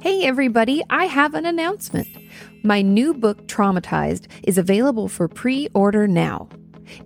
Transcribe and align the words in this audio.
Hey, 0.00 0.24
everybody, 0.24 0.80
I 0.90 1.06
have 1.06 1.34
an 1.34 1.44
announcement. 1.44 2.06
My 2.62 2.82
new 2.82 3.12
book, 3.12 3.48
Traumatized, 3.48 4.28
is 4.44 4.56
available 4.56 5.08
for 5.08 5.26
pre 5.26 5.66
order 5.74 6.06
now. 6.06 6.48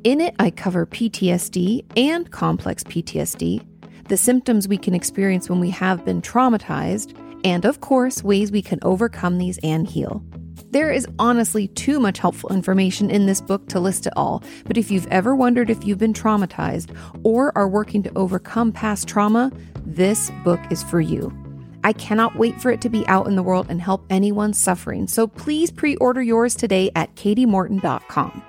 In 0.05 0.21
it, 0.21 0.35
I 0.39 0.51
cover 0.51 0.85
PTSD 0.85 1.87
and 1.97 2.31
complex 2.31 2.85
PTSD, 2.85 3.65
the 4.09 4.17
symptoms 4.19 4.69
we 4.69 4.77
can 4.77 4.93
experience 4.95 5.49
when 5.49 5.59
we 5.59 5.71
have 5.71 6.05
been 6.05 6.21
traumatized, 6.21 7.17
and 7.45 7.65
of 7.65 7.81
course, 7.81 8.23
ways 8.23 8.53
we 8.53 8.61
can 8.61 8.79
overcome 8.83 9.39
these 9.39 9.59
and 9.63 9.89
heal. 9.89 10.23
There 10.71 10.91
is 10.91 11.09
honestly 11.19 11.69
too 11.69 11.99
much 11.99 12.19
helpful 12.19 12.53
information 12.53 13.11
in 13.11 13.25
this 13.25 13.41
book 13.41 13.69
to 13.71 13.81
list 13.81 14.07
it 14.07 14.13
all, 14.17 14.45
but 14.67 14.77
if 14.77 14.91
you've 14.91 15.07
ever 15.07 15.35
wondered 15.35 15.71
if 15.71 15.83
you've 15.87 15.97
been 15.97 16.13
traumatized 16.13 16.95
or 17.25 17.57
are 17.57 17.69
working 17.69 18.03
to 18.03 18.13
overcome 18.19 18.71
past 18.71 19.09
trauma, 19.09 19.51
this 19.87 20.31
book 20.45 20.61
is 20.71 20.83
for 20.83 21.01
you. 21.01 21.42
I 21.85 21.93
cannot 21.93 22.37
wait 22.37 22.61
for 22.61 22.71
it 22.71 22.81
to 22.83 22.89
be 22.89 23.07
out 23.09 23.27
in 23.27 23.37
the 23.37 23.43
world 23.43 23.67
and 23.69 23.81
help 23.81 24.05
anyone 24.11 24.53
suffering. 24.55 25.07
So 25.09 25.27
please 25.27 25.71
pre 25.71 25.97
order 25.97 26.23
yours 26.23 26.55
today 26.55 26.91
at 26.95 27.15
katiemorton.com. 27.17 28.43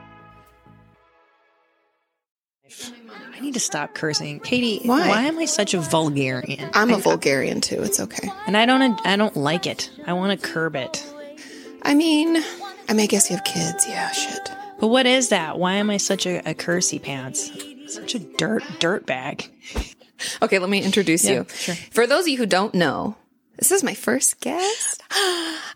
I 3.36 3.40
need 3.40 3.54
to 3.56 3.60
stop 3.60 3.94
cursing, 3.94 4.40
Katie. 4.40 4.88
Why? 4.88 5.08
Why 5.10 5.22
am 5.24 5.38
I 5.38 5.46
such 5.46 5.74
a 5.74 5.80
vulgarian? 5.80 6.70
I'm 6.74 6.92
a 6.92 6.98
vulgarian 6.98 7.62
too. 7.62 7.82
It's 7.84 8.00
okay. 8.00 8.30
and 8.48 8.56
I 8.56 8.66
don't. 8.66 9.00
I 9.06 9.16
don't 9.16 9.36
like 9.36 9.68
it. 9.68 9.90
I 10.08 10.14
want 10.14 10.40
to 10.40 10.48
curb 10.48 10.76
it. 10.76 11.06
I 11.82 11.94
mean, 11.94 12.38
I 12.88 12.94
mean, 12.94 13.02
I 13.02 13.06
guess 13.08 13.30
you 13.30 13.36
have 13.36 13.46
kids. 13.46 13.86
Yeah, 13.88 14.10
shit. 14.12 14.50
But 14.80 14.88
what 14.88 15.06
is 15.06 15.30
that? 15.30 15.60
Why 15.60 15.74
am 15.74 15.90
I 15.90 15.98
such 15.98 16.26
a, 16.26 16.38
a 16.50 16.54
cursy 16.54 17.02
pants? 17.02 17.52
Such 17.88 18.16
a 18.16 18.20
dirt 18.20 18.64
dirt 18.80 19.06
bag. 19.06 19.50
Okay, 20.42 20.58
let 20.60 20.70
me 20.70 20.82
introduce 20.82 21.26
Yeah, 21.26 21.32
you. 21.40 21.46
sure. 21.54 21.76
For 21.92 22.08
those 22.08 22.24
of 22.24 22.28
you 22.30 22.38
who 22.38 22.46
don't 22.46 22.74
know, 22.74 23.18
this 23.58 23.72
is 23.72 23.84
my 23.84 23.94
first 23.94 24.40
guest. 24.42 25.02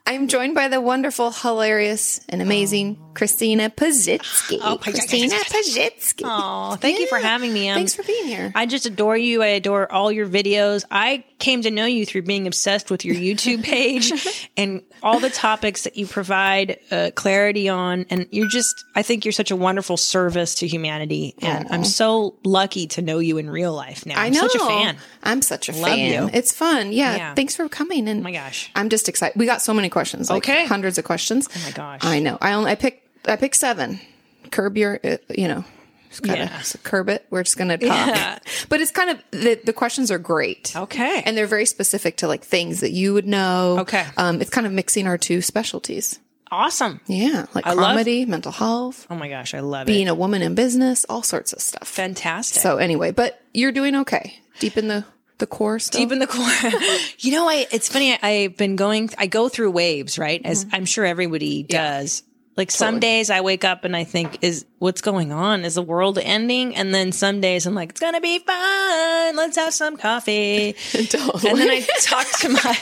I'm 0.06 0.28
joined 0.28 0.56
by 0.56 0.68
the 0.68 0.82
wonderful, 0.82 1.32
hilarious, 1.32 2.22
and 2.30 2.42
amazing 2.42 2.98
Christina 3.14 3.70
Pazsitzky. 3.70 4.60
Oh. 4.62 4.78
Christina 4.78 5.36
Pazsitzky. 5.36 6.22
Oh, 6.24 6.76
thank 6.76 7.00
you 7.00 7.08
for 7.08 7.18
having 7.20 7.52
me. 7.54 7.70
Um, 7.70 7.76
Thanks 7.76 7.94
for 7.96 8.04
being 8.04 8.26
here. 8.26 8.52
I 8.56 8.66
just 8.66 8.86
adore 8.86 9.18
you. 9.18 9.44
I 9.44 9.48
adore 9.48 9.92
all 9.92 10.12
your 10.12 10.28
videos. 10.28 10.86
I 10.90 11.24
came 11.40 11.62
to 11.64 11.72
know 11.72 11.86
you 11.86 12.06
through 12.06 12.24
being 12.24 12.48
obsessed 12.48 12.90
with 12.90 13.06
your 13.06 13.16
YouTube 13.16 13.64
page 13.64 14.12
and 14.58 14.82
all 15.04 15.20
the 15.20 15.30
topics 15.30 15.84
that 15.84 15.98
you 15.98 16.08
provide 16.08 16.80
uh, 16.90 17.12
clarity 17.16 17.70
on. 17.70 18.06
And 18.10 18.28
you're 18.32 18.48
just, 18.50 18.86
I 18.96 19.04
think 19.04 19.26
you're 19.26 19.32
such 19.32 19.52
a 19.52 19.56
wonderful 19.56 19.98
service 19.98 20.56
to 20.56 20.68
humanity. 20.68 21.36
And 21.42 21.68
I'm 21.70 21.84
so 21.84 22.38
lucky 22.44 22.88
to 22.88 23.02
know 23.02 23.20
you 23.20 23.38
in 23.38 23.50
real 23.50 23.74
life 23.74 24.06
now. 24.06 24.20
I 24.20 24.26
I'm 24.28 24.34
know. 24.34 24.48
such 24.48 24.56
a 24.56 24.60
fan. 24.66 24.98
I'm 25.24 25.42
such 25.42 25.70
a 25.70 25.74
Love 25.74 25.84
fan. 25.92 26.24
you. 26.24 26.30
It's 26.34 26.54
fun. 26.54 26.92
Yeah, 26.94 27.16
Yeah. 27.16 27.34
Thanks 27.36 27.56
for 27.56 27.67
coming. 27.70 28.08
And 28.08 28.22
Oh 28.22 28.24
my 28.24 28.32
gosh. 28.32 28.72
I'm 28.76 28.90
just 28.90 29.08
excited. 29.10 29.38
We 29.38 29.46
got 29.46 29.62
so 29.62 29.74
many 29.74 29.90
questions. 29.90 30.30
Like 30.30 30.44
Okay. 30.44 30.66
Hundreds 30.66 30.98
of 30.98 31.04
questions. 31.06 31.48
Oh 31.56 31.62
my 31.66 31.72
gosh. 31.72 32.00
I 32.04 32.20
know. 32.20 32.38
I 32.42 32.54
only 32.54 32.72
I 32.72 32.76
picked 32.76 33.28
I 33.28 33.36
picked 33.36 33.56
seven. 33.56 34.00
Curb 34.52 34.78
your, 34.78 35.00
uh, 35.04 35.18
you 35.30 35.48
know, 35.48 35.66
just 36.10 36.24
kind 36.24 36.42
of 36.42 36.50
Yeah. 36.50 36.62
curb 36.84 37.10
it. 37.10 37.26
We're 37.30 37.44
just 37.44 37.58
gonna 37.58 37.78
talk. 37.78 37.90
Yeah. 37.90 38.40
But 38.70 38.80
it's 38.82 38.92
kind 38.92 39.10
of 39.10 39.22
the 39.32 39.60
the 39.64 39.74
questions 39.74 40.10
are 40.12 40.20
great. 40.20 40.74
Okay. 40.76 41.22
and 41.26 41.38
they're 41.38 41.48
very 41.48 41.66
specific 41.66 42.18
to 42.18 42.28
like 42.28 42.44
things 42.44 42.80
that 42.80 42.92
you 42.92 43.14
would 43.14 43.28
know. 43.28 43.80
Okay. 43.80 44.06
um, 44.18 44.40
it's 44.42 44.50
kind 44.50 44.66
of 44.66 44.74
mixing 44.74 45.06
our 45.08 45.18
two 45.18 45.42
specialties. 45.42 46.20
Awesome. 46.50 47.02
Yeah, 47.08 47.46
like 47.54 47.68
I 47.68 47.74
love- 47.74 47.88
comedy, 47.88 48.26
mental 48.26 48.54
health, 48.54 49.06
Oh 49.10 49.16
my 49.16 49.28
gosh. 49.28 49.54
I 49.54 49.60
love 49.60 49.86
being 49.86 49.96
it. 49.96 50.06
Being 50.06 50.08
a 50.08 50.16
woman 50.16 50.42
in 50.42 50.56
business, 50.56 51.06
all 51.10 51.22
sorts 51.22 51.52
of 51.52 51.60
stuff. 51.62 51.86
Fantastic. 51.90 52.62
So 52.62 52.78
anyway, 52.78 53.12
but 53.12 53.42
you're 53.54 53.74
doing 53.74 53.98
okay. 53.98 54.40
Deep 54.60 54.78
in 54.78 54.88
the 54.88 55.04
the 55.40 55.48
core 55.48 55.80
still. 55.80 56.02
deep 56.02 56.12
in 56.12 56.20
the 56.20 56.28
core. 56.28 56.46
you 57.20 57.32
know, 57.32 57.48
I 57.48 57.68
it's 57.72 57.90
funny. 57.90 58.14
I, 58.14 58.20
I've 58.22 58.58
been 58.58 58.76
going. 58.76 59.10
I 59.18 59.28
go 59.28 59.50
through 59.50 59.72
waves, 59.72 60.18
right? 60.18 60.42
As 60.44 60.66
I'm 60.72 60.86
sure 60.86 61.06
everybody 61.06 61.64
does. 61.64 62.24
Like 62.56 62.72
some 62.72 63.00
days 63.00 63.30
I 63.30 63.42
wake 63.42 63.64
up 63.64 63.86
and 63.86 63.96
I 63.96 64.04
think, 64.04 64.40
is 64.42 64.66
what's 64.80 65.02
going 65.02 65.32
on? 65.32 65.64
Is 65.64 65.76
the 65.76 65.84
world 65.84 66.18
ending? 66.18 66.76
And 66.76 66.92
then 66.92 67.12
some 67.12 67.40
days 67.40 67.68
I'm 67.68 67.76
like, 67.76 67.92
it's 67.92 68.00
gonna 68.00 68.20
be 68.20 68.40
fun. 68.40 69.36
Let's 69.36 69.58
have 69.58 69.76
some 69.76 69.96
coffee. 69.96 70.74
Totally. 70.92 71.52
And 71.52 71.60
then 71.60 71.70
I 71.70 71.82
talk 72.02 72.26
to 72.40 72.50
my, 72.50 72.78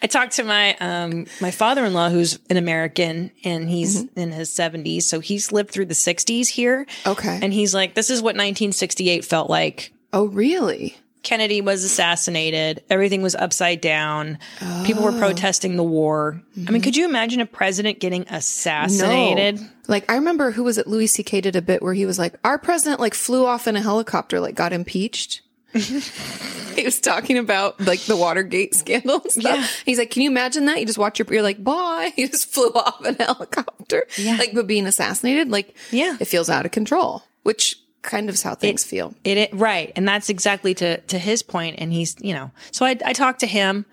I 0.00 0.06
talk 0.06 0.30
to 0.30 0.44
my, 0.44 0.76
um, 0.76 1.26
my 1.40 1.50
father-in-law 1.50 2.10
who's 2.10 2.38
an 2.50 2.56
American 2.56 3.32
and 3.42 3.68
he's 3.68 4.04
in 4.14 4.30
his 4.30 4.52
seventies. 4.52 5.06
So 5.06 5.18
he's 5.18 5.50
lived 5.50 5.72
through 5.72 5.86
the 5.86 5.94
sixties 5.96 6.48
here. 6.48 6.86
Okay. 7.04 7.40
And 7.42 7.52
he's 7.52 7.74
like, 7.74 7.94
this 7.94 8.10
is 8.10 8.20
what 8.20 8.36
1968 8.36 9.24
felt 9.24 9.50
like. 9.50 9.92
oh, 10.12 10.26
really? 10.26 10.96
Kennedy 11.26 11.60
was 11.60 11.82
assassinated. 11.82 12.84
Everything 12.88 13.20
was 13.20 13.34
upside 13.34 13.80
down. 13.80 14.38
People 14.84 15.02
were 15.02 15.10
oh. 15.10 15.18
protesting 15.18 15.74
the 15.74 15.82
war. 15.82 16.40
I 16.54 16.58
mean, 16.58 16.66
mm-hmm. 16.66 16.80
could 16.82 16.96
you 16.96 17.04
imagine 17.04 17.40
a 17.40 17.46
president 17.46 17.98
getting 17.98 18.28
assassinated? 18.28 19.60
No. 19.60 19.66
Like 19.88 20.08
I 20.08 20.14
remember 20.14 20.52
who 20.52 20.62
was 20.62 20.78
it? 20.78 20.86
Louis 20.86 21.08
C.K. 21.08 21.40
did 21.40 21.56
a 21.56 21.62
bit 21.62 21.82
where 21.82 21.94
he 21.94 22.06
was 22.06 22.16
like, 22.16 22.34
"Our 22.44 22.58
president 22.58 23.00
like 23.00 23.12
flew 23.12 23.44
off 23.44 23.66
in 23.66 23.74
a 23.74 23.80
helicopter, 23.80 24.38
like 24.38 24.54
got 24.54 24.72
impeached." 24.72 25.42
he 25.72 26.84
was 26.84 27.00
talking 27.00 27.38
about 27.38 27.80
like 27.80 28.00
the 28.02 28.16
Watergate 28.16 28.76
scandal. 28.76 29.20
Yeah. 29.34 29.66
He's 29.84 29.98
like, 29.98 30.10
"Can 30.10 30.22
you 30.22 30.30
imagine 30.30 30.66
that? 30.66 30.78
You 30.78 30.86
just 30.86 30.96
watch 30.96 31.18
your, 31.18 31.26
you're 31.28 31.42
like, 31.42 31.62
bye." 31.62 32.12
He 32.16 32.28
just 32.28 32.52
flew 32.52 32.70
off 32.70 33.04
in 33.04 33.16
a 33.18 33.24
helicopter, 33.24 34.06
Yeah. 34.16 34.36
like, 34.36 34.54
but 34.54 34.68
being 34.68 34.86
assassinated, 34.86 35.50
like, 35.50 35.74
Yeah. 35.90 36.16
it 36.20 36.26
feels 36.26 36.48
out 36.48 36.66
of 36.66 36.70
control, 36.70 37.24
which 37.42 37.80
kind 38.02 38.28
of 38.28 38.40
how 38.40 38.54
things 38.54 38.84
feel. 38.84 39.14
It, 39.24 39.36
it 39.38 39.54
right, 39.54 39.92
and 39.96 40.06
that's 40.06 40.28
exactly 40.28 40.74
to 40.74 40.98
to 40.98 41.18
his 41.18 41.42
point. 41.42 41.76
And 41.78 41.92
he's 41.92 42.16
you 42.20 42.34
know, 42.34 42.50
so 42.70 42.86
I 42.86 42.96
I 43.04 43.12
talked 43.12 43.40
to 43.40 43.46
him, 43.46 43.84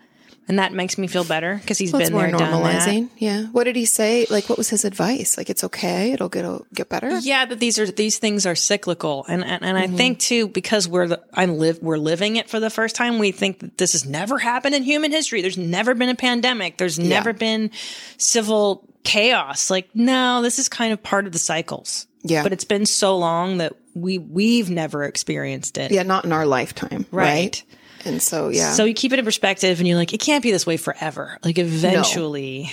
and 0.47 0.59
that 0.59 0.71
makes 0.73 0.97
me 0.97 1.07
feel 1.07 1.23
better 1.23 1.55
because 1.55 1.77
he's 1.77 1.91
Well, 1.93 2.01
been 2.01 2.13
more 2.13 2.27
there, 2.27 2.35
normalizing. 2.35 3.09
Yeah. 3.17 3.45
What 3.47 3.63
did 3.63 3.75
he 3.75 3.85
say? 3.85 4.27
Like, 4.29 4.49
what 4.49 4.57
was 4.57 4.69
his 4.69 4.85
advice? 4.85 5.37
Like, 5.37 5.49
it's 5.49 5.63
okay. 5.63 6.11
It'll 6.11 6.29
get 6.29 6.45
get 6.73 6.89
better. 6.89 7.17
Yeah, 7.19 7.45
that 7.45 7.59
these 7.59 7.79
are 7.79 7.89
these 7.89 8.19
things 8.19 8.45
are 8.45 8.55
cyclical, 8.55 9.25
and 9.27 9.43
and, 9.43 9.63
and 9.63 9.77
Mm-hmm. 9.77 9.93
I 9.93 9.97
think 9.97 10.19
too 10.19 10.47
because 10.47 10.87
we're 10.87 11.07
the, 11.07 11.23
I 11.33 11.45
live 11.45 11.79
we're 11.81 11.97
living 11.97 12.35
it 12.35 12.49
for 12.49 12.59
the 12.59 12.69
first 12.69 12.95
time. 12.95 13.17
We 13.19 13.31
think 13.31 13.59
that 13.59 13.77
this 13.77 13.93
has 13.93 14.05
never 14.05 14.37
happened 14.37 14.75
in 14.75 14.83
human 14.83 15.11
history. 15.11 15.41
There's 15.41 15.57
never 15.57 15.95
been 15.95 16.09
a 16.09 16.15
pandemic. 16.15 16.77
There's 16.77 16.99
never 16.99 17.33
been 17.33 17.71
civil 18.17 18.87
chaos. 19.03 19.69
Like 19.69 19.89
no, 19.95 20.41
this 20.41 20.59
is 20.59 20.69
kind 20.69 20.93
of 20.93 21.01
part 21.01 21.25
of 21.25 21.31
the 21.33 21.39
cycles. 21.39 22.05
Yeah. 22.25 22.41
but 22.43 22.53
it's 22.53 22.63
been 22.63 22.85
so 22.85 23.17
long 23.17 23.57
that 23.57 23.73
we 23.93 24.17
we've 24.17 24.69
never 24.69 25.03
experienced 25.03 25.77
it. 25.77 25.91
Yeah, 25.91 26.03
not 26.03 26.25
in 26.25 26.31
our 26.31 26.45
lifetime, 26.45 27.05
right? 27.11 27.23
Right. 27.25 27.63
And 28.05 28.21
so, 28.21 28.49
yeah, 28.49 28.73
So 28.73 28.83
you 28.83 28.93
keep 28.93 29.13
it 29.13 29.19
in 29.19 29.23
perspective, 29.23 29.79
and 29.79 29.87
you're 29.87 29.97
like, 29.97 30.13
it 30.13 30.19
can't 30.19 30.43
be 30.43 30.51
this 30.51 30.65
way 30.65 30.75
forever. 30.75 31.37
Like 31.43 31.57
eventually, 31.57 32.69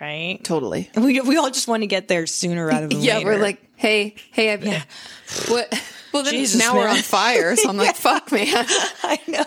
right? 0.00 0.42
totally. 0.42 0.90
We 0.96 1.20
we 1.20 1.36
all 1.36 1.50
just 1.50 1.68
want 1.68 1.82
to 1.84 1.86
get 1.86 2.08
there 2.08 2.26
sooner 2.26 2.66
rather 2.66 2.88
than 2.88 3.00
Yeah, 3.00 3.18
later. 3.18 3.30
Yeah, 3.30 3.36
we're 3.36 3.42
like, 3.42 3.62
hey, 3.76 4.16
hey, 4.32 4.52
I've, 4.52 4.64
what? 5.48 5.72
Well, 6.12 6.24
then 6.24 6.34
Jesus, 6.34 6.60
now 6.60 6.74
we're 6.74 6.88
on 6.88 6.96
fire. 7.02 7.54
So 7.56 7.68
I'm 7.68 7.76
like, 7.76 7.96
fuck, 7.96 8.30
man. 8.32 8.48
I 9.02 9.18
know. 9.28 9.44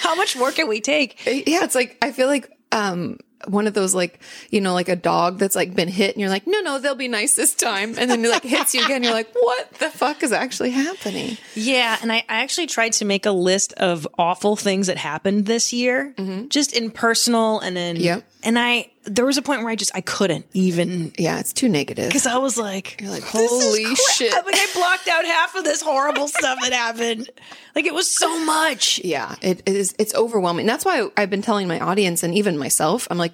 How 0.00 0.14
much 0.14 0.36
more 0.36 0.52
can 0.52 0.68
we 0.68 0.80
take? 0.80 1.24
Yeah, 1.26 1.64
it's 1.64 1.74
like 1.74 1.98
I 2.00 2.12
feel 2.12 2.28
like 2.28 2.50
um 2.72 3.18
one 3.46 3.66
of 3.66 3.74
those 3.74 3.94
like 3.94 4.20
you 4.50 4.60
know 4.60 4.74
like 4.74 4.88
a 4.88 4.96
dog 4.96 5.38
that's 5.38 5.54
like 5.54 5.74
been 5.74 5.88
hit 5.88 6.14
and 6.14 6.20
you're 6.20 6.30
like, 6.30 6.46
no, 6.46 6.60
no, 6.60 6.78
they'll 6.78 6.94
be 6.94 7.08
nice 7.08 7.34
this 7.34 7.54
time, 7.54 7.94
and 7.98 8.10
then 8.10 8.24
it 8.24 8.30
like 8.30 8.42
hits 8.42 8.74
you 8.74 8.84
again. 8.84 9.02
You're 9.02 9.12
like, 9.12 9.32
what 9.34 9.72
the 9.74 9.90
fuck 9.90 10.22
is 10.22 10.32
actually 10.32 10.70
happening? 10.70 11.36
Yeah, 11.54 11.96
and 12.02 12.12
I, 12.12 12.18
I 12.28 12.42
actually 12.42 12.66
tried 12.66 12.92
to 12.94 13.04
make 13.04 13.26
a 13.26 13.30
list 13.30 13.72
of 13.74 14.06
awful 14.18 14.56
things 14.56 14.88
that 14.88 14.96
happened 14.96 15.46
this 15.46 15.72
year, 15.72 16.14
mm-hmm. 16.16 16.48
just 16.48 16.72
in 16.72 16.90
personal 16.90 17.60
and 17.60 17.78
in. 17.78 17.96
Yep. 17.96 18.24
And 18.42 18.58
I 18.58 18.90
there 19.10 19.26
was 19.26 19.36
a 19.36 19.42
point 19.42 19.60
where 19.62 19.70
I 19.70 19.74
just 19.76 19.90
I 19.94 20.00
couldn't 20.00 20.46
even 20.54 21.12
Yeah, 21.18 21.38
it's 21.40 21.52
too 21.52 21.68
negative. 21.68 22.08
because 22.08 22.26
I 22.26 22.36
was 22.38 22.56
like, 22.56 23.00
You're 23.00 23.10
like, 23.10 23.22
holy 23.24 23.84
crap." 23.84 23.96
shit. 24.14 24.32
Like 24.46 24.54
I 24.56 24.66
blocked 24.74 25.08
out 25.08 25.24
half 25.24 25.54
of 25.56 25.64
this 25.64 25.82
horrible 25.82 26.28
stuff 26.38 26.58
that 26.62 26.72
happened. 26.72 27.28
Like 27.74 27.86
it 27.86 27.94
was 27.94 28.10
so 28.14 28.44
much. 28.44 29.00
Yeah, 29.04 29.34
it 29.42 29.62
is. 29.66 29.94
It's 29.98 30.14
overwhelming. 30.14 30.66
That's 30.66 30.84
why 30.84 31.08
I've 31.16 31.30
been 31.30 31.42
telling 31.42 31.68
my 31.68 31.80
audience 31.80 32.22
and 32.22 32.34
even 32.34 32.56
myself, 32.58 33.06
I'm 33.10 33.18
like, 33.18 33.32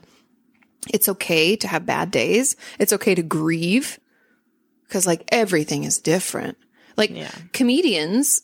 it's 0.92 1.08
okay 1.08 1.56
to 1.56 1.68
have 1.68 1.86
bad 1.86 2.10
days. 2.10 2.56
It's 2.78 2.92
okay 2.92 3.14
to 3.14 3.22
grieve 3.22 3.98
because 4.88 5.06
like 5.06 5.24
everything 5.28 5.84
is 5.84 5.98
different. 5.98 6.56
Like 6.96 7.10
Yeah. 7.10 7.30
comedians 7.52 8.42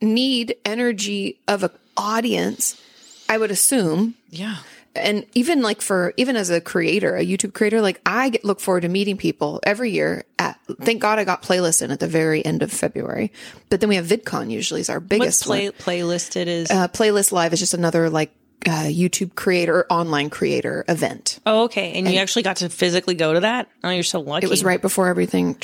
need 0.00 0.56
energy 0.64 1.40
of 1.48 1.62
an 1.64 1.70
audience. 1.96 2.80
I 3.28 3.38
would 3.38 3.50
assume 3.50 4.14
Yeah. 4.30 4.56
And 4.94 5.26
even 5.34 5.62
like 5.62 5.80
for 5.80 6.12
even 6.16 6.36
as 6.36 6.50
a 6.50 6.60
creator, 6.60 7.16
a 7.16 7.24
YouTube 7.24 7.54
creator, 7.54 7.80
like 7.80 8.00
I 8.04 8.28
get, 8.30 8.44
look 8.44 8.60
forward 8.60 8.82
to 8.82 8.88
meeting 8.88 9.16
people 9.16 9.60
every 9.64 9.90
year. 9.90 10.24
At 10.38 10.58
thank 10.80 11.00
God 11.00 11.18
I 11.18 11.24
got 11.24 11.42
playlist 11.42 11.82
in 11.82 11.90
at 11.90 12.00
the 12.00 12.08
very 12.08 12.44
end 12.44 12.62
of 12.62 12.72
February, 12.72 13.32
but 13.70 13.80
then 13.80 13.88
we 13.88 13.96
have 13.96 14.06
VidCon 14.06 14.50
usually 14.50 14.80
is 14.80 14.90
our 14.90 15.00
What's 15.00 15.08
biggest 15.08 15.44
play 15.44 15.68
one. 15.68 15.72
playlisted 15.78 16.46
is 16.46 16.70
Uh, 16.70 16.88
playlist 16.88 17.32
live 17.32 17.52
is 17.52 17.60
just 17.60 17.74
another 17.74 18.10
like 18.10 18.34
uh, 18.68 18.84
YouTube 18.84 19.34
creator, 19.34 19.86
online 19.90 20.30
creator 20.30 20.84
event. 20.88 21.40
Oh, 21.46 21.64
okay. 21.64 21.92
And, 21.92 22.08
you 22.08 22.18
actually 22.18 22.42
got 22.42 22.56
to 22.56 22.68
physically 22.68 23.14
go 23.14 23.34
to 23.34 23.40
that? 23.40 23.68
Oh, 23.84 23.90
you're 23.90 24.02
so 24.02 24.20
lucky. 24.20 24.46
It 24.46 24.50
was 24.50 24.64
right 24.64 24.80
before 24.80 25.08
everything, 25.08 25.56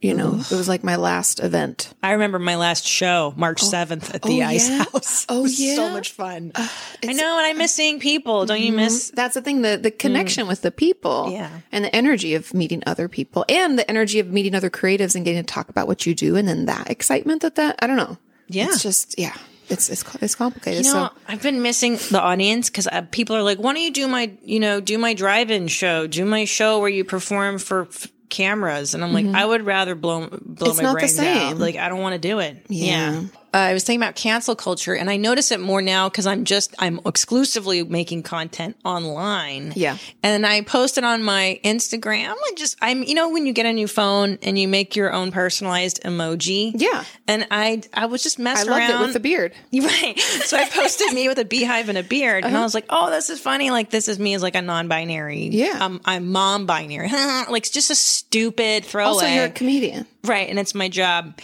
you 0.00 0.14
know, 0.14 0.34
it 0.34 0.50
was 0.50 0.68
like 0.68 0.82
my 0.82 0.96
last 0.96 1.40
event. 1.40 1.92
I 2.02 2.12
remember 2.12 2.38
my 2.38 2.56
last 2.56 2.86
show, 2.86 3.34
March 3.36 3.62
7th 3.62 4.14
at 4.14 4.20
oh, 4.24 4.28
the 4.28 4.42
Oh, 4.42 4.46
Ice 4.46 4.68
yeah? 4.68 4.78
House. 4.78 5.26
Oh, 5.28 5.38
It 5.40 5.42
was 5.42 5.60
yeah? 5.60 5.74
So 5.76 5.90
much 5.90 6.12
fun. 6.12 6.52
Uh, 6.54 6.68
I 7.02 7.12
know, 7.12 7.38
and 7.38 7.46
I 7.46 7.52
miss 7.54 7.74
seeing 7.74 8.00
people. 8.00 8.46
Don't 8.46 8.60
you 8.60 8.68
mm-hmm. 8.68 8.76
miss? 8.76 9.10
That's 9.14 9.34
the 9.34 9.42
thing, 9.42 9.62
the, 9.62 9.76
the 9.76 9.90
mm. 9.90 9.98
connection 9.98 10.46
with 10.46 10.62
the 10.62 10.70
people 10.70 11.30
Yeah. 11.32 11.50
and 11.70 11.84
the 11.84 11.94
energy 11.94 12.34
of 12.34 12.54
meeting 12.54 12.82
other 12.86 13.08
people 13.08 13.44
and 13.48 13.78
the 13.78 13.88
energy 13.90 14.18
of 14.18 14.30
meeting 14.30 14.54
other 14.54 14.70
creatives 14.70 15.14
and 15.14 15.24
getting 15.24 15.42
to 15.42 15.52
talk 15.52 15.68
about 15.68 15.86
what 15.86 16.06
you 16.06 16.14
do. 16.14 16.36
And 16.36 16.48
then 16.48 16.66
that 16.66 16.90
excitement 16.90 17.42
that 17.42 17.56
that, 17.56 17.76
I 17.80 17.86
don't 17.86 17.96
know. 17.96 18.18
Yeah. 18.48 18.66
It's 18.66 18.82
just, 18.82 19.18
yeah, 19.18 19.36
it's, 19.72 19.88
it's, 19.90 20.04
it's 20.20 20.34
complicated. 20.34 20.84
You 20.84 20.92
know, 20.92 21.08
so 21.08 21.20
I've 21.28 21.42
been 21.42 21.62
missing 21.62 21.96
the 22.10 22.20
audience 22.20 22.70
because 22.70 22.86
uh, 22.86 23.02
people 23.10 23.34
are 23.36 23.42
like, 23.42 23.58
"Why 23.58 23.72
don't 23.72 23.82
you 23.82 23.92
do 23.92 24.06
my, 24.08 24.32
you 24.44 24.60
know, 24.60 24.80
do 24.80 24.98
my 24.98 25.14
drive-in 25.14 25.68
show, 25.68 26.06
do 26.06 26.24
my 26.24 26.44
show 26.44 26.78
where 26.80 26.88
you 26.88 27.04
perform 27.04 27.58
for 27.58 27.82
f- 27.82 28.06
cameras?" 28.28 28.94
And 28.94 29.02
I'm 29.02 29.12
like, 29.12 29.26
I 29.26 29.44
would 29.44 29.64
rather 29.66 29.94
blow 29.94 30.28
blow 30.28 30.38
Mm-hmm. 30.38 30.64
It's 30.66 30.82
my 30.82 30.92
brains 30.92 31.18
out. 31.18 31.58
Like, 31.58 31.76
I 31.76 31.88
don't 31.88 32.00
want 32.00 32.14
to 32.14 32.20
do 32.20 32.38
it. 32.38 32.64
Yeah. 32.68 33.22
Uh, 33.54 33.58
I 33.58 33.72
was 33.74 33.84
thinking 33.84 34.02
about 34.02 34.14
cancel 34.14 34.56
culture, 34.56 34.94
and 34.94 35.10
I 35.10 35.16
notice 35.18 35.50
it 35.52 35.60
more 35.60 35.82
now 35.82 36.08
because 36.08 36.26
I'm 36.26 36.44
just 36.44 36.74
I'm 36.78 37.00
exclusively 37.04 37.82
making 37.82 38.22
content 38.22 38.76
online. 38.84 39.72
Yeah. 39.76 39.98
and 40.22 40.46
I 40.46 40.62
posted 40.62 41.04
on 41.04 41.22
my 41.22 41.60
Instagram. 41.62 42.32
I 42.32 42.52
just 42.56 42.76
I'm 42.80 43.02
you 43.02 43.14
know 43.14 43.28
when 43.30 43.44
you 43.46 43.52
get 43.52 43.66
a 43.66 43.72
new 43.72 43.86
phone 43.88 44.38
and 44.42 44.58
you 44.58 44.68
make 44.68 44.96
your 44.96 45.12
own 45.12 45.32
personalized 45.32 46.02
emoji. 46.02 46.72
Yeah. 46.74 47.04
and 47.28 47.46
I 47.50 47.82
I 47.92 48.06
was 48.06 48.22
just 48.22 48.38
messing 48.38 48.70
around 48.70 48.90
it 48.90 49.00
with 49.04 49.12
the 49.12 49.20
beard. 49.20 49.52
Right. 49.72 50.18
So 50.18 50.56
I 50.56 50.68
posted 50.68 51.12
me 51.12 51.28
with 51.28 51.38
a 51.38 51.44
beehive 51.44 51.88
and 51.88 51.98
a 51.98 52.02
beard, 52.02 52.44
Uh-huh. 52.44 52.48
and 52.48 52.56
I 52.56 52.62
was 52.62 52.74
like, 52.74 52.86
"Oh, 52.88 53.10
this 53.10 53.28
is 53.30 53.38
funny. 53.40 53.70
Like, 53.70 53.90
this 53.90 54.08
is 54.08 54.18
me 54.18 54.34
as 54.34 54.42
like 54.42 54.54
a 54.54 54.62
non-binary. 54.62 55.48
Yeah. 55.48 55.76
I'm, 55.80 56.00
I'm 56.04 56.30
mom-binary. 56.32 57.08
like, 57.50 57.62
it's 57.64 57.70
just 57.70 57.90
a 57.90 57.94
stupid 57.94 58.84
throwaway. 58.84 59.12
Also, 59.14 59.26
you're 59.26 59.44
a 59.46 59.50
comedian. 59.50 60.06
right, 60.24 60.48
and 60.48 60.58
it's 60.58 60.74
my 60.74 60.88
job. 60.88 61.38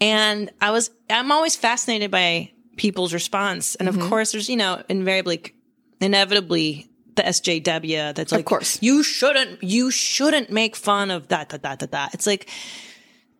And 0.00 0.50
I 0.60 0.70
was, 0.70 0.90
I'm 1.10 1.32
always 1.32 1.56
fascinated 1.56 2.10
by 2.10 2.52
people's 2.76 3.12
response, 3.12 3.74
and 3.74 3.88
Mm-hmm. 3.88 4.00
of 4.02 4.08
course, 4.08 4.32
there's 4.32 4.48
you 4.48 4.56
know 4.56 4.82
inevitably, 4.88 5.54
inevitably 6.00 6.88
the 7.16 7.22
SJW 7.22 8.14
that's 8.14 8.30
like, 8.30 8.40
of 8.40 8.44
course. 8.44 8.78
you 8.80 9.02
shouldn't, 9.02 9.62
you 9.62 9.90
shouldn't 9.90 10.50
make 10.50 10.76
fun 10.76 11.10
of 11.10 11.28
that, 11.28 11.48
that, 11.50 11.62
that, 11.62 11.80
that, 11.80 11.90
that. 11.92 12.14
It's 12.14 12.26
like. 12.26 12.48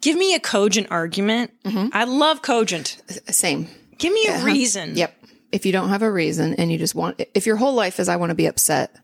Give 0.00 0.16
me 0.16 0.32
a 0.37 0.38
cogent 0.38 0.87
argument. 0.93 1.50
Mm-hmm. 1.64 1.88
I 1.93 2.05
love 2.05 2.40
cogent. 2.40 3.02
Same. 3.31 3.66
Give 3.99 4.12
me 4.12 4.26
a 4.28 4.44
reason. 4.44 4.94
Yep. 4.96 5.12
If 5.50 5.66
you 5.66 5.72
don't 5.72 5.88
have 5.88 6.02
a 6.02 6.11
reason 6.12 6.54
and 6.54 6.70
you 6.70 6.78
just 6.78 6.94
want, 6.94 7.20
if 7.34 7.46
your 7.46 7.56
whole 7.56 7.75
life 7.75 7.99
is, 7.99 8.08
I 8.08 8.14
want 8.14 8.31
to 8.31 8.37
be 8.37 8.46
upset, 8.46 8.94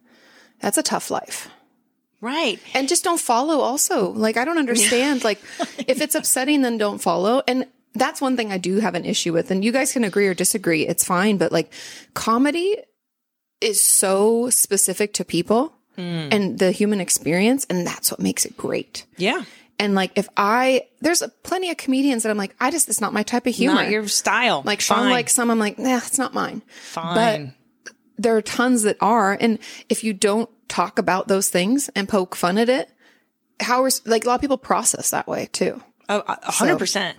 that's 0.61 0.79
a 0.79 0.85
tough 0.85 1.11
life. 1.11 1.49
Right. 2.25 2.59
And 2.73 2.89
just 2.89 3.05
don't 3.05 3.21
follow 3.21 3.61
also. 3.61 4.09
Like, 4.09 4.39
I 4.39 4.47
don't 4.47 4.57
understand. 4.57 5.23
Like, 5.25 5.39
if 5.87 6.01
it's 6.01 6.15
upsetting, 6.15 6.63
then 6.63 6.79
don't 6.79 6.97
follow. 6.97 7.43
And 7.47 7.67
that's 7.93 8.19
one 8.19 8.35
thing 8.35 8.51
I 8.51 8.57
do 8.57 8.81
have 8.81 8.95
an 8.95 9.05
issue 9.05 9.35
with. 9.35 9.51
And 9.51 9.63
you 9.63 9.73
guys 9.73 9.93
can 9.93 10.05
agree 10.05 10.27
or 10.27 10.33
disagree. 10.33 10.87
It's 10.87 11.05
fine. 11.05 11.37
But 11.37 11.53
like, 11.53 11.71
comedy 12.15 12.79
is 13.61 13.83
so 13.83 14.49
specific 14.49 15.13
to 15.15 15.25
people 15.27 15.75
hmm. 15.97 16.29
and 16.33 16.59
the 16.59 16.73
human 16.73 16.99
experience. 16.99 17.67
And 17.69 17.87
that's 17.87 18.11
what 18.11 18.21
makes 18.21 18.47
it 18.47 18.57
great. 18.57 19.05
Yeah. 19.19 19.45
And 19.79 19.95
like, 19.95 20.13
if 20.17 20.27
I, 20.35 20.87
there's 21.03 21.23
plenty 21.43 21.71
of 21.71 21.77
comedians 21.77 22.23
that 22.23 22.31
I'm 22.31 22.39
like, 22.39 22.57
I 22.59 22.71
just, 22.71 22.89
it's 22.89 23.03
not 23.03 23.13
my 23.13 23.23
type 23.23 23.47
of 23.47 23.55
humor. 23.55 23.75
Not 23.75 23.91
your 23.91 24.09
style. 24.09 24.63
like, 24.65 24.81
Sean 24.81 25.11
like 25.11 25.29
some, 25.29 25.51
I'm 25.51 25.59
like, 25.59 25.79
nah, 25.79 25.99
it's 25.99 26.17
not 26.17 26.33
mine. 26.33 26.63
Fine. 26.71 27.53
There 28.17 28.37
are 28.37 28.43
tons 28.43 28.83
that 28.83 28.97
are. 29.01 29.37
And 29.41 29.59
if 29.89 30.05
you 30.05 30.13
don't 30.13 30.49
talk 30.69 30.99
about 30.99 31.29
those 31.29 31.49
things 31.49 31.89
and 31.95 32.09
poke 32.09 32.37
fun 32.37 32.59
at 32.59 32.69
it, 32.69 32.91
how 33.61 33.85
is, 33.87 34.01
like, 34.07 34.25
a 34.25 34.29
lot 34.29 34.37
of 34.37 34.41
people 34.41 34.59
process 34.59 35.11
that 35.11 35.27
way 35.27 35.49
too. 35.53 35.83
A 36.09 36.19
a 36.27 36.53
hundred 36.53 36.79
percent. 36.79 37.17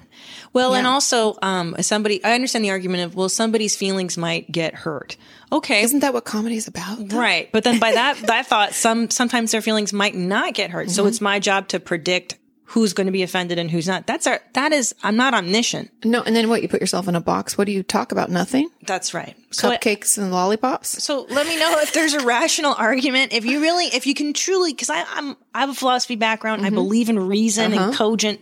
Well, 0.53 0.75
and 0.75 0.85
also, 0.85 1.37
um, 1.41 1.75
somebody, 1.81 2.23
I 2.23 2.33
understand 2.33 2.63
the 2.63 2.69
argument 2.69 3.03
of, 3.03 3.15
well, 3.15 3.29
somebody's 3.29 3.75
feelings 3.75 4.15
might 4.15 4.51
get 4.51 4.75
hurt. 4.75 5.17
Okay. 5.51 5.81
Isn't 5.81 6.01
that 6.01 6.13
what 6.13 6.23
comedy 6.23 6.55
is 6.55 6.67
about? 6.67 7.11
right. 7.11 7.51
But 7.51 7.63
then 7.63 7.79
by 7.79 7.93
that, 7.93 8.17
that 8.27 8.45
thought, 8.45 8.73
some, 8.73 9.09
sometimes 9.09 9.51
their 9.51 9.61
feelings 9.61 9.91
might 9.91 10.13
not 10.13 10.53
get 10.53 10.69
hurt. 10.69 10.87
Mm-hmm. 10.87 10.93
So 10.93 11.07
it's 11.07 11.19
my 11.19 11.39
job 11.39 11.67
to 11.69 11.79
predict 11.79 12.35
who's 12.69 12.93
going 12.93 13.05
to 13.05 13.11
be 13.11 13.21
offended 13.23 13.59
and 13.59 13.69
who's 13.69 13.87
not. 13.87 14.07
That's 14.07 14.25
our, 14.27 14.41
that 14.53 14.71
is, 14.71 14.93
I'm 15.03 15.15
not 15.15 15.33
omniscient. 15.33 15.91
No. 16.03 16.23
And 16.23 16.35
then 16.35 16.49
what? 16.49 16.61
You 16.61 16.67
put 16.67 16.81
yourself 16.81 17.07
in 17.07 17.15
a 17.15 17.21
box. 17.21 17.57
What 17.57 17.65
do 17.65 17.71
you 17.71 17.83
talk 17.83 18.11
about? 18.11 18.29
Nothing? 18.29 18.69
That's 18.83 19.13
right. 19.13 19.35
So 19.51 19.69
I- 19.69 19.77
Cupcakes 19.77 20.17
and 20.17 20.31
lollipops? 20.31 21.03
So 21.03 21.25
let 21.29 21.47
me 21.47 21.57
know 21.59 21.79
if 21.79 21.93
there's 21.93 22.13
a 22.15 22.25
rational 22.25 22.73
argument. 22.77 23.33
If 23.33 23.45
you 23.45 23.61
really, 23.61 23.85
if 23.87 24.07
you 24.07 24.13
can 24.15 24.33
truly, 24.33 24.73
because 24.73 24.89
I'm, 24.89 25.37
I 25.53 25.59
have 25.61 25.69
a 25.69 25.75
philosophy 25.75 26.15
background. 26.15 26.63
Mm-hmm. 26.63 26.73
I 26.73 26.75
believe 26.75 27.09
in 27.09 27.19
reason 27.19 27.73
Uh-huh. 27.73 27.85
and 27.85 27.93
cogent. 27.95 28.41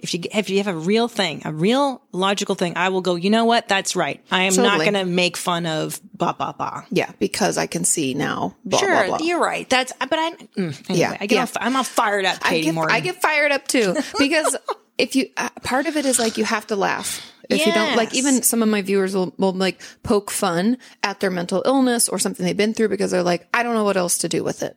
If 0.00 0.14
you 0.14 0.20
if 0.32 0.50
you 0.50 0.58
have 0.58 0.66
a 0.66 0.76
real 0.76 1.08
thing, 1.08 1.42
a 1.44 1.52
real 1.52 2.02
logical 2.12 2.54
thing, 2.54 2.74
I 2.76 2.90
will 2.90 3.00
go. 3.00 3.14
You 3.14 3.30
know 3.30 3.44
what? 3.44 3.68
That's 3.68 3.96
right. 3.96 4.22
I 4.30 4.44
am 4.44 4.54
not 4.56 4.80
going 4.80 4.94
to 4.94 5.04
make 5.04 5.36
fun 5.36 5.66
of 5.66 6.00
ba 6.14 6.34
ba 6.38 6.54
ba. 6.56 6.84
Yeah. 6.90 7.10
Because 7.18 7.58
I 7.58 7.66
can 7.66 7.84
see 7.84 8.14
now. 8.14 8.56
Blah, 8.64 8.78
Sure, 8.78 9.06
blah, 9.06 9.18
blah. 9.18 9.26
you're 9.26 9.40
right. 9.40 9.68
That's 9.68 9.92
but 9.98 10.12
I. 10.12 10.32
Mm, 10.32 10.90
anyway, 10.90 11.00
Yeah, 11.00 11.16
I 11.20 11.26
get 11.26 11.32
yeah. 11.36 11.40
all, 11.42 11.48
I'm 11.60 11.76
all 11.76 11.84
fired 11.84 12.24
up, 12.24 12.38
I 12.42 12.50
Katie 12.50 12.64
get, 12.66 12.74
Morton. 12.74 12.94
I 12.94 13.00
get 13.00 13.20
fired 13.22 13.52
up 13.52 13.66
too 13.68 13.94
because 14.18 14.56
if 14.98 15.16
you 15.16 15.30
uh, 15.36 15.50
part 15.62 15.86
of 15.86 15.96
it 15.96 16.06
is 16.06 16.18
like 16.18 16.38
you 16.38 16.44
have 16.44 16.66
to 16.68 16.76
laugh. 16.76 17.32
If 17.48 17.64
you 17.64 17.72
don't 17.72 17.96
like, 17.96 18.12
even 18.12 18.42
some 18.42 18.60
of 18.60 18.68
my 18.68 18.82
viewers 18.82 19.14
will, 19.14 19.32
will 19.38 19.52
like 19.52 19.80
poke 20.02 20.32
fun 20.32 20.78
at 21.04 21.20
their 21.20 21.30
mental 21.30 21.62
illness 21.64 22.08
or 22.08 22.18
something 22.18 22.44
they've 22.44 22.56
been 22.56 22.74
through 22.74 22.88
because 22.88 23.12
they're 23.12 23.22
like, 23.22 23.46
I 23.54 23.62
don't 23.62 23.74
know 23.74 23.84
what 23.84 23.96
else 23.96 24.18
to 24.18 24.28
do 24.28 24.42
with 24.42 24.64
it. 24.64 24.76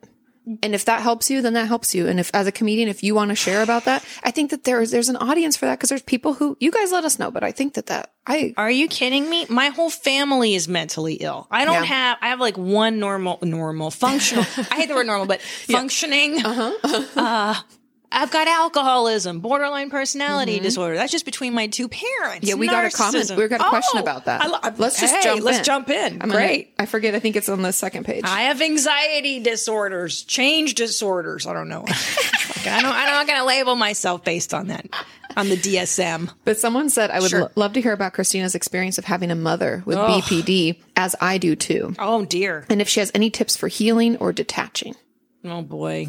And 0.62 0.74
if 0.74 0.84
that 0.86 1.00
helps 1.02 1.30
you, 1.30 1.42
then 1.42 1.52
that 1.54 1.68
helps 1.68 1.94
you. 1.94 2.08
And 2.08 2.18
if 2.20 2.30
as 2.34 2.46
a 2.46 2.52
comedian, 2.52 2.88
if 2.88 3.02
you 3.02 3.14
want 3.14 3.28
to 3.30 3.34
share 3.34 3.62
about 3.62 3.84
that, 3.84 4.04
I 4.24 4.30
think 4.30 4.50
that 4.50 4.64
there 4.64 4.80
is 4.80 4.90
there's 4.90 5.08
an 5.08 5.16
audience 5.16 5.56
for 5.56 5.66
that 5.66 5.78
because 5.78 5.88
there's 5.88 6.02
people 6.02 6.34
who 6.34 6.56
you 6.60 6.70
guys 6.70 6.92
let 6.92 7.04
us 7.04 7.18
know. 7.18 7.30
But 7.30 7.44
I 7.44 7.52
think 7.52 7.74
that 7.74 7.86
that 7.86 8.12
I 8.26 8.54
Are 8.56 8.70
you 8.70 8.88
kidding 8.88 9.28
me? 9.30 9.46
My 9.48 9.68
whole 9.68 9.90
family 9.90 10.54
is 10.54 10.68
mentally 10.68 11.14
ill. 11.14 11.46
I 11.50 11.64
don't 11.64 11.74
Yeah. 11.74 11.84
have. 11.84 12.18
I 12.20 12.28
have 12.28 12.40
like 12.40 12.56
one 12.58 12.98
normal, 12.98 13.38
normal, 13.42 13.90
functional. 13.90 14.44
I 14.70 14.76
hate 14.76 14.88
the 14.88 14.94
word 14.94 15.06
normal, 15.06 15.26
but 15.26 15.40
functioning. 15.42 16.44
Uh-huh. 16.44 17.04
uh 17.16 17.54
I've 18.12 18.30
got 18.32 18.48
alcoholism, 18.48 19.38
borderline 19.40 19.88
personality 19.88 20.58
disorder. 20.58 20.96
That's 20.96 21.12
just 21.12 21.24
between 21.24 21.54
my 21.54 21.68
two 21.68 21.88
parents. 21.88 22.38
Mm-hmm. 22.38 22.46
Yeah, 22.48 22.54
we 22.54 22.66
got 22.66 22.84
a 22.84 22.90
comment- 22.90 23.30
we 23.36 23.46
got 23.48 23.60
a 23.60 23.68
question 23.68 23.98
Oh, 23.98 24.02
about 24.02 24.24
that. 24.24 24.48
Lo- 24.50 24.58
Let's 24.78 25.00
just 25.00 25.14
hey, 25.14 25.22
jump 25.22 25.42
Let's 25.44 25.58
in. 25.58 25.64
jump 25.64 25.90
in. 25.90 26.14
I'm 26.14 26.18
gonna- 26.28 26.32
Great. 26.34 26.74
I 26.78 26.86
forget. 26.86 27.14
I 27.14 27.20
think 27.20 27.36
it's 27.36 27.48
on 27.48 27.62
the 27.62 27.72
second 27.72 28.04
page. 28.06 28.24
I 28.24 28.42
have 28.42 28.60
anxiety 28.60 29.38
disorders, 29.40 30.22
change 30.24 30.74
disorders. 30.74 31.46
I 31.46 31.52
don't 31.52 31.68
know. 31.68 31.84
I 31.88 32.80
don't. 32.82 32.92
I'm 32.92 33.06
not 33.06 33.26
going 33.26 33.38
to 33.38 33.44
label 33.46 33.76
myself 33.76 34.24
based 34.24 34.52
on 34.52 34.66
that, 34.68 34.86
on 35.36 35.48
the 35.48 35.56
DSM. 35.56 36.30
But 36.44 36.58
someone 36.58 36.90
said 36.90 37.10
I 37.10 37.20
would 37.20 37.30
Sure. 37.30 37.40
lo- 37.42 37.50
love 37.54 37.72
to 37.74 37.80
hear 37.80 37.92
about 37.92 38.12
Christina's 38.12 38.54
experience 38.54 38.98
of 38.98 39.04
having 39.04 39.30
a 39.30 39.34
mother 39.36 39.82
with 39.86 39.96
BPD, 39.96 40.80
as 40.96 41.14
I 41.20 41.38
do 41.38 41.54
too, 41.56 41.94
Oh 41.98 42.24
dear. 42.24 42.66
and 42.68 42.82
if 42.82 42.88
she 42.88 43.00
has 43.00 43.10
any 43.14 43.30
tips 43.30 43.56
for 43.56 43.68
healing 43.68 44.16
or 44.18 44.32
detaching. 44.32 44.94
Oh 45.44 45.62
boy. 45.62 46.08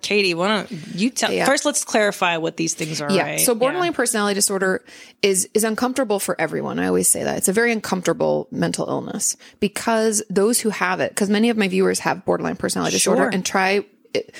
Katie, 0.00 0.34
why 0.34 0.48
don't 0.48 0.70
you 0.94 1.10
tell 1.10 1.32
Yeah. 1.32 1.44
first? 1.44 1.64
Let's 1.64 1.84
clarify 1.84 2.36
what 2.36 2.56
these 2.56 2.74
things 2.74 3.00
are. 3.00 3.10
Yeah. 3.10 3.22
right? 3.22 3.40
So 3.40 3.54
borderline 3.54 3.92
personality 3.92 4.34
disorder 4.34 4.84
is 5.22 5.48
is 5.54 5.64
uncomfortable 5.64 6.20
for 6.20 6.40
everyone. 6.40 6.78
I 6.78 6.86
always 6.86 7.08
say 7.08 7.24
that 7.24 7.36
it's 7.38 7.48
a 7.48 7.52
very 7.52 7.72
uncomfortable 7.72 8.46
mental 8.50 8.86
illness 8.88 9.36
because 9.60 10.22
those 10.30 10.60
who 10.60 10.70
have 10.70 11.00
it, 11.00 11.10
because 11.10 11.28
many 11.30 11.50
of 11.50 11.56
my 11.56 11.68
viewers 11.68 12.00
have 12.00 12.24
borderline 12.24 12.56
personality 12.56 12.96
disorder, 12.96 13.28
and 13.28 13.44
try. 13.44 13.84
It, 14.14 14.34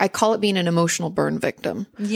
I 0.00 0.06
call 0.06 0.32
it 0.34 0.40
being 0.40 0.56
an 0.56 0.68
emotional 0.68 1.10
burn 1.10 1.40
victim. 1.40 1.88
Yeah. 1.98 2.06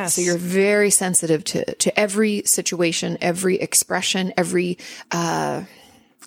Yes. 0.00 0.14
So 0.14 0.22
you're 0.22 0.38
very 0.38 0.90
sensitive 0.90 1.44
to 1.44 1.74
to 1.76 2.00
every 2.00 2.42
situation, 2.46 3.16
every 3.20 3.56
expression, 3.60 4.32
every 4.36 4.78
uh 5.12 5.62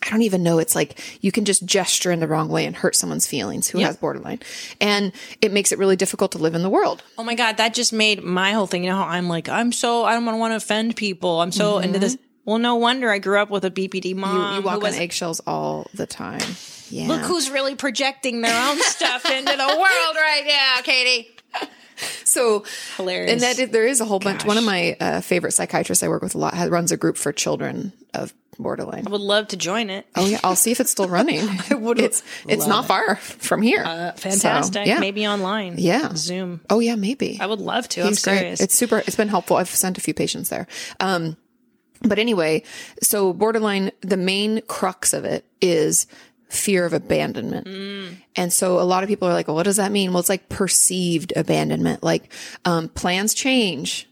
I 0.04 0.10
don't 0.10 0.24
even 0.24 0.42
know. 0.42 0.60
It's 0.60 0.76
like 0.76 1.00
you 1.22 1.32
can 1.32 1.46
just 1.46 1.66
gesture 1.66 2.12
in 2.12 2.20
the 2.20 2.28
wrong 2.28 2.50
way 2.50 2.66
and 2.66 2.76
hurt 2.76 2.96
someone's 2.96 3.28
feelings 3.28 3.68
who 3.68 3.80
has 3.80 3.98
borderline. 3.98 4.40
And 4.80 5.12
it 5.42 5.52
makes 5.52 5.72
it 5.72 5.78
really 5.78 5.96
difficult 5.96 6.32
to 6.32 6.38
live 6.40 6.56
in 6.56 6.64
the 6.64 6.70
world. 6.70 7.04
Oh 7.18 7.24
my 7.24 7.36
God, 7.36 7.58
that 7.58 7.74
just 7.74 7.94
made 7.94 8.24
my 8.24 8.54
whole 8.54 8.68
thing. 8.68 8.84
You 8.84 8.90
know 8.90 8.98
how 8.98 9.08
I'm 9.08 9.28
like, 9.28 9.48
I'm 9.48 9.72
so, 9.72 10.04
I 10.04 10.14
don't 10.14 10.26
want 10.26 10.54
to 10.54 10.56
offend 10.56 10.96
people. 10.96 11.42
I'm 11.42 11.52
so 11.52 11.78
into 11.80 12.00
this. 12.00 12.18
Well, 12.46 12.58
no 12.58 12.76
wonder 12.76 13.12
I 13.12 13.20
grew 13.20 13.40
up 13.40 13.52
with 13.52 13.64
a 13.64 13.70
BPD 13.72 14.16
mom. 14.16 14.30
Mm-hmm. 14.30 14.40
You, 14.40 14.56
you 14.56 14.62
who 14.62 14.68
walk 14.80 14.84
on 14.84 14.94
eggshells 14.96 15.40
all 15.46 15.88
the 15.94 16.08
time. 16.08 16.42
Yeah. 16.90 17.08
Look 17.08 17.22
who's 17.22 17.50
really 17.50 17.76
projecting 17.76 18.42
their 18.42 18.70
own 18.70 18.80
stuff 18.82 19.26
into 19.30 19.52
the 19.52 19.68
world 19.68 20.16
right 20.16 20.44
now, 20.46 20.82
Katie. 20.82 21.30
so 22.24 22.64
Hilarious. 22.98 23.32
And 23.32 23.42
that 23.42 23.60
is, 23.60 23.70
there 23.70 23.88
is 23.88 24.02
a 24.02 24.06
whole 24.06 24.20
bunch. 24.20 24.46
One 24.46 24.58
of 24.58 24.64
my 24.64 24.96
uh, 25.00 25.22
favorite 25.22 25.52
psychiatrists 25.52 26.04
I 26.04 26.08
work 26.08 26.22
with 26.22 26.36
a 26.36 26.38
lot 26.38 26.54
has, 26.54 26.70
runs 26.70 26.92
a 26.92 26.98
group 26.98 27.18
for 27.18 27.32
children 27.32 27.94
of 28.14 28.34
borderline. 28.60 29.08
I 29.08 29.10
would 29.10 29.22
love 29.22 29.48
to 29.50 29.58
join 29.58 29.90
it. 29.90 30.06
Oh 30.16 30.26
yeah, 30.28 30.40
I'll 30.44 30.56
see 30.56 30.72
if 30.72 30.80
it's 30.80 30.92
still 30.92 31.08
running. 31.18 31.40
it's 31.42 32.24
it's 32.48 32.68
not 32.68 32.86
far 32.86 33.16
from 33.16 33.62
here. 33.62 33.84
Uh, 33.84 34.12
fantastic. 34.14 34.86
So, 34.86 34.90
yeah. 34.90 35.00
Maybe 35.00 35.26
online. 35.28 35.76
Yeah. 35.78 36.12
Zoom. 36.16 36.62
Oh 36.70 36.80
yeah, 36.80 36.96
maybe. 36.96 37.38
I 37.42 37.46
would 37.48 37.60
love 37.62 37.88
to. 37.90 38.02
I'm 38.02 38.08
He's 38.10 38.24
great. 38.24 38.40
serious. 38.40 38.62
It's 38.62 38.76
super. 38.76 39.00
It's 39.00 39.16
been 39.16 39.30
helpful. 39.30 39.58
I've 39.58 39.70
sent 39.70 39.98
a 39.98 40.02
few 40.02 40.14
patients 40.14 40.50
there. 40.50 40.68
Um, 41.00 41.38
But 42.04 42.18
anyway, 42.18 42.64
so 43.04 43.32
borderline, 43.32 43.92
the 44.02 44.18
main 44.18 44.62
crux 44.68 45.14
of 45.14 45.24
it 45.24 45.46
is 45.62 46.08
fear 46.52 46.86
of 46.86 46.94
abandonment. 46.94 47.68
And 48.36 48.52
so 48.52 48.80
a 48.80 48.84
lot 48.84 49.04
of 49.04 49.10
people 49.10 49.28
are 49.28 49.34
like, 49.34 49.48
well, 49.48 49.56
what 49.56 49.64
does 49.64 49.78
that 49.78 49.92
mean? 49.92 50.12
Well, 50.12 50.20
it's 50.20 50.30
like 50.30 50.50
perceived 50.50 51.34
abandonment. 51.36 52.04
Like, 52.04 52.32
um, 52.66 52.90
plans 52.90 53.34
change. 53.34 54.08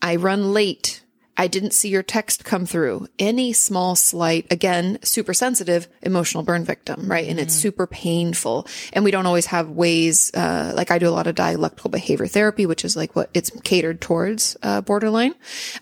I 0.00 0.16
run 0.16 0.52
late. 0.52 1.02
I 1.36 1.48
didn't 1.48 1.72
see 1.72 1.88
your 1.88 2.04
text 2.04 2.44
come 2.44 2.64
through. 2.64 3.08
Any 3.18 3.52
small 3.52 3.96
slight, 3.96 4.46
again, 4.52 5.00
super 5.02 5.34
sensitive, 5.34 5.88
emotional 6.00 6.44
burn 6.44 6.64
victim, 6.64 7.10
right? 7.10 7.28
And 7.28 7.40
it's 7.40 7.52
super 7.52 7.88
painful. 7.88 8.68
And 8.92 9.04
we 9.04 9.10
don't 9.10 9.26
always 9.26 9.46
have 9.46 9.68
ways, 9.68 10.30
uh, 10.34 10.72
like 10.76 10.92
I 10.92 11.00
do 11.00 11.08
a 11.08 11.10
lot 11.10 11.26
of 11.26 11.34
dialectical 11.34 11.90
behavior 11.90 12.28
therapy, 12.28 12.66
which 12.66 12.84
is 12.84 12.96
like 12.96 13.16
what 13.16 13.30
it's 13.34 13.50
catered 13.64 14.00
towards, 14.00 14.56
uh, 14.62 14.80
borderline. 14.82 15.34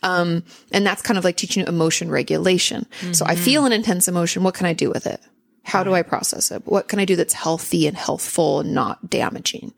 Um, 0.02 0.42
and 0.72 0.86
that's 0.86 1.02
kind 1.02 1.18
of 1.18 1.24
like 1.24 1.36
teaching 1.36 1.66
emotion 1.66 2.10
regulation. 2.10 2.86
So 3.12 3.26
I 3.26 3.34
feel 3.34 3.66
an 3.66 3.72
intense 3.72 4.08
emotion. 4.08 4.42
What 4.44 4.54
can 4.54 4.64
I 4.64 4.72
do 4.72 4.88
with 4.88 5.06
it? 5.06 5.20
How 5.64 5.84
do 5.84 5.94
I 5.94 6.02
process 6.02 6.50
it? 6.50 6.66
What 6.66 6.88
can 6.88 6.98
I 6.98 7.04
do 7.04 7.14
that's 7.14 7.34
healthy 7.34 7.86
and 7.86 7.96
healthful 7.96 8.60
and 8.60 8.74
not 8.74 9.08
damaging? 9.08 9.72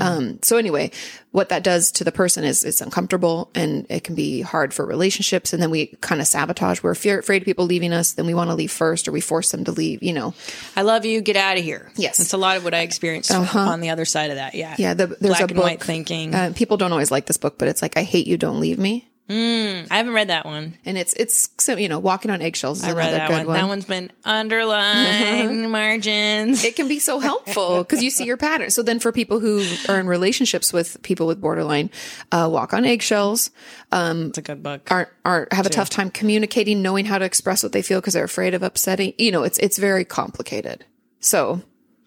Um, 0.00 0.38
so 0.42 0.56
anyway, 0.56 0.92
what 1.32 1.48
that 1.48 1.64
does 1.64 1.90
to 1.92 2.04
the 2.04 2.12
person 2.12 2.44
is 2.44 2.62
it's 2.62 2.80
uncomfortable 2.80 3.50
and 3.52 3.84
it 3.90 4.04
can 4.04 4.14
be 4.14 4.42
hard 4.42 4.72
for 4.72 4.86
relationships. 4.86 5.52
And 5.52 5.60
then 5.60 5.70
we 5.70 5.86
kind 6.00 6.20
of 6.20 6.28
sabotage. 6.28 6.84
We're 6.84 6.94
fear, 6.94 7.18
afraid 7.18 7.42
of 7.42 7.46
people 7.46 7.66
leaving 7.66 7.92
us. 7.92 8.12
Then 8.12 8.26
we 8.26 8.34
want 8.34 8.50
to 8.50 8.54
leave 8.54 8.70
first 8.70 9.08
or 9.08 9.12
we 9.12 9.20
force 9.20 9.50
them 9.50 9.64
to 9.64 9.72
leave, 9.72 10.04
you 10.04 10.12
know? 10.12 10.34
I 10.76 10.82
love 10.82 11.04
you. 11.04 11.20
Get 11.20 11.36
out 11.36 11.58
of 11.58 11.64
here. 11.64 11.90
Yes. 11.96 12.18
That's 12.18 12.32
a 12.32 12.38
lot 12.38 12.56
of 12.56 12.62
what 12.64 12.72
I 12.72 12.80
experienced 12.82 13.32
on 13.32 13.80
the 13.80 13.90
other 13.90 14.04
side 14.04 14.30
of 14.30 14.36
that. 14.36 14.54
Yeah. 14.54 14.76
Yeah. 14.78 14.94
The, 14.94 15.08
there's 15.08 15.38
Black 15.38 15.40
a 15.40 15.44
and 15.44 15.58
white 15.58 15.82
thinking. 15.82 16.32
Uh, 16.32 16.52
people 16.54 16.76
don't 16.76 16.92
always 16.92 17.10
like 17.10 17.26
this 17.26 17.38
book, 17.38 17.58
but 17.58 17.66
it's 17.66 17.82
like, 17.82 17.96
I 17.96 18.04
hate 18.04 18.28
you. 18.28 18.36
Don't 18.36 18.60
leave 18.60 18.78
me. 18.78 19.08
I 19.26 19.86
haven't 19.90 20.12
read 20.12 20.28
that 20.28 20.44
one. 20.44 20.76
And 20.84 20.98
it's, 20.98 21.14
it's, 21.14 21.48
so, 21.58 21.76
you 21.76 21.88
know, 21.88 21.98
walking 21.98 22.30
on 22.30 22.42
eggshells 22.42 22.80
is 22.80 22.84
I 22.84 22.92
read 22.92 23.12
that 23.14 23.30
one. 23.30 23.46
one. 23.46 23.56
That 23.56 23.66
one's 23.68 23.86
been 23.86 24.12
underlined 24.22 25.70
margins. 25.72 26.62
it 26.62 26.76
can 26.76 26.88
be 26.88 26.98
so 26.98 27.20
helpful 27.20 27.78
because 27.78 28.02
you 28.02 28.10
see 28.10 28.24
your 28.26 28.36
pattern. 28.36 28.68
So 28.70 28.82
then 28.82 28.98
for 29.00 29.12
people 29.12 29.40
who 29.40 29.64
are 29.88 29.98
in 29.98 30.06
relationships 30.06 30.72
with 30.74 31.02
people 31.02 31.26
with 31.26 31.40
borderline, 31.40 31.90
uh, 32.32 32.48
walk 32.52 32.74
on 32.74 32.84
eggshells, 32.84 33.50
Um, 33.92 34.26
It's 34.28 34.38
a 34.38 34.42
good 34.42 34.62
book. 34.62 34.88
aren't, 34.90 35.08
aren't, 35.24 35.52
have 35.54 35.64
a 35.64 35.70
tough 35.70 35.88
time 35.88 36.10
communicating, 36.10 36.82
knowing 36.82 37.06
how 37.06 37.16
to 37.16 37.24
express 37.24 37.62
what 37.62 37.72
they 37.72 37.82
feel 37.82 38.00
because 38.02 38.12
they're 38.12 38.24
afraid 38.24 38.52
of 38.52 38.62
upsetting. 38.62 39.14
You 39.16 39.32
know, 39.32 39.42
it's, 39.42 39.58
it's 39.58 39.78
very 39.78 40.04
complicated. 40.04 40.84
So 41.20 41.62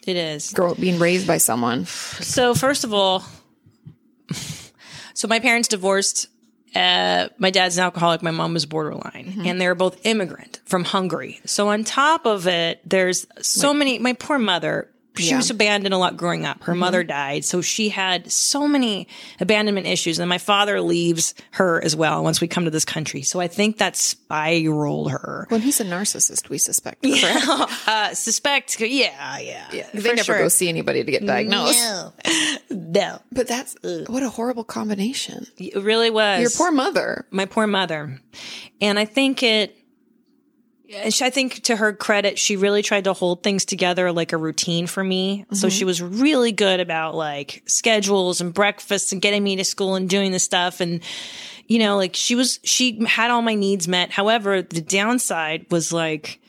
It 0.06 0.18
is. 0.18 0.54
girl 0.54 0.76
being 0.76 1.00
raised 1.00 1.26
by 1.26 1.38
someone. 1.40 1.86
So 1.86 2.54
first 2.54 2.84
of 2.84 2.94
all, 2.94 3.24
so 5.16 5.28
my 5.28 5.40
parents 5.40 5.68
divorced. 5.68 6.28
Uh, 6.78 7.30
my 7.38 7.50
dad's 7.50 7.78
an 7.78 7.84
alcoholic. 7.84 8.22
My 8.22 8.32
mom 8.32 8.54
was 8.54 8.66
borderline, 8.66 9.42
and 9.46 9.60
they 9.60 9.68
were 9.68 9.76
both 9.76 10.06
immigrant 10.06 10.60
from 10.66 10.84
Hungary. 10.84 11.40
So 11.46 11.70
on 11.70 11.84
top 11.84 12.26
of 12.26 12.48
it, 12.48 12.82
there's 12.86 13.26
so 13.42 13.74
many. 13.74 14.00
My 14.00 14.14
poor 14.14 14.38
mother. 14.38 14.90
She 15.18 15.30
Yeah. 15.30 15.38
was 15.38 15.50
abandoned 15.50 15.94
a 15.94 15.98
lot 15.98 16.18
growing 16.18 16.46
up. 16.46 16.64
Her 16.64 16.76
mother 16.76 17.04
died, 17.04 17.46
so 17.46 17.62
she 17.62 17.90
had 17.90 18.32
so 18.32 18.68
many 18.68 19.08
abandonment 19.40 19.88
issues. 19.88 20.20
And 20.20 20.30
my 20.30 20.38
father 20.38 20.82
leaves 20.82 21.34
her 21.52 21.84
as 21.84 21.96
well 21.96 22.24
once 22.24 22.40
we 22.42 22.48
come 22.48 22.66
to 22.66 22.72
this 22.72 22.86
country. 22.86 23.22
So 23.22 23.40
I 23.40 23.48
think 23.48 23.78
that 23.78 23.96
spiraled 23.96 25.12
her. 25.12 25.46
When 25.50 25.62
he's 25.62 25.80
a 25.80 25.86
narcissist, 25.86 26.50
we 26.50 26.58
suspect. 26.58 27.04
Correct? 27.04 27.46
Uh, 27.88 28.14
suspect, 28.14 28.80
yeah, 28.80 29.38
yeah, 29.40 29.68
They 29.94 30.02
never 30.02 30.24
sure. 30.24 30.38
go 30.40 30.48
see 30.50 30.68
anybody 30.70 31.04
to 31.04 31.12
get 31.12 31.26
diagnosed. 31.26 31.80
No, 31.80 32.14
no, 32.70 33.20
But 33.32 33.48
that's 33.48 33.76
what 34.08 34.24
a 34.24 34.30
horrible 34.30 34.64
combination. 34.64 35.48
it 35.58 35.76
really 35.82 36.10
was. 36.10 36.42
Your 36.42 36.50
poor 36.50 36.72
mother. 36.72 37.26
my 37.32 37.46
poor 37.46 37.66
mother. 37.68 38.20
And 38.82 39.00
I 39.00 39.06
think 39.06 39.42
it, 39.44 39.77
I 40.96 41.30
think 41.30 41.64
to 41.64 41.76
her 41.76 41.94
credit, 41.94 42.40
she 42.40 42.56
really 42.56 42.82
tried 42.82 43.06
to 43.06 43.14
hold 43.14 43.44
things 43.44 43.66
together 43.66 44.12
like 44.12 44.32
a 44.32 44.38
routine 44.38 44.88
for 44.88 45.04
me. 45.04 45.46
So 45.52 45.68
mm-hmm. 45.68 45.70
she 45.70 45.86
was 45.86 46.02
really 46.02 46.52
good 46.52 46.80
about 46.80 47.16
like 47.16 47.64
schedules 47.66 48.40
and 48.40 48.54
breakfasts 48.54 49.12
and 49.12 49.22
getting 49.22 49.44
me 49.44 49.58
to 49.58 49.66
school 49.66 49.96
and 49.96 50.10
doing 50.10 50.32
the 50.32 50.40
stuff. 50.40 50.80
And, 50.80 51.02
you 51.68 51.80
know, 51.80 51.98
like 51.98 52.16
she 52.16 52.36
was, 52.36 52.60
she 52.64 53.04
had 53.06 53.32
all 53.32 53.42
my 53.42 53.56
needs 53.56 53.88
met. 53.88 54.12
However, 54.12 54.62
the 54.62 54.82
downside 54.82 55.66
was 55.70 55.92
like, 55.92 56.40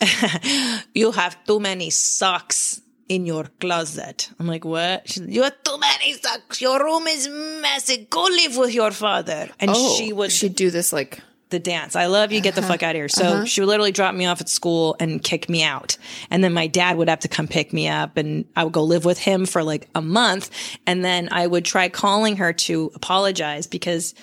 you 0.94 1.12
have 1.12 1.44
too 1.44 1.60
many 1.60 1.90
socks 1.90 2.80
in 3.08 3.26
your 3.26 3.44
closet. 3.60 4.30
I'm 4.38 4.46
like, 4.46 4.64
what? 4.64 5.08
She's, 5.08 5.26
you 5.26 5.42
have 5.42 5.62
too 5.62 5.78
many 5.78 6.14
socks. 6.14 6.60
Your 6.60 6.82
room 6.82 7.06
is 7.06 7.28
messy. 7.28 8.06
Go 8.08 8.22
live 8.22 8.56
with 8.56 8.72
your 8.74 8.90
father. 8.90 9.50
And 9.60 9.70
Oh, 9.74 9.96
she 9.96 10.12
would 10.12 10.32
she'd 10.32 10.54
do 10.54 10.70
this 10.70 10.92
like 10.92 11.20
the 11.50 11.58
dance. 11.58 11.96
I 11.96 12.06
love 12.06 12.32
you. 12.32 12.40
Get 12.40 12.54
the 12.54 12.60
uh-huh. 12.60 12.72
fuck 12.72 12.82
out 12.82 12.90
of 12.90 12.96
here. 12.96 13.08
So 13.08 13.24
uh-huh. 13.24 13.44
she 13.44 13.60
would 13.60 13.68
literally 13.68 13.92
drop 13.92 14.14
me 14.14 14.26
off 14.26 14.40
at 14.40 14.48
school 14.48 14.96
and 15.00 15.22
kick 15.22 15.48
me 15.48 15.62
out. 15.62 15.96
And 16.30 16.42
then 16.44 16.52
my 16.52 16.66
dad 16.66 16.96
would 16.96 17.08
have 17.08 17.20
to 17.20 17.28
come 17.28 17.48
pick 17.48 17.72
me 17.72 17.88
up 17.88 18.16
and 18.16 18.44
I 18.54 18.64
would 18.64 18.72
go 18.72 18.82
live 18.82 19.04
with 19.04 19.18
him 19.18 19.46
for 19.46 19.62
like 19.62 19.88
a 19.94 20.02
month. 20.02 20.50
And 20.86 21.04
then 21.04 21.28
I 21.32 21.46
would 21.46 21.64
try 21.64 21.88
calling 21.88 22.36
her 22.36 22.52
to 22.52 22.90
apologize 22.94 23.66
because 23.66 24.14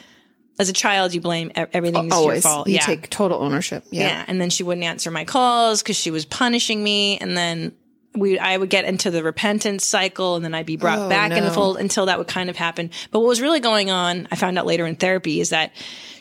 as 0.57 0.69
a 0.69 0.73
child, 0.73 1.13
you 1.13 1.19
blame 1.19 1.51
everything's 1.55 2.13
your 2.13 2.39
fault. 2.41 2.67
You 2.67 2.75
yeah. 2.75 2.81
take 2.81 3.09
total 3.09 3.41
ownership. 3.41 3.83
Yeah. 3.91 4.07
Yeah. 4.07 4.25
And 4.27 4.39
then 4.39 4.49
she 4.49 4.63
wouldn't 4.63 4.85
answer 4.85 5.11
my 5.11 5.25
calls 5.25 5.81
because 5.81 5.97
she 5.97 6.11
was 6.11 6.25
punishing 6.25 6.83
me. 6.83 7.17
And 7.17 7.35
then 7.35 7.73
we, 8.15 8.39
I 8.39 8.55
would 8.57 8.69
get 8.69 8.85
into 8.85 9.11
the 9.11 9.23
repentance 9.23 9.85
cycle 9.85 10.35
and 10.35 10.43
then 10.45 10.53
I'd 10.53 10.65
be 10.65 10.77
brought 10.77 10.99
Oh, 10.99 11.09
back 11.09 11.31
in 11.31 11.43
the 11.43 11.51
fold 11.51 11.77
until 11.77 12.05
that 12.07 12.17
would 12.17 12.27
kind 12.27 12.49
of 12.49 12.55
happen. 12.55 12.91
But 13.11 13.19
what 13.19 13.27
was 13.27 13.41
really 13.41 13.59
going 13.59 13.89
on, 13.91 14.27
I 14.31 14.35
found 14.35 14.57
out 14.57 14.65
later 14.65 14.85
in 14.85 14.95
therapy 14.95 15.39
is 15.41 15.49
that 15.49 15.71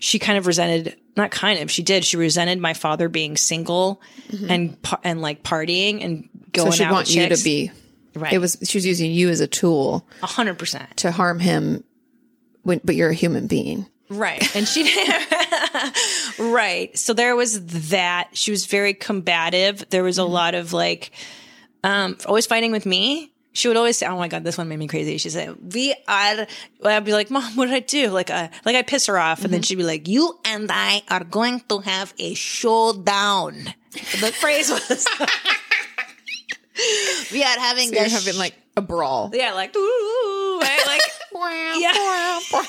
she 0.01 0.19
kind 0.19 0.37
of 0.39 0.47
resented, 0.47 0.97
not 1.17 1.31
kind 1.31 1.61
of, 1.61 1.71
she 1.71 1.83
did, 1.83 2.05
she 2.05 2.17
resented 2.17 2.59
my 2.59 2.75
father 2.75 3.09
being 3.09 3.37
single 3.37 4.01
and, 4.49 4.81
par- 4.83 5.01
and 5.05 5.21
like 5.23 5.43
partying 5.43 6.05
and 6.05 6.29
Mm-hmm. 6.55 6.61
So 6.61 6.65
going 6.67 6.73
she'd 6.77 6.85
out 6.85 6.93
want 6.93 7.13
you 7.15 7.29
to 7.29 7.43
be. 7.43 7.73
right. 8.15 8.33
It 8.33 8.39
was 8.39 8.57
she 8.63 8.79
was 8.79 8.87
using 8.87 9.11
you 9.11 9.29
as 9.29 9.41
a 9.41 9.49
tool 9.49 10.07
a 10.23 10.27
hundred 10.29 10.57
percent. 10.57 10.99
to 10.99 11.11
harm 11.11 11.41
him, 11.41 11.83
when, 12.63 12.81
but 12.85 12.95
you're 12.95 13.09
a 13.11 13.15
human 13.15 13.49
being. 13.49 13.87
Right. 14.09 14.55
And 14.55 14.69
she 14.69 14.85
did. 14.85 15.23
Right. 16.39 16.97
So 16.99 17.13
there 17.13 17.35
was 17.37 17.65
that. 17.89 18.29
She 18.35 18.51
was 18.51 18.67
very 18.67 18.95
combative. 18.95 19.85
There 19.91 20.03
was 20.05 20.19
a 20.19 20.25
lot 20.25 20.55
of 20.55 20.73
like 20.73 21.11
um 21.85 22.17
always 22.27 22.47
fighting 22.47 22.73
with 22.73 22.87
me. 22.87 23.31
She 23.53 23.69
would 23.69 23.77
always 23.77 23.97
say, 23.97 24.07
"Oh 24.07 24.19
my 24.19 24.27
god, 24.27 24.43
this 24.43 24.59
one 24.59 24.69
made 24.69 24.81
me 24.81 24.89
crazy." 24.89 25.17
She'd 25.19 25.31
say, 25.31 25.49
"We 25.49 25.95
are." 26.09 26.47
I'd 26.85 27.05
be 27.05 27.13
like, 27.13 27.31
"Mom, 27.31 27.55
what 27.55 27.67
did 27.67 27.75
I 27.75 27.81
do?" 27.81 28.09
Like, 28.11 28.29
uh, 28.29 28.49
like 28.65 28.75
I 28.75 28.83
piss 28.83 29.07
her 29.07 29.17
off, 29.17 29.45
and 29.45 29.55
then 29.55 29.63
she'd 29.63 29.77
be 29.79 29.85
like, 29.85 30.09
"You 30.09 30.37
and 30.45 30.69
I 30.73 31.03
are 31.09 31.23
going 31.23 31.61
to 31.69 31.79
have 31.79 32.13
a 32.19 32.35
showdown." 32.35 33.73
The 33.93 34.33
phrase 34.35 34.71
was, 34.71 35.07
"We 37.31 37.45
are 37.45 37.59
having 37.61 37.95
So 37.95 38.01
a 38.05 38.09
having 38.09 38.37
like 38.37 38.55
a 38.77 38.83
brawl. 38.83 39.31
yeah, 39.33 39.53
like 39.53 39.77
ooh, 39.77 40.59
right? 40.61 40.83
like." 40.87 41.03
Yeah. 41.79 42.41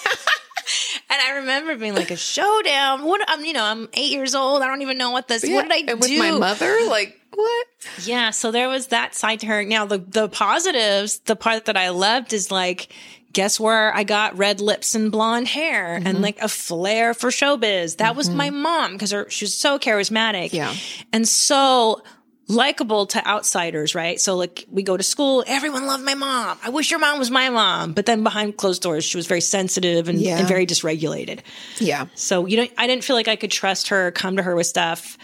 And 1.08 1.22
I 1.22 1.32
remember 1.38 1.78
being 1.78 1.94
like 1.94 2.10
a 2.10 2.18
showdown. 2.18 3.04
What 3.04 3.22
I'm, 3.28 3.46
you 3.46 3.54
know, 3.54 3.64
I'm 3.64 3.88
eight 3.94 4.12
years 4.12 4.34
old. 4.34 4.64
I 4.64 4.68
don't 4.68 4.82
even 4.82 4.98
know 4.98 5.12
what 5.12 5.28
this. 5.28 5.44
Yeah, 5.48 5.58
what 5.58 5.70
did 5.70 5.72
I 5.72 5.92
and 5.92 6.02
do? 6.02 6.10
with 6.10 6.18
my 6.18 6.32
mother? 6.32 6.76
Like 6.88 7.22
what? 7.36 7.68
Yeah, 8.04 8.32
so 8.32 8.52
there 8.52 8.70
was 8.70 8.88
that 8.88 9.14
side 9.16 9.40
to 9.42 9.48
her. 9.48 9.64
Now 9.64 9.86
the 9.86 9.98
the 10.00 10.28
positives, 10.30 11.20
the 11.20 11.36
part 11.36 11.66
that 11.66 11.78
I 11.78 11.90
loved 11.90 12.34
is 12.34 12.50
like, 12.52 12.92
guess 13.34 13.60
where 13.60 13.94
I 13.96 14.04
got 14.04 14.38
red 14.38 14.62
lips 14.62 14.96
and 14.96 15.12
blonde 15.12 15.48
hair 15.48 15.98
Mm-hmm. 15.98 16.08
and 16.08 16.22
like 16.22 16.40
a 16.42 16.48
flair 16.48 17.14
for 17.14 17.30
showbiz. 17.30 17.98
That 17.98 18.16
was 18.16 18.30
my 18.30 18.50
mom 18.50 18.94
because 18.94 19.14
she 19.34 19.46
was 19.46 19.54
so 19.58 19.78
charismatic. 19.78 20.54
Yeah. 20.54 20.74
and 21.14 21.28
so 21.28 22.02
likable 22.48 23.08
to 23.08 23.28
outsiders, 23.28 23.96
right? 23.96 24.22
So 24.22 24.36
like 24.36 24.66
we 24.70 24.84
go 24.84 24.96
to 24.96 25.02
school, 25.04 25.44
everyone 25.48 25.88
loved 25.88 26.04
my 26.04 26.14
mom. 26.14 26.60
I 26.64 26.70
wish 26.70 26.92
your 26.92 27.00
mom 27.00 27.18
was 27.18 27.32
my 27.32 27.50
mom, 27.50 27.94
but 27.94 28.06
then 28.06 28.24
behind 28.24 28.56
closed 28.56 28.84
doors, 28.84 29.04
she 29.04 29.18
was 29.18 29.26
very 29.26 29.42
sensitive 29.42 30.08
and, 30.10 30.20
Yeah. 30.22 30.38
and 30.38 30.48
very 30.48 30.68
dysregulated. 30.68 31.40
Yeah. 31.80 32.06
So 32.14 32.46
you 32.46 32.58
know, 32.58 32.68
I 32.78 32.86
didn't 32.88 33.04
feel 33.04 33.16
like 33.16 33.28
I 33.28 33.36
could 33.36 33.52
trust 33.52 33.88
her, 33.88 34.12
come 34.12 34.38
to 34.38 34.44
her 34.44 34.56
with 34.56 34.68
stuff. 34.68 35.18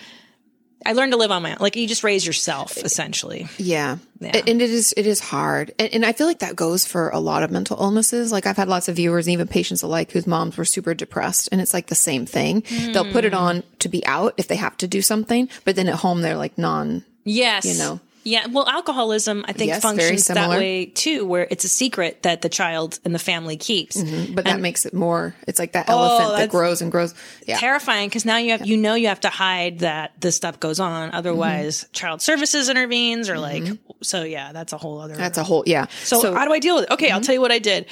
I 0.85 0.93
learned 0.93 1.11
to 1.11 1.17
live 1.17 1.31
on 1.31 1.43
my 1.43 1.51
own. 1.51 1.57
Like 1.59 1.75
you 1.75 1.87
just 1.87 2.03
raise 2.03 2.25
yourself, 2.25 2.77
essentially. 2.77 3.47
Yeah. 3.57 3.97
Yeah. 4.19 4.41
And 4.47 4.61
it 4.61 4.69
is 4.69 4.93
it 4.97 5.07
is 5.07 5.19
hard. 5.19 5.73
And, 5.79 5.93
and 5.93 6.05
I 6.05 6.13
feel 6.13 6.27
like 6.27 6.39
that 6.39 6.55
goes 6.55 6.85
for 6.85 7.09
a 7.09 7.19
lot 7.19 7.43
of 7.43 7.51
mental 7.51 7.77
illnesses. 7.79 8.31
Like 8.31 8.45
I've 8.45 8.57
had 8.57 8.67
lots 8.67 8.87
of 8.87 8.95
viewers 8.95 9.27
and 9.27 9.33
even 9.33 9.47
patients 9.47 9.81
alike 9.81 10.11
whose 10.11 10.27
moms 10.27 10.57
were 10.57 10.65
super 10.65 10.93
depressed 10.93 11.49
and 11.51 11.61
it's 11.61 11.73
like 11.73 11.87
the 11.87 11.95
same 11.95 12.25
thing. 12.25 12.63
They'll 12.93 13.11
put 13.11 13.25
it 13.25 13.33
hmm. 13.33 13.39
on 13.39 13.63
to 13.79 13.89
be 13.89 14.05
out 14.05 14.33
if 14.37 14.47
they 14.47 14.55
have 14.55 14.77
to 14.77 14.87
do 14.87 15.01
something, 15.01 15.49
but 15.65 15.75
then 15.75 15.87
at 15.87 15.95
home 15.95 16.21
they're 16.21 16.37
like 16.37 16.57
non 16.57 17.03
Yes. 17.23 17.65
You 17.65 17.77
know. 17.77 17.99
Yeah. 18.23 18.47
Well, 18.47 18.67
alcoholism, 18.67 19.43
I 19.47 19.53
think, 19.53 19.69
Yes, 19.69 19.81
functions 19.81 20.27
that 20.27 20.49
way 20.49 20.85
too, 20.85 21.25
where 21.25 21.47
it's 21.49 21.63
a 21.63 21.67
secret 21.69 22.23
that 22.23 22.41
the 22.41 22.49
child 22.49 22.99
and 23.03 23.15
the 23.15 23.19
family 23.19 23.57
keeps. 23.57 24.01
but 24.33 24.45
that 24.45 24.59
makes 24.59 24.85
it 24.85 24.93
more 24.93 25.35
it's 25.47 25.57
like 25.59 25.71
that 25.73 25.89
elephant 25.89 26.37
that 26.37 26.49
Oh, 26.49 26.51
grows 26.51 26.81
and 26.81 26.91
grows. 26.91 27.13
Yeah. 27.47 27.57
Terrifying 27.57 28.09
because 28.09 28.25
now 28.25 28.37
you 28.37 28.51
have, 28.51 28.65
you 28.65 28.77
know, 28.77 28.93
you 28.95 29.07
have 29.07 29.21
to 29.21 29.29
hide 29.29 29.79
that 29.79 30.13
this 30.21 30.35
stuff 30.35 30.59
goes 30.59 30.79
on. 30.79 31.13
Otherwise, 31.13 31.87
child 31.93 32.21
services 32.21 32.69
intervenes 32.69 33.29
or 33.29 33.39
like, 33.39 33.63
so 34.01 34.23
yeah, 34.23 34.51
that's 34.51 34.73
a 34.73 34.77
whole 34.77 34.99
other. 34.99 35.15
That's 35.15 35.37
a 35.37 35.43
whole 35.43 35.63
yeah. 35.65 35.87
So, 36.03 36.33
how 36.33 36.45
do 36.45 36.53
I 36.53 36.59
deal 36.59 36.75
with 36.75 36.85
it? 36.85 36.91
Okay, 36.91 37.07
Mm-hmm. 37.07 37.15
I'll 37.15 37.21
tell 37.21 37.33
you 37.35 37.41
what 37.41 37.51
I 37.51 37.59
did. 37.59 37.87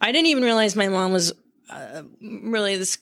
I 0.00 0.12
didn't 0.12 0.26
even 0.26 0.44
realize 0.44 0.76
my 0.76 0.88
mom 0.88 1.12
was 1.12 1.32
uh, 1.68 2.02
really 2.22 2.76
this. 2.76 2.98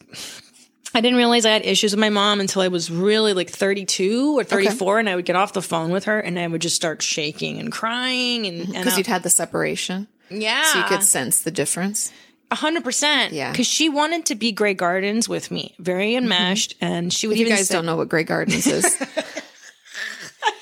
I 0.96 1.02
didn't 1.02 1.18
realize 1.18 1.44
I 1.44 1.50
had 1.50 1.66
issues 1.66 1.92
with 1.92 2.00
my 2.00 2.08
mom 2.08 2.40
until 2.40 2.62
I 2.62 2.68
was 2.68 2.90
really 2.90 3.34
like 3.34 3.50
32 3.50 4.38
or 4.38 4.44
34 4.44 4.98
and 5.00 5.10
I 5.10 5.14
would 5.14 5.26
get 5.26 5.36
off 5.36 5.52
the 5.52 5.60
phone 5.60 5.90
with 5.90 6.04
her 6.04 6.18
and 6.18 6.38
I 6.38 6.46
would 6.46 6.62
just 6.62 6.74
start 6.74 7.02
shaking 7.02 7.58
and 7.58 7.70
crying 7.70 8.46
and, 8.46 8.62
mm-hmm. 8.62 8.72
Because 8.72 8.94
I- 8.94 8.96
you'd 8.96 9.06
had 9.06 9.22
the 9.22 9.28
separation. 9.28 10.08
yeah. 10.30 10.62
So 10.72 10.78
you 10.78 10.84
could 10.86 11.02
sense 11.02 11.42
the 11.42 11.50
difference. 11.50 12.10
A 12.50 12.54
hundred 12.54 12.82
percent. 12.82 13.34
Yeah. 13.34 13.50
Because 13.50 13.66
she 13.66 13.90
wanted 13.90 14.24
to 14.26 14.36
be 14.36 14.52
Grey 14.52 14.72
Gardens 14.72 15.28
with 15.28 15.50
me, 15.50 15.74
very 15.78 16.12
mm-hmm. 16.12 16.24
enmeshed, 16.24 16.76
and 16.80 17.12
she 17.12 17.26
would 17.26 17.34
If 17.34 17.40
you 17.40 17.48
guys 17.48 17.68
say, 17.68 17.74
don't 17.74 17.84
know 17.84 17.96
what 17.96 18.08
Grey 18.08 18.24
Gardens 18.24 18.66
is, 18.66 18.84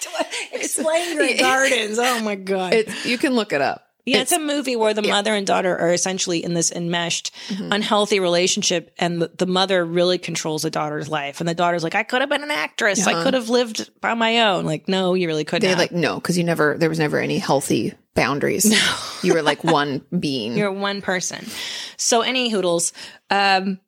explain 0.53 1.17
Grey 1.17 1.39
Gardens. 1.39 1.99
Oh 2.01 2.21
my 2.25 2.35
god. 2.35 2.75
it, 2.75 3.05
you 3.05 3.19
can 3.19 3.35
look 3.35 3.53
it 3.53 3.61
up. 3.61 3.84
Yeah, 4.07 4.19
it's, 4.19 4.33
a 4.33 4.39
movie 4.39 4.77
where 4.77 4.93
the 4.93 5.03
mother 5.03 5.33
and 5.35 5.47
daughter 5.47 5.77
are 5.77 5.93
essentially 5.93 6.45
in 6.45 6.53
this 6.53 6.71
enmeshed, 6.71 7.31
unhealthy 7.51 8.21
relationship, 8.21 8.95
and 8.99 9.23
the, 9.23 9.31
the 9.37 9.47
mother 9.47 9.85
really 9.85 10.19
controls 10.19 10.63
the 10.63 10.71
daughter's 10.71 11.09
life, 11.09 11.41
and 11.41 11.49
the 11.49 11.55
daughter's 11.55 11.83
like, 11.83 11.95
"I 11.95 12.03
could 12.03 12.21
have 12.21 12.29
been 12.29 12.43
an 12.43 12.51
actress. 12.51 13.07
I 13.07 13.23
could 13.23 13.35
have 13.35 13.49
lived 13.49 13.91
by 14.01 14.13
my 14.15 14.43
own." 14.43 14.67
Like, 14.67 14.89
no, 14.89 15.15
you 15.15 15.27
really 15.27 15.45
couldn't. 15.45 15.63
They 15.63 15.71
have. 15.71 15.79
like 15.79 15.93
no, 15.93 16.17
because 16.17 16.37
you 16.37 16.45
never 16.45 16.77
there 16.77 16.91
was 16.91 16.99
never 16.99 17.19
any 17.19 17.39
healthy 17.39 17.95
boundaries. 18.15 18.67
You 19.23 19.33
were 19.35 19.43
like 19.43 19.65
one 19.65 20.05
being. 20.19 20.57
You're 20.57 20.73
one 20.73 21.01
person. 21.01 21.47
So 21.97 22.21
any 22.21 22.51
hoodles. 22.51 22.93
Um, 23.31 23.81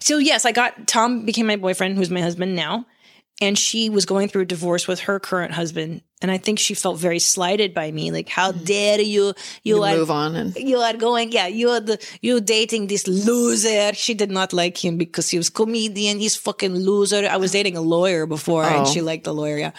so 0.00 0.18
yes, 0.18 0.44
I 0.44 0.52
got 0.52 0.86
Tom 0.86 1.24
became 1.24 1.46
my 1.46 1.56
boyfriend, 1.56 1.96
who's 1.96 2.10
my 2.10 2.20
husband 2.20 2.54
now, 2.54 2.84
and 3.44 3.56
she 3.58 3.88
was 3.90 4.06
going 4.06 4.28
through 4.28 4.42
a 4.42 4.46
divorce 4.46 4.88
with 4.88 5.00
her 5.00 5.20
current 5.20 5.52
husband, 5.52 6.02
and 6.20 6.30
I 6.30 6.38
think 6.38 6.58
she 6.58 6.74
felt 6.74 6.98
very 6.98 7.18
slighted 7.18 7.74
by 7.74 7.90
me. 7.90 8.10
Like, 8.10 8.28
how 8.28 8.52
dare 8.52 9.00
you? 9.00 9.34
You 9.62 9.82
are 9.82 9.94
move 9.94 10.10
on 10.10 10.34
and 10.34 10.56
you 10.70 10.78
are 10.78 10.94
going, 10.94 11.30
yeah, 11.32 11.46
you 11.46 11.68
are 11.70 11.80
the 11.80 11.98
you're 12.20 12.40
dating 12.40 12.88
this 12.88 13.06
loser. 13.06 13.92
She 13.94 14.14
did 14.14 14.30
not 14.30 14.52
like 14.52 14.82
him 14.84 14.96
because 14.98 15.28
he 15.30 15.36
was 15.36 15.50
comedian. 15.50 16.18
He's 16.18 16.36
fucking 16.36 16.74
loser. 16.74 17.26
I 17.30 17.36
was 17.36 17.52
dating 17.52 17.76
a 17.76 17.82
lawyer 17.82 18.26
before, 18.26 18.64
and 18.64 18.86
Oh. 18.86 18.90
she 18.92 19.00
liked 19.02 19.24
the 19.24 19.34
lawyer. 19.34 19.58
Yeah. 19.58 19.72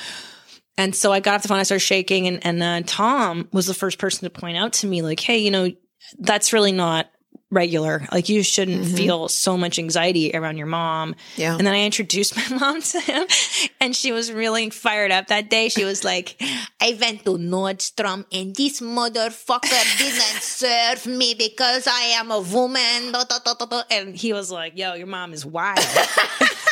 And 0.77 0.93
so 0.95 1.11
I 1.13 1.19
got 1.21 1.35
off 1.35 1.41
the 1.41 1.47
phone, 1.47 1.59
I 1.59 1.63
started 1.63 1.85
shaking, 1.85 2.27
and 2.27 2.45
and 2.45 2.61
uh, 2.63 2.81
Tom 2.85 3.47
was 3.51 3.65
the 3.67 3.73
first 3.73 3.97
person 3.97 4.23
to 4.23 4.29
point 4.29 4.57
out 4.57 4.73
to 4.73 4.87
me, 4.87 5.01
like, 5.01 5.19
hey, 5.19 5.37
you 5.37 5.49
know, 5.51 5.71
that's 6.19 6.53
really 6.53 6.71
not 6.73 7.09
regular. 7.55 8.05
Like, 8.11 8.29
you 8.29 8.43
shouldn't 8.43 8.83
mm-hmm. 8.83 8.95
feel 8.95 9.27
so 9.29 9.57
much 9.57 9.79
anxiety 9.79 10.31
around 10.35 10.57
your 10.57 10.67
mom. 10.67 11.15
Yeah. 11.37 11.55
And 11.57 11.65
then 11.65 11.73
I 11.73 11.85
introduced 11.85 12.35
my 12.51 12.57
mom 12.57 12.81
to 12.81 12.99
him, 12.99 13.25
and 13.79 13.95
she 13.95 14.11
was 14.11 14.31
really 14.31 14.69
fired 14.69 15.11
up 15.11 15.27
that 15.27 15.49
day. 15.49 15.69
She 15.69 15.85
was 15.85 16.03
like, 16.03 16.39
I 16.81 16.97
went 16.99 17.25
to 17.25 17.31
Nordstrom, 17.31 18.25
and 18.31 18.55
this 18.55 18.81
motherfucker 18.81 19.97
didn't 19.97 20.41
serve 20.41 21.07
me 21.07 21.33
because 21.33 21.87
I 21.87 22.01
am 22.19 22.31
a 22.31 22.41
woman. 22.41 23.13
And 23.89 24.15
he 24.15 24.33
was 24.33 24.51
like, 24.51 24.77
yo, 24.77 24.93
your 24.93 25.07
mom 25.07 25.33
is 25.33 25.45
wild. 25.45 25.79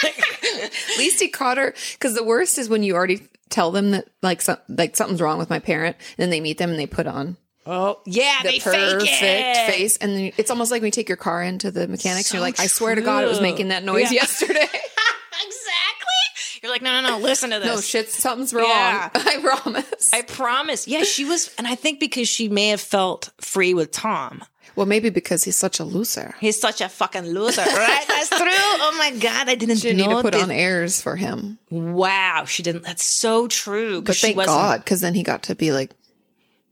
at 0.03 0.97
least 0.97 1.19
he 1.19 1.29
caught 1.29 1.57
her. 1.57 1.73
Because 1.93 2.15
the 2.15 2.23
worst 2.23 2.57
is 2.57 2.69
when 2.69 2.83
you 2.83 2.95
already 2.95 3.27
tell 3.49 3.71
them 3.71 3.91
that 3.91 4.07
like 4.21 4.41
some, 4.41 4.57
like 4.67 4.95
something's 4.95 5.21
wrong 5.21 5.37
with 5.37 5.49
my 5.49 5.59
parent, 5.59 5.95
and 5.95 6.23
then 6.23 6.29
they 6.29 6.41
meet 6.41 6.57
them 6.57 6.69
and 6.69 6.79
they 6.79 6.87
put 6.87 7.07
on 7.07 7.37
oh, 7.65 7.99
yeah, 8.05 8.37
the 8.43 8.49
they 8.49 8.59
fake 8.59 8.63
perfect 8.63 9.03
it. 9.21 9.71
face, 9.71 9.97
and 9.97 10.15
then 10.15 10.31
it's 10.37 10.51
almost 10.51 10.71
like 10.71 10.81
when 10.81 10.87
you 10.87 10.91
take 10.91 11.09
your 11.09 11.17
car 11.17 11.41
into 11.43 11.71
the 11.71 11.87
mechanics, 11.87 12.29
and 12.29 12.35
you're 12.35 12.41
like, 12.41 12.59
I 12.59 12.67
swear 12.67 12.95
to 12.95 13.01
God, 13.01 13.23
it 13.23 13.27
was 13.27 13.41
making 13.41 13.69
that 13.69 13.83
noise 13.83 14.11
Yeah. 14.11 14.21
yesterday. 14.21 14.59
exactly. 14.63 16.59
You're 16.61 16.71
like, 16.71 16.81
no, 16.81 17.01
no, 17.01 17.09
no. 17.09 17.17
Listen 17.19 17.49
to 17.49 17.59
this. 17.59 17.67
no 17.67 17.81
shit, 17.81 18.09
something's 18.09 18.53
wrong. 18.53 18.65
Yeah. 18.67 19.09
I 19.15 19.39
promise. 19.41 20.11
I 20.13 20.21
promise. 20.21 20.87
Yeah, 20.87 21.03
she 21.03 21.25
was, 21.25 21.53
and 21.57 21.67
I 21.67 21.75
think 21.75 21.99
because 21.99 22.29
she 22.29 22.47
may 22.49 22.69
have 22.69 22.81
felt 22.81 23.29
free 23.41 23.73
with 23.73 23.91
Tom. 23.91 24.43
well, 24.75 24.85
maybe 24.85 25.09
because 25.09 25.43
he's 25.43 25.57
such 25.57 25.79
a 25.79 25.83
loser. 25.83 26.35
He's 26.39 26.59
such 26.59 26.79
a 26.79 26.87
fucking 26.87 27.25
loser, 27.27 27.61
right? 27.61 28.05
That's 28.07 28.29
true. 28.29 28.37
Oh 28.39 28.95
my 28.97 29.11
god, 29.19 29.49
I 29.49 29.55
didn't 29.55 29.75
She 29.77 29.89
didn't 29.89 30.07
need 30.07 30.15
to 30.15 30.21
put 30.21 30.33
this. 30.33 30.43
on 30.43 30.51
airs 30.51 31.01
for 31.01 31.15
him. 31.17 31.59
Wow, 31.69 32.45
she 32.47 32.63
didn't. 32.63 32.83
That's 32.83 33.03
so 33.03 33.47
true. 33.47 34.01
But 34.01 34.15
thank. 34.15 34.37
God, 34.37 34.79
because 34.83 35.01
then 35.01 35.13
he 35.15 35.23
got 35.23 35.43
to 35.43 35.55
be 35.55 35.71
like, 35.73 35.91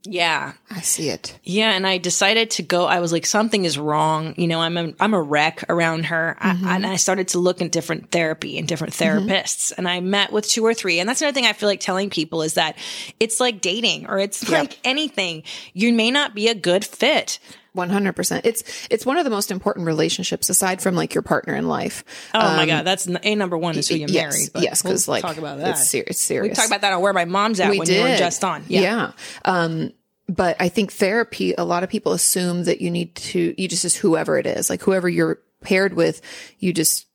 Yeah, 0.04 0.54
I 0.70 0.80
see 0.80 1.10
it. 1.10 1.38
yeah. 1.44 1.72
And 1.72 1.86
I 1.86 1.98
decided 1.98 2.50
to 2.52 2.62
go. 2.62 2.86
I 2.86 2.98
was 2.98 3.12
like, 3.12 3.24
something 3.24 3.64
is 3.64 3.78
wrong. 3.78 4.34
You 4.36 4.48
know, 4.48 4.60
I'm 4.60 4.76
a, 4.76 4.92
I'm 4.98 5.14
a 5.14 5.22
wreck 5.22 5.64
around 5.68 6.06
her. 6.06 6.36
Mm-hmm. 6.40 6.66
I, 6.66 6.74
and 6.74 6.86
I 6.86 6.96
started 6.96 7.28
to 7.28 7.38
look 7.38 7.62
at 7.62 7.70
different 7.70 8.10
therapy 8.10 8.58
and 8.58 8.66
different 8.66 8.94
therapists. 8.94 9.72
And 9.76 9.88
I 9.88 10.00
met 10.00 10.32
with 10.32 10.48
two 10.48 10.64
or 10.66 10.74
three. 10.74 10.98
And 10.98 11.08
that's 11.08 11.20
another 11.20 11.34
thing 11.34 11.46
I 11.46 11.52
feel 11.52 11.68
like 11.68 11.80
telling 11.80 12.10
people 12.10 12.42
is 12.42 12.54
that 12.54 12.76
it's 13.20 13.38
like 13.38 13.60
dating 13.60 14.06
or 14.08 14.18
it's 14.18 14.48
like 14.48 14.78
anything. 14.84 15.44
You 15.72 15.92
may 15.92 16.10
not 16.10 16.34
be 16.34 16.48
a 16.48 16.54
good 16.54 16.84
fit. 16.84 17.38
One 17.74 17.88
hundred 17.88 18.12
percent. 18.14 18.44
It's 18.44 18.62
it's 18.90 19.06
one 19.06 19.16
of 19.16 19.24
the 19.24 19.30
most 19.30 19.50
important 19.50 19.86
relationships 19.86 20.50
aside 20.50 20.82
from 20.82 20.94
like 20.94 21.14
your 21.14 21.22
partner 21.22 21.54
in 21.54 21.66
life. 21.68 22.04
Oh 22.34 22.38
my 22.56 22.66
god, 22.66 22.84
that's 22.84 23.06
a 23.06 23.34
number 23.34 23.56
one 23.56 23.78
is 23.78 23.88
who 23.88 23.94
you 23.96 24.04
Um, 24.04 24.10
yes, 24.12 24.34
marry. 24.34 24.44
but 24.52 24.62
yes, 24.62 24.82
because 24.82 25.06
we'll 25.08 25.14
like 25.14 25.22
talk 25.22 25.38
about 25.38 25.56
that. 25.58 25.70
It's, 25.70 25.88
ser- 25.88 26.04
it's 26.06 26.08
we 26.08 26.34
serious. 26.34 26.58
talked 26.58 26.68
about 26.68 26.82
that 26.82 26.92
on 26.92 27.00
where 27.00 27.14
my 27.14 27.24
mom's 27.24 27.60
at 27.60 27.70
we 27.70 27.78
when 27.78 27.86
did 27.86 27.96
you 27.96 28.02
were 28.02 28.16
just 28.16 28.44
on. 28.44 28.64
Yeah. 28.68 29.12
Um, 29.46 29.92
but 30.28 30.56
I 30.60 30.68
think 30.68 30.92
therapy. 30.92 31.54
A 31.56 31.64
lot 31.64 31.82
of 31.82 31.88
people 31.88 32.12
assume 32.12 32.64
that 32.64 32.82
you 32.82 32.90
need 32.90 33.14
to. 33.16 33.54
You 33.56 33.68
just 33.68 33.82
just 33.82 33.96
whoever 33.96 34.36
it 34.36 34.46
is, 34.46 34.68
like 34.68 34.82
whoever 34.82 35.08
you're 35.08 35.40
paired 35.62 35.94
with, 35.94 36.20
you 36.58 36.74
just 36.74 37.06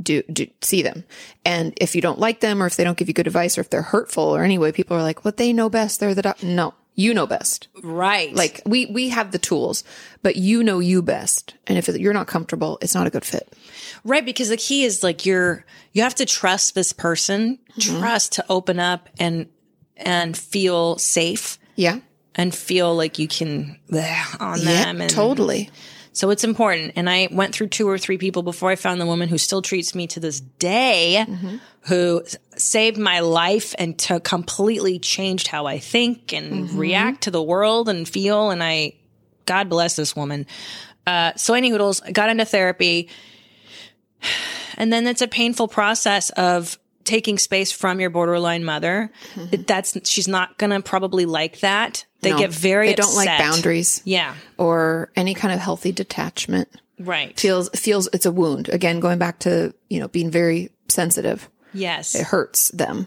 do, 0.00 0.22
do 0.32 0.46
see 0.62 0.82
them. 0.82 1.02
And 1.44 1.74
if 1.80 1.96
you 1.96 2.00
don't 2.00 2.20
like 2.20 2.38
them, 2.38 2.62
or 2.62 2.66
if 2.66 2.76
they 2.76 2.84
don't 2.84 2.96
give 2.96 3.08
you 3.08 3.14
good 3.14 3.26
advice, 3.26 3.58
or 3.58 3.62
if 3.62 3.70
they're 3.70 3.82
hurtful, 3.82 4.22
or 4.24 4.44
anyway, 4.44 4.70
people 4.70 4.96
are 4.96 5.02
like, 5.02 5.24
"What 5.24 5.38
they 5.38 5.52
know 5.52 5.68
best. 5.68 5.98
They're 5.98 6.14
the 6.14 6.22
doc-. 6.22 6.42
no." 6.44 6.74
You 6.98 7.14
know 7.14 7.26
best. 7.28 7.68
right. 7.82 8.34
Like 8.34 8.60
we 8.66 8.86
we 8.86 9.10
have 9.10 9.30
the 9.30 9.38
tools, 9.38 9.84
but 10.22 10.34
you 10.34 10.64
know 10.64 10.80
you 10.80 11.00
best. 11.00 11.54
And 11.68 11.78
if 11.78 11.86
you're 11.86 12.12
not 12.12 12.26
comfortable, 12.26 12.76
it's 12.82 12.94
not 12.94 13.06
a 13.06 13.10
good 13.10 13.24
fit. 13.24 13.46
right 14.04 14.24
because 14.24 14.48
the 14.48 14.56
key 14.56 14.82
is 14.82 15.02
like 15.04 15.24
you're 15.24 15.64
you 15.92 16.02
have 16.02 16.16
to 16.16 16.26
trust 16.26 16.74
this 16.74 16.92
person, 16.92 17.58
Mm-hmm. 17.78 18.00
trust 18.00 18.32
to 18.32 18.44
open 18.48 18.80
up 18.80 19.08
and 19.20 19.46
and 19.96 20.36
feel 20.36 20.98
safe 20.98 21.58
Yeah. 21.76 22.00
and 22.34 22.52
feel 22.54 22.96
like 22.96 23.18
you 23.20 23.28
can 23.28 23.78
bleh, 23.90 24.40
on 24.40 24.58
Yeah. 24.58 24.84
them. 24.84 25.00
And 25.00 25.10
Totally. 25.10 25.70
So 26.12 26.30
it's 26.30 26.42
important. 26.42 26.94
And 26.96 27.08
I 27.08 27.28
went 27.30 27.54
through 27.54 27.68
two 27.68 27.88
or 27.88 27.96
three 27.98 28.18
people 28.18 28.42
before 28.42 28.70
I 28.70 28.76
found 28.76 29.00
the 29.00 29.06
woman 29.06 29.28
who 29.28 29.38
still 29.38 29.62
treats 29.62 29.94
me 29.94 30.08
to 30.08 30.18
this 30.20 30.40
day, 30.40 31.24
who 31.82 32.22
s- 32.24 32.36
saved 32.58 32.98
my 32.98 33.20
life 33.20 33.74
and 33.78 33.98
to 34.00 34.20
completely 34.20 34.98
changed 34.98 35.46
how 35.48 35.66
I 35.66 35.78
think 35.78 36.32
and 36.32 36.70
react 36.72 37.22
to 37.22 37.30
the 37.30 37.42
world 37.42 37.88
and 37.88 38.08
feel. 38.08 38.50
And 38.50 38.62
I, 38.62 38.94
God 39.46 39.68
bless 39.68 39.96
this 39.96 40.14
woman. 40.16 40.46
Uh, 41.06 41.32
so 41.36 41.54
any 41.54 41.70
hoodles, 41.70 42.02
I 42.02 42.12
got 42.12 42.30
into 42.30 42.44
therapy. 42.44 43.08
And 44.76 44.92
then 44.92 45.08
it's 45.08 45.22
a 45.22 45.26
painful 45.26 45.66
process 45.66 46.30
of 46.30 46.78
taking 47.02 47.36
space 47.38 47.72
from 47.72 47.98
your 47.98 48.10
borderline 48.10 48.64
mother. 48.64 49.10
It- 49.50 49.66
That's, 49.66 49.98
she's 50.08 50.28
not 50.28 50.56
going 50.56 50.70
to 50.70 50.80
probably 50.80 51.26
like 51.26 51.60
that. 51.60 52.04
They 52.20 52.30
No, 52.30 52.38
get 52.38 52.50
very 52.52 52.88
They 52.88 52.94
don't 52.94 53.14
like 53.16 53.26
boundaries 53.38 54.02
Yeah. 54.04 54.34
or 54.56 55.10
any 55.16 55.34
kind 55.34 55.52
of 55.52 55.58
healthy 55.58 55.90
detachment. 55.90 56.68
Right. 57.00 57.38
feels 57.38 57.68
feels 57.70 58.08
it's 58.12 58.26
a 58.26 58.30
wound 58.32 58.68
again 58.68 58.98
going 58.98 59.18
back 59.20 59.38
to 59.40 59.72
you 59.88 60.00
know 60.00 60.08
being 60.08 60.32
very 60.32 60.70
sensitive 60.88 61.48
Yes. 61.72 62.14
it 62.14 62.24
hurts 62.24 62.70
them 62.70 63.06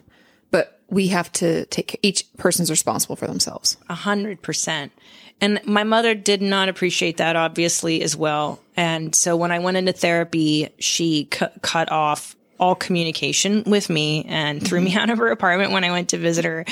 but 0.51 0.79
we 0.89 1.07
have 1.07 1.31
to 1.33 1.65
take 1.67 1.99
each 2.03 2.25
person's 2.37 2.69
responsible 2.69 3.15
for 3.15 3.27
themselves 3.27 3.77
A 3.89 3.95
hundred 3.95 4.41
percent. 4.41 4.91
And 5.43 5.59
my 5.65 5.83
mother 5.83 6.13
did 6.13 6.39
not 6.39 6.69
appreciate 6.69 7.17
that, 7.17 7.35
obviously, 7.35 8.03
as 8.03 8.15
well. 8.15 8.59
And 8.77 9.15
so 9.15 9.35
when 9.35 9.51
I 9.51 9.57
went 9.57 9.75
into 9.75 9.91
therapy, 9.91 10.69
she 10.77 11.25
cu- 11.25 11.47
cut 11.63 11.91
off 11.91 12.35
all 12.61 12.75
communication 12.75 13.63
with 13.65 13.89
me 13.89 14.23
and 14.29 14.65
threw 14.65 14.79
me 14.79 14.95
out 14.97 15.09
of 15.09 15.17
her 15.17 15.27
apartment 15.29 15.71
when 15.71 15.83
I 15.83 15.91
went 15.91 16.09
to 16.09 16.17
visit 16.17 16.45
her. 16.45 16.63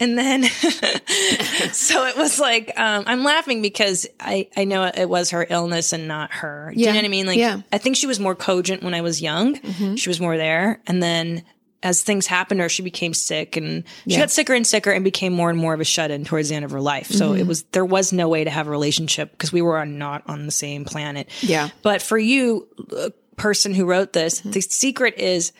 And 0.00 0.18
then, 0.18 0.42
so 1.72 2.06
it 2.06 2.16
was 2.16 2.38
like, 2.38 2.72
um, 2.78 3.04
I'm 3.06 3.22
laughing 3.24 3.62
because 3.62 4.06
I, 4.20 4.48
I 4.56 4.64
know 4.64 4.84
it 4.84 5.08
was 5.08 5.30
her 5.30 5.46
illness 5.48 5.92
and 5.92 6.08
not 6.08 6.32
her. 6.32 6.72
Do 6.74 6.80
you 6.80 6.86
know 6.86 6.94
what 6.96 7.04
I 7.04 7.08
mean? 7.08 7.26
Like, 7.26 7.38
Yeah. 7.38 7.60
I 7.72 7.78
think 7.78 7.96
she 7.96 8.06
was 8.06 8.18
more 8.20 8.34
cogent 8.34 8.82
when 8.82 8.94
I 8.94 9.00
was 9.00 9.22
young. 9.22 9.96
She 9.96 10.08
was 10.10 10.20
more 10.20 10.36
there. 10.36 10.80
And 10.86 11.02
then 11.02 11.44
as 11.84 12.02
things 12.02 12.26
happened 12.26 12.58
to 12.58 12.62
her, 12.64 12.68
she 12.68 12.82
became 12.82 13.14
sick 13.14 13.56
and 13.56 13.84
she 14.08 14.16
got 14.16 14.32
sicker 14.32 14.52
and 14.54 14.66
sicker 14.66 14.90
and 14.90 15.04
became 15.04 15.32
more 15.32 15.48
and 15.50 15.58
more 15.58 15.72
of 15.74 15.80
a 15.80 15.84
shut 15.84 16.10
in 16.10 16.24
towards 16.24 16.48
the 16.48 16.56
end 16.56 16.64
of 16.64 16.72
her 16.72 16.80
life. 16.80 17.06
So 17.06 17.30
Mm-hmm. 17.30 17.40
it 17.40 17.46
was, 17.46 17.62
there 17.70 17.84
was 17.84 18.12
no 18.12 18.28
way 18.28 18.42
to 18.42 18.50
have 18.50 18.66
a 18.66 18.70
relationship 18.70 19.30
because 19.30 19.52
we 19.52 19.62
were 19.62 19.84
not 19.86 20.24
on 20.26 20.44
the 20.46 20.50
same 20.52 20.84
planet. 20.84 21.28
Yeah. 21.42 21.68
But 21.82 22.02
for 22.02 22.18
you, 22.18 22.66
person 23.38 23.72
who 23.74 23.86
wrote 23.86 24.12
this, 24.12 24.40
Mm-hmm. 24.40 24.50
the 24.50 24.60
secret 24.60 25.14
is 25.18 25.52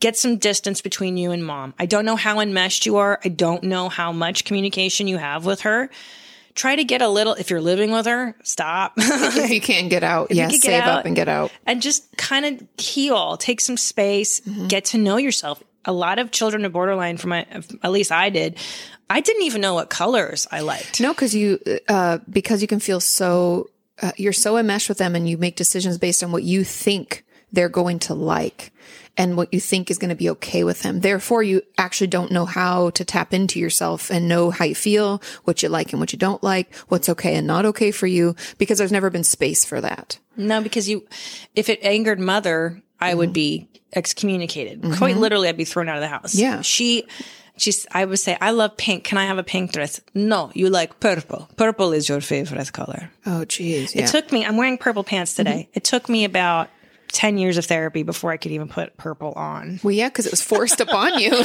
get 0.00 0.16
some 0.16 0.36
distance 0.36 0.80
between 0.82 1.16
you 1.16 1.30
and 1.32 1.44
mom. 1.44 1.74
I 1.78 1.86
don't 1.86 2.04
know 2.04 2.16
how 2.16 2.40
enmeshed 2.40 2.86
you 2.86 2.96
are. 2.98 3.18
I 3.24 3.28
don't 3.28 3.64
know 3.64 3.88
how 3.88 4.12
much 4.12 4.44
communication 4.44 5.08
you 5.08 5.16
have 5.18 5.44
with 5.46 5.62
her. 5.62 5.90
Try 6.54 6.74
to 6.76 6.84
get 6.84 7.02
a 7.02 7.08
little, 7.08 7.34
if 7.34 7.50
you're 7.50 7.60
living 7.60 7.90
with 7.92 8.06
her, 8.06 8.34
stop. 8.42 8.92
if 8.96 9.50
you 9.50 9.60
can't 9.60 9.88
get 9.90 10.02
out 10.14 10.30
yes 10.32 10.50
get 10.52 10.62
save 10.62 10.82
out- 10.82 10.98
up 11.00 11.04
and 11.06 11.14
get 11.16 11.28
out 11.28 11.50
and 11.66 11.80
just 11.80 12.16
kind 12.16 12.44
of 12.44 12.62
heal, 12.80 13.36
take 13.36 13.60
some 13.60 13.76
space, 13.76 14.40
get 14.68 14.86
to 14.86 14.98
know 14.98 15.16
yourself. 15.16 15.62
A 15.84 15.92
lot 15.92 16.18
of 16.18 16.30
children 16.32 16.64
of 16.64 16.72
borderline, 16.72 17.16
from 17.16 17.30
my, 17.30 17.46
at 17.82 17.90
least 17.92 18.12
I 18.12 18.28
did, 18.30 18.58
I 19.08 19.20
didn't 19.20 19.44
even 19.44 19.60
know 19.62 19.72
what 19.74 19.88
colors 19.88 20.46
I 20.52 20.60
liked. 20.60 21.00
no 21.00 21.12
because 21.14 21.34
you 21.34 21.58
uh 21.88 22.18
because 22.28 22.60
you 22.60 22.68
can 22.68 22.78
feel 22.80 23.00
so 23.00 23.70
uh, 24.02 24.12
you're 24.16 24.32
so 24.32 24.56
enmeshed 24.56 24.88
with 24.88 24.98
them 24.98 25.14
and 25.14 25.28
you 25.28 25.38
make 25.38 25.56
decisions 25.56 25.98
based 25.98 26.22
on 26.22 26.32
what 26.32 26.42
you 26.42 26.64
think 26.64 27.24
they're 27.52 27.68
going 27.68 27.98
to 27.98 28.14
like 28.14 28.72
and 29.16 29.36
what 29.36 29.52
you 29.52 29.58
think 29.58 29.90
is 29.90 29.98
going 29.98 30.10
to 30.10 30.14
be 30.14 30.30
okay 30.30 30.62
with 30.62 30.82
them. 30.82 31.00
Therefore, 31.00 31.42
you 31.42 31.62
actually 31.76 32.06
don't 32.06 32.30
know 32.30 32.44
how 32.44 32.90
to 32.90 33.04
tap 33.04 33.34
into 33.34 33.58
yourself 33.58 34.10
and 34.10 34.28
know 34.28 34.50
how 34.50 34.64
you 34.64 34.76
feel, 34.76 35.20
what 35.44 35.62
you 35.62 35.68
like 35.68 35.92
and 35.92 35.98
what 35.98 36.12
you 36.12 36.18
don't 36.18 36.42
like, 36.42 36.72
what's 36.86 37.08
okay 37.08 37.34
and 37.34 37.46
not 37.46 37.66
okay 37.66 37.90
for 37.90 38.06
you, 38.06 38.36
because 38.58 38.78
there's 38.78 38.92
never 38.92 39.10
been 39.10 39.24
space 39.24 39.64
for 39.64 39.80
that. 39.80 40.18
No, 40.36 40.62
because 40.62 40.88
you, 40.88 41.04
if 41.56 41.68
it 41.68 41.80
angered 41.82 42.20
mother, 42.20 42.80
I 43.00 43.14
would 43.14 43.32
be 43.32 43.68
excommunicated. 43.92 44.84
Quite 44.96 45.16
literally, 45.16 45.48
I'd 45.48 45.56
be 45.56 45.64
thrown 45.64 45.88
out 45.88 45.96
of 45.96 46.02
the 46.02 46.08
house. 46.08 46.34
Yeah. 46.34 46.60
She, 46.60 47.04
she's, 47.58 47.86
I 47.92 48.04
would 48.04 48.18
say, 48.18 48.36
I 48.40 48.50
love 48.50 48.76
pink. 48.76 49.04
Can 49.04 49.18
I 49.18 49.26
have 49.26 49.38
a 49.38 49.42
pink 49.42 49.72
dress? 49.72 50.00
No, 50.14 50.50
you 50.54 50.70
like 50.70 51.00
purple. 51.00 51.48
Purple 51.56 51.92
is 51.92 52.08
your 52.08 52.20
favorite 52.20 52.72
color. 52.72 53.10
Oh, 53.26 53.44
geez. 53.44 53.94
Yeah. 53.94 54.04
It 54.04 54.08
took 54.08 54.32
me, 54.32 54.44
I'm 54.44 54.56
wearing 54.56 54.78
purple 54.78 55.04
pants 55.04 55.34
mm-hmm. 55.34 55.44
today. 55.44 55.68
It 55.74 55.84
took 55.84 56.08
me 56.08 56.24
about 56.24 56.70
10 57.12 57.38
years 57.38 57.56
of 57.58 57.66
therapy 57.66 58.02
before 58.02 58.30
I 58.32 58.36
could 58.36 58.52
even 58.52 58.68
put 58.68 58.96
purple 58.96 59.32
on. 59.32 59.80
well, 59.82 59.92
yeah, 59.92 60.08
because 60.08 60.26
it 60.26 60.32
was 60.32 60.42
forced 60.42 60.80
upon 60.80 61.18
you. 61.18 61.30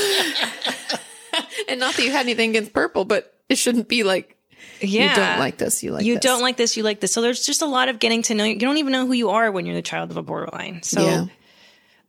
and 1.69 1.80
not 1.80 1.95
that 1.95 2.04
you 2.04 2.12
had 2.12 2.21
anything 2.21 2.52
against 2.52 2.73
purple, 2.73 3.06
but 3.06 3.34
it 3.49 3.58
shouldn't 3.58 3.88
be 3.88 4.04
like, 4.04 4.38
Yeah. 4.82 5.10
you 5.10 5.15
don't 5.15 5.39
like 5.39 5.58
this, 5.58 5.84
you 5.84 5.91
like 5.91 6.06
you 6.06 6.15
this. 6.15 6.23
don't 6.23 6.41
like 6.41 6.58
this, 6.58 6.78
you 6.78 6.84
like 6.84 6.99
this. 6.99 7.13
So 7.13 7.21
there's 7.21 7.45
just 7.45 7.62
a 7.62 7.65
lot 7.65 7.89
of 7.89 7.99
getting 7.99 8.21
to 8.23 8.34
know 8.34 8.43
you. 8.43 8.54
You 8.54 8.60
don't 8.60 8.78
even 8.78 8.91
know 8.91 9.06
who 9.08 9.13
you 9.13 9.30
are 9.30 9.52
when 9.52 9.65
you're 9.65 9.76
the 9.76 9.82
child 9.82 10.12
of 10.12 10.17
a 10.17 10.23
borderline. 10.23 10.84
So 10.84 11.04
Yeah. 11.04 11.26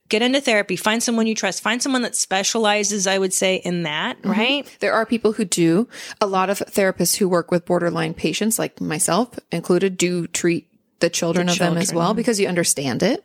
Get 0.08 0.22
into 0.22 0.40
therapy, 0.40 0.76
find 0.76 1.02
someone 1.02 1.26
you 1.26 1.34
trust, 1.34 1.62
find 1.62 1.82
someone 1.82 2.02
that 2.02 2.14
specializes, 2.14 3.06
I 3.06 3.18
would 3.18 3.32
say, 3.32 3.56
in 3.56 3.84
that, 3.84 4.18
Mm-hmm. 4.18 4.30
right? 4.30 4.76
There 4.80 4.92
are 4.92 5.06
people 5.06 5.32
who 5.32 5.44
do. 5.44 5.88
A 6.20 6.26
lot 6.26 6.50
of 6.50 6.58
therapists 6.58 7.16
who 7.16 7.28
work 7.28 7.50
with 7.50 7.64
borderline 7.64 8.14
patients, 8.14 8.58
like 8.58 8.80
myself 8.80 9.38
included, 9.50 9.96
do 9.96 10.26
treat 10.26 10.68
the 11.00 11.10
children 11.10 11.48
of 11.48 11.58
them 11.58 11.76
as 11.76 11.92
well 11.92 12.14
because 12.14 12.38
you 12.40 12.46
understand 12.48 13.02
it. 13.02 13.24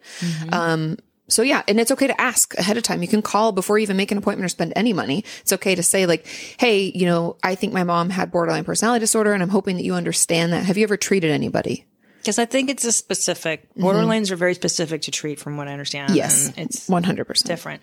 Um, 0.52 0.98
so 1.28 1.44
yeah, 1.44 1.62
and 1.68 1.80
it's 1.80 1.92
okay 1.92 2.08
to 2.08 2.20
ask 2.20 2.58
ahead 2.58 2.76
of 2.78 2.84
time. 2.84 3.04
You 3.04 3.08
can 3.08 3.22
call 3.22 3.52
before 3.52 3.78
you 3.78 3.84
even 3.84 3.98
make 3.98 4.12
an 4.12 4.18
appointment 4.18 4.46
or 4.46 4.50
spend 4.50 4.74
any 4.76 4.94
money. 4.94 5.24
It's 5.42 5.54
okay 5.54 5.76
to 5.76 5.84
say 5.84 6.08
like, 6.08 6.26
"Hey, 6.58 6.92
you 6.96 7.06
know, 7.06 7.38
I 7.44 7.54
think 7.54 7.72
my 7.72 7.84
mom 7.84 8.10
had 8.10 8.32
borderline 8.32 8.64
personality 8.64 9.02
disorder, 9.02 9.34
and 9.34 9.44
I'm 9.44 9.50
hoping 9.50 9.76
that 9.78 9.84
you 9.84 9.94
understand 9.94 10.54
that. 10.54 10.66
Have 10.66 10.76
you 10.78 10.84
ever 10.84 10.98
treated 10.98 11.30
anybody?" 11.30 11.86
Because 12.20 12.38
I 12.40 12.46
think 12.46 12.70
it's 12.70 12.86
a 12.86 12.92
specific, 12.92 13.74
borderlines 13.76 14.30
are 14.32 14.36
very 14.36 14.54
specific 14.54 15.02
to 15.04 15.12
treat 15.12 15.40
from 15.40 15.58
what 15.58 15.68
I 15.68 15.72
understand. 15.72 16.10
Mm-hmm. 16.10 16.18
Yes, 16.18 16.48
and 16.56 16.70
it's 16.70 16.88
one 16.88 17.04
hundred 17.04 17.26
percent. 17.26 17.48
different. 17.48 17.82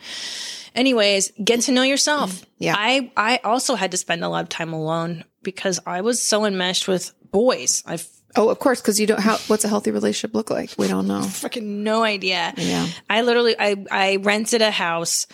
Anyways, 0.75 1.33
get 1.43 1.63
to 1.63 1.73
know 1.73 1.83
yourself. 1.83 2.33
Mm, 2.33 2.45
Yeah. 2.59 2.75
I, 2.77 3.11
I 3.17 3.41
also 3.45 3.75
had 3.77 3.93
to 3.93 3.97
spend 3.97 4.23
a 4.23 4.29
lot 4.29 4.43
of 4.43 4.49
time 4.51 4.73
alone 4.73 5.25
because 5.43 5.81
I 5.87 6.03
was 6.03 6.23
so 6.23 6.45
enmeshed 6.45 6.87
with 6.87 7.13
boys. 7.31 7.83
I've 7.87 8.07
Oh, 8.39 8.51
of 8.51 8.59
course, 8.59 8.83
because 8.83 9.01
you 9.01 9.07
don't. 9.07 9.19
How? 9.21 9.39
What's 9.47 9.65
a 9.65 9.69
healthy 9.69 9.91
relationship 9.91 10.35
look 10.35 10.51
like? 10.51 10.75
We 10.77 10.89
don't 10.89 11.07
know. 11.09 11.21
freaking 11.21 11.63
no 11.83 12.03
idea. 12.03 12.53
Yeah. 12.59 12.87
I 13.09 13.23
literally 13.23 13.57
I 13.59 13.83
I 13.91 14.17
rented 14.17 14.61
a 14.61 14.71
house 14.71 15.27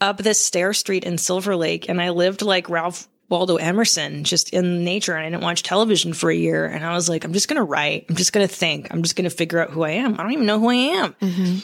up 0.00 0.16
this 0.16 0.42
stair 0.42 0.72
street 0.72 1.04
in 1.04 1.18
Silver 1.18 1.54
Lake 1.56 1.90
and 1.90 2.00
I 2.00 2.10
lived 2.10 2.40
like 2.40 2.70
Ralph 2.70 3.08
Waldo 3.28 3.56
Emerson, 3.56 4.24
just 4.24 4.50
in 4.50 4.84
nature. 4.84 5.14
And 5.14 5.26
I 5.26 5.30
didn't 5.30 5.42
watch 5.42 5.62
television 5.62 6.12
for 6.12 6.30
a 6.30 6.36
year. 6.36 6.66
And 6.66 6.84
I 6.84 6.94
was 6.94 7.08
like, 7.08 7.24
I'm 7.24 7.32
just 7.32 7.48
gonna 7.48 7.64
write. 7.64 8.06
I'm 8.08 8.16
just 8.16 8.32
gonna 8.32 8.46
think. 8.48 8.88
I'm 8.90 9.02
just 9.02 9.16
gonna 9.16 9.30
figure 9.30 9.58
out 9.58 9.70
who 9.70 9.82
I 9.82 9.90
am. 9.90 10.14
I 10.14 10.22
don't 10.22 10.32
even 10.32 10.46
know 10.46 10.60
who 10.60 10.70
I 10.70 10.74
am. 10.74 11.12
Mm-hmm. 11.14 11.58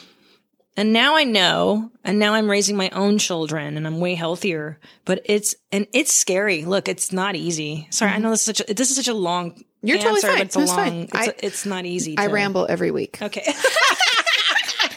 And 0.75 0.91
now 0.91 1.15
I 1.15 1.23
know, 1.23 1.91
and 2.03 2.17
now 2.17 2.33
I'm 2.33 2.49
raising 2.49 2.75
my 2.75 2.89
own 2.89 3.19
children 3.19 3.77
and 3.77 3.85
I'm 3.85 3.99
way 3.99 4.15
healthier, 4.15 4.79
but 5.05 5.21
it's, 5.25 5.53
and 5.71 5.85
it's 5.93 6.11
scary. 6.11 6.65
Look, 6.65 6.87
it's 6.87 7.13
not 7.13 7.35
easy. 7.35 7.87
Sorry. 7.91 8.09
I 8.09 8.15
mm-hmm. 8.15 8.23
know 8.23 8.29
this 8.31 8.39
is 8.41 8.45
such 8.57 8.69
a, 8.69 8.73
this 8.73 8.89
is 8.89 8.95
such 8.95 9.07
a 9.07 9.13
long 9.13 9.63
You're 9.83 9.99
totally 9.99 10.15
answer, 10.15 10.27
fine. 10.29 10.37
but 10.37 10.45
it's 10.47 10.55
a 10.55 10.59
long, 10.59 10.75
fine. 10.75 10.93
it's, 11.03 11.13
I- 11.13 11.25
a- 11.25 11.45
it's 11.45 11.65
not 11.67 11.85
easy. 11.85 12.17
I 12.17 12.25
ramble 12.27 12.65
every 12.67 12.89
week, 12.89 13.19
Okay. 13.21 13.45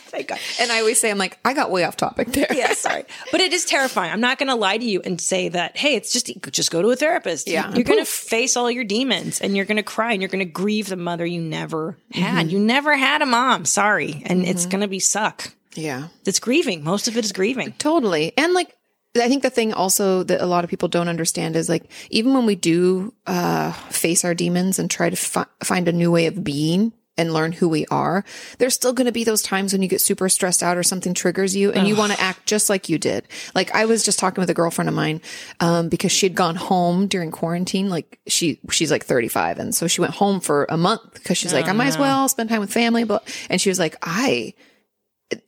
Thank 0.07 0.29
God. 0.29 0.39
and 0.61 0.71
I 0.73 0.81
always 0.81 1.01
say, 1.01 1.11
"I'm 1.11 1.19
like, 1.19 1.39
I 1.45 1.53
got 1.53 1.71
way 1.71 1.85
off 1.85 1.97
topic 1.97 2.29
there." 2.29 2.47
yeah, 2.53 2.73
sorry. 2.75 3.05
But 3.33 3.41
it 3.41 3.53
is 3.53 3.65
terrifying. 3.65 4.13
I'm 4.13 4.21
not 4.21 4.39
going 4.39 4.49
to 4.49 4.55
lie 4.55 4.79
to 4.79 4.85
you 4.85 5.01
and 5.05 5.21
say 5.21 5.49
that, 5.49 5.77
hey, 5.77 5.95
it's 5.97 6.13
just, 6.13 6.31
just 6.51 6.71
go 6.71 6.83
to 6.83 6.89
a 6.91 6.97
therapist. 6.97 7.49
Yeah. 7.49 7.73
You're 7.75 7.85
going 7.85 7.99
to 7.99 8.05
face 8.05 8.57
all 8.57 8.71
your 8.71 8.85
demons 8.85 9.41
and 9.41 9.57
you're 9.57 9.65
going 9.67 9.77
to 9.77 9.83
cry 9.83 10.13
and 10.13 10.23
you're 10.23 10.29
going 10.29 10.45
to 10.47 10.51
grieve 10.51 10.89
the 10.89 10.97
mother 10.97 11.27
you 11.27 11.41
never 11.41 11.97
had. 12.13 12.51
You 12.51 12.59
never 12.59 12.97
had 12.97 13.23
a 13.23 13.27
mom. 13.27 13.65
Sorry. 13.65 14.23
And 14.27 14.45
it's 14.45 14.67
going 14.67 14.81
to 14.83 14.89
be 14.89 15.01
suck. 15.01 15.53
yeah. 15.75 16.09
It's 16.25 16.39
grieving. 16.41 16.83
Most 16.85 17.09
of 17.09 17.17
it 17.17 17.25
is 17.25 17.33
grieving. 17.33 17.73
Totally. 17.79 18.33
And 18.37 18.53
like, 18.53 18.75
I 19.17 19.29
think 19.29 19.43
the 19.43 19.51
thing 19.51 19.73
also 19.73 20.23
that 20.25 20.41
a 20.43 20.47
lot 20.47 20.65
of 20.65 20.71
people 20.71 20.89
don't 20.89 21.09
understand 21.09 21.57
is 21.57 21.69
like, 21.69 21.91
even 22.11 22.35
when 22.35 22.45
we 22.47 22.55
do 22.55 23.15
uh, 23.27 23.73
face 23.73 24.25
our 24.25 24.35
demons 24.35 24.79
and 24.79 24.91
try 24.91 25.09
to 25.11 25.17
fi- 25.17 25.47
find 25.65 25.89
a 25.89 25.93
new 25.93 26.11
way 26.11 26.27
of 26.27 26.45
being 26.45 26.93
and 27.19 27.33
learn 27.33 27.53
who 27.53 27.69
we 27.69 27.87
are, 27.87 28.25
there's 28.59 28.75
still 28.75 28.93
going 28.93 29.07
to 29.07 29.13
be 29.13 29.25
those 29.25 29.43
times 29.43 29.73
when 29.73 29.83
you 29.83 29.89
get 29.89 30.01
super 30.01 30.29
stressed 30.29 30.63
out 30.63 30.77
or 30.77 30.83
something 30.83 31.15
triggers 31.15 31.57
you 31.57 31.73
and 31.73 31.89
you 31.89 31.97
want 31.97 32.13
to 32.13 32.21
act 32.21 32.47
just 32.47 32.69
like 32.69 32.89
you 32.89 32.99
did. 32.99 33.27
Like 33.55 33.75
I 33.75 33.87
was 33.87 34.05
just 34.05 34.19
talking 34.19 34.43
with 34.43 34.51
a 34.51 34.55
girlfriend 34.55 34.89
of 34.89 34.95
mine, 34.95 35.21
um, 35.61 35.89
because 35.89 36.13
she 36.13 36.27
had 36.27 36.35
gone 36.35 36.57
home 36.57 37.07
during 37.07 37.31
quarantine. 37.31 37.89
Like 37.89 38.19
she, 38.27 38.61
she's 38.71 38.91
like 38.91 39.05
35. 39.05 39.59
And 39.59 39.75
so 39.75 39.87
she 39.87 40.01
went 40.01 40.15
home 40.15 40.41
for 40.41 40.67
a 40.69 40.77
month 40.77 41.15
because 41.15 41.39
she's 41.39 41.53
like, 41.53 41.69
I 41.69 41.73
might 41.73 41.89
as 41.89 41.99
well 41.99 42.29
spend 42.29 42.49
time 42.51 42.61
with 42.61 42.73
family. 42.73 43.05
But, 43.05 43.27
and 43.49 43.61
she 43.61 43.71
was 43.71 43.79
like, 43.79 43.97
I, 44.03 44.55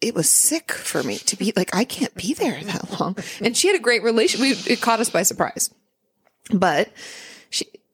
it 0.00 0.14
was 0.14 0.28
sick 0.28 0.72
for 0.72 1.02
me 1.02 1.18
to 1.18 1.36
be 1.36 1.52
like 1.54 1.74
I 1.74 1.84
can't 1.84 2.14
be 2.14 2.34
there 2.34 2.62
that 2.64 3.00
long. 3.00 3.16
And 3.40 3.56
she 3.56 3.68
had 3.68 3.76
a 3.76 3.82
great 3.82 4.02
relation. 4.02 4.40
We 4.40 4.50
it 4.50 4.80
caught 4.80 5.00
us 5.00 5.10
by 5.10 5.22
surprise, 5.22 5.72
but. 6.52 6.88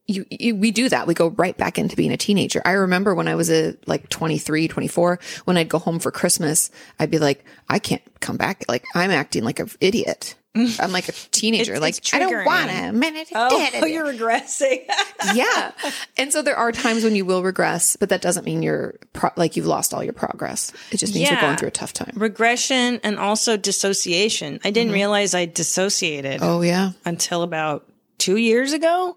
You, 0.07 0.27
you, 0.31 0.55
we 0.55 0.71
do 0.71 0.89
that. 0.91 1.07
We 1.07 1.15
go 1.15 1.29
right 1.29 1.57
back 1.57 1.79
into 1.79 1.97
being 1.97 2.13
a 2.13 2.17
teenager. 2.17 2.61
I 2.65 2.73
remember 2.73 3.15
when 3.15 3.27
I 3.27 3.35
was 3.37 3.51
a 3.51 3.75
like 3.87 4.11
23, 4.11 4.69
24, 4.69 5.19
when 5.45 5.57
I'd 5.57 5.69
go 5.71 5.79
home 5.79 5.99
for 5.99 6.11
Christmas, 6.11 6.71
I'd 6.99 7.11
be 7.11 7.19
like, 7.19 7.45
I 7.71 7.79
can't 7.79 8.03
come 8.21 8.37
back. 8.37 8.65
Like 8.69 8.85
I'm 8.95 9.11
acting 9.11 9.45
like 9.45 9.61
an 9.61 9.71
idiot. 9.81 10.35
I'm 10.57 10.93
like 10.93 11.09
a 11.09 11.13
teenager. 11.31 11.73
It's- 11.73 11.81
like 11.81 11.99
it's 11.99 12.15
I 12.15 12.19
don't 12.19 12.45
want 12.45 12.71
to. 12.71 12.93
Man, 12.93 13.25
Oh, 13.35 13.59
you're 13.87 14.07
regressing. 14.07 14.85
yeah. 15.35 15.73
And 16.17 16.33
so 16.33 16.43
there 16.43 16.57
are 16.57 16.71
times 16.71 17.03
when 17.03 17.17
you 17.17 17.25
will 17.25 17.43
regress, 17.43 17.97
but 17.97 18.11
that 18.11 18.23
doesn't 18.23 18.45
mean 18.45 18.63
you're 18.63 18.95
pro- 19.13 19.31
like 19.37 19.57
you've 19.57 19.67
lost 19.67 19.93
all 19.93 20.05
your 20.05 20.13
progress. 20.13 20.73
It 20.93 20.99
just 20.99 21.15
means 21.15 21.31
you're 21.31 21.41
going 21.41 21.57
through 21.57 21.69
a 21.69 21.73
tough 21.73 21.93
time. 21.93 22.13
Regression 22.15 23.01
and 23.03 23.19
also 23.19 23.57
dissociation. 23.57 24.61
I 24.65 24.71
didn't 24.71 24.89
mm-hmm. 24.89 24.95
realize 24.95 25.35
I 25.35 25.47
dissociated 25.47 26.41
Oh 26.43 26.61
yeah. 26.61 26.93
until 27.05 27.43
about 27.43 27.89
two 28.19 28.37
years 28.37 28.73
ago. 28.73 29.17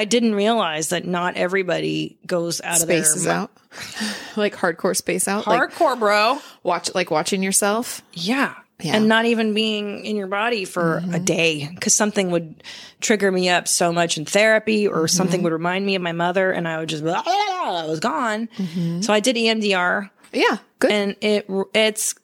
I 0.00 0.06
didn't 0.06 0.34
realize 0.34 0.88
that 0.88 1.06
not 1.06 1.36
everybody 1.36 2.18
goes 2.26 2.62
out 2.62 2.78
spaces 2.78 3.16
of 3.16 3.22
their 3.24 3.34
out 3.34 3.50
like 4.36 4.56
hardcore 4.56 4.96
space 4.96 5.28
out 5.28 5.46
like 5.46 5.72
hardcore, 5.72 5.98
bro. 5.98 6.38
watch 6.62 6.94
like 6.94 7.10
watching 7.10 7.42
yourself 7.42 8.00
Yeah. 8.14 8.54
Yeah. 8.82 8.96
And 8.96 9.08
not 9.08 9.26
even 9.26 9.52
being 9.52 10.06
in 10.06 10.16
your 10.16 10.26
body 10.26 10.64
for 10.64 10.96
a 10.96 11.00
mm-hmm. 11.02 11.24
day 11.24 11.68
because 11.74 11.92
something 11.92 12.30
would 12.30 12.62
trigger 13.02 13.30
me 13.30 13.50
up 13.50 13.68
so 13.68 13.92
much 13.92 14.16
in 14.16 14.24
therapy 14.24 14.88
or 14.88 15.00
mm-hmm. 15.00 15.06
something 15.08 15.42
would 15.42 15.52
remind 15.52 15.84
me 15.84 15.96
of 15.96 16.00
my 16.00 16.12
mother 16.12 16.50
and 16.50 16.66
I 16.66 16.78
would 16.78 16.88
just, 16.88 17.02
blah, 17.02 17.22
blah, 17.22 17.34
blah, 17.34 17.82
I 17.82 17.86
was 17.86 18.00
gone. 18.00 18.48
Mm-hmm. 18.56 19.02
So 19.02 19.12
I 19.12 19.20
did 19.20 19.36
EMDR 19.36 20.08
yeah 20.32 20.58
good 20.78 20.90
and 20.92 21.16
it 21.20 21.46
it's 21.74 22.14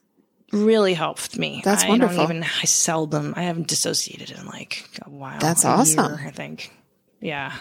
really 0.52 0.94
helped 0.94 1.36
me. 1.36 1.60
That's 1.62 1.84
I 1.84 1.88
wonderful. 1.90 2.16
don't 2.16 2.36
even, 2.36 2.42
I 2.42 2.64
seldom, 2.64 3.34
I 3.36 3.42
haven't 3.42 3.68
dissociated 3.68 4.30
in 4.30 4.46
like 4.46 4.88
a 5.04 5.10
while. 5.10 5.38
That's 5.40 5.64
a 5.64 5.68
awesome. 5.68 6.12
year, 6.12 6.24
I 6.26 6.30
think. 6.30 6.72
Yeah. 7.26 7.52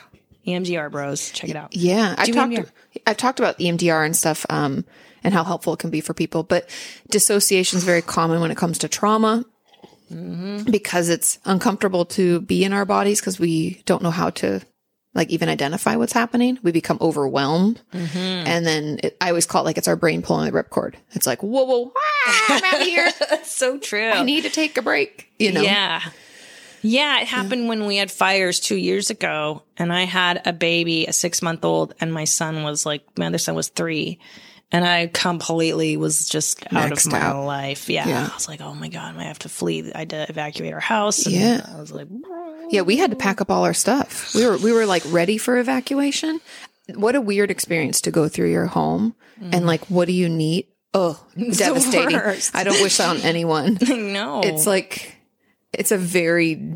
EMDR 0.47 0.91
bros, 0.91 1.32
check 1.32 1.49
it 1.49 1.56
out. 1.56 1.75
yeah 1.75 2.13
i've 2.19 2.32
talked 2.32 2.54
EMDR. 2.54 2.69
i've 3.08 3.17
talked 3.17 3.39
about 3.39 3.58
emdr 3.58 4.06
and 4.06 4.15
stuff 4.15 4.45
um 4.49 4.86
and 5.23 5.34
how 5.34 5.43
helpful 5.43 5.73
it 5.73 5.80
can 5.80 5.89
be 5.89 6.01
for 6.01 6.13
people 6.13 6.43
but 6.43 6.69
dissociation 7.10 7.78
is 7.78 7.84
very 7.84 8.04
common 8.04 8.41
when 8.41 8.51
it 8.51 8.58
comes 8.58 8.78
to 8.80 8.88
trauma 8.88 9.43
Mm-hmm. 10.13 10.69
because 10.69 11.10
it's 11.10 11.39
uncomfortable 11.45 12.06
to 12.06 12.39
be 12.41 12.63
in 12.63 12.73
our 12.73 12.86
bodies 12.86 13.19
because 13.19 13.39
we 13.39 13.82
don't 13.88 14.04
know 14.04 14.12
how 14.12 14.30
to 14.41 14.62
like 15.15 15.32
even 15.32 15.49
identify 15.49 15.95
what's 15.95 16.13
happening 16.13 16.60
we 16.62 16.71
become 16.71 16.99
overwhelmed 17.01 17.82
Mm-hmm. 17.91 18.17
and 18.47 18.67
then 18.67 18.99
it, 19.01 19.17
i 19.19 19.30
always 19.30 19.47
call 19.47 19.63
it 19.63 19.65
like 19.65 19.80
it's 19.80 19.88
our 19.88 19.95
brain 19.95 20.21
pulling 20.21 20.45
the 20.45 20.63
ripcord 20.63 20.93
it's 21.13 21.25
like 21.25 21.41
whoa 21.41 21.63
whoa 21.63 21.91
ah, 21.97 22.45
i'm 22.49 22.63
out 22.63 22.82
of 22.82 22.88
here 22.88 23.10
That's 23.32 23.51
so 23.51 23.80
true. 23.80 24.10
i 24.12 24.21
need 24.23 24.43
to 24.43 24.51
take 24.51 24.78
a 24.78 24.84
break 24.84 25.28
you 25.39 25.51
know 25.51 25.62
Yeah. 25.62 26.01
Yeah, 26.86 27.21
it 27.21 27.28
happened 27.28 27.67
when 27.67 27.86
we 27.86 27.98
had 27.98 28.12
fires 28.12 28.60
two 28.60 28.76
years 28.76 29.10
ago, 29.10 29.63
and 29.78 29.91
I 29.91 30.04
had 30.04 30.41
a 30.45 30.54
baby, 30.54 31.06
a 31.06 31.13
six 31.13 31.41
month 31.41 31.65
old, 31.65 31.93
and 32.00 32.13
my 32.13 32.26
son 32.26 32.63
was 32.63 32.86
like, 32.86 33.04
my 33.17 33.28
other 33.28 33.38
son 33.38 33.56
was 33.56 33.69
three. 33.69 34.19
And 34.71 34.84
I 34.84 35.08
completely 35.08 35.95
was 35.95 36.28
just 36.28 36.65
out 36.74 36.91
Maxed 36.91 37.06
of 37.06 37.12
my 37.13 37.19
out. 37.19 37.45
life. 37.45 37.88
Yeah. 37.88 38.08
Yeah. 38.08 38.30
I 38.30 38.34
was 38.34 38.48
like, 38.48 38.62
oh 38.62 38.74
my 38.74 38.89
God, 38.89 39.15
I 39.15 39.24
have 39.24 39.39
to 39.39 39.50
flee. 39.50 39.91
I 39.93 40.00
had 40.00 40.10
to 40.10 40.26
evacuate 40.28 40.74
our 40.74 40.80
house. 40.80 41.26
And 41.28 41.36
Yeah. 41.36 41.65
I 41.71 41.80
was 41.80 41.91
like, 41.91 42.08
Yeah, 42.71 42.82
we 42.82 42.98
had 42.98 43.12
to 43.12 43.15
pack 43.15 43.41
up 43.41 43.52
all 43.52 43.63
our 43.63 43.76
stuff. 43.76 44.34
We 44.34 44.45
were 44.45 44.58
we 44.58 44.74
were 44.74 44.88
like 44.88 45.04
ready 45.08 45.38
for 45.38 45.58
evacuation. 45.60 46.41
What 46.95 47.15
a 47.15 47.21
weird 47.21 47.52
experience 47.52 48.02
to 48.02 48.12
go 48.12 48.28
through 48.28 48.52
your 48.52 48.65
home 48.65 49.15
and 49.39 49.63
mm. 49.63 49.65
like 49.65 49.86
what 49.86 50.08
do 50.08 50.13
you 50.13 50.30
need? 50.30 50.67
Oh, 50.95 51.24
devastating. 51.38 52.17
I 52.54 52.63
don't 52.63 52.82
wish 52.82 52.98
that 52.98 53.10
on 53.10 53.17
anyone. 53.21 53.78
no. 53.88 54.41
It's 54.43 54.65
like 54.65 55.14
it's 55.79 55.91
a 55.91 55.97
very 55.97 56.73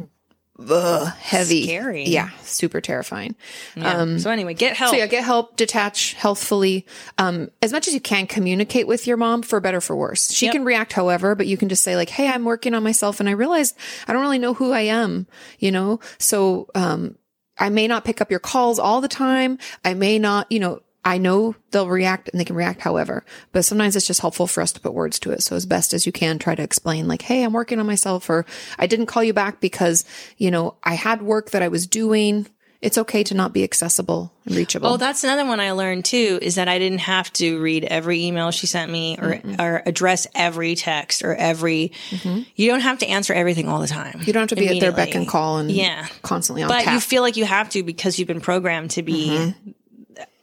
ugh, 0.69 1.07
heavy. 1.19 1.63
Scary. 1.63 2.05
Yeah, 2.05 2.29
super 2.43 2.81
terrifying. 2.81 3.35
Yeah. 3.75 4.17
so 4.17 4.29
anyway, 4.29 4.53
get 4.53 4.75
help. 4.75 4.91
So 4.91 4.97
yeah, 4.97 5.07
get 5.07 5.23
help, 5.23 5.55
detach 5.55 6.13
healthfully. 6.13 6.85
Um, 7.17 7.49
as 7.61 7.71
much 7.71 7.87
as 7.87 7.93
you 7.93 8.01
can 8.01 8.27
communicate 8.27 8.87
with 8.87 9.07
your 9.07 9.17
mom 9.17 9.41
for 9.41 9.59
better 9.59 9.79
for 9.81 9.95
worse. 9.95 10.31
She 10.31 10.45
Yep. 10.47 10.53
can 10.53 10.65
react 10.65 10.93
however, 10.93 11.33
but 11.35 11.47
you 11.47 11.55
can 11.57 11.69
just 11.69 11.83
say 11.83 11.95
like, 11.95 12.09
Hey, 12.09 12.27
I'm 12.27 12.43
working 12.45 12.73
on 12.73 12.83
myself 12.83 13.19
and 13.19 13.29
I 13.29 13.33
realized 13.33 13.77
I 14.07 14.13
don't 14.13 14.21
really 14.21 14.39
know 14.39 14.53
who 14.53 14.71
I 14.73 14.81
am, 14.81 15.27
you 15.59 15.71
know? 15.71 15.99
So, 16.17 16.69
um, 16.75 17.15
I 17.61 17.67
may 17.69 17.87
not 17.87 18.05
pick 18.05 18.21
up 18.21 18.31
your 18.31 18.39
calls 18.39 18.79
all 18.79 19.01
the 19.01 19.09
time. 19.09 19.57
I 19.83 19.93
may 19.93 20.17
not, 20.17 20.49
you 20.49 20.59
know, 20.59 20.79
I 21.05 21.17
know 21.17 21.55
they'll 21.71 21.87
react 21.87 22.29
and 22.29 22.39
they 22.39 22.45
can 22.45 22.55
react 22.57 22.81
however, 22.81 23.23
but 23.53 23.63
sometimes 23.63 23.95
it's 23.95 24.05
just 24.07 24.19
helpful 24.21 24.47
for 24.47 24.61
us 24.61 24.71
to 24.73 24.81
put 24.81 24.93
words 24.93 25.17
to 25.19 25.31
it. 25.31 25.41
So 25.41 25.55
as 25.55 25.65
best 25.65 25.93
as 25.93 26.05
you 26.05 26.11
can, 26.11 26.39
try 26.39 26.55
to 26.55 26.61
explain 26.63 27.07
like, 27.07 27.21
Hey, 27.21 27.43
I'm 27.43 27.53
working 27.53 27.79
on 27.79 27.85
myself 27.87 28.29
or 28.29 28.45
I 28.77 28.85
didn't 28.85 29.05
call 29.05 29.23
you 29.23 29.33
back 29.33 29.61
because, 29.61 30.03
you 30.37 30.51
know, 30.51 30.75
I 30.83 30.95
had 30.95 31.21
work 31.21 31.51
that 31.51 31.63
I 31.63 31.69
was 31.69 31.87
doing. 31.87 32.47
It's 32.81 32.97
okay 32.97 33.23
to 33.25 33.33
not 33.33 33.51
be 33.51 33.65
accessible 33.65 34.31
and 34.45 34.55
reachable. 34.55 34.87
Oh, 34.87 34.95
that's 34.97 35.25
another 35.25 35.45
one 35.45 35.59
I 35.59 35.71
learned 35.71 36.05
too 36.05 36.39
is 36.41 36.55
that 36.55 36.69
I 36.69 36.79
didn't 36.79 36.99
have 36.99 37.31
to 37.33 37.59
read 37.59 37.83
every 37.83 38.23
email 38.23 38.51
she 38.51 38.67
sent 38.67 38.89
me 38.89 39.17
or, 39.21 39.41
or 39.59 39.83
address 39.85 40.27
every 40.33 40.75
text 40.75 41.21
or 41.23 41.35
every, 41.35 41.91
you 42.55 42.69
don't 42.69 42.79
have 42.79 42.99
to 42.99 43.07
answer 43.07 43.33
everything 43.33 43.67
all 43.67 43.81
the 43.81 43.87
time. 43.87 44.13
Mm-hmm. 44.13 44.23
you 44.27 44.31
don't 44.33 44.41
have 44.43 44.49
to 44.49 44.55
be 44.55 44.69
at 44.69 44.79
their 44.79 44.93
beck 44.93 45.13
and 45.13 45.27
call 45.27 45.57
and 45.57 45.69
Yeah. 45.69 46.07
constantly 46.21 46.63
on 46.63 46.69
But 46.69 46.83
tap. 46.83 46.93
you 46.93 46.99
feel 47.01 47.21
like 47.21 47.35
you 47.35 47.43
have 47.43 47.69
to 47.71 47.83
because 47.83 48.17
you've 48.17 48.29
been 48.29 48.39
programmed 48.41 48.91
to 48.91 49.03
be 49.03 49.27
th- 49.27 49.53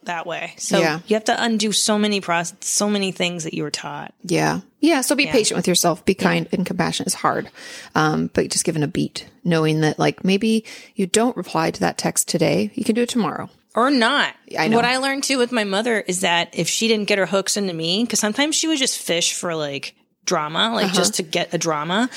that 0.07 0.25
way. 0.27 0.53
So 0.57 0.79
Yeah. 0.79 0.99
you 1.07 1.15
have 1.15 1.23
to 1.25 1.41
undo 1.43 1.71
so 1.71 1.97
many 1.97 2.19
process, 2.19 2.57
so 2.61 2.89
many 2.89 3.11
things 3.13 3.43
that 3.45 3.53
you 3.53 3.63
were 3.63 3.71
taught. 3.71 4.13
Yeah. 4.23 4.59
Yeah. 4.81 5.01
So 5.01 5.15
be 5.15 5.27
patient 5.27 5.55
with 5.57 5.67
yourself. 5.67 6.03
Be 6.03 6.13
kind 6.13 6.47
and 6.51 6.65
compassionate 6.65 7.07
is 7.07 7.13
hard. 7.13 7.49
Um, 7.95 8.29
but 8.33 8.49
just 8.49 8.65
given 8.65 8.83
a 8.83 8.87
beat, 8.87 9.27
knowing 9.43 9.81
that 9.81 9.97
like 9.97 10.23
maybe 10.25 10.65
you 10.95 11.07
don't 11.07 11.37
reply 11.37 11.71
to 11.71 11.79
that 11.79 11.97
text 11.97 12.27
today, 12.27 12.71
you 12.75 12.83
can 12.83 12.95
do 12.95 13.03
it 13.03 13.09
tomorrow. 13.09 13.49
Or 13.75 13.89
not. 13.91 14.33
I 14.57 14.67
know. 14.67 14.75
What 14.75 14.85
I 14.85 14.97
learned 14.97 15.23
too 15.23 15.37
with 15.37 15.51
my 15.51 15.63
mother 15.63 15.99
is 15.99 16.21
that 16.21 16.49
if 16.53 16.67
she 16.67 16.87
didn't 16.87 17.07
get 17.07 17.19
her 17.19 17.27
hooks 17.27 17.57
into 17.57 17.73
me, 17.73 18.03
because 18.03 18.19
sometimes 18.19 18.55
she 18.55 18.67
would 18.67 18.79
just 18.79 18.97
fish 18.97 19.33
for 19.33 19.53
like 19.55 19.93
drama, 20.25 20.71
like 20.73 20.85
Uh-huh. 20.87 20.95
just 20.95 21.13
to 21.15 21.23
get 21.23 21.53
a 21.53 21.57
drama. 21.57 22.09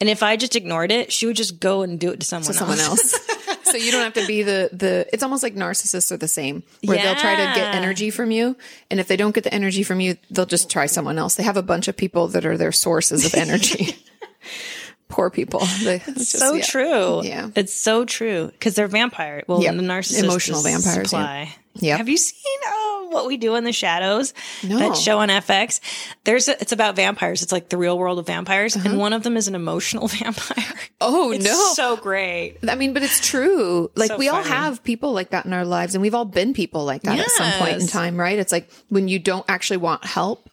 And 0.00 0.08
if 0.08 0.22
I 0.22 0.36
just 0.36 0.56
ignored 0.56 0.90
it, 0.90 1.12
she 1.12 1.26
would 1.26 1.36
just 1.36 1.60
go 1.60 1.82
and 1.82 2.00
do 2.00 2.10
it 2.10 2.20
to 2.20 2.26
someone, 2.26 2.52
to 2.52 2.58
someone 2.58 2.80
else. 2.80 3.14
so 3.72 3.78
you 3.78 3.90
don't 3.90 4.02
have 4.02 4.14
to 4.14 4.26
be 4.26 4.42
the 4.42 4.70
the. 4.72 5.06
It's 5.12 5.22
almost 5.22 5.42
like 5.42 5.54
narcissists 5.54 6.12
are 6.12 6.16
the 6.16 6.28
same, 6.28 6.62
where 6.84 6.96
they'll 7.02 7.14
try 7.16 7.34
to 7.34 7.58
get 7.58 7.74
energy 7.74 8.10
from 8.10 8.30
you, 8.30 8.56
and 8.90 9.00
if 9.00 9.08
they 9.08 9.16
don't 9.16 9.34
get 9.34 9.44
the 9.44 9.52
energy 9.52 9.82
from 9.82 10.00
you, 10.00 10.16
they'll 10.30 10.46
just 10.46 10.70
try 10.70 10.86
someone 10.86 11.18
else. 11.18 11.34
They 11.34 11.42
have 11.42 11.56
a 11.56 11.62
bunch 11.62 11.88
of 11.88 11.96
people 11.96 12.28
that 12.28 12.46
are 12.46 12.56
their 12.56 12.72
sources 12.72 13.24
of 13.26 13.34
energy. 13.34 13.96
Poor 15.08 15.28
people. 15.28 15.60
They, 15.84 15.96
it's 16.06 16.32
just- 16.32 16.38
so 16.38 16.54
yeah. 16.54 16.62
true. 16.64 17.22
Yeah. 17.24 17.50
It's 17.54 17.74
so 17.74 18.04
true. 18.06 18.46
Because 18.46 18.74
they're 18.76 18.88
vampire. 18.88 19.42
Well, 19.46 19.62
Yep. 19.62 19.74
the 19.76 19.82
narcissist 19.82 20.24
Emotional 20.24 20.62
vampires, 20.62 21.10
Supply. 21.10 21.54
Yep. 21.76 21.98
Have 21.98 22.08
you 22.08 22.16
seen 22.18 22.60
oh, 22.66 23.08
what 23.10 23.26
we 23.26 23.36
do 23.36 23.54
in 23.54 23.64
the 23.64 23.72
shadows? 23.72 24.34
No. 24.62 24.78
That 24.78 24.96
show 24.96 25.18
on 25.20 25.28
FX. 25.28 25.80
There's 26.24 26.48
a, 26.48 26.60
it's 26.60 26.72
about 26.72 26.96
vampires. 26.96 27.42
It's 27.42 27.52
like 27.52 27.70
the 27.70 27.78
real 27.78 27.98
world 27.98 28.18
of 28.18 28.26
vampires, 28.26 28.76
and 28.76 28.98
one 28.98 29.12
of 29.12 29.22
them 29.22 29.36
is 29.36 29.48
an 29.48 29.54
emotional 29.54 30.08
vampire. 30.08 30.58
Uh-huh. 30.58 30.74
Oh 31.00 31.32
It's 31.32 31.44
no! 31.44 31.72
so 31.74 31.96
great. 31.96 32.58
I 32.68 32.74
mean, 32.74 32.92
but 32.92 33.02
it's 33.02 33.26
true. 33.26 33.90
Like 33.96 34.08
So 34.08 34.16
we 34.18 34.28
all 34.28 34.42
have 34.42 34.84
people 34.84 35.12
like 35.12 35.30
that 35.30 35.46
in 35.46 35.52
our 35.52 35.64
lives 35.64 35.94
and 35.94 36.02
we've 36.02 36.14
all 36.14 36.24
been 36.24 36.54
people 36.54 36.84
like 36.84 37.02
that 37.02 37.18
at 37.18 37.30
some 37.30 37.52
point 37.52 37.80
in 37.80 37.86
time, 37.88 38.16
right? 38.18 38.38
It's 38.38 38.52
like 38.52 38.70
when 38.88 39.08
you 39.08 39.18
don't 39.18 39.44
actually 39.48 39.78
want 39.78 40.04
help, 40.04 40.48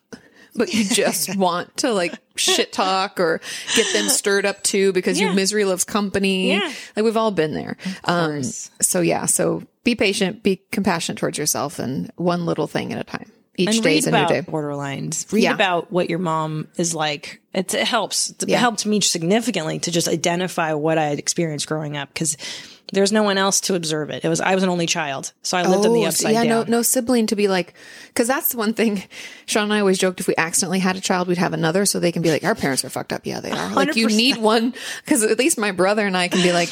but 0.55 0.73
you 0.73 0.83
just 0.85 1.35
want 1.37 1.77
to 1.77 1.93
like 1.93 2.13
shit 2.39 2.71
talk 2.73 3.19
or 3.19 3.41
get 3.75 3.91
them 3.93 4.09
stirred 4.09 4.45
up 4.45 4.63
too 4.63 4.91
because 4.93 5.19
Yeah. 5.19 5.29
you 5.29 5.35
misery 5.35 5.65
loves 5.65 5.83
company. 5.83 6.49
Yeah. 6.49 6.71
Like 6.95 7.03
we've 7.05 7.17
all 7.17 7.31
been 7.31 7.53
there. 7.53 7.77
Um, 8.05 8.43
so 8.43 9.01
yeah, 9.01 9.25
so 9.25 9.63
be 9.83 9.95
patient, 9.95 10.41
be 10.43 10.61
compassionate 10.71 11.19
towards 11.19 11.37
yourself 11.37 11.79
and 11.79 12.11
one 12.15 12.45
little 12.45 12.67
thing 12.67 12.91
at 12.93 12.99
a 12.99 13.03
time. 13.03 13.31
Each 13.57 13.75
And 13.75 13.83
day 13.83 13.97
is 13.97 14.07
a 14.07 14.11
new 14.11 14.25
day. 14.25 14.41
borderlines. 14.41 15.29
Read 15.33 15.43
Yeah. 15.43 15.53
about 15.53 15.91
what 15.91 16.09
your 16.09 16.19
mom 16.19 16.69
is 16.77 16.95
like. 16.95 17.41
It, 17.53 17.73
it 17.73 17.85
helps. 17.87 18.29
It 18.29 18.47
Yeah. 18.47 18.57
helped 18.59 18.85
me 18.85 19.01
significantly 19.01 19.79
to 19.79 19.91
just 19.91 20.07
identify 20.07 20.73
what 20.73 20.97
I 20.97 21.05
had 21.07 21.19
experienced 21.19 21.67
growing 21.67 21.97
up 21.97 22.07
because 22.13 22.37
there's 22.91 23.11
no 23.11 23.23
one 23.23 23.37
else 23.37 23.61
to 23.61 23.75
observe 23.75 24.09
it. 24.09 24.25
It 24.25 24.29
was 24.29 24.41
I 24.41 24.55
was 24.55 24.63
an 24.63 24.69
only 24.69 24.85
child, 24.85 25.33
so 25.41 25.57
I 25.57 25.63
lived 25.63 25.85
in 25.85 25.93
the 25.93 26.03
Oh, 26.03 26.07
upside 26.07 26.33
yeah, 26.33 26.43
down. 26.43 26.65
no, 26.65 26.77
no 26.77 26.81
sibling 26.81 27.27
to 27.27 27.35
be 27.35 27.47
like, 27.47 27.73
because 28.07 28.27
that's 28.27 28.49
the 28.49 28.57
one 28.57 28.73
thing. 28.73 29.03
Sean 29.45 29.63
and 29.65 29.73
I 29.73 29.79
always 29.79 29.97
joked 29.97 30.19
if 30.19 30.27
we 30.27 30.35
accidentally 30.37 30.79
had 30.79 30.95
a 30.95 31.01
child, 31.01 31.27
we'd 31.27 31.37
have 31.37 31.53
another, 31.53 31.85
so 31.85 31.99
they 31.99 32.11
can 32.11 32.21
be 32.21 32.31
like, 32.31 32.43
our 32.43 32.55
parents 32.55 32.83
are 32.85 32.89
fucked 32.89 33.13
up. 33.13 33.25
Yeah, 33.25 33.39
they 33.39 33.51
are. 33.51 33.73
Like 33.73 33.95
you 33.95 34.07
100%. 34.07 34.15
need 34.17 34.37
one, 34.37 34.73
because 35.05 35.23
at 35.23 35.37
least 35.37 35.57
my 35.57 35.71
brother 35.71 36.05
and 36.07 36.17
I 36.17 36.27
can 36.29 36.41
be 36.41 36.51
like, 36.53 36.69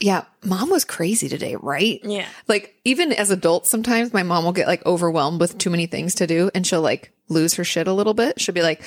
yeah, 0.00 0.24
mom 0.44 0.70
was 0.70 0.84
crazy 0.84 1.28
today, 1.28 1.56
right? 1.56 2.00
Yeah. 2.02 2.26
Like 2.48 2.74
even 2.84 3.12
as 3.12 3.30
adults, 3.30 3.70
sometimes 3.70 4.12
my 4.12 4.22
mom 4.22 4.44
will 4.44 4.52
get 4.52 4.66
like 4.66 4.84
overwhelmed 4.84 5.40
with 5.40 5.56
too 5.56 5.70
many 5.70 5.86
things 5.86 6.16
to 6.16 6.26
do, 6.26 6.50
and 6.54 6.66
she'll 6.66 6.82
like 6.82 7.12
lose 7.28 7.54
her 7.54 7.64
shit 7.64 7.86
a 7.88 7.92
little 7.92 8.14
bit. 8.14 8.40
She'll 8.40 8.54
be 8.54 8.62
like. 8.62 8.82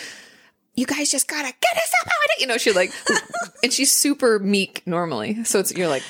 You 0.79 0.85
guys 0.85 1.09
just 1.09 1.27
gotta 1.27 1.47
get 1.59 1.75
us 1.75 1.91
up 2.01 2.05
of 2.05 2.13
it. 2.35 2.41
You 2.41 2.45
know, 2.45 2.59
she 2.59 2.71
like, 2.71 2.91
and 3.63 3.73
she's 3.73 3.91
super 3.91 4.37
meek 4.37 4.83
normally. 4.85 5.43
So 5.43 5.57
it's, 5.57 5.73
you're 5.75 5.87
like, 5.87 6.03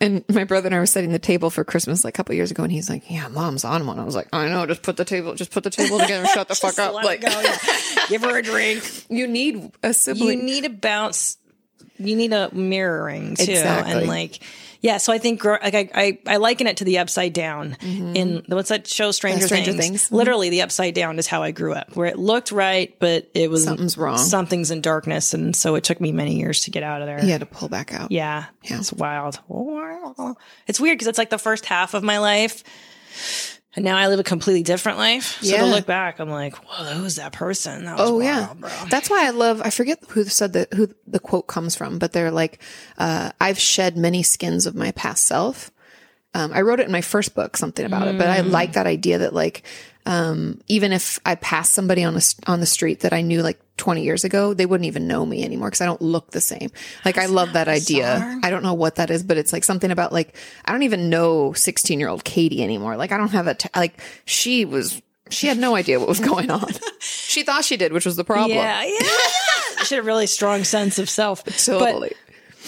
and 0.00 0.24
my 0.28 0.44
brother 0.44 0.66
and 0.66 0.74
I 0.74 0.78
were 0.78 0.86
setting 0.86 1.12
the 1.12 1.18
table 1.18 1.50
for 1.50 1.64
Christmas 1.64 2.04
like 2.04 2.14
a 2.14 2.16
couple 2.16 2.34
years 2.34 2.50
ago, 2.50 2.62
and 2.62 2.72
he's 2.72 2.88
like, 2.90 3.10
"Yeah, 3.10 3.28
mom's 3.28 3.64
on 3.64 3.86
one." 3.86 3.98
I 3.98 4.04
was 4.04 4.14
like, 4.14 4.28
"I 4.32 4.48
know, 4.48 4.66
just 4.66 4.82
put 4.82 4.96
the 4.96 5.04
table, 5.04 5.34
just 5.34 5.50
put 5.50 5.64
the 5.64 5.70
table 5.70 5.98
together, 5.98 6.22
and 6.22 6.28
shut 6.30 6.48
the 6.48 6.54
fuck 6.56 6.78
up." 6.78 6.94
Like, 6.94 7.20
go. 7.22 7.28
Yeah. 7.28 7.58
Give 8.08 8.22
her 8.22 8.36
a 8.38 8.42
drink. 8.42 8.82
you 9.08 9.26
need 9.26 9.72
a 9.82 9.92
sibling. 9.94 10.38
You 10.40 10.44
need 10.44 10.64
a 10.64 10.70
bounce. 10.70 11.38
You 11.98 12.16
need 12.16 12.32
a 12.32 12.52
mirroring 12.54 13.36
too, 13.36 13.52
Exactly. 13.52 13.92
and 13.92 14.06
like. 14.06 14.40
Yeah, 14.82 14.98
so 14.98 15.12
I 15.12 15.18
think 15.18 15.42
like 15.42 15.74
I, 15.74 15.88
I, 15.94 16.18
I 16.26 16.36
liken 16.36 16.66
it 16.68 16.76
to 16.76 16.84
the 16.84 16.98
upside 16.98 17.32
down 17.32 17.76
in 17.80 18.44
what's 18.46 18.68
that 18.68 18.86
show 18.86 19.10
Stranger, 19.10 19.38
Mm-hmm. 19.38 19.46
Stranger 19.46 19.72
Things. 19.72 19.86
Things. 19.86 20.08
Mhm. 20.10 20.12
Literally, 20.12 20.50
the 20.50 20.62
upside 20.62 20.94
down 20.94 21.18
is 21.18 21.26
how 21.26 21.42
I 21.42 21.50
grew 21.50 21.72
up, 21.72 21.96
where 21.96 22.06
it 22.06 22.18
looked 22.18 22.52
right, 22.52 22.94
but 23.00 23.28
it 23.34 23.50
was 23.50 23.64
Something's 23.64 23.96
wrong. 23.98 24.18
Something's 24.18 24.70
in 24.70 24.82
darkness, 24.82 25.34
and 25.34 25.56
so 25.56 25.74
it 25.74 25.82
took 25.82 26.00
me 26.00 26.12
many 26.12 26.36
years 26.38 26.60
to 26.64 26.70
get 26.70 26.82
out 26.84 27.00
of 27.00 27.06
there. 27.08 27.24
you 27.24 27.32
had 27.32 27.40
to 27.40 27.46
pull 27.46 27.68
back 27.68 27.92
out. 27.94 28.12
Yeah, 28.12 28.44
Yeah, 28.62 28.78
it's 28.78 28.92
wild. 28.92 29.40
It's 30.68 30.78
weird 30.78 30.96
because 30.98 31.08
it's 31.08 31.18
like 31.18 31.30
the 31.30 31.38
first 31.38 31.64
half 31.66 31.94
of 31.94 32.02
my 32.04 32.18
life, 32.18 33.55
and 33.76 33.84
now 33.84 33.96
I 33.96 34.08
live 34.08 34.18
a 34.18 34.24
completely 34.24 34.62
different 34.64 34.98
life. 34.98 35.38
So 35.42 35.54
Yeah. 35.54 35.60
to 35.60 35.66
look 35.66 35.86
back, 35.86 36.18
I'm 36.18 36.30
like, 36.30 36.56
whoa, 36.56 36.94
who's 36.94 37.16
that 37.16 37.32
person? 37.32 37.84
That 37.84 37.98
was 37.98 38.10
Oh 38.10 38.14
wild, 38.14 38.24
yeah, 38.24 38.54
bro. 38.54 38.70
that's 38.88 39.08
why 39.08 39.26
I 39.26 39.30
love. 39.30 39.60
I 39.62 39.70
forget 39.70 40.02
who 40.08 40.24
said 40.24 40.54
that 40.54 40.72
who 40.74 40.88
the 41.06 41.20
quote 41.20 41.46
comes 41.46 41.76
from, 41.76 41.98
but 41.98 42.12
they're 42.12 42.30
like, 42.32 42.60
uh, 42.98 43.30
"I've 43.40 43.58
shed 43.58 43.96
many 43.96 44.22
skins 44.22 44.66
of 44.66 44.74
my 44.74 44.90
past 44.92 45.24
self." 45.24 45.70
Um, 46.34 46.52
I 46.52 46.60
wrote 46.62 46.80
it 46.80 46.86
in 46.86 46.92
my 46.92 47.00
first 47.00 47.34
book, 47.34 47.56
something 47.56 47.86
about 47.86 48.08
it, 48.08 48.18
but 48.18 48.28
I 48.28 48.40
like 48.40 48.72
that 48.74 48.86
idea 48.86 49.18
that 49.18 49.32
like, 49.32 49.62
um, 50.06 50.60
even 50.68 50.92
if 50.92 51.18
I 51.26 51.34
passed 51.34 51.72
somebody 51.72 52.04
on 52.04 52.14
a, 52.14 52.18
s- 52.18 52.36
on 52.46 52.60
the 52.60 52.66
street 52.66 53.00
that 53.00 53.12
I 53.12 53.22
knew 53.22 53.42
like 53.42 53.60
20 53.76 54.02
years 54.02 54.24
ago, 54.24 54.54
they 54.54 54.64
wouldn't 54.64 54.86
even 54.86 55.06
know 55.06 55.26
me 55.26 55.44
anymore 55.44 55.68
because 55.68 55.80
I 55.80 55.86
don't 55.86 56.00
look 56.00 56.30
the 56.30 56.40
same. 56.40 56.70
Like 57.04 57.18
I 57.18 57.26
love 57.26 57.52
that 57.54 57.68
idea. 57.68 58.38
I 58.42 58.50
don't 58.50 58.62
know 58.62 58.74
what 58.74 58.94
that 58.96 59.10
is, 59.10 59.22
but 59.22 59.36
it's 59.36 59.52
like 59.52 59.64
something 59.64 59.90
about 59.90 60.12
like 60.12 60.36
I 60.64 60.72
don't 60.72 60.84
even 60.84 61.10
know 61.10 61.52
16 61.52 61.98
year 62.00 62.08
old 62.08 62.24
Katie 62.24 62.62
anymore. 62.62 62.96
Like 62.96 63.12
I 63.12 63.16
don't 63.18 63.32
have 63.32 63.46
a 63.48 63.54
t- 63.54 63.68
like 63.74 64.00
she 64.24 64.64
was. 64.64 65.02
She 65.28 65.48
had 65.48 65.58
no 65.58 65.74
idea 65.74 65.98
what 65.98 66.08
was 66.08 66.20
going 66.20 66.52
on. 66.52 66.68
she 67.00 67.42
thought 67.42 67.64
she 67.64 67.76
did, 67.76 67.92
which 67.92 68.06
was 68.06 68.14
the 68.14 68.22
problem. 68.22 68.56
Yeah, 68.56 68.84
yeah. 68.84 69.08
she 69.84 69.96
had 69.96 70.04
a 70.04 70.06
really 70.06 70.28
strong 70.28 70.62
sense 70.62 71.00
of 71.00 71.10
self. 71.10 71.42
Totally. 71.44 72.12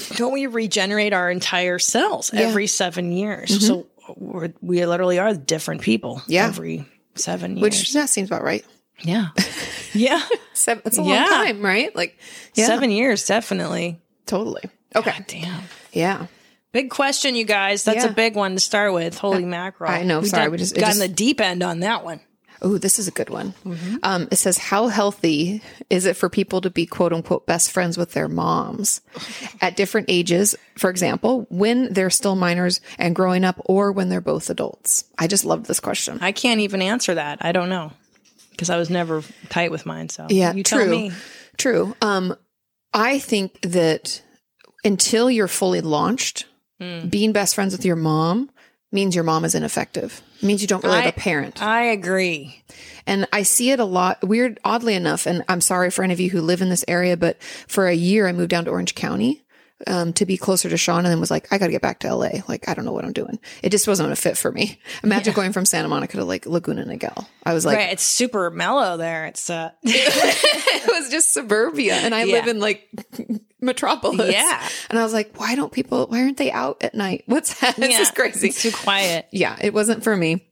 But 0.08 0.16
don't 0.16 0.32
we 0.32 0.48
regenerate 0.48 1.12
our 1.12 1.30
entire 1.30 1.78
cells 1.78 2.32
every 2.34 2.66
seven 2.66 3.12
years? 3.12 3.64
So 3.64 3.86
we're, 4.16 4.52
we 4.60 4.84
literally 4.84 5.20
are 5.20 5.34
different 5.34 5.82
people. 5.82 6.16
Mm-hmm. 6.16 6.32
Yeah. 6.32 6.46
every 6.46 6.84
seven 7.18 7.56
years. 7.56 7.62
Which 7.62 7.92
that 7.92 8.08
seems 8.08 8.28
about 8.28 8.42
right. 8.42 8.64
yeah, 9.02 9.28
yeah, 9.92 10.20
Seven, 10.54 10.82
it's 10.86 10.98
a 10.98 11.02
Yeah. 11.02 11.24
long 11.24 11.28
time, 11.28 11.62
right? 11.62 11.94
Like, 11.94 12.18
yeah, 12.54 12.66
seven 12.66 12.90
years 12.90 13.26
definitely. 13.26 14.00
totally. 14.26 14.62
Okay. 14.96 15.14
Damn. 15.26 15.62
Yeah. 15.92 16.26
Big 16.72 16.90
question, 16.90 17.34
you 17.34 17.44
guys. 17.44 17.84
That's 17.84 18.04
Yeah. 18.04 18.10
a 18.10 18.12
big 18.12 18.34
one 18.34 18.52
to 18.54 18.60
start 18.60 18.92
with. 18.92 19.16
Holy 19.18 19.44
mackerel! 19.44 19.90
I 19.90 20.02
know, 20.02 20.20
We 20.20 20.28
sorry, 20.28 20.44
got, 20.46 20.52
we 20.52 20.58
just- 20.58 20.74
got 20.74 20.86
just- 20.86 21.00
in 21.00 21.08
the 21.08 21.14
deep 21.14 21.40
end 21.40 21.62
on 21.62 21.80
that 21.80 22.04
one. 22.04 22.20
Oh, 22.60 22.76
this 22.78 22.98
is 22.98 23.06
a 23.06 23.12
good 23.12 23.30
one. 23.30 23.54
Um, 24.02 24.28
it 24.30 24.36
says, 24.36 24.58
How 24.58 24.88
healthy 24.88 25.62
is 25.90 26.06
it 26.06 26.16
for 26.16 26.28
people 26.28 26.60
to 26.62 26.70
be 26.70 26.86
quote 26.86 27.12
unquote 27.12 27.46
best 27.46 27.70
friends 27.70 27.96
with 27.96 28.12
their 28.12 28.28
moms 28.28 29.00
at 29.60 29.76
different 29.76 30.06
ages? 30.08 30.54
For 30.76 30.90
example, 30.90 31.46
when 31.50 31.92
they're 31.92 32.10
still 32.10 32.34
minors 32.36 32.80
and 32.98 33.14
growing 33.14 33.44
up, 33.44 33.60
or 33.66 33.92
when 33.92 34.08
they're 34.08 34.20
both 34.20 34.50
adults? 34.50 35.04
I 35.18 35.26
just 35.28 35.44
love 35.44 35.66
this 35.66 35.80
question. 35.80 36.18
I 36.20 36.32
can't 36.32 36.60
even 36.60 36.82
answer 36.82 37.14
that. 37.14 37.38
I 37.42 37.52
don't 37.52 37.68
know 37.68 37.92
because 38.50 38.70
I 38.70 38.76
was 38.76 38.90
never 38.90 39.22
tight 39.50 39.70
with 39.70 39.86
mine. 39.86 40.08
So 40.08 40.26
Yeah, 40.28 40.52
you 40.52 40.62
true. 40.64 40.78
tell 40.80 40.88
me. 40.90 41.12
True. 41.56 41.94
Um, 42.02 42.34
I 42.92 43.18
think 43.20 43.60
that 43.62 44.22
until 44.84 45.30
you're 45.30 45.48
fully 45.48 45.80
launched, 45.80 46.46
Hmm. 46.80 47.08
being 47.08 47.32
best 47.32 47.56
friends 47.56 47.72
with 47.72 47.84
your 47.84 47.96
mom 47.96 48.50
means 48.90 49.14
your 49.14 49.24
mom 49.24 49.44
is 49.44 49.54
ineffective. 49.54 50.22
It 50.40 50.46
means 50.46 50.62
you 50.62 50.68
don't 50.68 50.82
really 50.84 50.96
I- 50.96 51.00
have 51.02 51.16
a 51.16 51.20
parent. 51.20 51.62
I 51.62 51.82
agree. 51.84 52.62
And 53.06 53.26
I 53.32 53.42
see 53.42 53.70
it 53.70 53.80
a 53.80 53.84
lot, 53.84 54.26
weird, 54.26 54.60
oddly 54.64 54.94
enough. 54.94 55.26
And 55.26 55.42
I'm 55.48 55.60
sorry 55.60 55.90
for 55.90 56.02
any 56.02 56.12
of 56.12 56.20
you 56.20 56.30
who 56.30 56.40
live 56.40 56.60
in 56.62 56.68
this 56.68 56.84
area, 56.88 57.16
but 57.16 57.42
for 57.42 57.86
a 57.86 57.94
year 57.94 58.26
I 58.28 58.32
moved 58.32 58.50
down 58.50 58.64
to 58.66 58.70
Orange 58.70 58.94
County. 58.94 59.42
Um, 59.86 60.12
to 60.14 60.26
be 60.26 60.36
closer 60.36 60.68
to 60.68 60.76
Sean 60.76 60.98
and 60.98 61.06
then 61.06 61.20
was 61.20 61.30
like, 61.30 61.52
I 61.52 61.58
got 61.58 61.66
to 61.66 61.72
get 61.72 61.82
back 61.82 62.00
to 62.00 62.14
LA. 62.14 62.40
Like, 62.48 62.68
I 62.68 62.74
don't 62.74 62.84
know 62.84 62.92
what 62.92 63.04
I'm 63.04 63.12
doing. 63.12 63.38
It 63.62 63.70
just 63.70 63.86
wasn't 63.86 64.10
a 64.10 64.16
fit 64.16 64.36
for 64.36 64.50
me. 64.50 64.80
Imagine 65.04 65.34
going 65.34 65.52
from 65.52 65.64
Santa 65.64 65.88
Monica 65.88 66.16
to 66.16 66.24
like 66.24 66.46
Laguna 66.46 66.84
Niguel. 66.84 67.26
I 67.44 67.54
was 67.54 67.64
like, 67.64 67.76
right. 67.76 67.92
It's 67.92 68.02
super 68.02 68.50
mellow 68.50 68.96
there. 68.96 69.26
It's 69.26 69.48
uh, 69.48 69.70
it 69.82 70.88
was 70.88 71.10
just 71.10 71.32
suburbia 71.32 71.94
and 71.94 72.14
I 72.14 72.24
live 72.24 72.48
in 72.48 72.58
like 72.58 72.88
metropolis. 73.60 74.32
Yeah. 74.32 74.68
And 74.90 74.98
I 74.98 75.04
was 75.04 75.12
like, 75.12 75.38
why 75.38 75.54
don't 75.54 75.72
people, 75.72 76.06
why 76.08 76.22
aren't 76.22 76.38
they 76.38 76.50
out 76.50 76.82
at 76.82 76.94
night? 76.94 77.24
What's 77.26 77.60
that? 77.60 77.76
This 77.88 78.00
is 78.00 78.10
crazy. 78.10 78.48
It's 78.48 78.62
too 78.62 78.72
quiet. 78.72 79.28
yeah, 79.32 79.56
it 79.60 79.72
wasn't 79.72 80.04
for 80.04 80.14
me. 80.14 80.44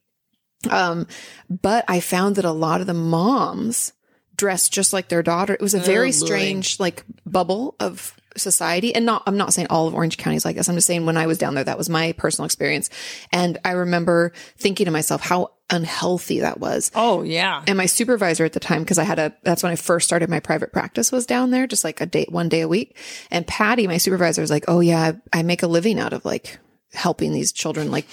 Um, 0.70 1.06
but 1.50 1.84
I 1.86 2.00
found 2.00 2.36
that 2.36 2.44
a 2.44 2.52
lot 2.52 2.80
of 2.80 2.86
the 2.86 2.94
moms 2.94 3.92
dressed 4.36 4.72
just 4.72 4.92
like 4.92 5.08
their 5.08 5.22
daughter. 5.22 5.52
It 5.54 5.60
was 5.60 5.74
a 5.74 5.80
very 5.80 6.08
boy. 6.08 6.12
strange 6.12 6.80
like 6.80 7.04
bubble 7.26 7.76
of 7.78 8.16
society. 8.37 8.94
And 8.94 9.07
not, 9.07 9.22
I'm 9.27 9.37
not 9.37 9.53
saying 9.53 9.68
all 9.70 9.87
of 9.87 9.94
Orange 9.94 10.16
County 10.16 10.37
is 10.37 10.44
like 10.44 10.57
this. 10.57 10.68
I'm 10.68 10.75
just 10.75 10.87
saying 10.87 11.07
when 11.07 11.16
I 11.16 11.27
was 11.27 11.38
down 11.38 11.55
there, 11.55 11.64
that 11.64 11.79
was 11.79 11.88
my 11.88 12.12
personal 12.12 12.46
experience. 12.46 12.90
And 13.33 13.59
I 13.64 13.72
remember 13.72 14.33
thinking 14.57 14.87
to 14.87 14.90
myself 14.90 15.22
how 15.22 15.53
unhealthy 15.70 16.40
that 16.40 16.61
was. 16.61 16.90
Oh 16.94 17.22
yeah. 17.22 17.62
And 17.66 17.77
my 17.77 17.87
supervisor 17.87 18.44
at 18.44 18.53
the 18.53 18.61
time, 18.61 18.83
because 18.83 18.99
I 18.99 19.05
had 19.05 19.18
a, 19.18 19.35
that's 19.42 19.62
when 19.62 19.72
I 19.72 19.77
first 19.77 20.07
started 20.07 20.31
my 20.31 20.40
private 20.40 20.72
practice 20.72 21.11
was 21.11 21.27
down 21.27 21.51
there, 21.51 21.66
just 21.66 21.85
like 21.85 22.01
a 22.01 22.07
day, 22.07 22.27
one 22.29 22.49
day 22.49 22.61
a 22.61 22.68
week. 22.68 22.96
And 23.31 23.46
Patty, 23.46 23.87
my 23.87 23.96
supervisor 23.96 24.42
was 24.42 24.51
like, 24.51 24.64
Oh 24.68 24.81
yeah, 24.81 25.12
I, 25.33 25.40
I 25.40 25.42
make 25.42 25.62
a 25.62 25.66
living 25.66 25.99
out 25.99 26.12
of 26.12 26.25
like 26.25 26.59
helping 26.92 27.33
these 27.33 27.53
children 27.53 27.90
like 27.90 28.07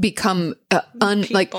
become 0.00 0.54
uh, 0.70 0.80
un, 1.00 1.24
like 1.30 1.54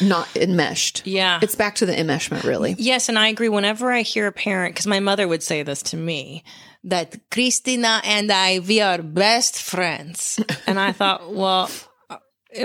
not 0.00 0.28
enmeshed. 0.36 1.06
Yeah. 1.06 1.40
It's 1.42 1.54
back 1.54 1.76
to 1.76 1.86
the 1.86 1.92
enmeshment 1.92 2.44
really. 2.44 2.74
Yes, 2.78 3.08
and 3.08 3.18
I 3.18 3.28
agree. 3.28 3.48
Whenever 3.48 3.90
I 3.90 4.02
hear 4.02 4.26
a 4.26 4.32
parent, 4.32 4.74
because 4.74 4.86
my 4.86 5.00
mother 5.00 5.26
would 5.26 5.42
say 5.42 5.62
this 5.62 5.82
to 5.84 5.96
me, 5.96 6.44
that 6.84 7.16
Christina 7.30 8.00
and 8.04 8.30
I, 8.32 8.58
we 8.60 8.80
are 8.80 8.98
best 9.02 9.60
friends. 9.62 10.40
and 10.66 10.78
I 10.80 10.92
thought, 10.92 11.32
well, 11.34 11.70
uh, 12.10 12.16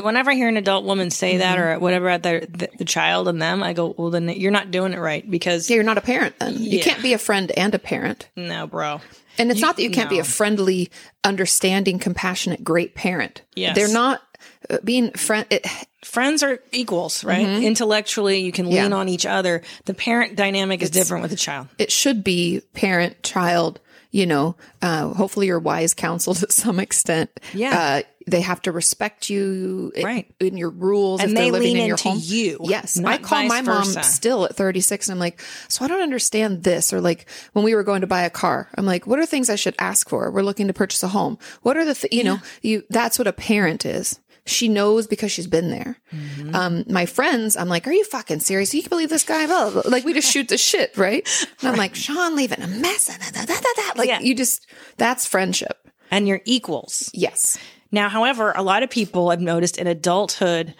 whenever 0.01 0.31
I 0.31 0.35
hear 0.35 0.47
an 0.49 0.57
adult 0.57 0.85
woman 0.85 1.09
say 1.11 1.37
that 1.37 1.59
or 1.59 1.77
whatever 1.79 2.09
at 2.09 2.23
the, 2.23 2.47
the, 2.49 2.69
the 2.79 2.85
child 2.85 3.27
and 3.27 3.41
them, 3.41 3.61
I 3.63 3.73
go, 3.73 3.93
well, 3.97 4.09
then 4.09 4.27
you're 4.29 4.51
not 4.51 4.71
doing 4.71 4.93
it 4.93 4.99
right 4.99 5.29
because 5.29 5.69
Yeah, 5.69 5.75
you're 5.75 5.83
not 5.83 5.97
a 5.97 6.01
parent 6.01 6.39
then. 6.39 6.55
You 6.57 6.79
can't 6.81 7.01
be 7.01 7.13
a 7.13 7.17
friend 7.19 7.51
and 7.57 7.73
a 7.75 7.79
parent. 7.79 8.29
no, 8.35 8.67
bro. 8.67 9.01
And 9.39 9.51
it's 9.51 9.61
not 9.61 9.75
that 9.75 9.83
you 9.83 9.91
can't 9.91 10.09
be 10.09 10.17
a 10.17 10.23
friendly, 10.23 10.89
understanding, 11.23 11.99
compassionate, 11.99 12.63
great 12.63 12.95
parent. 12.95 13.43
Yes. 13.55 13.75
They're 13.75 13.87
not 13.93 14.19
uh, 14.67 14.77
being 14.83 15.11
friend. 15.11 15.45
It, 15.51 15.67
Friends 16.03 16.41
are 16.41 16.59
equals, 16.71 17.23
right? 17.23 17.45
Intellectually, 17.45 18.39
you 18.39 18.51
can 18.51 18.67
lean 18.67 18.77
Mm-hmm. 18.77 18.91
Yeah. 18.91 18.97
on 18.97 19.09
each 19.09 19.25
other. 19.25 19.61
The 19.85 19.93
parent 19.93 20.35
dynamic 20.37 20.81
is 20.81 20.89
different 20.89 21.21
with 21.23 21.31
the 21.31 21.37
child. 21.37 21.67
it 21.77 21.91
should 21.91 22.23
be 22.23 22.61
parent 22.73 23.21
child 23.23 23.79
you 24.11 24.25
know 24.25 24.55
uh, 24.81 25.09
hopefully 25.13 25.47
you're 25.47 25.59
wise 25.59 25.93
counsel 25.93 26.33
to 26.35 26.51
some 26.51 26.79
extent. 26.79 27.29
Yeah. 27.53 28.01
uh, 28.05 28.07
they 28.29 28.41
have 28.41 28.61
to 28.63 28.73
respect 28.73 29.29
you 29.29 29.93
Right. 30.03 30.29
in 30.41 30.57
your 30.57 30.69
rules 30.69 31.21
And 31.21 31.31
if 31.31 31.37
they 31.37 31.49
lean 31.49 31.77
in 31.77 31.85
your 31.87 31.93
into 31.95 32.09
home. 32.09 32.19
you, 32.21 32.57
yes. 32.61 32.99
i 33.01 33.17
call 33.17 33.45
my 33.47 33.61
mom 33.61 33.85
versa. 33.85 34.03
still 34.03 34.43
at 34.43 34.53
36 34.53 35.07
and 35.07 35.13
i'm 35.15 35.19
like 35.19 35.41
so 35.69 35.85
i 35.85 35.87
don't 35.87 36.01
understand 36.01 36.63
this 36.63 36.91
or 36.91 36.99
like 36.99 37.25
when 37.53 37.63
we 37.63 37.73
were 37.73 37.83
going 37.83 38.01
to 38.01 38.07
buy 38.07 38.23
a 38.23 38.29
car 38.29 38.67
i'm 38.75 38.85
like 38.85 39.07
what 39.07 39.17
are 39.17 39.25
things 39.25 39.49
i 39.49 39.55
should 39.55 39.75
ask 39.79 40.09
for? 40.09 40.29
We're 40.29 40.41
looking 40.41 40.67
to 40.67 40.73
purchase 40.73 41.03
a 41.03 41.07
home. 41.07 41.37
What 41.61 41.77
are 41.77 41.85
the 41.85 41.95
th- 41.95 42.11
you 42.11 42.25
know 42.25 42.39
you 42.61 42.83
that's 42.89 43.17
what 43.17 43.27
a 43.27 43.33
parent 43.33 43.85
is 43.85 44.19
she 44.47 44.67
knows 44.67 45.07
because 45.07 45.31
she's 45.31 45.47
been 45.47 45.69
there. 45.69 45.97
Mm-hmm. 46.13 46.55
Um, 46.55 46.83
my 46.89 47.05
friends, 47.05 47.55
I'm 47.57 47.67
like, 47.69 47.87
are 47.87 47.93
you 47.93 48.03
fucking 48.05 48.39
serious? 48.39 48.73
You 48.73 48.81
can 48.81 48.89
believe 48.89 49.09
this 49.09 49.23
guy? 49.23 49.45
Blah, 49.45 49.69
blah, 49.69 49.81
blah. 49.83 49.91
Like 49.91 50.03
we 50.05 50.13
just 50.13 50.31
shoot 50.31 50.47
the 50.49 50.57
shit, 50.57 50.95
right? 50.97 51.27
And 51.61 51.69
I'm 51.69 51.77
like, 51.77 51.95
Sean 51.95 52.35
leaving 52.35 52.61
a 52.61 52.67
mess. 52.67 53.07
Da, 53.07 53.45
da, 53.45 53.45
da. 53.45 53.83
Like 53.95 54.07
Yeah. 54.07 54.19
you 54.19 54.35
just, 54.35 54.65
that's 54.97 55.25
friendship. 55.25 55.77
And 56.09 56.27
you're 56.27 56.41
equals. 56.45 57.09
Yes. 57.13 57.57
Now, 57.91 58.09
however, 58.09 58.53
a 58.55 58.63
lot 58.63 58.83
of 58.83 58.89
people 58.89 59.29
I've 59.29 59.41
noticed 59.41 59.77
in 59.77 59.87
adulthood, 59.87 60.73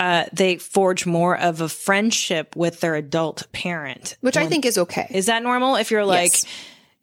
uh, 0.00 0.24
they 0.32 0.56
forge 0.56 1.06
more 1.06 1.38
of 1.38 1.60
a 1.60 1.68
friendship 1.68 2.56
with 2.56 2.80
their 2.80 2.94
adult 2.96 3.50
parent. 3.52 4.16
Which 4.20 4.36
I 4.36 4.46
think 4.46 4.64
is 4.66 4.78
okay. 4.78 5.06
Is 5.10 5.26
that 5.26 5.42
normal? 5.42 5.76
If 5.76 5.90
you're 5.92 6.04
like, 6.04 6.32
Yes. 6.32 6.44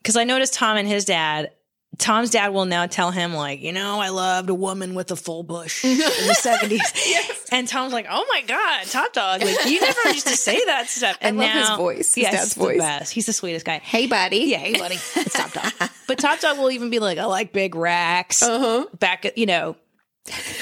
because 0.02 0.18
I 0.18 0.24
noticed 0.26 0.54
Tom 0.54 0.76
and 0.78 0.88
his 0.88 1.06
dad. 1.06 1.52
Tom's 1.98 2.30
dad 2.30 2.54
will 2.54 2.66
now 2.66 2.86
tell 2.86 3.12
him 3.12 3.34
like, 3.34 3.60
you 3.62 3.74
know, 3.74 4.00
I 4.00 4.10
loved 4.10 4.50
a 4.50 4.54
woman 4.54 4.94
with 4.96 5.12
a 5.12 5.18
full 5.18 5.44
bush 5.44 5.84
in 5.84 5.98
the 5.98 6.36
seventies, 6.40 6.82
and 7.52 7.68
Tom's 7.68 7.92
like, 7.92 8.06
oh 8.10 8.26
my 8.32 8.42
god, 8.44 8.86
Top 8.86 9.12
Dog, 9.12 9.42
like 9.44 9.66
you 9.66 9.82
never 9.82 10.10
used 10.10 10.28
to 10.28 10.38
say 10.38 10.64
that 10.66 10.88
stuff. 10.88 11.18
And 11.22 11.38
love 11.38 11.50
his 11.52 11.68
now, 11.70 11.78
voice, 11.78 12.14
his 12.16 12.18
yes, 12.18 12.32
dad's 12.34 12.54
the 12.54 12.60
voice. 12.62 12.78
best. 12.80 13.12
He's 13.14 13.26
the 13.26 13.34
sweetest 13.34 13.66
guy. 13.66 13.80
hey, 13.80 14.08
buddy. 14.08 14.38
Yeah, 14.46 14.60
hey 14.60 14.78
buddy, 14.80 14.96
it's 14.96 15.34
Top 15.34 15.52
Dog. 15.52 15.90
But 16.08 16.18
Top 16.20 16.40
Dog 16.40 16.58
will 16.58 16.72
even 16.72 16.90
be 16.90 17.00
like, 17.00 17.18
I 17.18 17.26
like 17.26 17.52
big 17.54 17.76
racks. 17.76 18.42
Uh-huh. 18.42 18.86
Back, 18.98 19.34
you 19.38 19.46
know. 19.46 19.76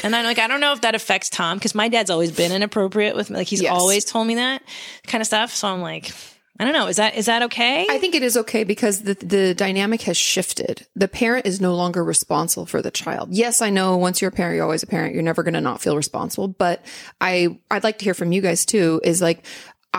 And 0.03 0.15
I'm 0.15 0.25
like, 0.25 0.39
I 0.39 0.47
don't 0.47 0.59
know 0.61 0.73
if 0.73 0.81
that 0.81 0.95
affects 0.95 1.29
Tom 1.29 1.57
because 1.57 1.75
my 1.75 1.87
dad's 1.87 2.09
always 2.09 2.31
been 2.31 2.51
inappropriate 2.51 3.15
with 3.15 3.29
me. 3.29 3.37
Like 3.37 3.47
he's 3.47 3.61
Yes. 3.61 3.71
always 3.71 4.03
told 4.05 4.27
me 4.27 4.35
that 4.35 4.61
kind 5.07 5.21
of 5.21 5.27
stuff. 5.27 5.53
So 5.53 5.67
I'm 5.67 5.81
like, 5.81 6.11
I 6.59 6.63
don't 6.63 6.73
know. 6.73 6.87
Is 6.87 6.95
that 6.95 7.15
is 7.15 7.27
that 7.27 7.43
okay? 7.43 7.85
I 7.89 7.99
think 7.99 8.15
it 8.15 8.23
is 8.23 8.35
okay 8.37 8.63
because 8.63 9.03
the 9.03 9.13
the 9.13 9.53
dynamic 9.53 10.01
has 10.03 10.17
shifted. 10.17 10.87
The 10.95 11.07
parent 11.07 11.45
is 11.45 11.61
no 11.61 11.75
longer 11.75 12.03
responsible 12.03 12.65
for 12.65 12.81
the 12.81 12.89
child. 12.89 13.29
Yes, 13.31 13.61
I 13.61 13.69
know 13.69 13.97
once 13.97 14.21
you're 14.21 14.29
a 14.29 14.33
parent, 14.33 14.55
you're 14.55 14.63
always 14.63 14.83
a 14.83 14.87
parent. 14.87 15.13
You're 15.13 15.23
never 15.23 15.43
going 15.43 15.53
to 15.53 15.61
not 15.61 15.81
feel 15.81 15.95
responsible. 15.95 16.47
But 16.47 16.83
I 17.21 17.59
I'd 17.69 17.83
like 17.83 17.99
to 17.99 18.05
hear 18.05 18.15
from 18.15 18.31
you 18.31 18.41
guys 18.41 18.65
too. 18.65 18.99
Is 19.03 19.21
like 19.21 19.45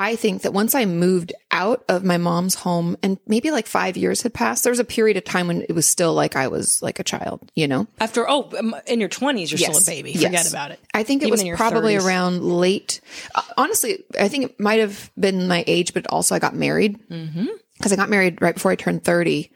I 0.01 0.15
think 0.17 0.43
that 0.43 0.53
once 0.53 0.75
I 0.75 0.85
moved 0.85 1.33
out 1.51 1.85
of 1.89 2.05
my 2.05 2.19
mom's 2.19 2.55
home 2.55 2.97
and 3.03 3.19
maybe 3.27 3.51
like 3.51 3.67
five 3.67 3.97
years 3.97 4.23
had 4.23 4.33
passed, 4.33 4.63
there 4.63 4.71
was 4.71 4.79
a 4.79 4.85
period 4.85 5.17
of 5.17 5.25
time 5.25 5.49
when 5.49 5.63
it 5.63 5.73
was 5.73 5.87
still 5.87 6.15
like 6.15 6.37
I 6.37 6.47
was 6.49 6.81
like 6.83 6.99
a 7.01 7.05
child. 7.05 7.51
You 7.57 7.67
know. 7.67 7.87
After 7.99 8.29
oh, 8.29 8.49
in 8.87 9.01
your 9.01 9.09
20s, 9.09 9.51
you're 9.51 9.59
still 9.59 9.77
a 9.79 9.85
baby. 9.97 10.13
Forget 10.15 10.33
Yes. 10.33 10.51
about 10.51 10.71
it. 10.71 10.79
I 10.95 11.03
think 11.03 11.23
it 11.23 11.27
Even 11.33 11.49
was 11.49 11.57
probably 11.57 11.95
30s. 11.95 12.07
around 12.07 12.43
late. 12.45 13.01
uh, 13.35 13.43
honestly, 13.57 14.05
I 14.19 14.29
think 14.29 14.45
it 14.45 14.61
might 14.61 14.79
have 14.79 15.11
been 15.19 15.49
my 15.49 15.65
age, 15.67 15.93
but 15.95 16.07
also 16.09 16.35
I 16.35 16.39
got 16.39 16.55
married 16.55 16.99
because 17.09 17.29
Mm-hmm. 17.35 17.93
I 17.93 17.97
got 17.97 18.09
married 18.11 18.41
right 18.41 18.55
before 18.55 18.71
I 18.71 18.77
turned 18.77 19.03
30. 19.05 19.51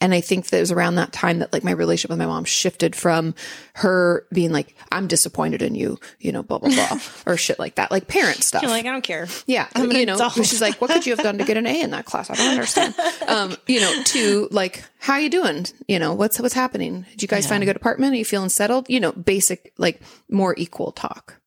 And 0.00 0.14
I 0.14 0.20
think 0.20 0.46
that 0.46 0.58
it 0.58 0.60
was 0.60 0.70
around 0.70 0.94
that 0.94 1.12
time 1.12 1.40
that 1.40 1.52
like 1.52 1.64
my 1.64 1.72
relationship 1.72 2.10
with 2.10 2.20
my 2.20 2.26
mom 2.26 2.44
shifted 2.44 2.94
from 2.94 3.34
her 3.74 4.24
being 4.32 4.52
like, 4.52 4.76
I'm 4.92 5.08
disappointed 5.08 5.60
in 5.60 5.74
you, 5.74 5.98
you 6.20 6.30
know, 6.30 6.44
blah, 6.44 6.58
blah, 6.58 6.70
blah, 6.70 7.00
or 7.26 7.36
shit 7.36 7.58
like 7.58 7.74
that, 7.76 7.90
like 7.90 8.06
parent 8.06 8.44
stuff. 8.44 8.62
You're 8.62 8.70
like, 8.70 8.86
I 8.86 8.92
don't 8.92 9.02
care. 9.02 9.26
Yeah, 9.46 9.66
I'm 9.74 9.90
you 9.90 10.06
know, 10.06 10.14
adult. 10.14 10.34
she's 10.34 10.60
like, 10.60 10.80
"What 10.80 10.90
could 10.90 11.04
you 11.04 11.16
have 11.16 11.24
done 11.24 11.38
to 11.38 11.44
get 11.44 11.56
an 11.56 11.66
A 11.66 11.80
in 11.80 11.90
that 11.90 12.04
class?" 12.04 12.30
I 12.30 12.34
don't 12.34 12.50
understand. 12.50 12.94
Um, 13.28 13.56
you 13.66 13.80
know, 13.80 14.02
to 14.04 14.48
like, 14.50 14.82
"How 15.00 15.16
you 15.18 15.28
doing?" 15.28 15.66
You 15.86 15.98
know, 15.98 16.14
what's 16.14 16.40
what's 16.40 16.54
happening? 16.54 17.04
Did 17.10 17.22
you 17.22 17.28
guys 17.28 17.46
find 17.46 17.62
a 17.62 17.66
good 17.66 17.76
apartment? 17.76 18.14
Are 18.14 18.16
you 18.16 18.24
feeling 18.24 18.48
settled? 18.48 18.88
You 18.88 19.00
know, 19.00 19.12
basic 19.12 19.72
like 19.76 20.00
more 20.30 20.54
equal 20.56 20.92
talk. 20.92 21.37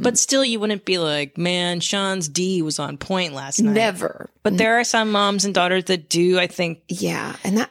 But 0.00 0.18
still, 0.18 0.44
you 0.44 0.60
wouldn't 0.60 0.84
be 0.84 0.98
like, 0.98 1.36
man, 1.36 1.80
Sean's 1.80 2.28
D 2.28 2.62
was 2.62 2.78
on 2.78 2.96
point 2.98 3.32
last 3.34 3.60
night. 3.60 3.72
Never. 3.72 4.30
But 4.42 4.56
there 4.56 4.78
are 4.78 4.84
some 4.84 5.10
moms 5.10 5.44
and 5.44 5.54
daughters 5.54 5.84
that 5.84 6.08
do. 6.08 6.38
I 6.38 6.46
think 6.46 6.80
Yeah, 6.88 7.34
and 7.44 7.58
that 7.58 7.70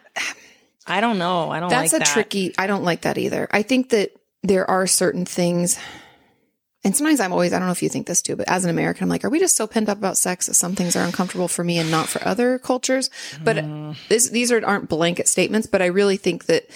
I 0.85 0.99
don't 1.01 1.17
know. 1.17 1.49
I 1.49 1.59
don't 1.61 1.69
that's 1.69 1.93
like 1.93 2.01
a 2.01 2.03
that. 2.03 2.13
tricky. 2.13 2.53
I 2.57 2.67
don't 2.67 2.83
like 2.83 3.01
that 3.01 3.17
either. 3.17 3.47
I 3.51 3.61
think 3.61 3.89
that 3.89 4.11
there 4.43 4.69
are 4.69 4.85
certain 4.87 5.25
things. 5.25 5.79
And 6.85 6.93
sometimes 6.93 7.21
I'm 7.21 7.31
always, 7.31 7.53
I 7.53 7.59
don't 7.59 7.67
know 7.69 7.71
if 7.71 7.81
you 7.81 7.87
think 7.87 8.07
this 8.07 8.21
too, 8.21 8.35
but 8.35 8.49
as 8.49 8.65
an 8.65 8.69
American, 8.69 9.03
I'm 9.05 9.09
like, 9.09 9.23
are 9.23 9.29
we 9.29 9.39
just 9.39 9.55
so 9.55 9.65
pent 9.65 9.87
up 9.87 9.97
about 9.97 10.17
sex 10.17 10.47
that 10.47 10.55
some 10.55 10.75
things 10.75 10.97
are 10.97 11.05
uncomfortable 11.05 11.47
for 11.47 11.63
me 11.63 11.77
and 11.79 11.89
not 11.89 12.09
for 12.09 12.21
other 12.27 12.59
cultures? 12.59 13.09
But 13.41 13.55
Mm. 13.55 13.95
this, 14.09 14.27
these 14.27 14.51
are, 14.51 14.61
aren't 14.65 14.89
blanket 14.89 15.29
statements, 15.29 15.65
but 15.65 15.81
I 15.81 15.85
really 15.85 16.17
think 16.17 16.47
that 16.47 16.69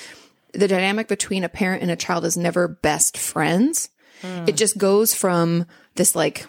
the 0.53 0.69
dynamic 0.69 1.09
between 1.09 1.43
a 1.43 1.49
parent 1.49 1.81
and 1.81 1.91
a 1.91 1.97
child 1.97 2.23
is 2.23 2.37
never 2.37 2.69
best 2.69 3.17
friends. 3.17 3.89
Mm. 4.21 4.49
It 4.49 4.57
just 4.57 4.77
goes 4.77 5.13
from 5.13 5.65
this 5.95 6.15
like, 6.15 6.45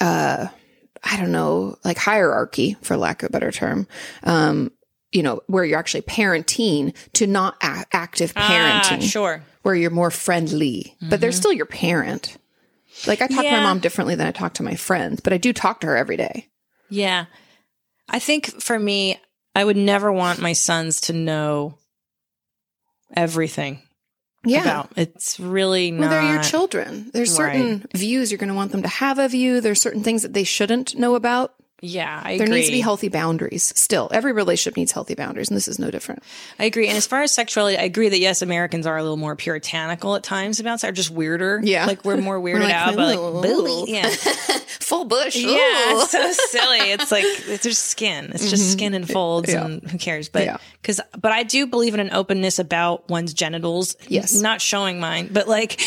uh, 0.00 0.46
I 1.04 1.16
don't 1.16 1.32
know, 1.32 1.76
like 1.84 1.98
hierarchy, 1.98 2.76
for 2.82 2.96
lack 2.96 3.22
of 3.22 3.28
a 3.28 3.32
better 3.32 3.50
term. 3.52 3.86
Um, 4.22 4.72
you 5.12 5.22
know, 5.22 5.40
where 5.46 5.64
you're 5.64 5.78
actually 5.78 6.02
parenting 6.02 6.94
to 7.14 7.26
not 7.26 7.56
a- 7.62 7.86
active 7.92 8.32
Ah, 8.36 8.82
parenting 8.82 9.02
sure. 9.02 9.42
where 9.62 9.74
you're 9.74 9.90
more 9.90 10.10
friendly, 10.10 10.96
but 11.00 11.20
they're 11.20 11.32
still 11.32 11.52
your 11.52 11.66
parent. 11.66 12.36
Like 13.06 13.22
I 13.22 13.26
talk 13.26 13.44
to 13.44 13.50
my 13.50 13.62
mom 13.62 13.78
differently 13.78 14.16
than 14.16 14.26
I 14.26 14.32
talk 14.32 14.54
to 14.54 14.62
my 14.62 14.74
friends, 14.74 15.20
but 15.20 15.32
I 15.32 15.38
do 15.38 15.52
talk 15.52 15.80
to 15.80 15.86
her 15.86 15.96
every 15.96 16.16
day. 16.16 16.48
Yeah. 16.90 17.26
I 18.08 18.18
think 18.18 18.60
for 18.62 18.78
me, 18.78 19.18
I 19.54 19.64
would 19.64 19.76
never 19.76 20.12
want 20.12 20.40
my 20.40 20.52
sons 20.52 21.00
to 21.02 21.12
know 21.12 21.78
everything 23.14 23.82
Yeah. 24.44 24.62
about. 24.62 24.92
It's 24.96 25.40
really 25.40 25.92
well, 25.92 26.08
they're 26.08 26.34
your 26.34 26.42
children. 26.42 27.10
There's 27.12 27.34
certain 27.34 27.86
views 27.94 28.30
you're 28.30 28.38
going 28.38 28.48
to 28.48 28.54
want 28.54 28.72
them 28.72 28.82
to 28.82 28.88
have 28.88 29.18
of 29.18 29.34
you. 29.34 29.60
There's 29.60 29.80
certain 29.80 30.02
things 30.02 30.22
that 30.22 30.32
they 30.32 30.44
shouldn't 30.44 30.96
know 30.96 31.14
about 31.14 31.54
Yeah, 31.80 32.20
I 32.24 32.36
There 32.38 32.46
agree. 32.46 32.56
needs 32.56 32.68
to 32.68 32.72
be 32.72 32.80
healthy 32.80 33.08
boundaries. 33.08 33.72
Still, 33.76 34.08
every 34.12 34.32
relationship 34.32 34.76
needs 34.76 34.90
healthy 34.92 35.14
boundaries, 35.14 35.48
and 35.48 35.56
this 35.56 35.68
is 35.68 35.78
no 35.78 35.90
different. 35.90 36.22
I 36.58 36.64
agree. 36.64 36.88
And 36.88 36.96
as 36.96 37.06
far 37.06 37.22
as 37.22 37.32
sexuality, 37.32 37.76
I 37.78 37.82
agree 37.82 38.08
that 38.08 38.18
yes, 38.18 38.42
Americans 38.42 38.86
are 38.86 38.96
a 38.96 39.02
little 39.02 39.16
more 39.16 39.36
puritanical 39.36 40.16
at 40.16 40.22
times 40.24 40.58
about 40.58 40.80
sex, 40.80 40.90
or 40.90 40.92
just 40.92 41.10
weirder. 41.10 41.60
Yeah. 41.62 41.86
like 41.86 42.04
we're 42.04 42.16
more 42.16 42.40
weirded 42.40 42.64
like, 42.64 42.74
out 42.74 42.94
"Ooh." 42.94 42.96
like 42.96 43.16
booby. 43.44 43.92
Yeah, 43.92 44.10
Full 44.80 45.04
bush. 45.04 45.36
yeah, 45.36 45.50
it's 45.52 46.10
so 46.10 46.32
silly. 46.32 46.90
It's 46.92 47.12
like 47.12 47.24
it's 47.24 47.62
just 47.62 47.84
skin. 47.84 48.30
It's 48.34 48.50
just 48.50 48.62
mm-hmm. 48.64 48.72
skin 48.72 48.94
and 48.94 49.08
folds, 49.08 49.52
Yeah. 49.52 49.64
and 49.66 49.82
who 49.90 49.98
cares? 49.98 50.28
But 50.28 50.44
Yeah. 50.44 50.56
because, 50.80 51.00
but 51.20 51.30
I 51.32 51.42
do 51.42 51.66
believe 51.66 51.94
in 51.94 52.00
an 52.00 52.10
openness 52.12 52.58
about 52.58 53.08
one's 53.08 53.34
genitals. 53.34 53.96
Yes. 54.08 54.34
not 54.40 54.60
showing 54.62 54.98
mine, 54.98 55.28
but 55.32 55.46
like, 55.46 55.80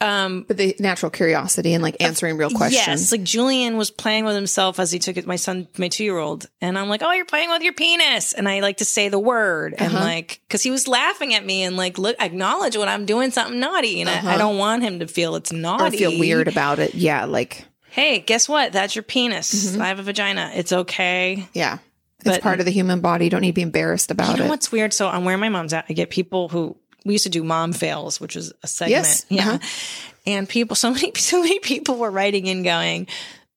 um, 0.00 0.44
but 0.46 0.56
the 0.56 0.76
natural 0.78 1.10
curiosity 1.10 1.74
and 1.74 1.82
like 1.82 1.96
answering 2.00 2.36
real 2.36 2.50
questions. 2.50 2.86
Yes, 2.86 3.12
like 3.12 3.22
Julian 3.24 3.76
was 3.76 3.90
playing 3.90 4.24
with 4.24 4.34
himself 4.36 4.78
as 4.78 4.92
he 4.92 4.98
took 4.98 5.16
it. 5.16 5.26
My 5.26 5.36
son, 5.36 5.66
my 5.76 5.88
two 5.88 6.04
year 6.04 6.18
old, 6.18 6.46
and 6.60 6.78
I'm 6.78 6.88
like, 6.88 7.02
"Oh, 7.02 7.12
you're 7.12 7.24
playing 7.24 7.50
with 7.50 7.62
your 7.62 7.72
penis," 7.72 8.32
and 8.32 8.48
I 8.48 8.60
like 8.60 8.76
to 8.78 8.84
say 8.84 9.08
the 9.08 9.18
word, 9.18 9.74
and 9.76 9.92
Uh-huh. 9.94 10.04
like, 10.04 10.40
because 10.46 10.62
he 10.62 10.70
was 10.70 10.86
laughing 10.86 11.34
at 11.34 11.44
me, 11.44 11.62
and 11.64 11.76
like, 11.76 11.98
look, 11.98 12.16
acknowledge 12.20 12.76
when 12.76 12.88
I'm 12.88 13.06
doing 13.06 13.30
something 13.30 13.58
naughty, 13.58 14.00
and 14.00 14.08
Uh-huh. 14.08 14.28
I, 14.28 14.34
I 14.34 14.38
don't 14.38 14.58
want 14.58 14.82
him 14.82 15.00
to 15.00 15.08
feel 15.08 15.34
it's 15.36 15.52
or 15.52 15.56
naughty, 15.56 15.98
feel 15.98 16.18
weird 16.18 16.48
about 16.48 16.78
it. 16.78 16.94
Yeah, 16.94 17.24
like 17.24 17.64
Hey, 17.90 18.20
guess 18.20 18.48
what? 18.48 18.72
That's 18.72 18.94
your 18.94 19.02
penis. 19.02 19.72
Mm-hmm. 19.72 19.82
I 19.82 19.88
have 19.88 19.98
a 19.98 20.02
vagina. 20.04 20.52
It's 20.54 20.72
okay. 20.72 21.48
yeah, 21.54 21.78
it's 22.20 22.24
But- 22.36 22.42
part 22.42 22.60
of 22.60 22.66
the 22.66 22.70
human 22.72 23.00
body. 23.00 23.24
You 23.24 23.30
don't 23.30 23.40
need 23.40 23.48
to 23.48 23.54
be 23.54 23.62
embarrassed 23.62 24.10
about 24.12 24.28
it. 24.28 24.32
You 24.32 24.38
know 24.40 24.44
it. 24.44 24.48
what's 24.50 24.70
weird? 24.70 24.92
So 24.92 25.08
I'm 25.08 25.24
where 25.24 25.38
my 25.38 25.48
mom's 25.48 25.72
at. 25.72 25.86
I 25.88 25.94
get 25.94 26.10
people 26.10 26.48
who 26.48 26.76
we 27.08 27.14
used 27.14 27.24
to 27.24 27.30
do 27.30 27.42
mom 27.42 27.72
fails, 27.72 28.20
which 28.20 28.36
was 28.36 28.52
a 28.62 28.68
segment. 28.68 28.90
Yes. 28.92 29.26
Yeah. 29.28 29.48
Uh-huh. 29.54 29.58
And 30.26 30.48
people, 30.48 30.76
so 30.76 30.92
many, 30.92 31.12
so 31.16 31.40
many 31.42 31.58
people 31.58 31.96
were 31.96 32.10
writing 32.10 32.46
in 32.46 32.62
going, 32.62 33.08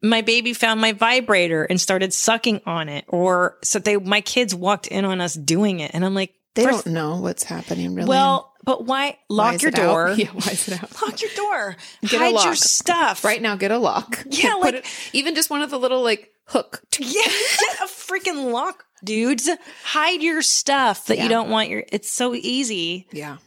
my 0.01 0.21
baby 0.21 0.53
found 0.53 0.81
my 0.81 0.93
vibrator 0.93 1.63
and 1.63 1.79
started 1.79 2.11
sucking 2.13 2.61
on 2.65 2.89
it. 2.89 3.05
Or 3.07 3.57
so 3.63 3.77
they, 3.77 3.97
my 3.97 4.21
kids 4.21 4.55
walked 4.55 4.87
in 4.87 5.05
on 5.05 5.21
us 5.21 5.35
doing 5.35 5.79
it. 5.81 5.91
And 5.93 6.03
I'm 6.03 6.15
like, 6.15 6.33
They 6.55 6.65
don't 6.65 6.87
know 6.87 7.17
what's 7.17 7.43
happening 7.43 7.93
really. 7.93 8.09
well, 8.09 8.51
but 8.63 8.85
why 8.85 9.17
Why 9.27 9.35
lock 9.35 9.53
is 9.55 9.61
your 9.63 9.69
it 9.69 9.79
out? 9.79 9.85
door? 9.93 10.09
Yeah, 10.17 10.27
why 10.29 10.51
is 10.53 10.67
it 10.67 10.81
out? 10.81 11.01
Lock 11.01 11.21
your 11.21 11.31
door. 11.35 11.75
Get 12.03 12.13
a 12.13 12.17
Hide 12.35 12.45
your 12.45 12.55
stuff. 12.55 13.23
Right 13.23 13.41
now, 13.41 13.55
get 13.57 13.69
a 13.71 13.77
lock. 13.77 14.23
Yeah, 14.29 14.53
like- 14.55 14.73
it- 14.75 14.85
even 15.13 15.35
just 15.35 15.49
one 15.49 15.61
of 15.61 15.69
the 15.69 15.77
little 15.77 16.01
like 16.01 16.31
hook. 16.45 16.81
Yeah, 16.97 17.21
get 17.23 17.79
a 17.81 17.87
freaking 17.87 18.51
lock, 18.51 18.85
dudes. 19.03 19.49
Hide 19.83 20.21
your 20.21 20.41
stuff 20.41 21.05
that 21.07 21.17
Yeah. 21.17 21.23
you 21.23 21.29
don't 21.29 21.49
want 21.49 21.69
your. 21.69 21.83
It's 21.91 22.11
so 22.11 22.33
easy. 22.35 23.07
Yeah, 23.11 23.37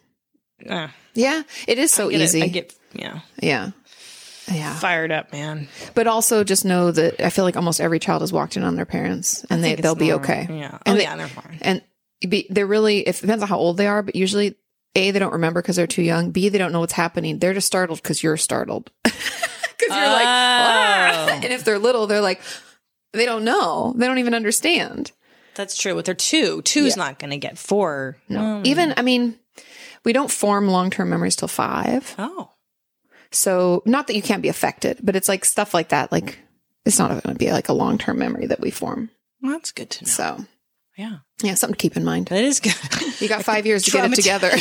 Uh, 0.69 0.89
yeah, 1.15 1.43
it 1.67 1.79
is 1.79 1.91
so 1.93 2.09
it- 2.11 2.21
easy. 2.21 2.43
I 2.43 2.49
get 2.49 2.75
yeah 2.93 3.21
yeah, 3.43 3.71
yeah. 4.53 4.75
fired 4.79 5.11
up, 5.13 5.33
man. 5.33 5.69
But 5.95 6.07
also 6.07 6.45
just 6.45 6.65
know 6.65 6.91
that 6.91 7.21
I 7.21 7.31
feel 7.31 7.45
like 7.45 7.57
almost 7.57 7.81
every 7.81 7.99
child 7.99 8.23
has 8.23 8.33
walked 8.33 8.57
in 8.57 8.63
on 8.63 8.77
their 8.77 8.87
parents, 8.87 9.45
and 9.51 9.63
they 9.65 9.75
they'll 9.75 9.95
be 9.95 10.09
normal. 10.09 10.25
okay. 10.25 10.47
Yeah. 10.51 10.79
and 10.87 10.95
oh 10.95 10.95
they, 10.95 11.03
yeah, 11.03 11.17
they're 11.17 11.29
fine. 11.29 11.59
and 11.61 11.83
be, 12.29 12.47
they're 12.51 12.67
really 12.67 13.01
it 13.01 13.21
depends 13.21 13.43
on 13.43 13.49
how 13.49 13.59
old 13.59 13.77
they 13.77 13.87
are, 13.87 14.03
but 14.03 14.15
usually 14.17 14.55
a 14.97 15.11
they 15.11 15.19
don't 15.19 15.33
remember 15.33 15.61
because 15.61 15.77
they're 15.77 15.87
too 15.89 16.03
young. 16.03 16.31
B 16.31 16.49
they 16.49 16.59
don't 16.59 16.73
know 16.73 16.81
what's 16.81 16.93
happening. 16.93 17.39
They're 17.39 17.53
just 17.55 17.67
startled 17.67 18.01
because 18.03 18.23
you're 18.23 18.37
startled. 18.37 18.91
Because 19.77 19.97
you're 19.97 20.07
like, 20.07 20.25
"Ah." 20.27 21.27
Oh. 21.27 21.33
and 21.35 21.45
if 21.47 21.65
they're 21.65 21.81
little, 21.81 22.07
they're 22.07 22.21
like, 22.21 22.41
they 23.13 23.25
don't 23.27 23.45
know. 23.45 23.93
They 23.97 24.07
don't 24.07 24.19
even 24.19 24.33
understand. 24.33 25.11
That's 25.55 25.77
true. 25.77 25.95
With 25.95 26.07
their 26.07 26.15
two, 26.15 26.63
two's 26.63 26.97
not 26.97 27.19
going 27.19 27.31
to 27.31 27.37
get 27.37 27.59
four. 27.59 28.17
No. 28.29 28.41
Um, 28.41 28.63
Even 28.67 28.95
I 28.97 29.03
mean, 29.03 29.39
we 30.05 30.13
don't 30.13 30.31
form 30.31 30.69
long 30.69 30.91
term 30.91 31.11
memories 31.11 31.37
till 31.37 31.49
five. 31.49 32.15
Oh, 32.19 32.51
So 33.31 33.83
not 33.87 34.07
that 34.07 34.17
you 34.17 34.23
can't 34.23 34.43
be 34.43 34.49
affected, 34.49 34.99
but 35.03 35.17
it's 35.17 35.29
like 35.29 35.45
stuff 35.45 35.75
like 35.75 35.89
that. 35.91 36.11
Like 36.13 36.39
it's 36.85 36.99
not 36.99 37.11
going 37.11 37.35
to 37.35 37.39
be 37.39 37.51
like 37.53 37.69
a 37.69 37.73
long 37.73 37.99
term 37.99 38.19
memory 38.19 38.47
that 38.47 38.61
we 38.61 38.71
form. 38.71 39.11
well, 39.43 39.53
that's 39.53 39.73
good 39.73 39.91
to 39.91 40.05
know. 40.05 40.11
So 40.11 40.45
yeah, 40.97 41.19
yeah, 41.43 41.55
something 41.55 41.75
to 41.75 41.81
keep 41.83 41.97
in 41.97 42.05
mind. 42.05 42.27
that 42.29 42.45
is 42.45 42.61
good. 42.61 42.75
You 43.21 43.29
got 43.29 43.45
five 43.45 43.65
years 43.65 43.85
to 43.85 43.91
get 43.93 44.13
it 44.13 44.15
together. 44.17 44.51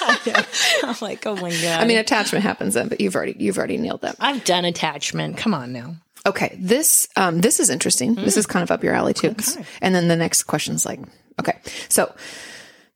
I'm 0.82 0.96
like, 1.02 1.26
oh 1.26 1.36
my 1.36 1.50
god. 1.50 1.80
I 1.80 1.84
mean, 1.86 1.98
attachment 1.98 2.42
happens 2.42 2.74
then, 2.74 2.88
but 2.88 3.00
you've 3.00 3.14
already 3.14 3.36
you've 3.38 3.58
already 3.58 3.76
nailed 3.76 4.00
that. 4.02 4.16
I've 4.18 4.42
done 4.44 4.64
attachment. 4.64 5.36
Come 5.36 5.54
on 5.54 5.72
now. 5.72 5.96
Okay, 6.26 6.56
this 6.58 7.08
um 7.16 7.40
this 7.40 7.60
is 7.60 7.70
interesting. 7.70 8.14
This 8.14 8.36
is 8.36 8.46
kind 8.46 8.62
of 8.62 8.70
up 8.70 8.84
your 8.84 8.94
alley 8.94 9.14
too. 9.14 9.34
And 9.80 9.94
then 9.94 10.08
the 10.08 10.16
next 10.16 10.44
question 10.44 10.74
is 10.74 10.84
like, 10.84 11.00
okay, 11.38 11.58
so 11.88 12.14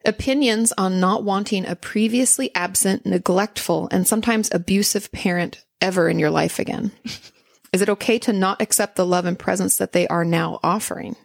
opinions 0.04 0.72
on 0.76 1.00
not 1.00 1.24
wanting 1.24 1.66
a 1.66 1.76
previously 1.76 2.50
absent, 2.54 3.06
neglectful, 3.06 3.88
and 3.90 4.06
sometimes 4.06 4.50
abusive 4.52 5.10
parent 5.12 5.64
ever 5.80 6.08
in 6.08 6.18
your 6.18 6.30
life 6.30 6.58
again. 6.58 6.92
Is 7.72 7.82
it 7.82 7.88
okay 7.88 8.18
to 8.20 8.32
not 8.32 8.62
accept 8.62 8.96
the 8.96 9.06
love 9.06 9.24
and 9.24 9.38
presence 9.38 9.78
that 9.78 9.92
they 9.92 10.06
are 10.08 10.24
now 10.24 10.60
offering? 10.62 11.16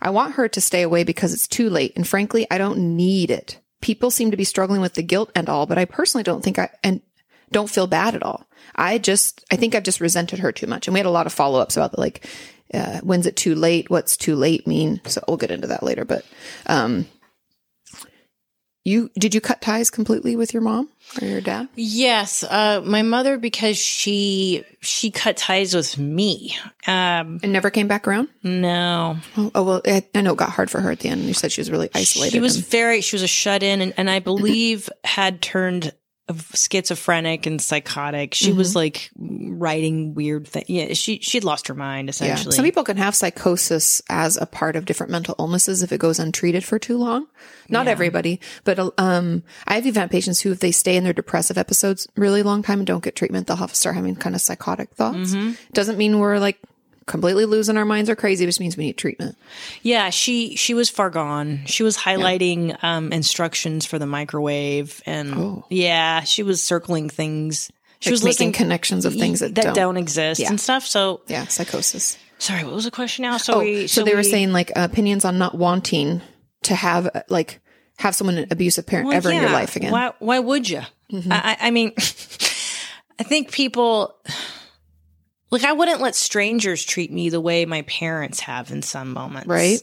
I 0.00 0.10
want 0.10 0.34
her 0.34 0.48
to 0.48 0.60
stay 0.60 0.82
away 0.82 1.02
because 1.02 1.32
it's 1.32 1.48
too 1.48 1.70
late, 1.70 1.94
and 1.96 2.06
frankly, 2.06 2.46
I 2.50 2.58
don't 2.58 2.96
need 2.96 3.30
it. 3.30 3.58
People 3.80 4.10
seem 4.10 4.30
to 4.30 4.36
be 4.36 4.44
struggling 4.44 4.80
with 4.80 4.94
the 4.94 5.02
guilt 5.02 5.32
and 5.34 5.48
all, 5.48 5.66
but 5.66 5.78
I 5.78 5.86
personally 5.86 6.24
don't 6.24 6.44
think 6.44 6.58
I 6.58 6.70
and 6.84 7.00
don't 7.52 7.70
feel 7.70 7.86
bad 7.86 8.14
at 8.14 8.22
all. 8.22 8.46
I 8.74 8.98
just, 8.98 9.44
I 9.50 9.56
think 9.56 9.74
I've 9.74 9.82
just 9.82 10.00
resented 10.00 10.38
her 10.40 10.52
too 10.52 10.66
much. 10.66 10.86
And 10.86 10.92
we 10.94 11.00
had 11.00 11.06
a 11.06 11.10
lot 11.10 11.26
of 11.26 11.32
follow 11.32 11.60
ups 11.60 11.76
about 11.76 11.92
the 11.92 12.00
like, 12.00 12.26
uh, 12.74 13.00
when's 13.00 13.26
it 13.26 13.36
too 13.36 13.54
late? 13.54 13.88
What's 13.90 14.16
too 14.16 14.34
late 14.36 14.66
mean? 14.66 15.00
So 15.06 15.22
we'll 15.26 15.36
get 15.38 15.50
into 15.50 15.68
that 15.68 15.82
later. 15.82 16.04
But, 16.04 16.24
um, 16.66 17.06
you, 18.84 19.10
did 19.18 19.34
you 19.34 19.40
cut 19.42 19.60
ties 19.60 19.90
completely 19.90 20.34
with 20.34 20.54
your 20.54 20.62
mom 20.62 20.88
or 21.20 21.26
your 21.26 21.40
dad? 21.42 21.68
Yes, 21.74 22.42
uh, 22.42 22.80
my 22.82 23.02
mother 23.02 23.36
because 23.36 23.76
she 23.76 24.64
she 24.80 25.10
cut 25.10 25.36
ties 25.36 25.74
with 25.74 25.98
me. 25.98 26.56
Um, 26.86 27.38
And 27.42 27.52
never 27.52 27.68
came 27.68 27.86
back 27.86 28.08
around? 28.08 28.28
no, 28.42 29.18
Oh, 29.36 29.50
oh, 29.54 29.62
well, 29.62 29.82
I, 29.86 30.04
I 30.14 30.20
know 30.22 30.32
it 30.32 30.38
got 30.38 30.50
hard 30.50 30.70
for 30.70 30.80
her 30.80 30.90
at 30.90 31.00
the 31.00 31.10
end. 31.10 31.22
You 31.24 31.34
said 31.34 31.52
she 31.52 31.60
was 31.60 31.70
really 31.70 31.90
isolated. 31.94 32.32
She 32.32 32.40
was 32.40 32.56
and- 32.56 32.66
very, 32.66 33.00
she 33.02 33.14
was 33.16 33.22
a 33.22 33.26
shut 33.28 33.62
in 33.62 33.82
and, 33.82 33.92
and 33.98 34.08
I 34.08 34.20
believe 34.20 34.88
had 35.04 35.42
turned 35.42 35.92
schizophrenic 36.34 37.46
and 37.46 37.60
psychotic. 37.60 38.34
She 38.34 38.52
was 38.52 38.70
Mm-hmm. 38.70 38.78
like 38.78 39.10
writing 39.16 40.14
weird 40.14 40.46
things. 40.46 40.68
Yeah, 40.68 40.92
she, 40.94 41.18
she'd 41.20 41.44
lost 41.44 41.68
her 41.68 41.74
mind 41.74 42.06
yeah. 42.06 42.10
essentially. 42.10 42.54
Some 42.54 42.64
people 42.64 42.84
can 42.84 42.96
have 42.96 43.14
psychosis 43.14 44.02
as 44.08 44.36
a 44.36 44.46
part 44.46 44.76
of 44.76 44.84
different 44.84 45.10
mental 45.10 45.34
illnesses 45.38 45.82
if 45.82 45.92
it 45.92 45.98
goes 45.98 46.18
untreated 46.18 46.64
for 46.64 46.78
too 46.78 46.98
long. 46.98 47.26
Not 47.68 47.88
everybody, 47.88 48.40
but 48.64 48.78
um, 48.98 49.42
I 49.66 49.74
have 49.74 49.86
even 49.86 50.00
had 50.00 50.10
patients 50.10 50.40
who, 50.40 50.52
if 50.52 50.60
they 50.60 50.72
stay 50.72 50.96
in 50.96 51.04
their 51.04 51.12
depressive 51.12 51.58
episodes 51.58 52.08
really 52.16 52.42
long 52.42 52.62
time 52.62 52.80
and 52.80 52.86
don't 52.86 53.04
get 53.04 53.14
treatment, 53.16 53.46
they'll 53.46 53.56
have 53.56 53.70
to 53.70 53.76
start 53.76 53.96
having 53.96 54.16
kind 54.16 54.34
of 54.34 54.40
psychotic 54.40 54.90
thoughts. 54.90 55.34
Mm-hmm. 55.34 55.52
Doesn't 55.72 55.98
mean 55.98 56.18
we're 56.18 56.38
like 56.38 56.58
completely 57.08 57.44
losing 57.46 57.76
our 57.76 57.84
minds 57.84 58.08
or 58.08 58.14
crazy. 58.14 58.46
Just 58.46 58.60
means 58.60 58.76
we 58.76 58.84
need 58.86 58.96
treatment. 58.96 59.36
yeah, 59.82 60.10
she, 60.10 60.54
she 60.56 60.74
was 60.74 60.88
far 60.88 61.10
gone. 61.10 61.62
She 61.66 61.82
was 61.82 61.96
highlighting, 61.96 62.76
um, 62.84 63.12
instructions 63.12 63.84
for 63.86 63.98
the 63.98 64.06
microwave 64.06 65.02
and 65.06 65.64
yeah, 65.70 66.20
she 66.20 66.42
was 66.44 66.62
circling 66.62 67.08
things. 67.08 67.72
She 68.00 68.10
Oh. 68.10 68.12
Like 68.12 68.22
was 68.22 68.24
making 68.24 68.52
connections 68.52 69.04
of 69.04 69.14
things 69.14 69.40
that, 69.40 69.56
that 69.56 69.64
don't. 69.64 69.74
don't, 69.74 69.96
exist 69.96 70.40
Yeah. 70.40 70.50
and 70.50 70.60
stuff. 70.60 70.86
So 70.86 71.22
Yeah, 71.26 71.46
psychosis. 71.48 72.16
sorry, 72.38 72.62
what 72.62 72.72
was 72.74 72.84
the 72.84 72.92
question 72.92 73.24
now? 73.24 73.38
So 73.38 73.54
Oh, 73.54 73.58
we, 73.58 73.88
so, 73.88 74.04
they 74.04 74.14
were 74.14 74.22
saying 74.22 74.52
like 74.52 74.70
opinions 74.76 75.24
on 75.24 75.36
not 75.38 75.56
wanting 75.56 76.20
to 76.62 76.74
have 76.76 77.24
like 77.28 77.58
have 77.98 78.14
someone 78.14 78.38
an 78.38 78.46
abusive 78.52 78.86
parent 78.86 79.08
Well, 79.08 79.16
ever 79.16 79.30
in 79.32 79.40
your 79.40 79.50
life 79.50 79.74
again. 79.74 79.92
Mm-hmm. 79.92 80.24
Why? 80.26 80.36
Why 80.36 80.38
would 80.38 80.68
you? 80.68 80.82
I, 81.12 81.56
I 81.60 81.66
I 81.66 81.70
mean, 81.72 81.92
I 81.98 83.24
think 83.24 83.50
people 83.50 84.14
like 85.50 85.64
I 85.64 85.72
wouldn't 85.72 86.00
let 86.00 86.14
strangers 86.14 86.84
treat 86.84 87.12
me 87.12 87.28
the 87.28 87.40
way 87.40 87.64
my 87.64 87.82
parents 87.82 88.40
have 88.40 88.70
in 88.70 88.82
some 88.82 89.12
moments. 89.12 89.48
Right? 89.48 89.80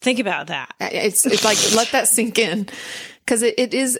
Think 0.00 0.18
about 0.18 0.48
that. 0.48 0.74
It's 0.80 1.26
it's 1.26 1.44
like 1.44 1.58
let 1.74 1.92
that 1.92 2.08
sink 2.08 2.38
in 2.38 2.68
because 3.24 3.42
it, 3.42 3.54
it 3.58 3.74
is 3.74 3.98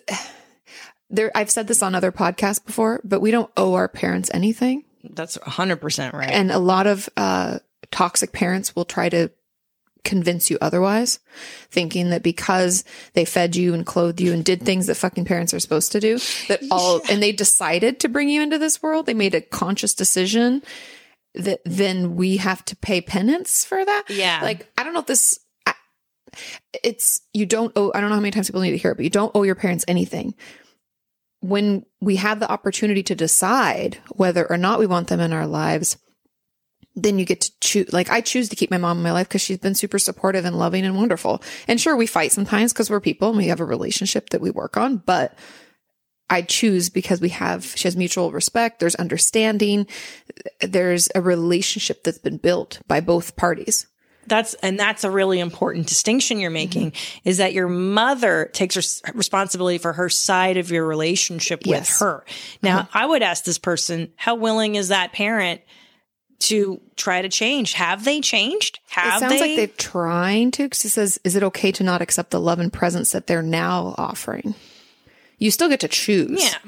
there. 1.10 1.30
I've 1.34 1.50
said 1.50 1.66
this 1.66 1.82
on 1.82 1.94
other 1.94 2.12
podcasts 2.12 2.64
before, 2.64 3.00
but 3.04 3.20
we 3.20 3.30
don't 3.30 3.50
owe 3.56 3.74
our 3.74 3.88
parents 3.88 4.30
anything, 4.32 4.84
That's 5.04 5.36
hundred 5.42 5.76
percent 5.76 6.14
right. 6.14 6.30
and 6.30 6.50
a 6.50 6.58
lot 6.58 6.86
of 6.86 7.08
uh, 7.16 7.58
toxic 7.90 8.32
parents 8.32 8.74
will 8.74 8.86
try 8.86 9.08
to 9.10 9.30
convince 10.04 10.50
you 10.50 10.58
otherwise, 10.60 11.18
thinking 11.70 12.10
that 12.10 12.22
because 12.22 12.84
they 13.14 13.24
fed 13.24 13.56
you 13.56 13.74
and 13.74 13.86
clothed 13.86 14.20
you 14.20 14.32
and 14.32 14.44
did 14.44 14.62
things 14.62 14.86
that 14.86 14.96
fucking 14.96 15.24
parents 15.24 15.52
are 15.54 15.60
supposed 15.60 15.92
to 15.92 16.00
do, 16.00 16.18
that 16.48 16.60
all 16.70 17.00
and 17.10 17.22
they 17.22 17.32
decided 17.32 18.00
to 18.00 18.08
bring 18.08 18.28
you 18.28 18.42
into 18.42 18.58
this 18.58 18.82
world, 18.82 19.06
they 19.06 19.14
made 19.14 19.34
a 19.34 19.40
conscious 19.40 19.94
decision 19.94 20.62
that 21.34 21.60
then 21.64 22.16
we 22.16 22.38
have 22.38 22.64
to 22.64 22.76
pay 22.76 23.00
penance 23.00 23.64
for 23.64 23.84
that. 23.84 24.04
Yeah. 24.08 24.40
Like 24.42 24.66
I 24.76 24.82
don't 24.84 24.94
know 24.94 25.00
if 25.00 25.06
this 25.06 25.38
I- 25.66 25.74
it's 26.82 27.20
you 27.32 27.46
don't 27.46 27.72
owe 27.76 27.92
I 27.94 28.00
don't 28.00 28.10
know 28.10 28.16
how 28.16 28.20
many 28.20 28.32
times 28.32 28.48
people 28.48 28.62
need 28.62 28.72
to 28.72 28.78
hear 28.78 28.92
it, 28.92 28.96
but 28.96 29.04
you 29.04 29.10
don't 29.10 29.32
owe 29.34 29.44
your 29.44 29.54
parents 29.54 29.84
anything. 29.86 30.34
When 31.42 31.86
we 32.00 32.16
have 32.16 32.40
the 32.40 32.50
opportunity 32.50 33.02
to 33.04 33.14
decide 33.14 33.98
whether 34.10 34.48
or 34.50 34.56
not 34.58 34.78
we 34.78 34.86
want 34.86 35.08
them 35.08 35.20
in 35.20 35.32
our 35.32 35.46
lives, 35.46 35.96
then 36.96 37.18
you 37.18 37.24
get 37.24 37.42
to 37.42 37.52
choose. 37.60 37.92
Like 37.92 38.10
I 38.10 38.20
choose 38.20 38.48
to 38.48 38.56
keep 38.56 38.70
my 38.70 38.78
mom 38.78 38.98
in 38.98 39.02
my 39.02 39.12
life 39.12 39.28
because 39.28 39.42
she's 39.42 39.58
been 39.58 39.74
super 39.74 39.98
supportive 39.98 40.44
and 40.44 40.58
loving 40.58 40.84
and 40.84 40.96
wonderful. 40.96 41.42
And 41.68 41.80
sure, 41.80 41.96
we 41.96 42.06
fight 42.06 42.32
sometimes 42.32 42.72
because 42.72 42.90
we're 42.90 43.00
people 43.00 43.28
and 43.28 43.38
we 43.38 43.46
have 43.46 43.60
a 43.60 43.64
relationship 43.64 44.30
that 44.30 44.40
we 44.40 44.50
work 44.50 44.76
on, 44.76 44.98
but 44.98 45.36
I 46.28 46.42
choose 46.42 46.90
because 46.90 47.20
we 47.20 47.30
have, 47.30 47.64
she 47.64 47.88
has 47.88 47.96
mutual 47.96 48.30
respect. 48.30 48.78
There's 48.78 48.94
understanding. 48.94 49.86
There's 50.60 51.08
a 51.14 51.20
relationship 51.20 52.04
that's 52.04 52.18
been 52.18 52.36
built 52.36 52.80
by 52.86 53.00
both 53.00 53.36
parties. 53.36 53.86
That's 54.26 54.54
and 54.54 54.78
that's 54.78 55.02
a 55.02 55.10
really 55.10 55.40
important 55.40 55.88
distinction 55.88 56.38
you're 56.38 56.50
making 56.50 56.92
mm-hmm. 56.92 57.28
is 57.28 57.38
that 57.38 57.52
your 57.52 57.66
mother 57.66 58.48
takes 58.52 58.76
res- 58.76 59.02
responsibility 59.14 59.78
for 59.78 59.92
her 59.94 60.08
side 60.08 60.56
of 60.56 60.70
your 60.70 60.86
relationship 60.86 61.60
with 61.60 61.68
Yes. 61.68 62.00
her. 62.00 62.24
Now, 62.62 62.82
mm-hmm. 62.82 62.98
I 62.98 63.06
would 63.06 63.22
ask 63.22 63.42
this 63.44 63.58
person, 63.58 64.12
how 64.14 64.36
willing 64.36 64.76
is 64.76 64.88
that 64.88 65.12
parent 65.12 65.62
to 66.40 66.80
try 66.96 67.22
to 67.22 67.28
change? 67.28 67.74
Have 67.74 68.04
they 68.04 68.20
changed? 68.20 68.80
Have 68.90 69.16
it 69.16 69.20
sounds 69.20 69.34
they? 69.34 69.40
like 69.40 69.56
they're 69.56 69.76
trying 69.76 70.50
to, 70.52 70.68
'cause 70.68 70.84
it 70.84 70.90
says, 70.90 71.20
is 71.24 71.36
it 71.36 71.42
okay 71.42 71.70
to 71.72 71.84
not 71.84 72.02
accept 72.02 72.30
the 72.30 72.40
love 72.40 72.58
and 72.58 72.72
presence 72.72 73.12
that 73.12 73.26
they're 73.26 73.42
now 73.42 73.94
offering? 73.98 74.54
You 75.38 75.50
still 75.50 75.68
get 75.68 75.80
to 75.80 75.88
choose. 75.88 76.42
Yeah. 76.42 76.58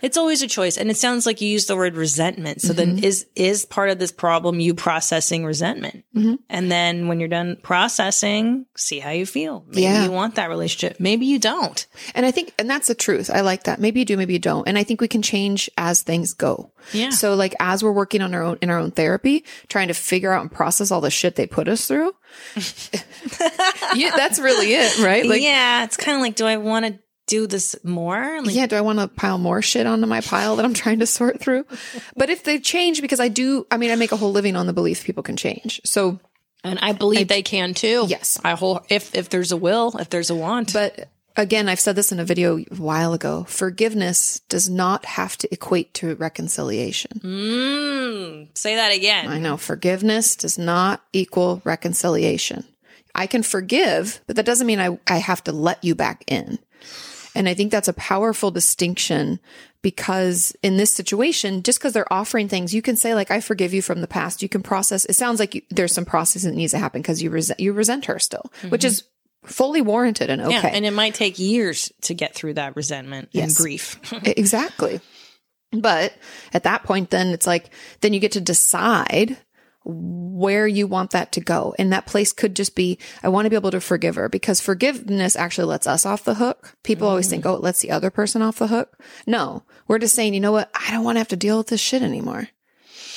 It's 0.00 0.16
always 0.16 0.42
a 0.42 0.48
choice. 0.48 0.76
And 0.78 0.90
it 0.90 0.96
sounds 0.96 1.26
like 1.26 1.40
you 1.40 1.48
use 1.48 1.66
the 1.66 1.76
word 1.76 1.94
resentment. 1.96 2.60
So 2.62 2.68
Mm-hmm. 2.72 2.76
then 2.96 3.04
is 3.04 3.26
is 3.36 3.64
part 3.66 3.90
of 3.90 3.98
this 3.98 4.12
problem 4.12 4.60
you 4.60 4.74
processing 4.74 5.44
resentment? 5.44 6.04
Mm-hmm. 6.16 6.34
And 6.48 6.70
then 6.72 7.08
when 7.08 7.20
you're 7.20 7.28
done 7.28 7.56
processing, 7.62 8.66
see 8.76 8.98
how 8.98 9.10
you 9.10 9.26
feel. 9.26 9.64
Maybe 9.68 9.82
Yeah. 9.82 10.04
you 10.04 10.10
want 10.12 10.36
that 10.36 10.48
relationship. 10.48 10.98
Maybe 11.00 11.26
you 11.26 11.38
don't. 11.38 11.86
And 12.14 12.24
I 12.24 12.30
think, 12.30 12.52
and 12.58 12.68
that's 12.70 12.88
the 12.88 12.94
truth. 12.94 13.30
I 13.30 13.40
like 13.42 13.64
that. 13.64 13.80
Maybe 13.80 14.00
you 14.00 14.06
do, 14.06 14.16
maybe 14.16 14.32
you 14.32 14.38
don't. 14.38 14.66
And 14.66 14.78
I 14.78 14.84
think 14.84 15.00
we 15.00 15.08
can 15.08 15.22
change 15.22 15.70
as 15.76 16.02
things 16.02 16.32
go. 16.34 16.72
Yeah. 16.92 17.10
So 17.10 17.34
like 17.34 17.54
as 17.60 17.82
we're 17.84 17.92
working 17.92 18.22
on 18.22 18.34
our 18.34 18.42
own, 18.42 18.58
in 18.62 18.70
our 18.70 18.78
own 18.78 18.90
therapy, 18.92 19.44
trying 19.68 19.88
to 19.88 19.94
figure 19.94 20.32
out 20.32 20.40
and 20.42 20.50
process 20.50 20.90
all 20.90 21.00
the 21.00 21.10
shit 21.10 21.36
they 21.36 21.46
put 21.46 21.68
us 21.68 21.86
through. 21.86 22.12
yeah, 23.94 24.16
that's 24.16 24.38
really 24.38 24.72
it, 24.74 24.98
right? 24.98 25.26
Like, 25.26 25.42
yeah, 25.42 25.84
it's 25.84 25.96
kind 25.96 26.16
of 26.16 26.22
like, 26.22 26.34
do 26.34 26.46
I 26.46 26.56
want 26.56 26.86
to 26.86 26.98
do 27.26 27.46
this 27.46 27.76
more? 27.84 28.42
Like, 28.42 28.54
yeah, 28.54 28.66
do 28.66 28.76
I 28.76 28.80
want 28.80 28.98
to 28.98 29.08
pile 29.08 29.38
more 29.38 29.62
shit 29.62 29.86
onto 29.86 30.06
my 30.06 30.20
pile 30.20 30.56
that 30.56 30.64
I'm 30.64 30.74
trying 30.82 31.00
to 31.00 31.06
sort 31.06 31.40
through? 31.40 31.64
But 32.16 32.30
if 32.30 32.44
they 32.44 32.58
change, 32.58 33.00
because 33.00 33.20
I 33.20 33.28
do, 33.28 33.66
I 33.70 33.76
mean, 33.76 33.90
I 33.90 33.96
make 33.96 34.12
a 34.12 34.16
whole 34.16 34.32
living 34.32 34.56
on 34.56 34.66
the 34.66 34.72
belief 34.72 35.04
people 35.04 35.22
can 35.22 35.36
change. 35.36 35.80
So, 35.84 36.20
and 36.64 36.78
I 36.80 36.92
believe 36.92 37.28
they 37.28 37.42
can 37.42 37.74
too. 37.74 38.04
Yes. 38.08 38.38
I 38.44 38.52
whole 38.52 38.84
if 38.88 39.14
if 39.14 39.28
there's 39.30 39.52
a 39.52 39.56
will, 39.56 39.96
if 39.98 40.10
there's 40.10 40.30
a 40.30 40.34
want. 40.34 40.72
but 40.72 41.08
again, 41.36 41.68
I've 41.68 41.80
said 41.80 41.96
this 41.96 42.12
in 42.12 42.20
a 42.20 42.24
video 42.24 42.58
a 42.58 42.64
while 42.76 43.12
ago. 43.12 43.44
Forgiveness 43.48 44.40
does 44.48 44.68
not 44.68 45.04
have 45.04 45.36
to 45.38 45.52
equate 45.52 45.94
to 45.94 46.14
reconciliation. 46.16 47.20
mm, 47.22 48.58
say 48.58 48.76
that 48.76 48.94
again. 48.94 49.28
I 49.28 49.38
know 49.38 49.56
forgiveness 49.56 50.36
does 50.36 50.58
not 50.58 51.02
equal 51.12 51.62
reconciliation. 51.64 52.64
I 53.14 53.26
can 53.26 53.42
forgive, 53.42 54.20
but 54.26 54.36
that 54.36 54.46
doesn't 54.46 54.66
mean 54.66 54.80
I, 54.80 54.98
I 55.06 55.18
have 55.18 55.44
to 55.44 55.52
let 55.52 55.82
you 55.84 55.94
back 55.94 56.24
in. 56.26 56.58
And 57.34 57.48
I 57.48 57.54
think 57.54 57.70
that's 57.70 57.88
a 57.88 57.94
powerful 57.94 58.50
distinction 58.50 59.40
because 59.80 60.54
in 60.62 60.76
this 60.76 60.92
situation, 60.92 61.62
just 61.62 61.78
because 61.78 61.92
they're 61.92 62.12
offering 62.12 62.48
things, 62.48 62.74
you 62.74 62.82
can 62.82 62.96
say 62.96 63.14
like, 63.14 63.30
I 63.30 63.40
forgive 63.40 63.74
you 63.74 63.82
from 63.82 64.00
the 64.00 64.06
past. 64.06 64.42
You 64.42 64.48
can 64.48 64.62
process. 64.62 65.04
It 65.06 65.14
sounds 65.14 65.40
like 65.40 65.54
you, 65.56 65.62
there's 65.70 65.92
some 65.92 66.04
process 66.04 66.42
that 66.42 66.54
needs 66.54 66.72
to 66.72 66.78
happen 66.78 67.02
because 67.02 67.22
you 67.22 67.30
resent, 67.30 67.58
you 67.58 67.72
resent 67.72 68.04
her 68.06 68.18
still, 68.18 68.52
which 68.68 68.82
mm-hmm. 68.82 68.88
is 68.88 69.04
fully 69.44 69.82
warranted 69.82 70.30
and 70.30 70.42
okay. 70.42 70.52
Yeah, 70.52 70.66
and 70.66 70.86
it 70.86 70.92
might 70.92 71.14
take 71.14 71.38
years 71.38 71.92
to 72.02 72.14
get 72.14 72.34
through 72.34 72.54
that 72.54 72.76
resentment 72.76 73.30
and 73.34 73.54
grief. 73.54 73.98
Exactly. 74.24 75.00
But 75.72 76.12
at 76.52 76.64
that 76.64 76.84
point, 76.84 77.10
then 77.10 77.28
it's 77.28 77.46
like, 77.46 77.70
then 78.02 78.12
you 78.12 78.20
get 78.20 78.32
to 78.32 78.40
decide 78.40 79.36
where 80.42 80.66
you 80.66 80.86
want 80.86 81.12
that 81.12 81.32
to 81.32 81.40
go. 81.40 81.74
And 81.78 81.92
that 81.92 82.06
place 82.06 82.32
could 82.32 82.56
just 82.56 82.74
be, 82.74 82.98
I 83.22 83.28
want 83.28 83.46
to 83.46 83.50
be 83.50 83.56
able 83.56 83.70
to 83.70 83.80
forgive 83.80 84.16
her 84.16 84.28
because 84.28 84.60
forgiveness 84.60 85.36
actually 85.36 85.66
lets 85.66 85.86
us 85.86 86.04
off 86.04 86.24
the 86.24 86.34
hook. 86.34 86.74
People 86.82 87.08
always 87.08 87.28
think, 87.28 87.44
mm. 87.44 87.50
oh, 87.50 87.54
it 87.54 87.62
lets 87.62 87.80
the 87.80 87.90
other 87.90 88.10
person 88.10 88.42
off 88.42 88.58
the 88.58 88.66
hook. 88.66 88.98
No, 89.26 89.62
we're 89.86 89.98
just 89.98 90.14
saying, 90.14 90.34
you 90.34 90.40
know 90.40 90.52
what? 90.52 90.70
I 90.74 90.90
don't 90.90 91.04
want 91.04 91.16
to 91.16 91.20
have 91.20 91.28
to 91.28 91.36
deal 91.36 91.58
with 91.58 91.68
this 91.68 91.80
shit 91.80 92.02
anymore. 92.02 92.48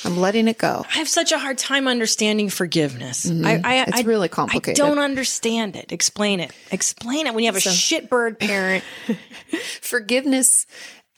I'm 0.04 0.18
letting 0.18 0.46
it 0.46 0.58
go. 0.58 0.84
I 0.88 0.98
have 0.98 1.08
such 1.08 1.32
a 1.32 1.38
hard 1.38 1.58
time 1.58 1.88
understanding 1.88 2.48
forgiveness. 2.48 3.26
Mm-hmm. 3.26 3.44
I, 3.44 3.60
I, 3.64 3.82
It's 3.88 3.98
I, 3.98 4.02
really 4.02 4.30
I 4.32 4.58
don't 4.74 4.98
understand 4.98 5.74
it. 5.74 5.90
Explain 5.90 6.38
it. 6.38 6.52
Explain 6.70 7.26
it. 7.26 7.34
When 7.34 7.42
you 7.42 7.48
have 7.48 7.56
a 7.56 7.60
shitbird 7.60 8.38
parent, 8.38 8.84
Forgiveness, 9.80 10.66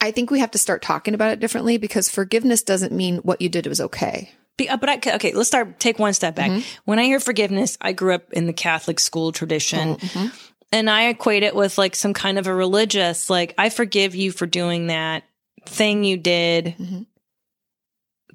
I 0.01 0.11
think 0.11 0.31
we 0.31 0.41
have 0.41 0.53
to 0.53 0.59
start 0.59 0.83
talking 0.83 1.15
about 1.15 1.33
it 1.33 1.41
differently 1.41 1.77
because 1.77 2.09
forgiveness 2.09 2.63
doesn't 2.63 2.93
mean 2.93 3.19
what 3.19 3.41
you 3.41 3.49
did 3.49 3.67
was 3.67 3.81
okay. 3.81 4.33
Be- 4.59 4.69
uh, 4.69 4.77
but 4.77 4.91
I, 4.91 5.15
okay, 5.15 5.33
let's 5.33 5.49
start, 5.49 5.81
take 5.81 5.99
one 5.99 6.13
step 6.13 6.35
back. 6.35 6.51
Mm-hmm. 6.51 6.81
When 6.85 6.99
I 6.99 7.05
hear 7.05 7.21
forgiveness, 7.21 7.79
I 7.81 7.93
grew 7.93 8.15
up 8.15 8.31
in 8.35 8.47
the 8.47 8.53
Catholic 8.53 9.01
school 9.01 9.33
tradition. 9.33 9.97
Mm-hmm. 9.97 10.27
And 10.71 10.91
I 10.91 11.09
equate 11.09 11.45
it 11.45 11.55
with 11.57 11.79
like 11.79 11.97
some 11.97 12.13
kind 12.13 12.39
of 12.39 12.47
a 12.47 12.55
religious, 12.55 13.31
like, 13.31 13.55
I 13.57 13.71
forgive 13.71 14.15
you 14.15 14.33
for 14.33 14.45
doing 14.47 14.89
that 14.89 15.25
thing 15.65 16.05
you 16.05 16.19
did, 16.19 16.75
mm-hmm. 16.79 17.03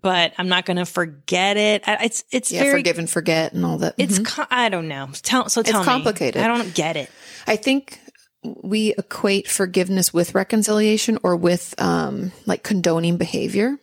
but 0.01 0.33
I'm 0.39 0.47
not 0.47 0.65
going 0.65 0.77
to 0.77 0.85
forget 0.85 1.57
it. 1.57 1.87
I- 1.87 2.05
It's, 2.05 2.23
it's 2.31 2.51
Yeah, 2.51 2.63
very, 2.63 2.79
forgive 2.79 2.97
and 2.97 3.09
forget 3.09 3.53
and 3.53 3.63
all 3.63 3.77
that. 3.79 3.93
it's, 3.99 4.19
I 4.49 4.69
don't 4.69 4.87
know. 4.87 5.09
Tell, 5.21 5.47
so 5.49 5.61
tell 5.61 5.81
me. 5.81 5.85
complicated. 5.85 6.41
I 6.41 6.47
don't 6.47 6.73
get 6.73 6.97
it. 6.97 7.11
I 7.45 7.55
think 7.57 7.99
we 8.43 8.93
equate 8.97 9.47
forgiveness 9.47 10.13
with 10.13 10.35
reconciliation 10.35 11.17
or 11.23 11.35
with 11.35 11.73
um 11.79 12.31
like 12.45 12.63
condoning 12.63 13.17
behavior. 13.17 13.77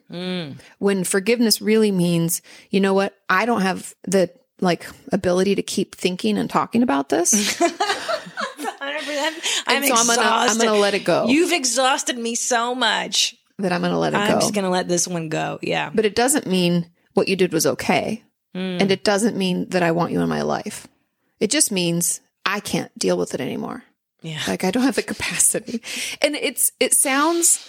When 0.79 1.05
forgiveness 1.05 1.63
really 1.63 1.93
means, 1.93 2.43
you 2.71 2.81
know 2.81 2.95
what? 2.95 3.17
I 3.29 3.47
don't 3.47 3.63
have 3.63 3.95
the 4.05 4.31
like 4.61 4.87
ability 5.13 5.55
to 5.55 5.63
keep 5.63 5.95
thinking 5.95 6.37
and 6.37 6.51
talking 6.51 6.83
about 6.83 7.09
this. 7.09 7.59
100%. 7.61 7.73
I'm 9.67 9.77
And 9.77 9.87
so 9.87 9.95
I'm 9.95 10.07
gonna- 10.07 10.21
I'm 10.23 10.59
gonna 10.59 10.75
let 10.75 10.95
it 10.95 11.05
go. 11.05 11.27
You've 11.29 11.53
exhausted 11.53 12.19
me 12.19 12.35
so 12.35 12.75
much. 12.75 13.37
that 13.59 13.73
I'm 13.73 13.81
going 13.83 13.93
to 13.93 13.99
let 13.99 14.15
it 14.15 14.17
go. 14.17 14.23
I'm 14.23 14.41
just 14.41 14.55
going 14.55 14.65
to 14.65 14.71
let 14.71 14.89
this 14.89 15.07
one 15.07 15.29
go. 15.29 15.59
Yeah. 15.61 15.91
but 15.95 16.07
it 16.07 16.15
doesn't 16.15 16.47
mean 16.47 16.91
what 17.13 17.29
you 17.29 17.37
did 17.37 17.53
was 17.53 17.67
okay. 17.67 18.23
Mm. 18.57 18.81
And 18.81 18.91
it 18.91 19.05
doesn't 19.05 19.37
mean 19.37 19.69
that 19.69 19.83
I 19.83 19.93
want 19.93 20.13
you 20.13 20.23
in 20.23 20.29
my 20.31 20.41
life. 20.43 20.89
It 21.41 21.51
just 21.51 21.71
means 21.71 22.23
I 22.47 22.61
can't 22.61 22.91
deal 22.99 23.19
with 23.19 23.35
it 23.35 23.41
anymore. 23.43 23.85
Yeah. 24.23 24.41
Like 24.47 24.65
I 24.65 24.71
don't 24.71 24.83
have 24.83 24.97
the 24.97 25.03
capacity. 25.03 25.83
And 26.23 26.37
it's 26.37 26.73
it 26.81 26.95
sounds 26.95 27.69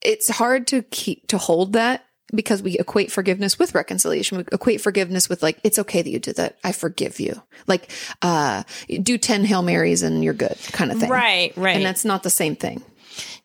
it's 0.00 0.28
hard 0.28 0.66
to 0.68 0.82
keep 0.82 1.28
to 1.28 1.38
hold 1.38 1.74
that 1.74 2.04
because 2.34 2.62
we 2.62 2.78
equate 2.78 3.12
forgiveness 3.12 3.58
with 3.58 3.74
reconciliation. 3.74 4.38
We 4.38 4.44
equate 4.52 4.80
forgiveness 4.80 5.28
with 5.28 5.42
like 5.42 5.58
it's 5.64 5.78
okay 5.78 6.02
that 6.02 6.10
you 6.10 6.18
did 6.18 6.36
that. 6.36 6.56
I 6.64 6.72
forgive 6.72 7.20
you. 7.20 7.42
Like 7.66 7.90
uh 8.22 8.62
do 9.02 9.18
10 9.18 9.44
Hail 9.44 9.62
Marys 9.62 10.02
and 10.02 10.22
you're 10.24 10.34
good 10.34 10.56
kind 10.72 10.92
of 10.92 10.98
thing. 10.98 11.10
Right, 11.10 11.56
right. 11.56 11.76
And 11.76 11.84
that's 11.84 12.04
not 12.04 12.22
the 12.22 12.30
same 12.30 12.56
thing. 12.56 12.82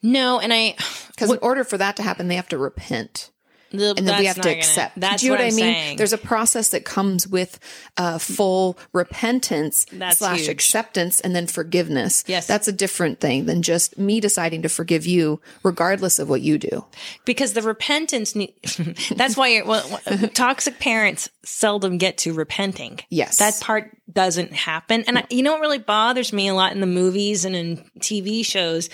no, 0.02 0.40
and 0.40 0.54
I, 0.54 0.76
Because 1.10 1.32
in 1.32 1.40
order 1.42 1.64
for 1.64 1.78
that 1.78 1.98
to 1.98 2.04
happen, 2.04 2.28
they 2.28 2.36
have 2.36 2.50
to 2.50 2.58
repent. 2.58 3.32
The, 3.72 3.94
And 3.98 4.08
then 4.08 4.20
we 4.20 4.26
have 4.26 4.40
to 4.42 4.50
accept. 4.50 5.00
That's 5.00 5.22
Do 5.22 5.28
you 5.28 5.32
know 5.34 5.40
what, 5.40 5.46
what, 5.46 5.54
I 5.54 5.56
mean? 5.56 5.74
saying. 5.76 5.98
There's 5.98 6.14
a 6.14 6.18
process 6.18 6.70
that 6.70 6.86
comes 6.86 7.28
with 7.28 7.60
uh, 7.98 8.18
full 8.18 8.78
repentance 8.94 9.86
That's 9.92 10.20
slash 10.20 10.40
huge. 10.42 10.50
acceptance 10.50 11.20
and 11.20 11.36
then 11.36 11.48
forgiveness. 11.48 12.24
Yes. 12.28 12.48
That's 12.48 12.68
a 12.68 12.72
different 12.72 13.20
thing 13.20 13.46
than 13.46 13.62
just 13.62 13.98
me 13.98 14.20
deciding 14.20 14.62
to 14.62 14.70
forgive 14.70 15.06
you 15.06 15.42
regardless 15.64 16.20
of 16.20 16.30
what 16.30 16.42
you 16.42 16.58
do. 16.58 16.86
because 17.26 17.54
the 17.54 17.62
repentance, 17.62 18.36
ne- 18.36 18.54
that's 19.16 19.36
why 19.36 19.62
well, 19.64 20.00
toxic 20.34 20.80
parents 20.80 21.30
seldom 21.44 21.98
get 21.98 22.18
to 22.20 22.34
repenting. 22.34 23.00
Yes. 23.10 23.38
That 23.40 23.58
part 23.62 23.97
doesn't 24.12 24.54
happen. 24.54 25.04
And 25.08 25.20
I, 25.20 25.26
you 25.30 25.44
know 25.44 25.54
what 25.54 25.62
really 25.62 25.80
bothers 25.80 26.32
me 26.32 26.48
a 26.48 26.54
lot 26.54 26.72
in 26.72 26.80
the 26.80 26.88
movies 26.88 27.44
and 27.46 27.56
in 27.56 27.78
TV 28.00 28.46
shows 28.46 28.90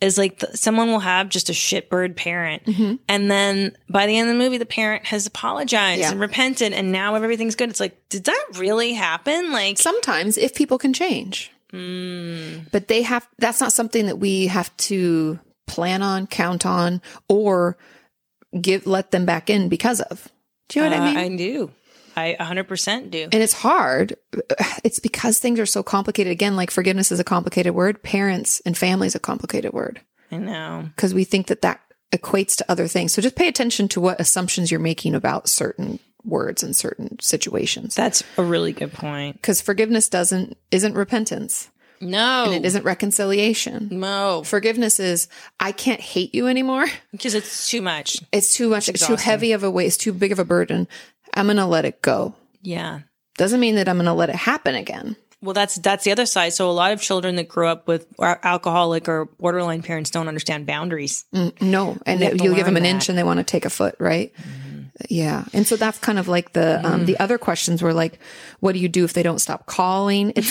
is 0.00 0.18
like 0.18 0.40
the, 0.40 0.56
someone 0.56 0.88
will 0.88 0.98
have 1.00 1.28
just 1.28 1.48
a 1.48 1.52
shitbird 1.52 2.16
parent. 2.16 2.64
Mm-hmm. 2.64 2.96
And 3.08 3.30
then 3.30 3.76
by 3.88 4.06
the 4.06 4.18
end 4.18 4.28
of 4.28 4.36
the 4.36 4.38
movie, 4.38 4.58
the 4.58 4.66
parent 4.66 5.06
has 5.06 5.26
apologized 5.26 6.00
Yeah. 6.00 6.10
and 6.10 6.20
repented 6.20 6.72
and 6.72 6.92
now 6.92 7.14
everything's 7.14 7.56
good. 7.56 7.70
It's 7.70 7.80
like, 7.80 8.08
did 8.08 8.24
that 8.24 8.44
really 8.56 8.92
happen? 8.92 9.52
Like, 9.52 9.78
Sometimes 9.78 10.36
if 10.36 10.54
people 10.54 10.78
can 10.78 10.92
change. 10.92 11.50
But 11.70 12.88
they 12.88 13.02
have, 13.02 13.28
that's 13.38 13.60
not 13.60 13.72
something 13.72 14.06
that 14.06 14.16
we 14.16 14.46
have 14.48 14.74
to 14.78 15.38
plan 15.66 16.02
on, 16.02 16.26
count 16.26 16.64
on, 16.66 17.02
or 17.28 17.76
give, 18.58 18.86
let 18.86 19.10
them 19.10 19.26
back 19.26 19.50
in 19.50 19.68
because 19.68 20.00
of. 20.00 20.28
Do 20.68 20.80
you 20.80 20.84
know 20.84 20.90
what 20.90 21.00
I 21.00 21.02
uh, 21.02 21.14
mean? 21.14 21.32
I 21.34 21.36
do. 21.36 21.70
I 22.18 22.36
100% 22.40 23.10
do. 23.10 23.22
and 23.32 23.42
it's 23.42 23.52
hard. 23.52 24.16
It's 24.84 24.98
because 24.98 25.38
things 25.38 25.60
are 25.60 25.66
so 25.66 25.82
complicated. 25.82 26.30
Again, 26.30 26.56
like 26.56 26.70
forgiveness 26.70 27.12
is 27.12 27.20
a 27.20 27.24
complicated 27.24 27.74
word. 27.74 28.02
Parents 28.02 28.60
and 28.66 28.76
family 28.76 29.06
is 29.06 29.14
a 29.14 29.20
complicated 29.20 29.72
word 29.72 30.00
I 30.32 30.36
know. 30.38 30.88
because 30.96 31.14
we 31.14 31.24
think 31.24 31.46
that 31.48 31.62
that 31.62 31.80
equates 32.12 32.56
to 32.56 32.64
other 32.70 32.88
things. 32.88 33.12
So 33.12 33.22
just 33.22 33.36
pay 33.36 33.48
attention 33.48 33.88
to 33.88 34.00
what 34.00 34.20
assumptions 34.20 34.70
you're 34.70 34.80
making 34.80 35.14
about 35.14 35.48
certain 35.48 35.98
words 36.24 36.62
and 36.62 36.74
certain 36.74 37.18
situations. 37.20 37.94
That's 37.94 38.22
a 38.36 38.42
really 38.42 38.72
good 38.72 38.92
point. 38.92 39.36
Because 39.36 39.60
forgiveness 39.60 40.08
doesn't 40.08 40.56
isn't 40.70 40.94
repentance 40.94 41.70
No. 42.00 42.44
and 42.46 42.54
it 42.54 42.64
isn't 42.66 42.84
reconciliation. 42.84 43.88
No. 43.92 44.42
Forgiveness 44.44 45.00
is 45.00 45.28
I 45.60 45.72
can't 45.72 46.00
hate 46.00 46.34
you 46.34 46.46
anymore. 46.46 46.86
Because 47.12 47.34
it's 47.34 47.68
too 47.70 47.82
much. 47.82 48.18
It's 48.32 48.54
too 48.54 48.68
much. 48.70 48.88
It's 48.88 49.06
too 49.06 49.16
heavy 49.16 49.52
of 49.52 49.62
a 49.64 49.70
weight. 49.70 49.86
It's 49.86 49.96
too 49.96 50.12
big 50.12 50.32
of 50.32 50.38
a 50.38 50.44
burden. 50.44 50.86
I'm 51.34 51.46
gonna 51.46 51.66
let 51.66 51.84
it 51.84 52.02
go. 52.02 52.34
Yeah. 52.62 53.00
Doesn't 53.36 53.60
mean 53.60 53.76
that 53.76 53.88
I'm 53.88 53.96
gonna 53.96 54.14
let 54.14 54.30
it 54.30 54.36
happen 54.36 54.74
again. 54.74 55.16
Well, 55.40 55.54
that's 55.54 55.76
that's 55.76 56.04
the 56.04 56.10
other 56.10 56.26
side. 56.26 56.52
So 56.52 56.68
a 56.68 56.72
lot 56.72 56.92
of 56.92 57.00
children 57.00 57.36
that 57.36 57.48
grow 57.48 57.68
up 57.68 57.86
with 57.86 58.06
uh, 58.18 58.34
alcoholic 58.42 59.08
or 59.08 59.26
borderline 59.26 59.82
parents 59.82 60.10
don't 60.10 60.26
understand 60.26 60.66
boundaries. 60.66 61.24
Mm, 61.32 61.62
no, 61.62 61.96
and 62.06 62.20
you'll 62.20 62.56
give 62.56 62.66
them 62.66 62.76
an 62.76 62.82
that. 62.82 62.88
inch 62.88 63.08
and 63.08 63.16
they 63.16 63.22
want 63.22 63.38
to 63.38 63.44
take 63.44 63.64
a 63.64 63.70
foot, 63.70 63.94
right? 64.00 64.32
Yeah, 65.08 65.44
and 65.52 65.64
so 65.64 65.76
that's 65.76 65.98
kind 65.98 66.18
of 66.18 66.26
like 66.26 66.54
the 66.54 66.84
um, 66.84 67.06
the 67.06 67.18
other 67.20 67.38
questions 67.38 67.82
were 67.82 67.92
like, 67.92 68.18
what 68.58 68.72
do 68.72 68.80
you 68.80 68.88
do 68.88 69.04
if 69.04 69.12
they 69.12 69.22
don't 69.22 69.38
stop 69.38 69.66
calling? 69.66 70.32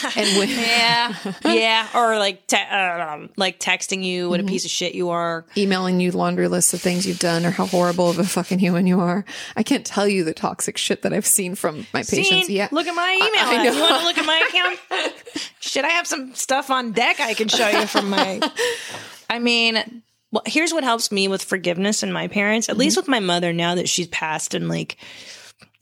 It's, 0.00 0.16
and 0.16 0.38
when, 0.38 0.48
Yeah, 0.48 1.14
yeah, 1.44 1.88
or 1.94 2.18
like 2.18 2.46
te- 2.46 2.56
um, 2.58 3.30
like 3.36 3.58
texting 3.58 4.04
you 4.04 4.28
what 4.30 4.38
a 4.38 4.44
piece 4.44 4.64
of 4.64 4.70
shit 4.70 4.94
you 4.94 5.10
are. 5.10 5.44
emailing 5.56 5.98
you 5.98 6.12
laundry 6.12 6.46
lists 6.46 6.72
of 6.74 6.80
things 6.80 7.06
you've 7.06 7.18
done 7.18 7.44
or 7.44 7.50
how 7.50 7.66
horrible 7.66 8.08
of 8.10 8.18
a 8.20 8.24
fucking 8.24 8.60
human 8.60 8.86
you 8.86 9.00
are. 9.00 9.24
I 9.56 9.62
can't 9.64 9.84
tell 9.84 10.06
you 10.06 10.22
the 10.22 10.34
toxic 10.34 10.76
shit 10.78 11.02
that 11.02 11.12
I've 11.12 11.26
seen 11.26 11.56
from 11.56 11.78
my 11.92 12.02
patients. 12.04 12.46
Seen? 12.46 12.56
Yeah, 12.56 12.68
Look 12.70 12.86
at 12.86 12.94
my 12.94 13.12
email. 13.14 13.60
I 13.60 13.64
know. 13.64 13.72
You 13.72 13.80
want 13.80 14.00
to 14.00 14.06
look 14.06 14.18
at 14.18 14.26
my 14.26 14.48
account? 14.48 15.14
Should 15.60 15.84
I 15.84 15.88
have 15.90 16.06
some 16.06 16.34
stuff 16.34 16.70
on 16.70 16.92
deck 16.92 17.18
I 17.18 17.34
can 17.34 17.48
show 17.48 17.68
you 17.68 17.86
from 17.86 18.10
my? 18.10 18.40
I 19.30 19.38
mean, 19.40 20.02
well, 20.30 20.42
here's 20.46 20.72
what 20.72 20.84
helps 20.84 21.10
me 21.10 21.28
with 21.28 21.42
forgiveness 21.42 22.02
and 22.02 22.12
my 22.12 22.28
parents, 22.28 22.68
at 22.68 22.76
least 22.76 22.94
Mm-hmm. 22.96 23.00
with 23.02 23.08
my 23.08 23.20
mother 23.20 23.52
now 23.52 23.74
that 23.76 23.88
she's 23.88 24.08
passed 24.08 24.54
and 24.54 24.68
like 24.68 24.96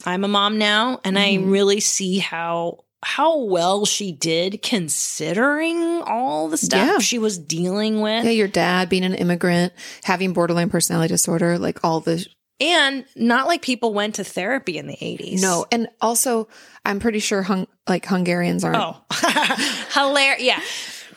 I'm 0.05 0.24
a 0.24 0.28
mom 0.28 0.59
now, 0.59 1.01
and 1.05 1.16
Mm-hmm. 1.16 1.49
I 1.49 1.51
really 1.51 1.80
see 1.80 2.18
how 2.18 2.84
how 3.03 3.44
well 3.44 3.84
she 3.86 4.11
did 4.12 4.62
considering 4.62 6.03
all 6.07 6.49
the 6.49 6.57
stuff 6.57 6.86
Yeah. 6.86 6.99
she 6.99 7.18
was 7.18 7.38
dealing 7.38 8.01
with. 8.01 8.24
yeah, 8.24 8.30
your 8.30 8.49
dad 8.49 8.88
being 8.88 9.05
an 9.05 9.14
immigrant, 9.14 9.72
having 10.05 10.32
borderline 10.32 10.70
personality 10.70 11.12
disorder, 11.14 11.59
like 11.59 11.84
all 11.84 12.01
the 12.01 12.26
And 12.59 13.05
not 13.14 13.47
like 13.47 13.62
people 13.62 13.92
went 13.94 14.16
to 14.16 14.24
therapy 14.24 14.78
in 14.78 14.86
the 14.86 14.97
80s. 14.97 15.40
no, 15.42 15.66
and 15.70 15.88
also 16.01 16.49
I'm 16.84 16.99
pretty 17.01 17.18
sure 17.20 17.42
hung 17.42 17.66
like 17.88 18.07
Hungarians 18.07 18.64
aren't. 18.64 18.78
Oh, 18.78 18.97
hilarious. 19.92 20.42
Yeah. 20.42 20.61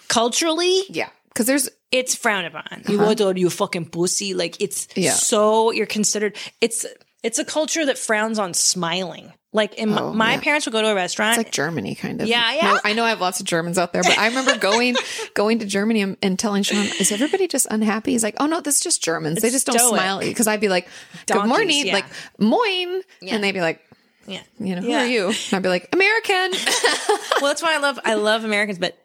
Culturally, 0.07 0.81
Yeah, 0.89 1.09
because 1.29 1.45
there's 1.47 1.69
it's 1.91 2.15
frowned 2.15 2.47
upon. 2.47 2.83
You 2.87 2.95
uh-huh. 2.99 3.05
what 3.07 3.21
are 3.21 3.33
you 3.39 3.49
fucking 3.49 3.85
pussy? 3.89 4.33
Like 4.33 4.61
it's 4.61 4.87
Yeah. 4.95 5.11
so 5.11 5.71
you're 5.71 5.85
considered 5.85 6.35
it's 6.61 6.85
it's 7.23 7.39
a 7.39 7.45
culture 7.45 7.85
that 7.85 7.97
frowns 7.97 8.39
on 8.39 8.53
smiling. 8.53 9.33
Like 9.51 9.73
in 9.79 9.89
my, 9.89 10.01
Oh, 10.01 10.13
my 10.13 10.33
yeah. 10.33 10.39
parents 10.41 10.67
would 10.67 10.73
go 10.73 10.81
to 10.83 10.89
a 10.89 10.93
restaurant. 10.95 11.31
It's 11.31 11.45
like 11.47 11.51
Germany, 11.51 11.95
kind 11.95 12.21
of. 12.21 12.27
Yeah, 12.27 12.53
yeah. 12.53 12.73
No, 12.73 12.79
I 12.83 12.93
know 12.93 13.03
I 13.03 13.09
have 13.09 13.19
lots 13.19 13.39
of 13.39 13.47
Germans 13.47 13.79
out 13.79 13.93
there, 13.93 14.03
but 14.03 14.15
I 14.15 14.27
remember 14.27 14.55
going 14.59 14.95
going 15.33 15.57
to 15.59 15.65
Germany 15.65 16.03
and, 16.03 16.17
and 16.21 16.37
telling 16.37 16.61
Sean, 16.61 16.85
"Is 16.99 17.11
everybody 17.11 17.47
just 17.47 17.65
unhappy?" 17.71 18.11
He's 18.11 18.21
like, 18.23 18.35
"Oh 18.39 18.45
no, 18.45 18.61
this 18.61 18.75
is 18.75 18.81
just 18.81 19.03
Germans. 19.03 19.41
they 19.41 19.49
just 19.49 19.65
don't 19.65 19.79
stoic. 19.79 19.99
smile." 19.99 20.19
Because 20.19 20.45
I'd 20.45 20.61
be 20.61 20.69
like, 20.69 20.85
"Good 21.25 21.33
Donkeys, 21.33 21.49
morning," 21.49 21.87
yeah. 21.87 21.93
like 21.93 22.05
"Moin," 22.37 23.01
and 23.27 23.43
they'd 23.43 23.53
be 23.53 23.59
like, 23.61 23.81
yeah. 24.27 24.41
"You 24.59 24.75
know, 24.75 24.81
who 24.83 24.89
Yeah. 24.89 25.01
are 25.01 25.07
you?" 25.07 25.25
And 25.29 25.53
I'd 25.53 25.63
be 25.63 25.69
like, 25.69 25.89
"American." 25.93 26.51
Well, 27.41 27.49
that's 27.49 27.63
why 27.63 27.73
I 27.73 27.77
love 27.79 27.97
I 28.05 28.13
love 28.15 28.43
Americans, 28.43 28.77
but 28.79 28.97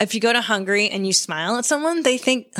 if 0.00 0.14
you 0.14 0.20
go 0.20 0.32
to 0.32 0.40
Hungary 0.40 0.88
and 0.88 1.06
you 1.06 1.12
smile 1.12 1.56
at 1.56 1.64
someone, 1.64 2.02
they 2.02 2.18
think 2.18 2.54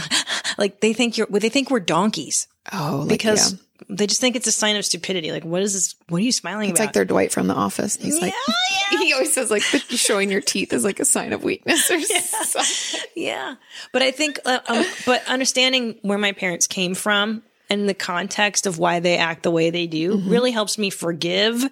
like 0.58 0.80
they 0.80 0.92
think 0.92 1.16
you're 1.16 1.26
they 1.26 1.48
think 1.48 1.70
we're 1.70 1.80
donkeys 1.80 2.46
oh, 2.72 2.98
like, 3.00 3.08
because 3.08 3.52
yeah. 3.52 3.58
they 3.88 4.06
just 4.06 4.20
think 4.20 4.36
it's 4.36 4.46
a 4.46 4.52
sign 4.52 4.76
of 4.76 4.84
stupidity. 4.84 5.32
Like, 5.32 5.44
what 5.44 5.62
is 5.62 5.72
this? 5.74 5.94
What 6.08 6.18
are 6.20 6.24
you 6.24 6.32
smiling 6.32 6.70
it's 6.70 6.78
about? 6.78 6.84
It's 6.84 6.88
like 6.88 6.94
they're 6.94 7.04
Dwight 7.04 7.32
from 7.32 7.46
The 7.46 7.54
Office. 7.54 7.96
He's 7.96 8.20
like, 8.20 8.34
he 8.90 9.12
always 9.12 9.32
says 9.32 9.50
like 9.50 9.62
showing 9.62 10.30
your 10.30 10.40
teeth 10.42 10.72
is 10.72 10.84
like 10.84 11.00
a 11.00 11.04
sign 11.04 11.32
of 11.32 11.42
weakness 11.42 11.90
or 11.90 12.00
something. 12.02 13.00
Yeah. 13.16 13.54
But 13.92 14.02
I 14.02 14.10
think, 14.10 14.38
uh, 14.44 14.60
um, 14.68 14.84
but 15.06 15.26
understanding 15.28 15.98
where 16.02 16.18
my 16.18 16.32
parents 16.32 16.66
came 16.66 16.94
from 16.94 17.42
and 17.68 17.88
the 17.88 17.94
context 17.94 18.66
of 18.66 18.78
why 18.78 19.00
they 19.00 19.16
act 19.16 19.44
the 19.44 19.50
way 19.50 19.70
they 19.70 19.86
do 19.86 20.16
Mm-hmm. 20.16 20.30
really 20.30 20.50
helps 20.50 20.76
me 20.78 20.90
forgive. 20.90 21.64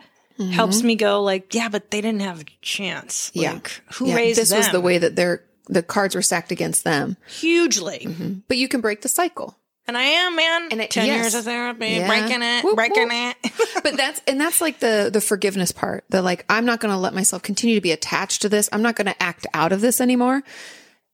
Helps 0.53 0.85
me 0.85 0.95
go 0.95 1.25
like, 1.25 1.53
yeah, 1.53 1.69
but 1.69 1.91
they 1.91 2.01
didn't 2.01 2.21
have 2.21 2.43
a 2.43 2.45
chance. 2.63 3.33
Yeah. 3.35 3.59
Who 3.95 4.07
Yeah, 4.07 4.15
raised 4.15 4.39
this 4.39 4.51
them? 4.51 4.59
was 4.59 4.71
the 4.71 4.81
way 4.81 4.99
that 4.99 5.17
their 5.17 5.43
the 5.69 5.83
cards 5.83 6.15
were 6.15 6.23
stacked 6.23 6.51
against 6.53 6.85
them. 6.85 7.17
hugely. 7.29 8.07
But 8.49 8.57
you 8.57 8.69
can 8.69 8.81
break 8.81 9.03
the 9.03 9.09
cycle. 9.09 9.57
And 9.87 9.97
I 9.97 10.03
am, 10.03 10.37
man. 10.37 10.69
And 10.71 10.81
it- 10.83 10.91
Ten 10.91 11.07
yes. 11.07 11.23
years 11.23 11.35
of 11.35 11.45
therapy, 11.45 11.87
Yeah. 11.89 12.07
breaking 12.09 12.43
it, 12.43 12.63
Whoop, 12.65 12.77
breaking 12.77 13.09
whoop. 13.09 13.37
it. 13.45 13.53
but 13.83 13.97
that's 13.97 14.21
and 14.27 14.39
that's 14.41 14.61
like 14.61 14.81
the 14.81 15.09
the 15.13 15.21
forgiveness 15.21 15.73
part 15.73 16.05
the 16.11 16.21
like 16.21 16.45
i'm 16.51 16.65
not 16.67 16.81
going 16.81 16.93
to 16.93 16.99
let 16.99 17.15
myself 17.15 17.43
continue 17.43 17.75
to 17.77 17.81
be 17.81 17.93
attached 17.93 18.43
to 18.43 18.49
this 18.51 18.69
i'm 18.73 18.83
not 18.83 18.97
going 18.97 19.07
to 19.07 19.23
act 19.23 19.47
out 19.55 19.73
of 19.73 19.81
this 19.81 20.01
anymore 20.01 20.43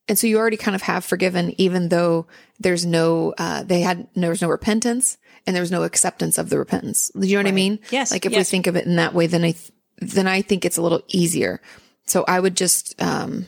and 0.09 0.19
so 0.19 0.27
you 0.27 0.39
already 0.39 0.57
kind 0.57 0.75
of 0.75 0.83
have 0.83 1.05
forgiven 1.05 1.55
even 1.61 1.89
though 1.89 2.27
there's 2.59 2.85
no 2.85 3.33
uh 3.39 3.63
they 3.63 3.81
had 3.81 4.09
there 4.17 4.31
was 4.31 4.43
no 4.43 4.49
repentance 4.49 5.19
and 5.47 5.55
there 5.55 5.63
was 5.63 5.71
no 5.71 5.83
acceptance 5.85 6.37
of 6.39 6.49
the 6.51 6.59
repentance 6.59 7.11
do 7.19 7.27
you 7.27 7.37
know 7.37 7.43
what 7.43 7.49
i 7.49 7.53
mean 7.53 7.79
Yes, 7.91 8.11
like 8.11 8.27
if 8.27 8.33
we 8.35 8.43
think 8.45 8.67
of 8.67 8.77
it 8.77 8.87
in 8.87 8.97
that 8.97 9.15
way 9.15 9.27
then 9.29 9.45
i 9.45 9.53
th- 9.53 9.71
then 9.99 10.27
i 10.27 10.43
think 10.43 10.65
it's 10.65 10.79
a 10.79 10.83
little 10.83 11.03
easier 11.09 11.61
so 12.07 12.25
i 12.27 12.41
would 12.41 12.57
just 12.57 13.01
um 13.01 13.47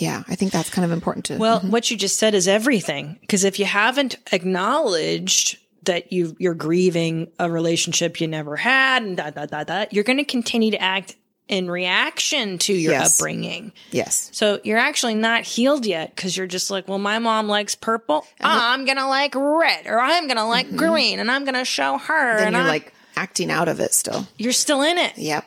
yeah 0.00 0.22
i 0.28 0.34
think 0.34 0.50
that's 0.52 0.70
kind 0.70 0.84
of 0.84 0.90
important 0.92 1.24
to 1.26 1.36
Well, 1.36 1.58
mm-hmm. 1.60 1.70
what 1.70 1.90
you 1.90 1.96
just 1.96 2.18
said 2.18 2.34
is 2.34 2.48
everything. 2.48 3.18
Because 3.20 3.44
if 3.44 3.58
you 3.58 3.64
haven't 3.66 4.16
acknowledged 4.32 5.58
that 5.84 6.12
you 6.12 6.36
you're 6.38 6.54
grieving 6.54 7.28
a 7.38 7.50
relationship 7.50 8.20
you 8.20 8.28
never 8.28 8.56
had, 8.56 9.02
and 9.02 9.16
da 9.16 9.30
da 9.30 9.46
da 9.46 9.64
da, 9.64 9.86
you're 9.90 10.04
going 10.04 10.18
to 10.18 10.24
continue 10.24 10.70
to 10.72 10.80
act 10.80 11.16
in 11.48 11.68
reaction 11.70 12.58
to 12.58 12.72
your 12.72 12.92
Yes. 12.92 13.18
upbringing. 13.18 13.72
yes 13.90 14.30
So 14.32 14.60
you're 14.62 14.78
actually 14.78 15.16
not 15.16 15.42
healed 15.42 15.84
yet 15.84 16.14
because 16.14 16.36
you're 16.36 16.46
just 16.46 16.70
like, 16.70 16.86
well, 16.86 16.98
my 16.98 17.18
mom 17.18 17.48
likes 17.48 17.74
purple. 17.74 18.24
I'm 18.40 18.84
gonna 18.84 19.08
like 19.08 19.34
red, 19.34 19.86
or 19.86 19.98
I'm 20.00 20.28
gonna 20.28 20.46
like 20.46 20.66
mm-hmm. 20.68 20.76
green, 20.76 21.18
and 21.18 21.30
I'm 21.30 21.44
gonna 21.44 21.64
show 21.64 21.98
her. 21.98 22.36
then 22.38 22.48
and 22.48 22.54
you're 22.56 22.62
I'm- 22.62 22.68
like 22.70 22.92
acting 23.16 23.50
out 23.50 23.68
of 23.68 23.80
it 23.80 23.92
still 23.92 24.26
you're 24.38 24.52
still 24.52 24.80
in 24.82 24.96
it. 24.96 25.12
yep 25.18 25.44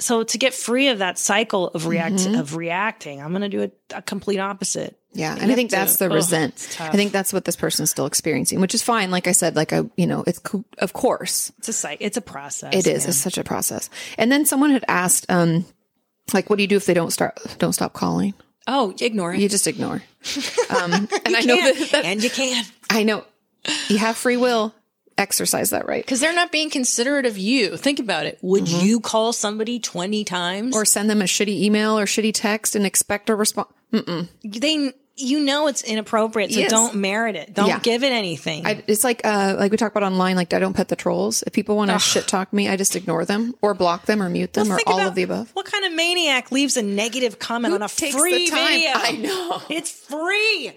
So 0.00 0.24
to 0.24 0.38
get 0.38 0.54
free 0.54 0.88
of 0.88 0.98
that 0.98 1.18
cycle 1.18 1.68
of 1.68 1.86
react 1.86 2.26
of 2.26 2.56
reacting, 2.56 3.20
I'm 3.22 3.32
gonna 3.32 3.48
do 3.48 3.62
a, 3.64 3.70
a 3.96 4.02
complete 4.02 4.38
opposite. 4.38 4.96
Yeah. 5.12 5.36
And 5.38 5.50
I 5.50 5.54
think 5.56 5.70
to- 5.70 5.76
that's 5.76 5.96
the 5.96 6.08
resent. 6.08 6.76
I 6.80 6.90
think 6.90 7.10
that's 7.12 7.32
what 7.32 7.44
this 7.44 7.56
person's 7.56 7.90
still 7.90 8.06
experiencing, 8.06 8.60
which 8.60 8.74
is 8.74 8.82
fine. 8.82 9.10
Like 9.10 9.26
I 9.26 9.32
said, 9.32 9.56
like 9.56 9.72
I, 9.72 9.82
you 9.96 10.06
know, 10.06 10.22
it's, 10.26 10.40
of 10.78 10.92
course 10.92 11.50
It's 11.58 11.68
a 11.68 11.72
cycle. 11.72 12.06
It's 12.06 12.16
a 12.16 12.20
process. 12.20 12.72
it 12.74 12.86
is. 12.86 13.02
man. 13.04 13.08
It's 13.10 13.18
such 13.18 13.36
a 13.36 13.42
process. 13.44 13.90
And 14.18 14.30
then 14.30 14.44
someone 14.46 14.70
had 14.70 14.84
asked, 14.86 15.26
um, 15.28 15.64
like, 16.32 16.48
what 16.48 16.56
do 16.56 16.62
you 16.62 16.68
do 16.68 16.76
if 16.76 16.86
they 16.86 16.94
don't 16.94 17.10
start, 17.10 17.40
don't 17.58 17.72
stop 17.72 17.92
calling? 17.92 18.34
Oh, 18.68 18.94
ignore 19.00 19.34
it. 19.34 19.40
You 19.40 19.48
just 19.48 19.66
ignore. 19.66 20.02
Um, 20.70 20.92
and 20.92 21.36
I 21.36 21.40
know 21.40 21.56
that, 21.56 21.88
that 21.90 22.04
and 22.04 22.22
you 22.22 22.30
can 22.30 22.64
I 22.88 23.02
know 23.02 23.24
you 23.88 23.98
have 23.98 24.16
free 24.16 24.36
will. 24.36 24.72
Exercise 25.20 25.70
that 25.70 25.86
right. 25.86 26.02
because 26.04 26.18
they're 26.20 26.32
not 26.34 26.50
being 26.50 26.70
considerate 26.70 27.26
of 27.26 27.36
you. 27.36 27.76
Think 27.76 27.98
about 28.00 28.24
it. 28.26 28.38
Would 28.40 28.68
you 28.68 29.00
call 29.00 29.32
somebody 29.34 29.78
twenty 29.78 30.24
times, 30.24 30.74
Or 30.74 30.84
send 30.86 31.10
them 31.10 31.20
a 31.20 31.26
shitty 31.26 31.60
email 31.62 31.98
or 31.98 32.06
shitty 32.06 32.32
text 32.34 32.74
and 32.74 32.86
expect 32.86 33.28
a 33.28 33.34
response. 33.34 33.68
they? 34.42 34.92
You 35.22 35.40
know 35.40 35.66
it's 35.66 35.82
inappropriate, 35.82 36.50
so 36.50 36.60
Yes. 36.60 36.70
don't 36.70 36.94
merit 36.94 37.36
it. 37.36 37.52
Don't 37.52 37.68
Yeah. 37.68 37.78
give 37.80 38.02
it 38.02 38.10
anything. 38.12 38.66
I, 38.66 38.82
it's 38.86 39.04
like 39.04 39.20
uh 39.22 39.56
like 39.58 39.70
we 39.70 39.76
talk 39.76 39.92
about 39.92 40.02
online 40.02 40.34
like 40.34 40.54
I 40.54 40.58
don't 40.58 40.72
pet 40.72 40.88
the 40.88 40.96
trolls. 40.96 41.42
If 41.46 41.52
people 41.52 41.76
want 41.76 41.90
to 41.90 41.98
shit 41.98 42.26
talk 42.26 42.50
me, 42.54 42.70
I 42.70 42.76
just 42.78 42.96
ignore 42.96 43.26
them 43.26 43.54
or 43.60 43.74
block 43.74 44.06
them 44.06 44.22
or 44.22 44.30
mute 44.30 44.54
them 44.54 44.68
Well, 44.70 44.78
or 44.86 44.92
all 44.94 45.00
of 45.00 45.14
the 45.14 45.24
above. 45.24 45.50
What 45.52 45.66
kind 45.66 45.84
of 45.84 45.92
maniac 45.92 46.50
leaves 46.50 46.78
a 46.78 46.82
negative 46.82 47.38
comment 47.38 47.74
on 47.74 47.82
a 47.82 47.88
free 47.88 48.48
video? 48.48 48.92
I 48.94 49.18
know. 49.20 49.60
It's 49.68 49.90
free. 49.90 50.72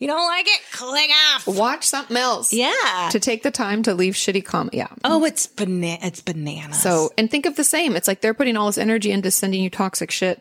You 0.00 0.06
don't 0.06 0.26
like 0.26 0.46
it? 0.48 0.60
Click 0.72 1.10
off. 1.34 1.46
Watch 1.46 1.84
something 1.84 2.16
else. 2.16 2.54
Yeah. 2.54 3.10
To 3.12 3.20
take 3.20 3.42
the 3.42 3.50
time 3.50 3.82
to 3.82 3.92
leave 3.92 4.14
shitty 4.14 4.42
comment. 4.42 4.72
Yeah. 4.72 4.88
oh, 5.04 5.26
it's 5.26 5.46
banana. 5.46 5.98
It's 6.02 6.22
bananas. 6.22 6.80
So, 6.82 7.10
and 7.18 7.30
think 7.30 7.44
of 7.44 7.54
the 7.56 7.64
same. 7.64 7.94
It's 7.96 8.08
like 8.08 8.22
they're 8.22 8.32
putting 8.32 8.56
all 8.56 8.64
this 8.66 8.78
energy 8.78 9.12
into 9.12 9.30
sending 9.30 9.62
you 9.62 9.68
toxic 9.68 10.10
shit. 10.10 10.40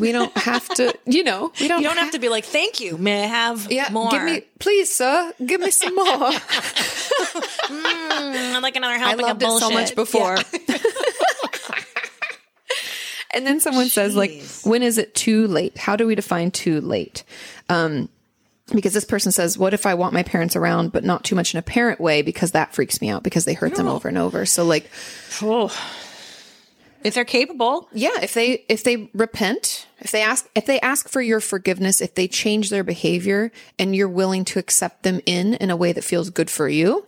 We 0.00 0.12
don't 0.12 0.34
have 0.38 0.66
to, 0.76 0.94
you 1.04 1.24
know, 1.24 1.52
we 1.60 1.68
don't, 1.68 1.82
you 1.82 1.88
don't 1.88 1.98
have 1.98 2.12
to 2.12 2.18
be 2.18 2.30
like, 2.30 2.46
"Thank 2.46 2.80
you. 2.80 2.96
May 2.96 3.24
I 3.24 3.26
have 3.26 3.70
Yeah, 3.70 3.90
more?" 3.92 4.10
give 4.10 4.22
me, 4.24 4.40
please, 4.58 4.90
sir, 4.90 5.32
give 5.44 5.60
me 5.60 5.70
some 5.70 5.94
more. 5.94 6.30
Mm, 7.64 8.54
I'd 8.54 8.62
like 8.62 8.76
another 8.76 8.98
helping 8.98 9.24
I 9.24 9.28
loved 9.28 9.42
of 9.42 9.56
it 9.56 9.60
so 9.60 9.70
much 9.70 9.94
bullshit. 9.94 9.96
before. 9.96 10.36
and 13.34 13.46
then 13.46 13.60
someone 13.60 13.88
says, 13.88 14.14
like, 14.14 14.42
when 14.64 14.82
is 14.82 14.98
it 14.98 15.14
too 15.14 15.46
late? 15.48 15.76
How 15.78 15.96
do 15.96 16.06
we 16.06 16.14
define 16.14 16.50
too 16.50 16.80
late? 16.80 17.24
Um, 17.68 18.08
because 18.72 18.94
this 18.94 19.04
person 19.04 19.30
says, 19.32 19.58
what 19.58 19.74
if 19.74 19.86
I 19.86 19.94
want 19.94 20.14
my 20.14 20.22
parents 20.22 20.56
around, 20.56 20.92
but 20.92 21.04
not 21.04 21.24
too 21.24 21.34
much 21.34 21.52
in 21.54 21.58
a 21.58 21.62
parent 21.62 22.00
way 22.00 22.22
because 22.22 22.52
that 22.52 22.74
freaks 22.74 23.00
me 23.00 23.10
out 23.10 23.22
because 23.22 23.44
they 23.44 23.54
hurt 23.54 23.74
them 23.74 23.88
over 23.88 24.08
and 24.08 24.18
over. 24.18 24.46
So 24.46 24.64
like, 24.64 24.90
Oh. 25.42 25.74
If 27.02 27.12
they're 27.12 27.26
capable, 27.26 27.86
yeah, 27.92 28.22
if 28.22 28.32
they, 28.32 28.64
if 28.66 28.82
they 28.82 29.10
repent, 29.12 29.86
if 30.00 30.10
they 30.10 30.22
ask, 30.22 30.48
if 30.54 30.64
they 30.64 30.80
ask 30.80 31.06
for 31.06 31.20
your 31.20 31.40
forgiveness, 31.40 32.00
if 32.00 32.14
they 32.14 32.26
change 32.26 32.70
their 32.70 32.82
behavior 32.82 33.52
and 33.78 33.94
you're 33.94 34.08
willing 34.08 34.46
to 34.46 34.58
accept 34.58 35.02
them 35.02 35.20
in, 35.26 35.52
in 35.52 35.68
a 35.70 35.76
way 35.76 35.92
that 35.92 36.02
feels 36.02 36.30
good 36.30 36.48
for 36.48 36.66
you, 36.66 37.04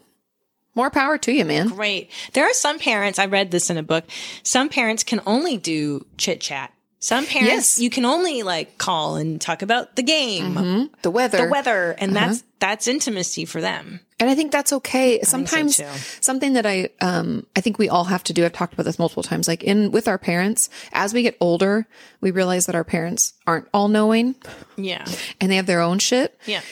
more 0.74 0.90
power 0.90 1.16
to 1.16 1.32
you, 1.32 1.46
man. 1.46 1.68
great. 1.68 2.10
There 2.34 2.44
are 2.44 2.52
some 2.52 2.78
parents, 2.78 3.18
I 3.18 3.24
read 3.24 3.50
this 3.50 3.70
in 3.70 3.78
a 3.78 3.82
book, 3.82 4.04
some 4.42 4.68
parents 4.68 5.02
can 5.02 5.22
only 5.24 5.56
do 5.56 6.04
chit 6.18 6.42
chat. 6.42 6.74
Some 7.06 7.24
parents 7.24 7.78
Yes. 7.78 7.78
you 7.78 7.88
can 7.88 8.04
only 8.04 8.42
like 8.42 8.78
call 8.78 9.14
and 9.14 9.40
talk 9.40 9.62
about 9.62 9.94
the 9.94 10.02
game, 10.02 10.90
The 11.02 11.10
weather. 11.10 11.38
the 11.44 11.48
weather, 11.48 11.94
and 11.98 12.16
that's 12.16 12.42
that's 12.58 12.88
intimacy 12.88 13.44
for 13.44 13.60
them. 13.60 14.00
And 14.18 14.28
I 14.28 14.34
think 14.34 14.50
that's 14.50 14.72
okay. 14.72 15.20
Sometimes 15.22 15.76
too. 15.76 15.86
something 16.20 16.54
that 16.54 16.66
I 16.66 16.88
um 17.00 17.46
I 17.54 17.60
think 17.60 17.78
we 17.78 17.88
all 17.88 18.04
have 18.04 18.24
to 18.24 18.32
do. 18.32 18.44
I've 18.44 18.52
talked 18.52 18.72
about 18.74 18.86
this 18.86 18.98
multiple 18.98 19.22
times. 19.22 19.46
Like 19.46 19.62
in 19.62 19.92
with 19.92 20.08
our 20.08 20.18
parents, 20.18 20.68
as 20.92 21.14
we 21.14 21.22
get 21.22 21.36
older, 21.38 21.86
we 22.20 22.32
realize 22.32 22.66
that 22.66 22.74
our 22.74 22.82
parents 22.84 23.34
aren't 23.46 23.68
all 23.72 23.86
knowing 23.86 24.34
Yeah, 24.76 25.04
and 25.40 25.48
they 25.48 25.56
have 25.56 25.66
their 25.66 25.82
own 25.82 26.00
shit. 26.00 26.36
yeah, 26.44 26.62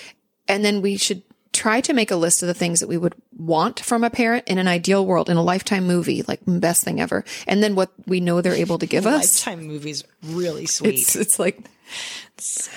And 0.48 0.64
then 0.64 0.82
we 0.82 0.96
should 0.96 1.22
try 1.54 1.80
to 1.80 1.92
make 1.94 2.10
a 2.10 2.16
list 2.16 2.42
of 2.42 2.48
the 2.48 2.54
things 2.54 2.80
that 2.80 2.88
we 2.88 2.98
would 2.98 3.14
want 3.38 3.80
from 3.80 4.04
a 4.04 4.10
parent 4.10 4.46
in 4.46 4.58
an 4.58 4.68
ideal 4.68 5.06
world, 5.06 5.30
in 5.30 5.36
a 5.36 5.42
lifetime 5.42 5.86
movie, 5.86 6.22
like 6.28 6.40
best 6.46 6.84
thing 6.84 7.00
ever. 7.00 7.24
And 7.46 7.62
then 7.62 7.74
what 7.74 7.90
we 8.06 8.20
know 8.20 8.40
they're 8.40 8.52
able 8.52 8.78
to 8.78 8.86
give 8.86 9.06
us. 9.06 9.46
Lifetime 9.46 9.66
movies 9.66 10.04
really 10.22 10.66
sweet. 10.76 10.94
It's 10.94 11.16
it's 11.16 11.38
like 11.38 11.58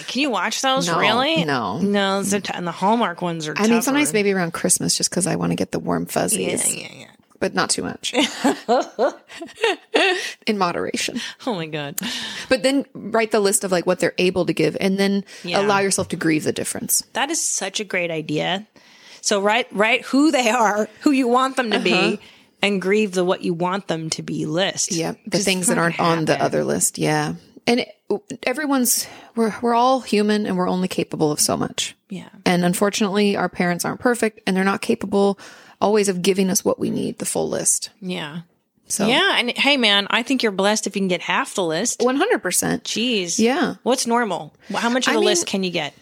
Can 0.07 0.21
you 0.21 0.29
watch 0.29 0.61
those? 0.61 0.87
No, 0.87 0.99
really? 0.99 1.43
no. 1.43 1.79
no. 1.79 2.23
t- 2.23 2.39
and 2.53 2.65
the 2.65 2.71
Hallmark 2.71 3.21
ones 3.21 3.47
are. 3.47 3.53
I 3.57 3.67
mean 3.67 3.81
sometimes 3.81 4.09
tougher. 4.09 4.17
maybe 4.17 4.31
around 4.31 4.53
Christmas 4.53 4.95
just 4.95 5.09
because 5.09 5.27
I 5.27 5.35
want 5.35 5.51
to 5.51 5.55
get 5.55 5.71
the 5.71 5.79
warm 5.79 6.05
fuzzies. 6.05 6.73
Yeah, 6.73 6.87
yeah, 6.87 6.93
yeah. 6.99 7.07
But 7.39 7.53
not 7.53 7.69
too 7.69 7.83
much. 7.83 8.13
in 10.47 10.57
moderation. 10.57 11.19
Oh 11.45 11.55
my 11.55 11.67
god. 11.67 11.97
But 12.49 12.63
then 12.63 12.85
write 12.93 13.31
the 13.31 13.39
list 13.39 13.63
of 13.63 13.71
like 13.71 13.85
what 13.85 13.99
they're 13.99 14.15
able 14.17 14.45
to 14.45 14.53
give 14.53 14.77
and 14.79 14.97
then 14.97 15.23
Yeah. 15.43 15.61
allow 15.61 15.79
yourself 15.79 16.07
to 16.09 16.15
grieve 16.15 16.43
the 16.43 16.53
difference. 16.53 17.03
That 17.13 17.29
is 17.29 17.43
such 17.43 17.79
a 17.79 17.83
great 17.83 18.11
idea. 18.11 18.67
So 19.21 19.41
write 19.41 19.67
write 19.71 20.05
who 20.05 20.31
they 20.31 20.49
are, 20.49 20.89
who 21.01 21.11
you 21.11 21.27
want 21.27 21.57
them 21.57 21.71
to 21.71 21.79
be, 21.79 21.93
uh-huh. 21.93 22.17
and 22.61 22.81
grieve 22.81 23.11
the 23.11 23.23
what 23.23 23.43
you 23.43 23.53
want 23.53 23.87
them 23.87 24.09
to 24.11 24.23
be 24.23 24.45
list. 24.45 24.91
Yeah. 24.91 25.13
The 25.25 25.39
things 25.39 25.67
that 25.67 25.77
aren't 25.77 25.97
gonna 25.97 26.21
on 26.21 26.25
the 26.25 26.41
other 26.41 26.63
list. 26.63 26.97
Yeah. 26.97 27.35
And 27.67 27.81
it, 27.81 27.89
everyone's, 28.43 29.05
we're, 29.35 29.53
we're 29.61 29.73
all 29.73 29.99
human 29.99 30.45
and 30.45 30.57
we're 30.57 30.69
only 30.69 30.87
capable 30.87 31.33
of 31.33 31.41
so 31.41 31.57
much. 31.57 31.97
Yeah. 32.09 32.29
And 32.45 32.63
unfortunately, 32.63 33.35
our 33.35 33.49
parents 33.49 33.83
aren't 33.83 33.99
perfect 33.99 34.39
and 34.47 34.55
they're 34.55 34.63
not 34.63 34.81
capable 34.81 35.37
always 35.81 36.09
of 36.09 36.21
giving 36.21 36.49
us 36.49 36.63
what 36.65 36.79
we 36.79 36.89
need, 36.89 37.17
the 37.19 37.25
full 37.25 37.49
list. 37.49 37.89
Yeah. 38.01 38.41
So 38.87 39.05
Yeah. 39.07 39.35
And 39.37 39.51
hey 39.57 39.77
man, 39.77 40.07
I 40.09 40.23
think 40.23 40.43
you're 40.43 40.51
blessed 40.51 40.87
if 40.87 40.95
you 40.95 41.01
can 41.01 41.07
get 41.07 41.21
half 41.21 41.55
the 41.55 41.63
list. 41.63 41.99
100%. 41.99 42.39
Jeez. 42.83 43.37
Yeah. 43.39 43.75
What's 43.83 44.07
normal? 44.07 44.53
How 44.73 44.89
much 44.89 45.07
of 45.07 45.11
I 45.11 45.13
the 45.15 45.19
mean- 45.19 45.29
list 45.29 45.45
can 45.47 45.63
you 45.63 45.71
get? 45.71 45.93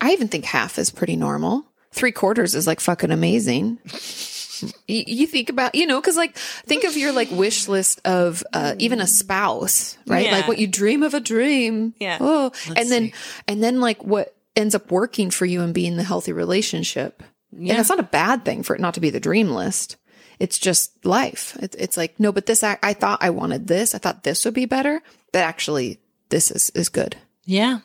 I 0.00 0.12
even 0.12 0.28
think 0.28 0.44
half 0.44 0.78
is 0.78 0.90
pretty 0.90 1.16
normal. 1.16 1.64
Three 1.90 2.12
quarters 2.12 2.54
is 2.54 2.66
like 2.66 2.80
fucking 2.80 3.10
amazing. 3.10 3.78
you, 4.86 5.04
you 5.06 5.26
think 5.26 5.48
about, 5.48 5.74
you 5.74 5.86
know, 5.86 6.00
cause 6.00 6.16
like 6.16 6.36
think 6.36 6.84
of 6.84 6.96
your 6.96 7.12
like 7.12 7.30
wish 7.30 7.66
list 7.66 8.00
of 8.04 8.44
uh, 8.52 8.74
even 8.78 9.00
a 9.00 9.06
spouse, 9.06 9.96
right? 10.06 10.26
Yeah. 10.26 10.32
Like 10.32 10.48
what 10.48 10.58
you 10.58 10.66
dream 10.66 11.02
of 11.02 11.14
a 11.14 11.20
dream. 11.20 11.94
Yeah. 11.98 12.18
Oh, 12.20 12.52
Let's 12.68 12.80
and 12.80 12.90
then, 12.90 13.02
see. 13.06 13.14
and 13.48 13.62
then 13.64 13.80
like 13.80 14.04
what 14.04 14.34
ends 14.54 14.74
up 14.74 14.90
working 14.90 15.30
for 15.30 15.46
you 15.46 15.62
and 15.62 15.72
being 15.74 15.96
the 15.96 16.04
healthy 16.04 16.32
relationship. 16.32 17.22
And 17.52 17.70
it's 17.70 17.88
not 17.88 18.00
a 18.00 18.04
bad 18.04 18.44
thing 18.44 18.62
for 18.62 18.74
it 18.74 18.80
not 18.80 18.94
to 18.94 19.00
be 19.00 19.10
the 19.10 19.20
dream 19.20 19.50
list. 19.50 19.96
It's 20.38 20.58
just 20.58 21.04
life. 21.04 21.56
It's, 21.60 21.74
it's 21.76 21.96
like, 21.96 22.18
no, 22.20 22.30
but 22.30 22.46
this, 22.46 22.62
I, 22.62 22.78
I 22.82 22.92
thought 22.92 23.18
I 23.22 23.30
wanted 23.30 23.66
this. 23.66 23.94
I 23.94 23.98
thought 23.98 24.22
this 24.22 24.44
would 24.44 24.54
be 24.54 24.66
better, 24.66 25.02
but 25.32 25.40
actually 25.40 25.98
this 26.28 26.50
is, 26.50 26.70
is 26.70 26.88
good. 26.88 27.16
Yeah. 27.44 27.80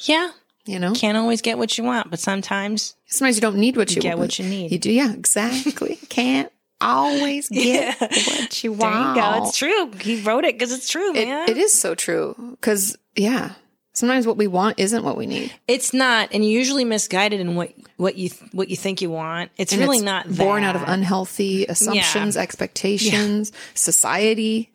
Yeah. 0.00 0.30
You 0.64 0.78
know? 0.78 0.94
Can't 0.94 1.18
always 1.18 1.42
get 1.42 1.58
what 1.58 1.76
you 1.76 1.84
want, 1.84 2.08
but 2.10 2.18
sometimes 2.20 2.94
Sometimes 3.06 3.36
you 3.36 3.42
don't 3.42 3.56
need 3.56 3.76
what 3.76 3.94
you, 3.94 4.00
get 4.00 4.16
want. 4.16 4.20
what 4.20 4.38
you 4.38 4.46
need. 4.46 4.70
You 4.72 4.78
do, 4.78 4.90
yeah, 4.92 5.12
exactly. 5.12 5.96
Can't 6.08 6.50
always 6.80 7.48
get 7.48 8.00
what 8.00 8.64
you 8.64 8.74
there 8.74 8.88
want. 8.90 9.16
you 9.16 9.22
go. 9.22 9.44
It's 9.48 9.58
true. 9.58 9.90
He 10.00 10.22
wrote 10.22 10.44
it 10.44 10.54
because 10.54 10.72
it's 10.72 10.88
true, 10.88 11.10
It- 11.14 11.26
man. 11.28 11.48
it 11.50 11.58
is 11.58 11.72
so 11.74 11.94
true. 11.94 12.34
Because 12.52 12.96
yeah, 13.16 13.52
sometimes 13.92 14.26
what 14.26 14.36
we 14.36 14.46
want 14.46 14.78
isn't 14.78 15.04
what 15.04 15.16
we 15.16 15.26
need. 15.26 15.52
It's 15.68 15.92
not, 15.92 16.30
and 16.32 16.44
you're 16.44 16.52
usually 16.58 16.84
misguided 16.84 17.40
in 17.40 17.54
what 17.56 17.72
what 17.96 18.16
you 18.16 18.30
what 18.52 18.68
you 18.68 18.76
think 18.76 19.00
you 19.02 19.10
want. 19.10 19.50
It's 19.56 19.72
And 19.72 19.80
really 19.80 19.98
it's 19.98 20.04
not 20.04 20.26
that. 20.26 20.36
born 20.38 20.64
out 20.64 20.76
of 20.76 20.82
unhealthy 20.86 21.66
assumptions, 21.66 22.36
expectations, 22.36 23.52
society. 23.74 24.70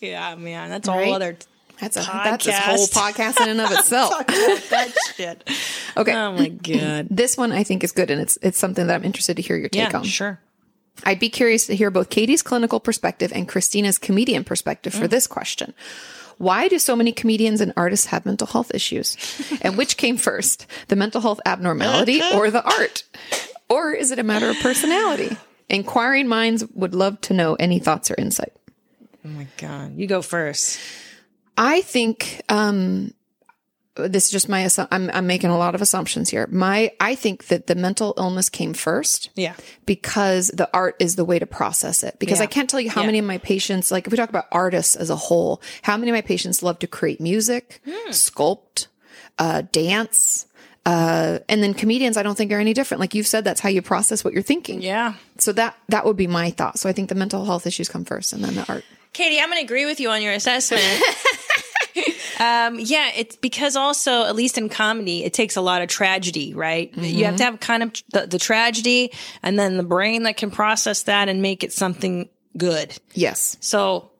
Yeah, 0.00 0.34
man, 0.36 0.70
that's 0.70 0.88
a 0.88 0.92
whole 0.92 1.14
other 1.14 1.36
That's 1.80 1.96
a 1.96 2.00
that's 2.00 2.44
this 2.46 2.58
whole 2.58 2.86
Podcast. 2.86 3.34
podcast 3.36 3.42
in 3.42 3.48
and 3.48 3.60
of 3.60 3.72
itself. 3.78 4.26
that 4.26 4.92
shit. 5.16 5.48
Okay. 5.96 6.12
Oh 6.12 6.32
my 6.32 6.48
god. 6.48 7.06
this 7.10 7.36
one 7.36 7.52
I 7.52 7.62
think 7.62 7.84
is 7.84 7.92
good, 7.92 8.10
and 8.10 8.20
it's 8.20 8.36
it's 8.42 8.58
something 8.58 8.88
that 8.88 8.94
I'm 8.96 9.04
interested 9.04 9.36
to 9.36 9.42
hear 9.42 9.56
your 9.56 9.68
take 9.68 9.92
Yeah, 9.92 9.98
on. 9.98 10.02
sure. 10.04 10.40
I'd 11.04 11.20
be 11.20 11.28
curious 11.28 11.66
to 11.68 11.76
hear 11.76 11.90
both 11.90 12.10
Katie's 12.10 12.42
clinical 12.42 12.80
perspective 12.80 13.32
and 13.34 13.48
Christina's 13.48 13.96
comedian 13.98 14.42
perspective 14.44 14.92
Mm. 14.94 14.98
for 14.98 15.08
this 15.08 15.26
question. 15.28 15.72
Why 16.38 16.68
do 16.68 16.78
so 16.78 16.96
many 16.96 17.12
comedians 17.12 17.60
and 17.60 17.72
artists 17.76 18.06
have 18.06 18.26
mental 18.26 18.46
health 18.46 18.70
issues? 18.74 19.16
And 19.62 19.76
which 19.76 19.96
came 19.96 20.16
first, 20.16 20.66
the 20.88 20.96
mental 20.96 21.20
health 21.20 21.40
abnormality 21.46 22.20
or 22.34 22.50
the 22.50 22.62
art? 22.64 23.04
Or 23.68 23.92
is 23.92 24.10
it 24.10 24.18
a 24.18 24.22
matter 24.22 24.50
of 24.50 24.56
personality? 24.60 25.36
Inquiring 25.68 26.28
minds 26.28 26.64
would 26.74 26.94
love 26.94 27.20
to 27.22 27.34
know 27.34 27.54
any 27.54 27.78
thoughts 27.78 28.10
or 28.10 28.14
insight. 28.18 28.52
Oh 29.24 29.28
my 29.28 29.46
god. 29.56 29.96
You 29.96 30.06
go 30.06 30.20
first. 30.20 30.78
I 31.56 31.80
think 31.80 32.42
um, 32.48 33.14
this 33.96 34.24
is 34.26 34.30
just 34.30 34.48
my 34.48 34.68
I'm, 34.90 35.08
I'm 35.10 35.26
making 35.26 35.50
a 35.50 35.58
lot 35.58 35.74
of 35.74 35.80
assumptions 35.82 36.28
here. 36.28 36.48
My 36.50 36.92
I 37.00 37.14
think 37.14 37.46
that 37.46 37.66
the 37.68 37.74
mental 37.74 38.14
illness 38.16 38.48
came 38.48 38.74
first. 38.74 39.30
Yeah. 39.36 39.54
because 39.86 40.48
the 40.48 40.68
art 40.74 40.96
is 40.98 41.14
the 41.16 41.24
way 41.24 41.38
to 41.38 41.46
process 41.46 42.02
it. 42.02 42.18
Because 42.18 42.38
Yeah. 42.38 42.44
I 42.44 42.46
can't 42.46 42.68
tell 42.68 42.80
you 42.80 42.90
how 42.90 43.02
Yeah. 43.02 43.06
many 43.06 43.18
of 43.20 43.24
my 43.24 43.38
patients, 43.38 43.90
like 43.92 44.06
if 44.06 44.10
we 44.10 44.16
talk 44.16 44.28
about 44.30 44.46
artists 44.50 44.96
as 44.96 45.10
a 45.10 45.16
whole, 45.16 45.62
how 45.82 45.96
many 45.96 46.10
of 46.10 46.14
my 46.14 46.22
patients 46.22 46.62
love 46.62 46.78
to 46.80 46.86
create 46.86 47.20
music, 47.20 47.80
Hmm. 47.88 48.10
sculpt, 48.10 48.86
uh, 49.38 49.62
dance, 49.72 50.46
uh, 50.86 51.38
and 51.48 51.62
then 51.62 51.72
comedians, 51.72 52.16
I 52.16 52.22
don't 52.22 52.36
think 52.36 52.52
are 52.52 52.58
any 52.60 52.74
different. 52.74 53.00
Like 53.00 53.14
you've 53.14 53.26
said, 53.26 53.44
that's 53.44 53.60
how 53.60 53.68
you 53.68 53.80
process 53.80 54.22
what 54.24 54.34
you're 54.34 54.42
thinking. 54.42 54.82
Yeah. 54.82 55.14
So 55.38 55.52
that 55.52 55.76
that 55.88 56.04
would 56.04 56.16
be 56.16 56.26
my 56.26 56.50
thought. 56.50 56.78
So 56.78 56.88
I 56.88 56.92
think 56.92 57.08
the 57.08 57.14
mental 57.14 57.44
health 57.44 57.66
issues 57.66 57.88
come 57.88 58.04
first, 58.04 58.32
and 58.32 58.42
then 58.44 58.54
the 58.56 58.64
art. 58.68 58.84
Katie, 59.12 59.38
I'm 59.40 59.48
going 59.48 59.60
to 59.60 59.64
agree 59.64 59.86
with 59.86 60.00
you 60.00 60.10
on 60.10 60.20
your 60.22 60.32
assessment. 60.32 60.82
um, 62.40 62.78
yeah, 62.80 63.10
it's 63.16 63.36
because 63.36 63.76
also, 63.76 64.24
at 64.24 64.34
least 64.34 64.58
in 64.58 64.68
comedy, 64.68 65.24
it 65.24 65.32
takes 65.32 65.56
a 65.56 65.60
lot 65.60 65.82
of 65.82 65.88
tragedy, 65.88 66.54
right? 66.54 66.94
You 66.96 67.24
have 67.26 67.36
to 67.36 67.44
have 67.44 67.60
kind 67.60 67.82
of 67.82 67.92
the, 68.12 68.26
the 68.26 68.38
tragedy 68.38 69.12
and 69.42 69.58
then 69.58 69.76
the 69.76 69.82
brain 69.82 70.24
that 70.24 70.36
can 70.36 70.50
process 70.50 71.04
that 71.04 71.28
and 71.28 71.42
make 71.42 71.64
it 71.64 71.72
something 71.72 72.28
good. 72.56 72.96
Yes, 73.12 73.56
So 73.60 74.10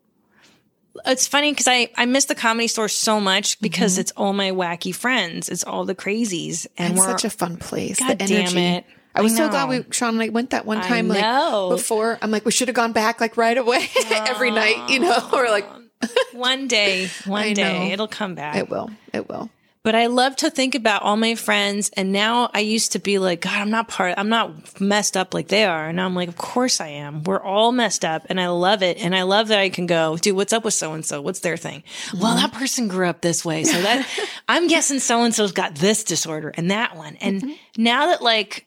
it's 1.06 1.26
funny 1.26 1.50
because 1.52 1.66
I, 1.68 1.90
I 1.96 2.06
miss 2.06 2.26
the 2.26 2.34
comedy 2.34 2.68
store 2.68 2.88
so 2.88 3.20
much 3.20 3.60
because 3.60 3.98
it's 3.98 4.12
all 4.16 4.32
my 4.32 4.52
wacky 4.52 4.94
friends. 4.94 5.48
It's 5.48 5.64
all 5.64 5.84
the 5.84 5.94
crazies. 5.94 6.66
And 6.78 6.92
it's 6.92 7.00
we're 7.00 7.06
such 7.06 7.24
a 7.24 7.30
fun 7.30 7.56
place. 7.56 7.98
God 7.98 8.18
the 8.18 8.26
damn 8.26 8.56
energy. 8.56 8.60
it. 8.60 8.86
I 9.14 9.22
was 9.22 9.32
I 9.34 9.36
so 9.36 9.48
glad 9.48 9.68
we 9.68 9.84
Sean 9.90 10.14
and 10.14 10.22
I 10.22 10.28
went 10.28 10.50
that 10.50 10.66
one 10.66 10.78
I 10.78 10.88
time. 10.88 11.08
know. 11.08 11.68
Like 11.68 11.78
before, 11.78 12.18
I'm 12.20 12.30
like 12.30 12.44
we 12.44 12.50
should 12.50 12.68
have 12.68 12.74
gone 12.74 12.92
back 12.92 13.20
like 13.20 13.36
right 13.36 13.56
away 13.56 13.88
every 14.10 14.50
night. 14.50 14.88
You 14.90 15.00
know, 15.00 15.30
or 15.32 15.48
like 15.48 15.66
one 16.32 16.68
day, 16.68 17.08
one 17.24 17.42
I 17.42 17.52
day 17.52 17.88
know. 17.88 17.92
it'll 17.92 18.08
come 18.08 18.34
back. 18.34 18.56
it 18.56 18.68
will, 18.68 18.90
it 19.12 19.28
will. 19.28 19.50
But 19.84 19.94
I 19.94 20.06
love 20.06 20.34
to 20.36 20.48
think 20.48 20.74
about 20.74 21.02
all 21.02 21.18
my 21.18 21.34
friends. 21.34 21.90
And 21.94 22.10
now 22.10 22.48
I 22.54 22.60
used 22.60 22.92
to 22.92 22.98
be 22.98 23.18
like, 23.18 23.42
God, 23.42 23.60
I'm 23.60 23.68
not 23.68 23.86
part, 23.86 24.14
I'm 24.16 24.30
not 24.30 24.80
messed 24.80 25.14
up 25.14 25.34
like 25.34 25.48
they 25.48 25.66
are. 25.66 25.88
And 25.88 25.96
now 25.96 26.06
I'm 26.06 26.14
like, 26.14 26.30
of 26.30 26.38
course 26.38 26.80
I 26.80 26.88
am. 26.88 27.22
We're 27.22 27.42
all 27.42 27.70
messed 27.70 28.02
up 28.02 28.24
and 28.30 28.40
I 28.40 28.48
love 28.48 28.82
it. 28.82 28.96
And 28.96 29.14
I 29.14 29.24
love 29.24 29.48
that 29.48 29.58
I 29.58 29.68
can 29.68 29.84
go, 29.84 30.16
dude, 30.16 30.36
what's 30.36 30.54
up 30.54 30.64
with 30.64 30.72
so 30.72 30.94
and 30.94 31.04
so? 31.04 31.20
What's 31.20 31.40
their 31.40 31.58
thing? 31.58 31.82
Well, 32.18 32.34
that 32.36 32.54
person 32.54 32.88
grew 32.88 33.06
up 33.06 33.20
this 33.20 33.44
way. 33.44 33.64
So 33.64 33.80
that 33.82 34.08
I'm 34.48 34.68
guessing 34.68 35.00
so 35.00 35.22
and 35.22 35.34
so's 35.34 35.52
got 35.52 35.74
this 35.74 36.02
disorder 36.02 36.50
and 36.56 36.70
that 36.70 36.96
one. 36.96 37.16
And 37.20 37.42
mm-hmm. 37.42 37.52
now 37.82 38.06
that 38.06 38.22
like, 38.22 38.66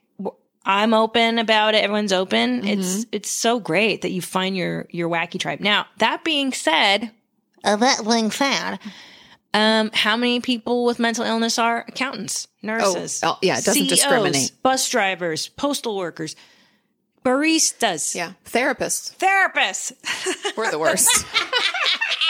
I'm 0.70 0.94
open 0.94 1.40
about 1.40 1.76
it. 1.76 1.84
Everyone's 1.84 2.12
open. 2.12 2.68
It's, 2.68 3.06
it's 3.14 3.32
so 3.32 3.58
great 3.58 4.02
that 4.02 4.12
you 4.12 4.22
find 4.22 4.56
your, 4.58 4.86
your 4.90 5.08
wacky 5.08 5.40
tribe. 5.40 5.62
Now, 5.62 5.86
that 6.00 6.26
being 6.26 6.52
said, 6.52 7.10
uh, 7.64 7.78
that 7.78 8.04
being 8.06 8.32
said, 8.32 8.78
um, 9.54 9.90
how 9.94 10.18
many 10.18 10.42
people 10.42 10.84
with 10.84 11.00
mental 11.00 11.24
illness 11.24 11.58
are 11.58 11.86
accountants, 11.88 12.50
nurses? 12.62 13.22
oh, 13.24 13.38
yeah, 13.42 13.54
it 13.60 13.64
doesn't 13.64 13.76
CEOs, 13.76 13.90
discriminate. 13.90 14.52
Bus 14.62 14.90
drivers, 14.90 15.48
postal 15.48 15.96
workers, 15.96 16.36
baristas, 17.24 18.14
Yeah, 18.14 18.34
therapists. 18.46 19.16
therapists. 19.18 19.94
We're 20.58 20.70
the 20.70 20.80
worst. 20.80 21.10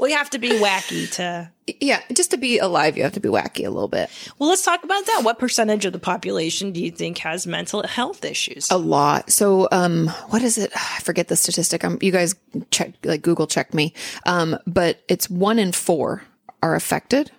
We 0.00 0.12
have 0.12 0.30
to 0.30 0.38
be 0.38 0.48
wacky 0.48 1.10
to. 1.16 1.50
yeah, 1.78 2.00
just 2.14 2.30
to 2.30 2.38
be 2.38 2.58
alive, 2.58 2.96
you 2.96 3.02
have 3.02 3.12
to 3.12 3.20
be 3.20 3.28
wacky 3.28 3.66
a 3.66 3.70
little 3.70 3.86
bit. 3.86 4.08
Well, 4.38 4.48
let's 4.48 4.64
talk 4.64 4.82
about 4.82 5.04
that. 5.04 5.20
What 5.24 5.38
percentage 5.38 5.84
of 5.84 5.92
the 5.92 5.98
population 5.98 6.72
do 6.72 6.82
you 6.82 6.90
think 6.90 7.18
has 7.18 7.46
mental 7.46 7.86
health 7.86 8.24
issues? 8.24 8.70
A 8.70 8.78
lot. 8.78 9.30
So, 9.30 9.68
um, 9.70 10.08
what 10.30 10.42
is 10.42 10.56
it? 10.56 10.72
I 10.74 11.00
forget 11.00 11.28
the 11.28 11.36
statistic. 11.36 11.84
Um, 11.84 11.98
you 12.00 12.12
guys 12.12 12.34
check, 12.70 12.94
like 13.04 13.20
Google 13.20 13.46
check 13.46 13.74
me. 13.74 13.92
Um, 14.24 14.58
but 14.66 15.02
it's 15.06 15.28
one 15.28 15.58
in 15.58 15.70
four 15.72 16.24
are 16.62 16.74
affected. 16.74 17.30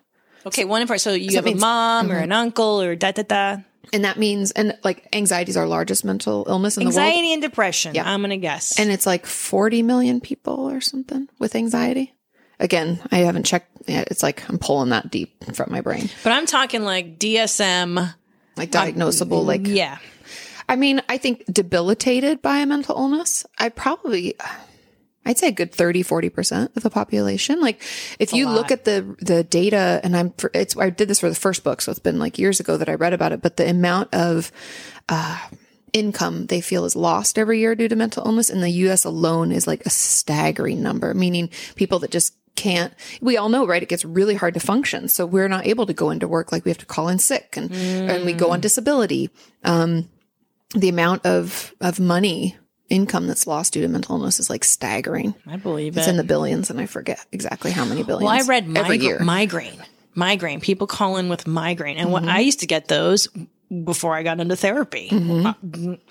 Okay, 0.46 0.64
one 0.64 0.82
in 0.82 0.88
four. 0.88 1.00
So 1.00 1.14
you 1.14 1.36
have 1.38 1.46
means- 1.46 1.62
a 1.62 1.66
mom 1.66 2.12
or 2.12 2.18
an 2.18 2.32
uncle 2.32 2.80
or 2.80 2.96
da 2.96 3.12
da 3.12 3.24
da. 3.24 3.58
And 3.92 4.06
that 4.06 4.20
means, 4.20 4.52
and 4.52 4.78
like 4.84 5.08
anxiety 5.12 5.50
is 5.50 5.58
our 5.58 5.66
largest 5.66 6.06
mental 6.06 6.46
illness 6.48 6.78
in 6.78 6.84
the 6.84 6.90
world. 6.90 7.00
Anxiety 7.00 7.34
and 7.34 7.42
depression. 7.42 7.96
Yeah. 7.96 8.10
I'm 8.10 8.22
gonna 8.22 8.38
guess. 8.38 8.80
And 8.80 8.92
it's 8.92 9.08
like 9.08 9.26
40 9.26 9.82
million 9.82 10.22
people 10.22 10.70
or 10.70 10.80
something 10.80 11.28
with 11.40 11.56
anxiety. 11.56 12.14
Again, 12.62 13.02
I 13.12 13.18
haven't 13.20 13.46
checked. 13.46 13.70
yet. 13.88 14.08
It's 14.12 14.24
like 14.24 14.48
I'm 14.50 14.58
pulling 14.60 14.90
that 14.90 15.10
deep 15.12 15.44
from 15.56 15.72
my 15.72 15.82
brain, 15.82 16.10
But 16.24 16.32
I'm 16.32 16.46
talking 16.46 16.84
like 16.84 17.18
DSM. 17.20 18.14
like 18.56 18.72
diagnosable. 18.72 19.44
Like, 19.46 19.62
Yeah. 19.66 19.98
I 20.70 20.76
mean, 20.78 21.02
I 21.10 21.18
think 21.18 21.44
debilitated 21.52 22.42
by 22.42 22.60
a 22.60 22.66
mental 22.66 22.96
illness. 22.96 23.46
I 23.58 23.68
probably, 23.70 24.36
I'd 25.26 25.38
say 25.38 25.48
a 25.50 25.52
good 25.52 25.74
30, 25.74 26.04
40% 26.04 26.78
of 26.78 26.84
the 26.84 26.90
population. 26.90 27.60
Like 27.60 27.82
if 28.20 28.32
you 28.32 28.48
look 28.48 28.72
at 28.72 28.86
the, 28.86 29.16
the 29.20 29.44
data 29.44 30.00
and 30.04 30.16
I'm, 30.16 30.34
it's, 30.54 30.78
I 30.78 30.90
did 30.92 31.10
this 31.10 31.20
for 31.20 31.28
the 31.30 31.36
first 31.36 31.64
book. 31.66 31.82
So 31.82 31.90
it's 31.92 32.00
been 32.00 32.20
like 32.20 32.40
years 32.40 32.60
ago 32.62 32.78
that 32.78 32.88
I 32.88 32.94
read 32.94 33.12
about 33.12 33.34
it, 33.34 33.42
but 33.42 33.58
the 33.58 33.70
amount 33.70 34.14
of, 34.14 34.52
uh, 35.10 35.40
income 35.94 36.46
they 36.46 36.62
feel 36.62 36.86
is 36.86 36.96
lost 36.96 37.38
every 37.38 37.60
year 37.60 37.76
due 37.76 37.90
to 37.90 37.98
mental 37.98 38.26
illness 38.26 38.50
in 38.50 38.62
the 38.62 38.70
US 38.70 39.04
alone 39.04 39.52
is 39.52 39.68
like 39.68 39.86
a 39.86 39.90
staggering 39.90 40.82
number, 40.82 41.14
meaning 41.14 41.50
people 41.76 42.00
that 42.00 42.12
just 42.12 42.34
can't, 42.56 42.94
we 43.22 43.38
all 43.38 43.50
know, 43.50 43.66
right? 43.66 43.82
It 43.82 43.90
gets 43.90 44.04
really 44.06 44.36
hard 44.36 44.54
to 44.56 44.60
function. 44.60 45.08
So 45.08 45.26
we're 45.26 45.48
not 45.48 45.66
able 45.66 45.86
to 45.86 45.94
go 45.94 46.10
into 46.10 46.28
work. 46.28 46.52
Like 46.52 46.66
we 46.66 46.70
have 46.72 46.78
to 46.80 46.86
call 46.86 47.08
in 47.08 47.18
sick 47.20 47.56
and, 47.58 47.72
and 47.74 48.26
we 48.26 48.34
go 48.34 48.52
on 48.52 48.60
disability. 48.60 49.30
Um, 49.64 50.10
the 50.76 50.90
amount 50.90 51.26
of, 51.26 51.74
of 51.82 52.00
money 52.00 52.58
income 52.90 53.28
that's 53.28 53.48
lost 53.48 53.74
due 53.74 53.82
to 53.82 53.88
mental 53.88 54.16
illness 54.18 54.40
is 54.40 54.50
like 54.50 54.64
staggering. 54.64 55.34
I 55.48 55.56
believe 55.58 55.98
It's 55.98 56.08
it. 56.08 56.12
in 56.12 56.18
the 56.18 56.24
billions 56.24 56.70
and 56.70 56.80
I 56.80 56.86
forget 56.86 57.26
exactly 57.32 57.72
how 57.72 57.86
many 57.86 58.04
billions. 58.04 58.26
Well, 58.30 58.44
I 58.44 58.48
read 58.48 58.78
every 58.78 58.98
year. 59.00 59.20
migraine. 59.20 59.82
Migraine. 60.14 60.60
People 60.60 60.88
call 60.88 61.16
in 61.18 61.30
with 61.30 61.48
migraine. 61.48 61.96
And 61.98 62.06
Mm-hmm. 62.08 62.14
what 62.14 62.28
I 62.28 62.40
used 62.40 62.60
to 62.60 62.68
get 62.68 62.90
those 62.90 63.28
before 63.86 64.14
I 64.16 64.24
got 64.24 64.42
into 64.42 64.58
therapy. 64.58 65.08
Uh, 65.12 65.54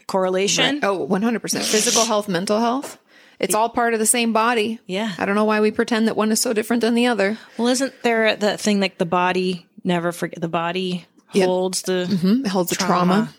correlation. 0.07 0.81
Oh, 0.83 1.07
100%. 1.07 1.41
Physical 1.63 2.05
health, 2.07 2.27
mental 2.29 2.59
health. 2.59 2.99
It's 3.41 3.55
all 3.55 3.69
part 3.71 3.95
of 3.95 4.01
the 4.01 4.07
same 4.07 4.33
body. 4.33 4.79
Yeah. 4.87 5.13
I 5.19 5.25
don't 5.25 5.35
know 5.35 5.47
why 5.47 5.61
we 5.61 5.71
pretend 5.71 6.07
that 6.09 6.17
one 6.17 6.31
is 6.31 6.41
so 6.41 6.53
different 6.53 6.83
than 6.83 6.95
the 6.95 7.07
other. 7.07 7.39
Well, 7.57 7.69
isn't 7.69 7.95
there 8.03 8.37
the 8.37 8.57
thing 8.59 8.81
like 8.81 8.99
the 8.99 9.07
body 9.07 9.67
never 9.83 10.13
forget 10.13 10.41
the 10.41 10.49
body 10.49 11.07
holds 11.33 11.83
the 11.83 12.03
It 12.45 12.49
holds 12.49 12.69
the 12.71 12.77
trauma. 12.77 13.33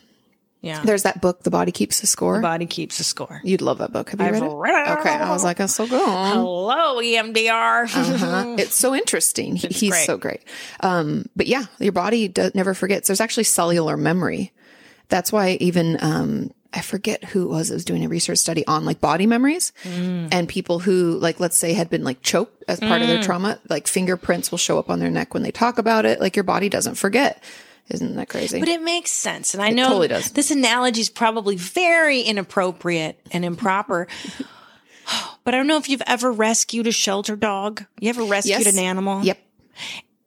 yeah. 0.62 0.82
There's 0.84 1.04
that 1.04 1.22
book, 1.22 1.44
The 1.44 1.52
Body 1.52 1.72
Keeps 1.72 2.02
the 2.02 2.08
Score. 2.08 2.42
body 2.42 2.66
keeps 2.66 2.98
the 2.98 3.04
score. 3.04 3.42
You'd 3.44 3.62
love 3.62 3.78
that 3.80 3.92
book. 3.94 4.10
Have 4.10 4.20
you 4.22 4.26
I've 4.28 4.34
read 4.34 4.44
it? 4.44 4.50
read 4.56 4.88
it. 4.92 5.00
Okay. 5.00 5.10
I 5.10 5.30
was 5.32 5.44
like, 5.44 5.58
that's 5.58 5.76
so 5.76 5.86
good. 5.88 6.02
Hello, 6.02 7.00
EMDR. 7.02 7.84
Uh-huh. 7.96 8.56
It's 8.58 8.76
so 8.76 8.96
interesting. 8.96 9.56
He- 9.56 9.68
he's 9.68 9.90
great. 9.92 10.06
so 10.06 10.18
great. 10.18 10.42
Um, 10.80 11.26
but 11.36 11.46
yeah, 11.48 11.66
your 11.80 11.92
body 11.94 12.32
never 12.56 12.74
forgets. 12.74 13.08
There's 13.08 13.22
actually 13.22 13.44
cellular 13.46 13.98
memory. 13.98 14.52
That's 15.10 15.32
why 15.32 15.58
even, 15.60 15.98
um, 16.02 16.52
I 16.74 16.82
forget 16.82 17.24
who 17.26 17.44
it 17.44 17.50
was 17.50 17.68
that 17.68 17.76
was 17.76 17.86
doing 17.86 18.06
a 18.06 18.10
research 18.10 18.38
study 18.38 18.66
on 18.66 18.86
like 18.86 19.02
body 19.02 19.26
memories 19.28 19.74
mm. 19.84 20.30
and 20.32 20.48
people 20.48 20.80
who 20.80 21.18
like, 21.20 21.40
let's 21.40 21.58
say 21.58 21.74
had 21.74 21.90
been 21.90 22.04
like 22.04 22.22
choked 22.22 22.64
as 22.68 22.80
part 22.80 23.02
of 23.02 23.08
their 23.08 23.20
mm. 23.20 23.24
trauma, 23.24 23.60
like 23.70 23.88
fingerprints 23.88 24.52
will 24.52 24.58
show 24.58 24.80
up 24.80 24.90
on 24.90 25.00
their 25.00 25.10
neck 25.10 25.34
when 25.34 25.44
they 25.44 25.52
talk 25.52 25.78
about 25.78 26.06
it. 26.06 26.22
Like 26.22 26.36
your 26.36 26.44
body 26.44 26.70
doesn't 26.70 26.96
forget. 26.96 27.44
Isn't 27.90 28.16
that 28.16 28.30
crazy? 28.30 28.60
But 28.60 28.70
it 28.70 28.82
makes 28.82 29.12
sense. 29.12 29.54
And 29.54 29.62
I 29.62 29.72
know 29.72 29.88
totally 29.88 30.08
does. 30.08 30.32
this 30.32 30.50
analogy 30.50 31.02
is 31.02 31.10
probably 31.10 31.58
very 31.58 32.22
inappropriate 32.22 33.20
and 33.32 33.44
improper. 33.44 34.08
but 35.44 35.54
I 35.54 35.58
don't 35.58 35.68
know 35.68 35.78
if 35.78 35.90
you've 35.90 36.04
ever 36.08 36.32
rescued 36.32 36.88
a 36.88 36.92
shelter 36.92 37.36
dog. 37.36 37.86
You 38.00 38.10
ever 38.10 38.24
rescued 38.24 38.60
Yes. 38.60 38.74
an 38.74 38.80
animal? 38.80 39.24
yep. 39.24 39.40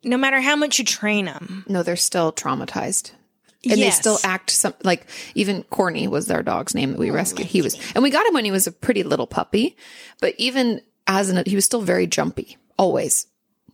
No 0.03 0.19
matter 0.19 0.43
how 0.43 0.57
much 0.57 0.79
you 0.79 0.85
train 0.85 1.25
them. 1.25 1.65
No, 1.67 1.83
they're 1.83 1.97
still 1.97 2.31
traumatized. 2.31 3.13
And 3.71 3.79
Yes. 3.79 3.97
they 3.97 4.01
still 4.01 4.19
act 4.25 4.51
some 4.51 4.75
like 4.83 5.07
even 5.35 5.63
Corny 5.65 6.07
was 6.09 6.27
their 6.27 6.43
dog's 6.43 6.75
name 6.75 6.93
that 6.93 6.99
we 6.99 7.11
rescued. 7.11 7.47
He 7.49 7.63
was, 7.63 7.79
and 7.95 8.03
we 8.03 8.11
got 8.11 8.27
him 8.27 8.35
when 8.35 8.45
he 8.45 8.51
was 8.51 8.67
a 8.67 8.73
pretty 8.73 9.03
little 9.03 9.27
puppy, 9.27 9.77
but 10.21 10.35
even 10.39 10.81
as 11.07 11.29
an, 11.31 11.43
he 11.47 11.55
was 11.55 11.65
still 11.65 11.83
very 11.83 12.07
jumpy, 12.07 12.57
always 12.79 13.27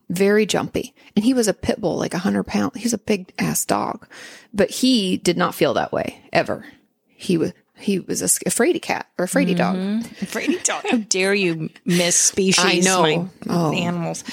very 0.09 0.45
jumpy. 0.47 0.95
And 1.15 1.25
he 1.25 1.35
was 1.35 1.47
a 1.49 1.55
pit 1.55 1.81
bull, 1.81 1.97
like 1.97 2.15
a 2.15 2.19
hundred 2.19 2.45
pound. 2.45 2.75
He 2.77 2.85
was 2.85 2.93
a 2.93 2.99
big 2.99 3.33
ass 3.39 3.65
dog, 3.65 4.07
but 4.53 4.71
he 4.71 5.17
did 5.17 5.37
not 5.37 5.55
feel 5.55 5.75
that 5.75 5.93
way 5.93 6.21
ever. 6.33 6.65
He 7.07 7.37
was, 7.37 7.53
he 7.79 8.01
was 8.01 8.21
a, 8.23 8.27
fraidy 8.27 8.81
cat 8.83 9.07
or 9.19 9.27
a 9.27 9.29
fraidy 9.29 9.57
dog. 9.57 9.77
Fraidy 9.77 10.63
dog. 10.65 10.85
How 10.91 10.97
dare 10.99 11.35
you 11.35 11.71
miss 11.85 12.17
species? 12.33 12.65
I 12.65 12.79
know. 12.81 13.03
my 13.03 13.29
Oh. 13.49 13.73
animals. 13.73 14.25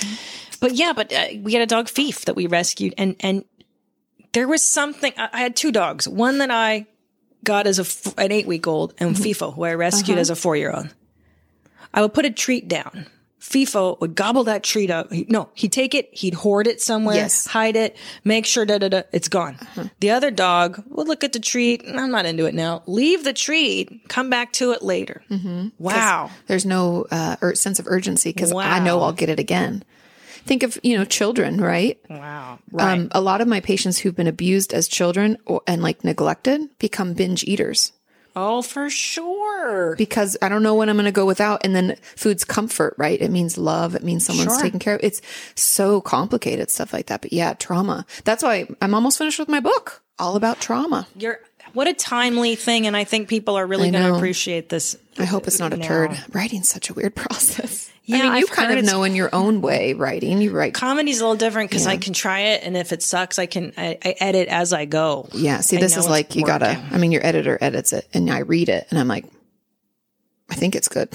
But 0.59 0.73
yeah, 0.73 0.93
but 0.95 1.13
uh, 1.13 1.27
we 1.41 1.53
had 1.53 1.61
a 1.61 1.67
dog 1.67 1.87
Fief 1.87 2.25
that 2.25 2.35
we 2.35 2.47
rescued, 2.47 2.95
and 2.97 3.15
and 3.19 3.45
there 4.37 4.47
was 4.47 4.61
something. 4.61 5.11
I, 5.17 5.29
I 5.33 5.39
had 5.39 5.55
two 5.55 5.71
dogs. 5.71 6.07
One 6.07 6.37
that 6.37 6.51
I 6.51 6.85
got 7.43 7.65
as 7.65 7.79
a 7.79 7.81
f- 7.81 8.13
an 8.19 8.31
eight 8.31 8.45
week 8.45 8.67
old, 8.67 8.93
and 8.99 9.15
mm-hmm. 9.15 9.23
FIFO, 9.23 9.55
who 9.55 9.63
I 9.63 9.73
rescued 9.73 10.15
uh-huh. 10.17 10.21
as 10.21 10.29
a 10.29 10.35
four 10.35 10.55
year 10.55 10.71
old. 10.71 10.93
I 11.91 12.03
would 12.03 12.13
put 12.13 12.25
a 12.25 12.29
treat 12.29 12.67
down. 12.67 13.07
FIFO 13.41 13.99
would 13.99 14.13
gobble 14.13 14.43
that 14.43 14.61
treat 14.61 14.91
up. 14.91 15.11
He- 15.11 15.25
No, 15.27 15.49
he'd 15.55 15.71
take 15.71 15.95
it, 15.95 16.09
he'd 16.11 16.35
hoard 16.35 16.67
it 16.67 16.81
somewhere, 16.81 17.15
Yes. 17.15 17.47
hide 17.47 17.75
it, 17.75 17.97
make 18.23 18.45
sure 18.45 18.63
da 18.63 18.77
da 18.77 18.89
da, 18.89 19.01
it's 19.11 19.27
gone. 19.27 19.57
Uh-huh. 19.59 19.85
The 20.01 20.11
other 20.11 20.29
dog 20.29 20.83
would 20.89 21.07
look 21.07 21.23
at 21.23 21.33
the 21.33 21.39
treat. 21.39 21.83
Mm, 21.83 21.97
I'm 21.97 22.11
not 22.11 22.27
into 22.27 22.45
it 22.45 22.53
now. 22.53 22.83
Leave 22.85 23.23
the 23.23 23.33
treat, 23.33 24.07
come 24.07 24.29
back 24.29 24.51
to 24.53 24.71
it 24.73 24.83
later. 24.83 25.23
Mm-hmm. 25.31 25.69
Wow. 25.79 26.29
There's 26.45 26.65
no 26.65 27.07
uh, 27.09 27.53
sense 27.53 27.79
of 27.79 27.87
urgency 27.87 28.33
because 28.33 28.53
I 28.53 28.79
know 28.79 29.01
I'll 29.01 29.13
get 29.13 29.29
it 29.29 29.39
again. 29.39 29.83
Think 30.47 30.63
of, 30.63 30.77
you 30.83 30.97
know, 30.97 31.05
children, 31.05 31.59
right? 31.61 31.99
Wow. 32.09 32.59
Right. 32.71 32.93
Um, 32.93 33.09
a 33.11 33.21
lot 33.21 33.41
of 33.41 33.47
my 33.47 33.59
patients 33.59 33.99
who've 33.99 34.15
been 34.15 34.27
abused 34.27 34.73
as 34.73 34.87
children 34.87 35.37
or, 35.45 35.61
and 35.67 35.81
like 35.83 36.03
neglected 36.03 36.61
become 36.79 37.13
binge 37.13 37.43
eaters 37.43 37.91
oh, 38.37 38.61
for 38.61 38.89
sure. 38.89 39.95
because 39.95 40.37
I 40.41 40.47
don't 40.49 40.63
know 40.63 40.75
when 40.75 40.89
I'm 40.89 40.95
going 40.95 41.05
to 41.05 41.11
go 41.11 41.25
without. 41.25 41.65
And 41.65 41.75
then 41.75 41.97
food's 42.15 42.45
comfort, 42.45 42.95
right? 42.97 43.19
It 43.19 43.31
means 43.31 43.57
love. 43.57 43.95
It 43.95 44.03
means 44.03 44.25
someone's 44.25 44.53
Sure. 44.53 44.61
taking 44.61 44.79
care 44.79 44.95
of. 44.95 45.01
It's 45.03 45.21
so 45.55 45.99
complicated 46.01 46.69
stuff 46.71 46.93
like 46.93 47.07
that. 47.07 47.21
But 47.21 47.33
yeah, 47.33 47.53
trauma. 47.53 48.05
That's 48.23 48.43
why 48.43 48.67
I'm 48.81 48.93
almost 48.93 49.17
finished 49.17 49.39
with 49.39 49.49
my 49.49 49.59
book, 49.59 50.01
all 50.19 50.35
about 50.35 50.61
trauma. 50.61 51.07
You're 51.15 51.39
what 51.73 51.87
a 51.87 51.93
timely 51.93 52.55
thing, 52.55 52.87
and 52.87 52.95
I 52.95 53.03
think 53.03 53.27
people 53.27 53.57
are 53.57 53.67
really 53.67 53.91
going 53.91 54.03
to 54.03 54.15
appreciate 54.15 54.69
this. 54.69 54.97
I 55.19 55.25
hope 55.25 55.47
it's 55.47 55.59
not 55.59 55.73
a 55.73 55.77
now. 55.77 55.85
turd. 55.85 56.17
Writing's 56.31 56.69
such 56.69 56.89
a 56.89 56.93
weird 56.93 57.13
process. 57.23 57.91
I 58.09 58.15
Yeah, 58.15 58.23
mean, 58.23 58.31
you 58.31 58.37
I've 58.39 58.51
kind 58.51 58.79
of 58.79 58.85
know 58.85 59.03
in 59.03 59.15
your 59.15 59.29
own 59.33 59.61
way 59.61 59.93
writing. 59.93 60.41
You 60.41 60.51
write. 60.51 60.73
Comedy's 60.73 61.19
a 61.19 61.23
little 61.23 61.35
different 61.35 61.69
because 61.69 61.87
I 61.87 61.97
can 61.97 62.13
try 62.13 62.39
it, 62.39 62.63
and 62.63 62.77
if 62.77 62.93
it 62.93 63.03
sucks, 63.03 63.37
I 63.37 63.47
can 63.47 63.73
I, 63.77 63.97
I 64.03 64.15
edit 64.19 64.47
as 64.47 64.71
I 64.71 64.85
go. 64.85 65.27
Yeah. 65.33 65.59
See, 65.59 65.77
this 65.77 65.97
is 65.97 66.07
like 66.07 66.35
you 66.35 66.45
gotta. 66.45 66.81
I 66.91 66.97
mean, 66.97 67.11
your 67.11 67.25
editor 67.25 67.57
edits 67.59 67.91
it, 67.93 68.07
and 68.13 68.29
I 68.29 68.39
read 68.39 68.69
it, 68.69 68.87
and 68.89 68.99
I'm 68.99 69.07
like, 69.07 69.25
I 70.49 70.55
think 70.55 70.75
it's 70.75 70.87
good. 70.87 71.13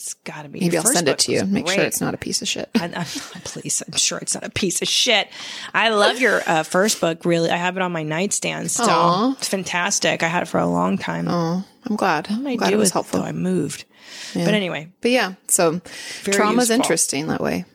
It's 0.00 0.14
got 0.14 0.44
to 0.44 0.48
be. 0.48 0.60
Maybe 0.60 0.76
Your 0.76 0.80
I'll 0.80 0.92
send 0.92 1.08
it 1.08 1.18
to 1.20 1.32
you. 1.32 1.44
Make 1.44 1.68
sure 1.68 1.84
it's 1.84 2.00
not 2.00 2.14
a 2.14 2.16
piece 2.16 2.40
of 2.40 2.48
shit. 2.48 2.70
I, 2.74 2.86
I, 2.86 3.04
please, 3.44 3.82
I'm 3.86 3.98
sure 3.98 4.16
it's 4.16 4.32
not 4.32 4.44
a 4.44 4.50
piece 4.50 4.80
of 4.80 4.88
shit. 4.88 5.28
I 5.74 5.90
love 5.90 6.18
your 6.20 6.40
uh, 6.46 6.62
first 6.62 7.02
book. 7.02 7.26
Really, 7.26 7.50
I 7.50 7.56
have 7.56 7.76
it 7.76 7.82
on 7.82 7.92
my 7.92 8.02
nightstand 8.02 8.70
still. 8.70 8.88
Aw. 8.88 9.32
It's 9.32 9.48
fantastic. 9.48 10.22
I 10.22 10.28
had 10.28 10.44
it 10.44 10.46
for 10.46 10.58
a 10.58 10.66
long 10.66 10.96
time. 10.96 11.28
Oh, 11.28 11.62
I'm 11.84 11.96
glad. 11.96 12.28
I'm 12.30 12.46
I 12.46 12.56
glad 12.56 12.70
do 12.70 12.76
it 12.76 12.78
was 12.78 12.88
it, 12.88 12.92
helpful. 12.94 13.20
though. 13.20 13.26
I 13.26 13.32
moved. 13.32 13.84
But 14.32 14.54
anyway, 14.54 14.90
But 15.02 15.10
yeah, 15.10 15.34
so 15.48 15.80
trauma's 16.24 16.70
useful. 16.70 16.76
interesting 16.76 17.26
that 17.26 17.42
way. 17.42 17.66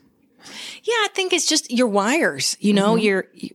Yeah, 0.82 0.94
I 0.94 1.08
think 1.14 1.32
it's 1.32 1.46
just 1.46 1.70
your 1.70 1.86
wires. 1.86 2.56
You 2.58 2.72
know, 2.72 2.94
mm-hmm. 2.94 3.04
your 3.04 3.24
you, 3.34 3.50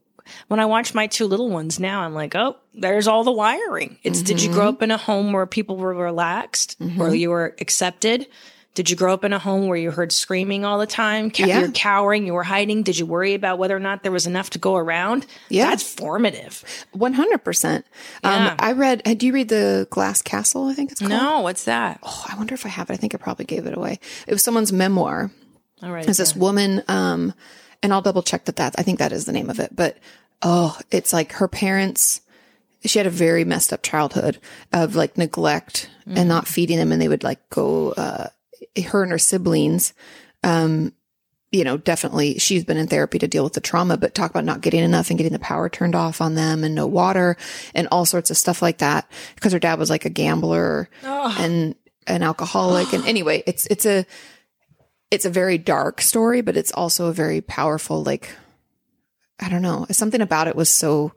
when 0.47 0.59
I 0.61 0.65
watch 0.65 0.93
my 0.93 1.07
two 1.07 1.25
little 1.25 1.49
ones 1.49 1.79
now, 1.79 2.01
I'm 2.01 2.13
like, 2.13 2.35
oh, 2.35 2.55
there's 2.73 3.07
all 3.07 3.23
the 3.23 3.31
wiring. 3.31 3.97
It's 4.03 4.21
did 4.21 4.41
you 4.41 4.49
grow 4.49 4.67
mm-hmm. 4.67 4.75
up 4.75 4.81
in 4.81 4.91
a 4.91 4.97
home 4.97 5.33
where 5.33 5.45
people 5.45 5.75
were 5.75 5.93
relaxed, 5.93 6.77
where 6.79 6.89
mm-hmm. 6.89 7.15
you 7.15 7.29
were 7.29 7.55
accepted? 7.59 8.27
Did 8.73 8.89
you 8.89 8.95
grow 8.95 9.13
up 9.13 9.25
in 9.25 9.33
a 9.33 9.39
home 9.39 9.67
where 9.67 9.77
you 9.77 9.91
heard 9.91 10.13
screaming 10.13 10.63
all 10.63 10.79
the 10.79 10.87
time? 10.87 11.29
Ca- 11.29 11.45
Yeah. 11.45 11.59
You're 11.59 11.71
cowering, 11.71 12.25
you 12.25 12.33
were 12.33 12.43
hiding. 12.43 12.83
Did 12.83 12.97
you 12.97 13.05
worry 13.05 13.33
about 13.33 13.59
whether 13.59 13.75
or 13.75 13.81
not 13.81 14.01
there 14.03 14.13
was 14.13 14.25
enough 14.27 14.49
to 14.51 14.59
go 14.59 14.75
around? 14.77 15.25
Yeah. 15.49 15.69
That's 15.69 15.83
formative. 15.83 16.63
One 16.93 17.11
hundred 17.13 17.39
percent. 17.43 17.85
Yeah. 18.23 18.51
Um, 18.51 18.55
I 18.59 18.71
read. 18.71 19.01
uh, 19.05 19.13
Do 19.13 19.25
you 19.27 19.33
read 19.33 19.49
the 19.49 19.87
Glass 19.89 20.21
Castle? 20.21 20.67
I 20.69 20.73
think 20.73 20.91
it's 20.91 21.01
called. 21.01 21.11
No, 21.11 21.41
what's 21.41 21.65
that? 21.65 21.99
Oh, 22.01 22.25
I 22.29 22.37
wonder 22.37 22.53
if 22.53 22.65
I 22.65 22.69
have 22.69 22.89
it. 22.89 22.93
I 22.93 22.97
think 22.97 23.13
I 23.13 23.17
probably 23.17 23.43
gave 23.45 23.65
it 23.65 23.75
away. 23.75 23.99
It 24.25 24.31
was 24.33 24.41
someone's 24.43 24.71
memoir. 24.71 25.31
All 25.83 25.91
right. 25.91 26.07
It's 26.07 26.17
this 26.19 26.35
woman, 26.35 26.81
um, 26.87 27.33
and 27.83 27.91
I'll 27.91 28.01
double 28.01 28.23
check 28.23 28.45
that 28.45 28.55
that 28.57 28.75
I 28.77 28.83
think 28.83 28.99
that 28.99 29.11
is 29.11 29.25
the 29.25 29.31
name 29.33 29.49
of 29.49 29.59
it. 29.59 29.75
But 29.75 29.97
oh, 30.41 30.77
it's 30.91 31.11
like 31.11 31.33
her 31.33 31.47
parents. 31.49 32.21
She 32.85 32.97
had 32.99 33.05
a 33.05 33.11
very 33.11 33.43
messed 33.43 33.73
up 33.73 33.83
childhood 33.83 34.39
of 34.71 34.95
like 34.95 35.17
neglect 35.17 35.89
and 36.07 36.29
not 36.29 36.47
feeding 36.47 36.77
them, 36.77 36.91
and 36.93 37.01
they 37.01 37.07
would 37.09 37.23
like 37.23 37.49
go. 37.49 37.91
Uh, 37.91 38.27
her 38.77 39.03
and 39.03 39.11
her 39.11 39.19
siblings, 39.19 39.93
um, 40.43 40.93
you 41.51 41.65
know, 41.65 41.77
definitely 41.77 42.39
she's 42.39 42.63
been 42.63 42.77
in 42.77 42.87
therapy 42.87 43.19
to 43.19 43.27
deal 43.27 43.43
with 43.43 43.53
the 43.53 43.61
trauma, 43.61 43.97
but 43.97 44.15
talk 44.15 44.31
about 44.31 44.45
not 44.45 44.61
getting 44.61 44.83
enough 44.83 45.09
and 45.09 45.17
getting 45.17 45.33
the 45.33 45.39
power 45.39 45.67
turned 45.67 45.95
off 45.95 46.21
on 46.21 46.35
them 46.35 46.63
and 46.63 46.73
no 46.73 46.87
water 46.87 47.35
and 47.75 47.89
all 47.91 48.05
sorts 48.05 48.29
of 48.31 48.37
stuff 48.37 48.61
like 48.61 48.77
that. 48.77 49.09
Because 49.35 49.51
her 49.51 49.59
dad 49.59 49.77
was 49.77 49.89
like 49.89 50.05
a 50.05 50.09
gambler 50.09 50.89
and 51.37 51.75
an 52.07 52.23
alcoholic. 52.23 52.93
And 52.93 53.05
anyway, 53.05 53.43
it's 53.45 53.67
it's 53.67 53.85
a 53.85 54.05
it's 55.11 55.25
a 55.25 55.29
very 55.29 55.57
dark 55.57 56.01
story, 56.01 56.39
but 56.39 56.55
it's 56.55 56.71
also 56.71 57.07
a 57.07 57.13
very 57.13 57.41
powerful, 57.41 58.01
like 58.01 58.33
I 59.39 59.49
don't 59.49 59.61
know. 59.61 59.85
Something 59.91 60.21
about 60.21 60.47
it 60.47 60.55
was 60.55 60.69
so 60.69 61.11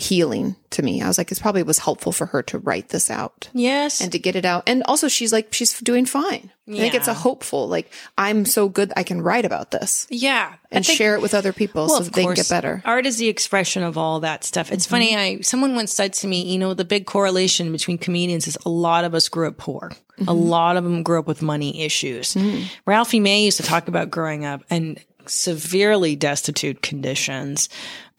healing 0.00 0.56
to 0.70 0.82
me. 0.82 1.02
I 1.02 1.08
was 1.08 1.18
like, 1.18 1.30
it 1.30 1.40
probably 1.40 1.62
was 1.62 1.78
helpful 1.78 2.12
for 2.12 2.26
her 2.26 2.42
to 2.44 2.58
write 2.58 2.88
this 2.88 3.10
out 3.10 3.50
Yes. 3.52 4.00
and 4.00 4.10
to 4.12 4.18
get 4.18 4.36
it 4.36 4.44
out. 4.44 4.62
And 4.66 4.82
also, 4.84 5.08
she's 5.08 5.32
like, 5.32 5.52
she's 5.52 5.78
doing 5.80 6.06
fine. 6.06 6.50
I 6.68 6.72
think 6.74 6.94
it's 6.94 7.08
a 7.08 7.14
hopeful, 7.14 7.66
like, 7.66 7.92
I'm 8.16 8.44
so 8.44 8.68
good 8.68 8.92
I 8.96 9.02
can 9.02 9.22
write 9.22 9.44
about 9.44 9.72
this 9.72 10.06
yeah. 10.08 10.54
And 10.70 10.86
think- 10.86 10.96
share 10.96 11.14
it 11.16 11.20
with 11.20 11.34
other 11.34 11.52
people 11.52 11.86
Well, 11.86 12.04
so 12.04 12.10
they 12.10 12.22
can 12.22 12.34
get 12.34 12.48
better. 12.48 12.80
Art 12.84 13.06
is 13.06 13.18
the 13.18 13.28
expression 13.28 13.82
of 13.82 13.98
all 13.98 14.20
that 14.20 14.44
stuff. 14.44 14.70
It's 14.70 14.86
mm-hmm. 14.86 14.94
funny. 14.94 15.16
I 15.16 15.40
someone 15.40 15.74
once 15.74 15.92
said 15.92 16.12
to 16.14 16.28
me, 16.28 16.42
you 16.42 16.58
know, 16.58 16.74
the 16.74 16.84
big 16.84 17.06
correlation 17.06 17.72
between 17.72 17.98
comedians 17.98 18.46
is 18.46 18.56
a 18.64 18.68
lot 18.68 19.04
of 19.04 19.14
us 19.14 19.28
grew 19.28 19.48
up 19.48 19.56
poor. 19.56 19.90
A 20.18 20.22
mm-hmm. 20.22 20.32
lot 20.32 20.76
of 20.76 20.84
them 20.84 21.02
grew 21.02 21.18
up 21.18 21.26
with 21.26 21.42
money 21.42 21.82
issues. 21.82 22.34
Mm-hmm. 22.34 22.64
Ralphie 22.86 23.20
May 23.20 23.44
used 23.44 23.56
to 23.56 23.64
talk 23.64 23.88
about 23.88 24.10
growing 24.10 24.44
up 24.44 24.62
and 24.70 25.02
severely 25.26 26.16
destitute 26.16 26.82
conditions. 26.82 27.68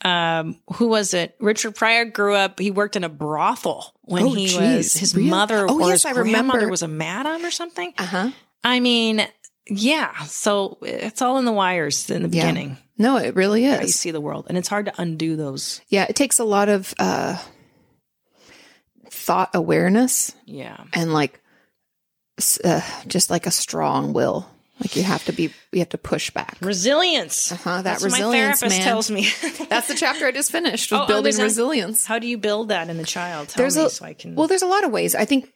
Um, 0.03 0.57
who 0.75 0.87
was 0.87 1.13
it? 1.13 1.35
Richard 1.39 1.75
Pryor 1.75 2.05
grew 2.05 2.33
up. 2.35 2.59
He 2.59 2.71
worked 2.71 2.95
in 2.95 3.03
a 3.03 3.09
brothel 3.09 3.93
when 4.01 4.23
Oh, 4.23 4.33
he 4.33 4.47
geez. 4.47 4.57
was 4.57 4.93
his 4.93 5.15
Really? 5.15 5.29
mother 5.29 5.67
Oh, 5.69 5.79
or 5.79 5.89
yes, 5.89 6.03
his 6.03 6.05
I 6.05 6.13
grandmother 6.13 6.41
remember. 6.41 6.69
was 6.71 6.81
a 6.81 6.87
madam 6.87 7.45
or 7.45 7.51
something. 7.51 7.93
Uh 7.97 8.05
huh. 8.05 8.31
I 8.63 8.79
mean, 8.79 9.27
yeah. 9.69 10.23
So 10.23 10.77
it's 10.81 11.21
all 11.21 11.37
in 11.37 11.45
the 11.45 11.51
wires 11.51 12.09
in 12.09 12.23
the 12.23 12.29
Yeah. 12.29 12.45
beginning 12.47 12.77
No, 12.97 13.17
it 13.17 13.35
really 13.35 13.63
how 13.63 13.81
you 13.81 13.87
see 13.89 14.11
the 14.11 14.21
world, 14.21 14.45
and 14.49 14.57
it's 14.57 14.67
hard 14.67 14.85
to 14.85 14.93
undo 15.01 15.35
those. 15.35 15.81
Yeah, 15.87 16.05
it 16.09 16.15
takes 16.15 16.39
a 16.39 16.43
lot 16.43 16.67
of 16.69 16.93
uh, 16.99 17.37
thought 19.09 19.49
awareness 19.53 20.33
Yeah, 20.45 20.77
and 20.93 21.13
like 21.13 21.39
uh, 22.63 22.81
just 23.07 23.29
like 23.29 23.45
a 23.45 23.51
strong 23.51 24.13
will. 24.13 24.47
Like 24.81 24.95
you 24.95 25.03
have 25.03 25.23
to 25.25 25.31
be, 25.31 25.53
you 25.71 25.79
have 25.79 25.89
to 25.89 25.97
push 25.97 26.31
back. 26.31 26.57
resilience. 26.61 27.51
Uh-huh, 27.51 27.77
that 27.77 27.83
That's 27.83 28.03
resilience, 28.03 28.61
what 28.61 28.69
my 28.71 28.75
therapist 28.75 28.77
man. 28.77 28.81
tells 28.81 29.11
me. 29.11 29.29
That's 29.69 29.87
the 29.87 29.93
chapter 29.95 30.25
I 30.25 30.31
just 30.31 30.51
finished 30.51 30.91
with 30.91 30.99
Oh, 31.01 31.03
oh, 31.03 31.07
building 31.07 31.39
a- 31.39 31.43
resilience. 31.43 32.05
How 32.05 32.17
do 32.19 32.27
you 32.27 32.37
build 32.37 32.69
that 32.69 32.89
in 32.89 32.97
the 32.97 33.03
child? 33.03 33.49
Tell 33.49 33.61
There's 33.61 33.77
me 33.77 33.85
a 33.85 33.89
so 33.89 34.05
I 34.05 34.13
can. 34.13 34.35
well, 34.35 34.47
there's 34.47 34.63
a 34.63 34.67
lot 34.67 34.83
of 34.83 34.91
ways. 34.91 35.13
I 35.15 35.25
think 35.25 35.51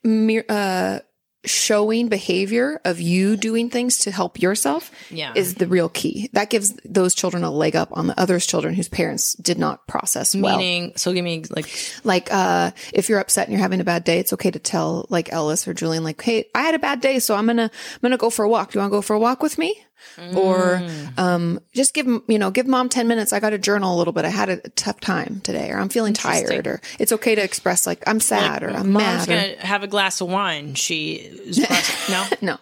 uh, 0.50 1.00
showing 1.46 2.08
behavior 2.10 2.82
of 2.86 3.00
you 3.00 3.38
doing 3.38 3.70
things 3.70 4.00
to 4.00 4.12
help 4.12 4.42
yourself 4.42 4.92
Yeah. 5.12 5.34
is 5.36 5.56
the 5.56 5.68
real 5.68 5.90
key. 5.90 6.30
That 6.34 6.50
gives 6.50 6.74
those 6.86 7.14
children 7.16 7.44
a 7.44 7.52
leg 7.52 7.76
up 7.76 7.90
on 7.92 8.08
the 8.08 8.20
others' 8.20 8.46
children 8.46 8.74
whose 8.74 8.90
parents 8.90 9.34
did 9.36 9.58
not 9.60 9.86
process 9.88 10.36
well. 10.36 10.58
meaning, 10.58 10.94
so 10.96 11.14
give 11.14 11.24
me 11.24 11.44
like 11.50 11.68
like 12.04 12.30
uh 12.34 12.72
if 12.94 13.10
you're 13.10 13.20
upset 13.20 13.48
and 13.48 13.54
you're 13.54 13.62
having 13.62 13.80
a 13.80 13.84
bad 13.84 14.04
day 14.04 14.20
it's 14.20 14.34
okay 14.34 14.52
to 14.52 14.60
tell 14.60 15.06
like 15.10 15.32
ellis 15.32 15.68
or 15.68 15.74
julian 15.74 16.04
like 16.04 16.22
hey 16.22 16.46
i 16.56 16.62
had 16.62 16.76
a 16.76 16.80
bad 16.80 17.02
day 17.02 17.20
so 17.20 17.36
i'm 17.36 17.46
gonna 17.46 17.64
i'm 17.94 18.00
gonna 18.02 18.18
go 18.18 18.30
for 18.30 18.44
a 18.46 18.50
walk 18.50 18.72
do 18.72 18.78
you 18.78 18.82
want 18.82 18.92
to 18.92 18.98
go 18.98 19.02
for 19.02 19.16
a 19.16 19.20
walk 19.20 19.42
with 19.44 19.58
me 19.58 19.76
or 20.36 20.82
um 21.18 21.60
just 21.74 21.94
give 21.94 22.06
you 22.28 22.40
know 22.40 22.52
give 22.52 22.68
mom 22.68 22.90
10 22.90 23.08
minutes 23.08 23.34
i 23.34 23.40
got 23.40 23.50
to 23.52 23.58
journal 23.58 23.96
a 23.96 23.98
little 23.98 24.14
bit 24.14 24.26
i 24.26 24.30
had 24.30 24.50
a 24.50 24.58
tough 24.70 25.00
time 25.00 25.42
today 25.44 25.70
or 25.72 25.78
i'm 25.78 25.90
feeling 25.90 26.14
tired 26.14 26.68
or 26.68 26.82
it's 27.00 27.12
okay 27.12 27.36
to 27.36 27.44
express 27.44 27.86
like 27.86 28.02
i'm 28.08 28.20
sad 28.20 28.64
or 28.64 28.70
i'm 28.70 28.92
mom's 28.92 29.28
mad 29.28 29.56
gonna 29.56 29.66
have 29.66 29.84
a 29.84 29.88
glass 29.88 30.22
of 30.22 30.30
wine. 30.30 30.74
She 30.76 31.14
is 31.16 31.60
no. 32.10 32.26
no 32.42 32.58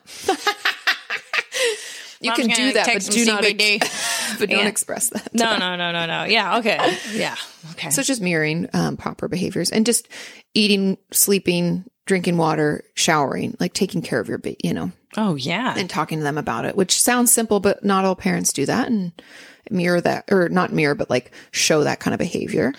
you 2.23 2.29
Mom's 2.29 2.39
can 2.39 2.49
do 2.49 2.73
that 2.73 2.85
but 2.85 3.03
do 3.11 3.25
not 3.25 3.43
CBD. 3.43 3.79
but 4.39 4.49
don't 4.49 4.67
express 4.67 5.09
that 5.09 5.33
No, 5.33 5.57
no, 5.57 5.75
no, 5.75 5.91
no, 5.91 6.05
no. 6.05 6.23
Yeah. 6.23 6.57
Okay. 6.59 6.97
Yeah. 7.13 7.35
Okay. 7.71 7.89
So 7.89 8.01
just 8.01 8.21
mirroring 8.21 8.69
um, 8.73 8.97
proper 8.97 9.27
behaviors 9.27 9.69
and 9.71 9.85
just 9.85 10.07
eating, 10.53 10.97
sleeping, 11.11 11.83
drinking 12.05 12.37
water, 12.37 12.83
showering, 12.95 13.55
like 13.59 13.73
taking 13.73 14.01
care 14.01 14.19
of 14.19 14.29
your, 14.29 14.37
ba- 14.37 14.55
you 14.63 14.73
know, 14.73 14.91
oh 15.17 15.35
yeah. 15.35 15.75
and 15.77 15.89
talking 15.89 16.19
to 16.19 16.23
them 16.23 16.37
about 16.37 16.65
it, 16.65 16.75
which 16.75 16.99
sounds 16.99 17.31
simple, 17.31 17.59
but 17.59 17.83
not 17.83 18.05
all 18.05 18.15
parents 18.15 18.53
do 18.53 18.65
that 18.65 18.87
and 18.87 19.11
mirror 19.69 20.01
that, 20.01 20.25
or 20.31 20.49
not 20.49 20.71
mirror, 20.71 20.95
but 20.95 21.09
like 21.09 21.31
show 21.51 21.83
that 21.83 21.99
kind 21.99 22.13
of 22.13 22.19
behavior. 22.19 22.73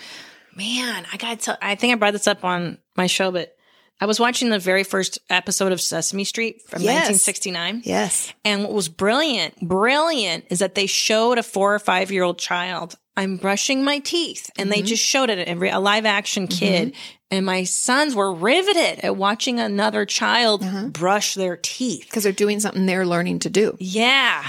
Man, 0.55 1.05
I 1.11 1.17
got 1.17 1.41
to 1.41 1.57
I 1.61 1.75
think 1.75 1.93
I 1.93 1.95
brought 1.95 2.13
this 2.13 2.27
up 2.27 2.45
on 2.45 2.77
my 2.95 3.07
show, 3.07 3.31
but 3.31 3.55
I 3.99 4.05
was 4.05 4.19
watching 4.19 4.49
the 4.49 4.59
very 4.59 4.83
first 4.83 5.19
episode 5.29 5.71
of 5.71 5.79
Sesame 5.79 6.25
Street 6.25 6.61
from 6.67 6.81
Yes. 6.81 7.09
1969. 7.09 7.81
Yes. 7.85 8.33
And 8.43 8.63
what 8.63 8.73
was 8.73 8.89
brilliant, 8.89 9.59
brilliant 9.61 10.45
is 10.49 10.59
that 10.59 10.75
they 10.75 10.85
showed 10.85 11.37
a 11.37 11.43
four 11.43 11.73
or 11.73 11.79
five 11.79 12.11
year 12.11 12.23
old 12.23 12.37
child, 12.37 12.95
I'm 13.15 13.37
brushing 13.37 13.85
my 13.85 13.99
teeth. 13.99 14.49
And 14.57 14.69
they 14.69 14.79
mm-hmm. 14.79 14.87
just 14.87 15.03
showed 15.03 15.29
it, 15.29 15.47
a, 15.47 15.77
a 15.77 15.79
live 15.79 16.05
action 16.05 16.47
kid. 16.47 16.89
Mm-hmm. 16.89 16.99
And 17.31 17.45
my 17.45 17.63
sons 17.63 18.13
were 18.15 18.31
riveted 18.33 18.99
at 19.03 19.15
watching 19.15 19.59
another 19.59 20.05
child 20.05 20.63
uh-huh. 20.63 20.87
brush 20.89 21.33
their 21.33 21.57
teeth. 21.57 22.05
Because 22.05 22.23
they're 22.23 22.31
doing 22.31 22.59
something 22.59 22.85
they're 22.85 23.05
learning 23.05 23.39
to 23.39 23.49
do. 23.49 23.75
Yeah. 23.79 24.47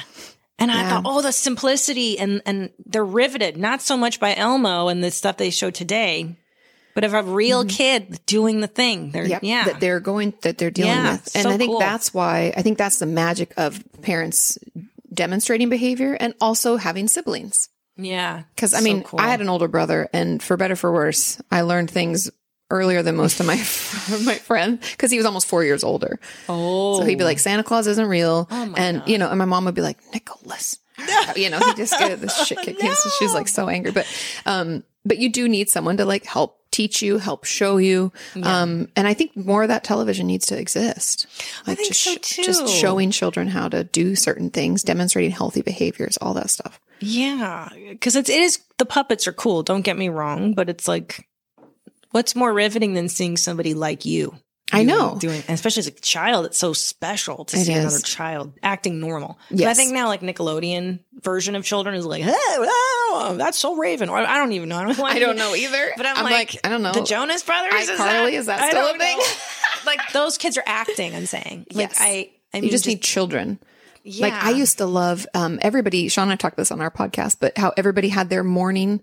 And 0.59 0.71
I 0.71 0.89
thought, 0.89 1.03
oh, 1.05 1.21
the 1.21 1.33
simplicity 1.33 2.19
and, 2.19 2.41
and 2.47 2.71
they're 2.85 3.05
riveted, 3.05 3.57
not 3.57 3.83
so 3.83 3.97
much 3.97 4.21
by 4.21 4.35
Elmo 4.35 4.89
and 4.89 5.05
the 5.05 5.11
stuff 5.11 5.37
they 5.37 5.51
show 5.51 5.71
today, 5.71 6.37
but 6.95 7.05
of 7.05 7.13
a 7.13 7.23
real 7.23 7.61
mm-hmm. 7.61 7.69
kid 7.69 8.21
doing 8.25 8.61
the 8.61 8.67
thing. 8.67 9.11
They're, 9.11 9.27
Yep, 9.27 9.43
yeah. 9.43 9.65
That 9.65 9.81
they're 9.81 10.01
going, 10.01 10.33
that 10.43 10.57
they're 10.57 10.71
dealing 10.71 10.93
Yeah, 10.93 11.13
with. 11.13 11.37
And 11.37 11.43
so 11.45 11.51
I 11.51 11.59
think 11.59 11.73
cool. 11.73 11.79
that's 11.79 12.15
why, 12.15 12.55
I 12.57 12.63
think 12.63 12.79
that's 12.79 12.99
the 12.99 13.07
magic 13.07 13.53
of 13.59 13.83
parents 14.01 14.59
demonstrating 15.13 15.69
behavior 15.69 16.15
and 16.15 16.35
also 16.41 16.77
having 16.77 17.09
siblings. 17.09 17.69
yeah. 17.97 18.45
Because 18.55 18.73
I 18.73 18.79
So 18.79 18.85
mean, 18.85 19.03
cool. 19.03 19.21
I 19.21 19.29
had 19.29 19.41
an 19.43 19.49
older 19.49 19.69
brother, 19.69 20.09
and 20.13 20.43
for 20.43 20.57
better 20.57 20.77
for 20.77 20.91
worse, 20.93 21.41
I 21.51 21.63
learned 21.63 21.91
things 21.91 22.31
earlier 22.71 23.03
than 23.03 23.17
most 23.17 23.41
of 23.41 23.47
my 23.47 23.55
my 24.25 24.35
friends 24.35 24.91
because 24.93 25.11
he 25.11 25.17
was 25.17 25.27
almost 25.27 25.47
four 25.47 25.65
years 25.65 25.85
older. 25.85 26.19
Oh. 26.49 26.99
So 26.99 27.05
he'd 27.05 27.19
be 27.19 27.25
like, 27.25 27.39
"Santa 27.39 27.63
Claus 27.63 27.87
isn't 27.87 28.07
real," 28.07 28.47
and 28.51 29.03
you 29.07 29.19
know, 29.19 29.29
and 29.29 29.39
my 29.39 29.45
mom 29.45 29.65
would 29.67 29.75
be 29.75 29.83
like, 29.83 29.99
"Nicholas," 30.13 30.79
you 31.37 31.51
know, 31.51 31.59
he 31.59 31.75
just 31.75 31.99
get 31.99 32.21
this 32.21 32.37
shit 32.47 32.59
kicked. 32.59 32.81
in. 32.83 32.95
So 32.95 33.11
she's 33.19 33.35
like 33.35 33.49
so 33.49 33.69
angry, 33.69 33.93
but 33.93 34.07
um, 34.47 34.85
but 35.05 35.19
you 35.19 35.31
do 35.31 35.49
need 35.49 35.69
someone 35.69 35.97
to 35.99 36.05
like 36.05 36.25
help 36.25 36.61
teach 36.73 37.01
you, 37.01 37.17
help 37.17 37.45
show 37.45 37.79
you, 37.79 38.13
um, 38.43 38.89
and 38.97 39.07
I 39.07 39.15
think 39.15 39.35
more 39.37 39.63
of 39.63 39.69
that 39.69 39.85
television 39.85 40.27
needs 40.27 40.47
to 40.47 40.59
exist. 40.59 41.27
Like 41.67 41.79
think 41.79 41.89
just 41.89 42.03
so, 42.03 42.17
sh- 42.23 42.45
just 42.45 42.69
showing 42.69 43.11
children 43.11 43.49
how 43.49 43.69
to 43.69 43.85
do 43.85 44.15
certain 44.15 44.51
things, 44.51 44.83
demonstrating 44.83 45.31
healthy 45.31 45.63
behaviors, 45.63 46.19
all 46.19 46.35
that 46.35 46.51
stuff. 46.51 46.81
Yeah, 47.01 47.69
because 47.91 48.17
it's 48.17 48.29
it 48.29 48.41
is 48.41 48.59
the 48.79 48.87
puppets 48.87 49.27
are 49.27 49.33
cool. 49.33 49.63
Don't 49.63 49.83
get 49.83 49.97
me 49.97 50.09
wrong, 50.09 50.55
but 50.55 50.69
it's 50.69 50.89
like, 50.89 51.27
what's 52.17 52.35
more 52.35 52.51
riveting 52.51 52.95
than 52.95 53.11
seeing 53.11 53.37
somebody 53.37 53.75
like 53.75 54.07
you? 54.07 54.35
I 54.73 54.85
know. 54.85 55.17
doing, 55.21 55.43
especially 55.49 55.81
as 55.81 55.87
a 55.87 55.93
child, 55.93 56.47
it's 56.47 56.59
so 56.59 56.73
special 56.73 57.45
to 57.45 57.57
It 57.57 57.67
see 57.67 57.73
is. 57.73 57.79
another 57.79 58.01
child 58.01 58.55
acting 58.63 58.99
normal. 58.99 59.39
But 59.51 59.65
I 59.65 59.75
think 59.75 59.93
now, 59.93 60.09
like 60.09 60.23
Nickelodeon 60.23 61.01
version 61.21 61.55
of 61.55 61.65
children 61.65 61.95
is 61.95 62.07
like, 62.07 62.23
oh, 62.27 62.33
oh, 62.33 63.35
that's 63.37 63.59
so 63.59 63.77
Raven, 63.77 64.09
or 64.09 64.17
I 64.17 64.39
don't 64.39 64.53
even 64.53 64.71
know. 64.71 64.79
I 64.79 64.93
don't, 64.93 65.01
I 65.05 65.19
don't 65.19 65.37
know 65.37 65.55
either. 65.55 65.93
But 65.97 66.07
I'm, 66.07 66.17
I'm 66.17 66.25
like, 66.25 66.55
like, 66.55 66.61
I 66.65 66.71
don't 66.71 66.83
know. 66.83 66.93
The 66.93 67.03
Jonas 67.03 67.43
Brothers, 67.43 67.73
iCarly, 67.75 68.33
is 68.33 68.47
that 68.47 68.71
still 68.71 68.95
a 68.95 68.99
thing? 68.99 69.19
like 69.87 70.01
those 70.13 70.39
kids 70.39 70.57
are 70.57 70.65
acting. 70.67 71.15
I'm 71.15 71.27
saying, 71.27 71.67
like 71.71 71.91
Yes. 71.91 71.99
I, 72.01 72.33
I 72.53 72.61
mean, 72.61 72.65
you 72.65 72.71
just, 72.71 72.87
need 72.87 73.03
children. 73.03 73.61
Like 74.19 74.33
I 74.33 74.51
used 74.51 74.79
to 74.79 74.87
love 74.87 75.27
um, 75.35 75.59
everybody. 75.63 76.09
Sean 76.09 76.25
and 76.25 76.33
I 76.33 76.37
talked 76.37 76.57
this 76.57 76.73
on 76.73 76.81
our 76.81 76.91
podcast, 76.91 77.37
but 77.41 77.59
how 77.59 77.73
everybody 77.77 78.09
had 78.09 78.31
their 78.31 78.45
morning 78.45 79.03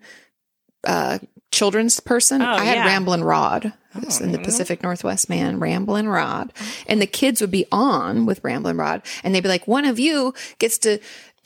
uh, 0.83 1.19
children's 1.53 1.99
person. 1.99 2.41
Oh, 2.41 2.45
I 2.45 2.65
had 2.65 2.73
Oh, 2.73 2.79
yeah. 2.79 2.83
Oh, 2.83 2.87
Ramblin' 2.87 3.23
Rod 3.23 3.73
in 4.19 4.31
the 4.31 4.39
oh. 4.39 4.43
Pacific 4.43 4.83
Northwest, 4.83 5.29
man, 5.29 5.59
Ramblin' 5.59 6.09
Rod, 6.09 6.51
and 6.87 7.01
the 7.01 7.07
kids 7.07 7.39
would 7.39 7.51
be 7.51 7.65
on 7.71 8.25
with 8.25 8.43
Ramblin' 8.43 8.77
Rod, 8.77 9.03
and 9.23 9.33
they'd 9.33 9.43
be 9.43 9.49
like, 9.49 9.67
"One 9.67 9.85
of 9.85 9.99
you 9.99 10.33
gets 10.59 10.77
to." 10.79 10.99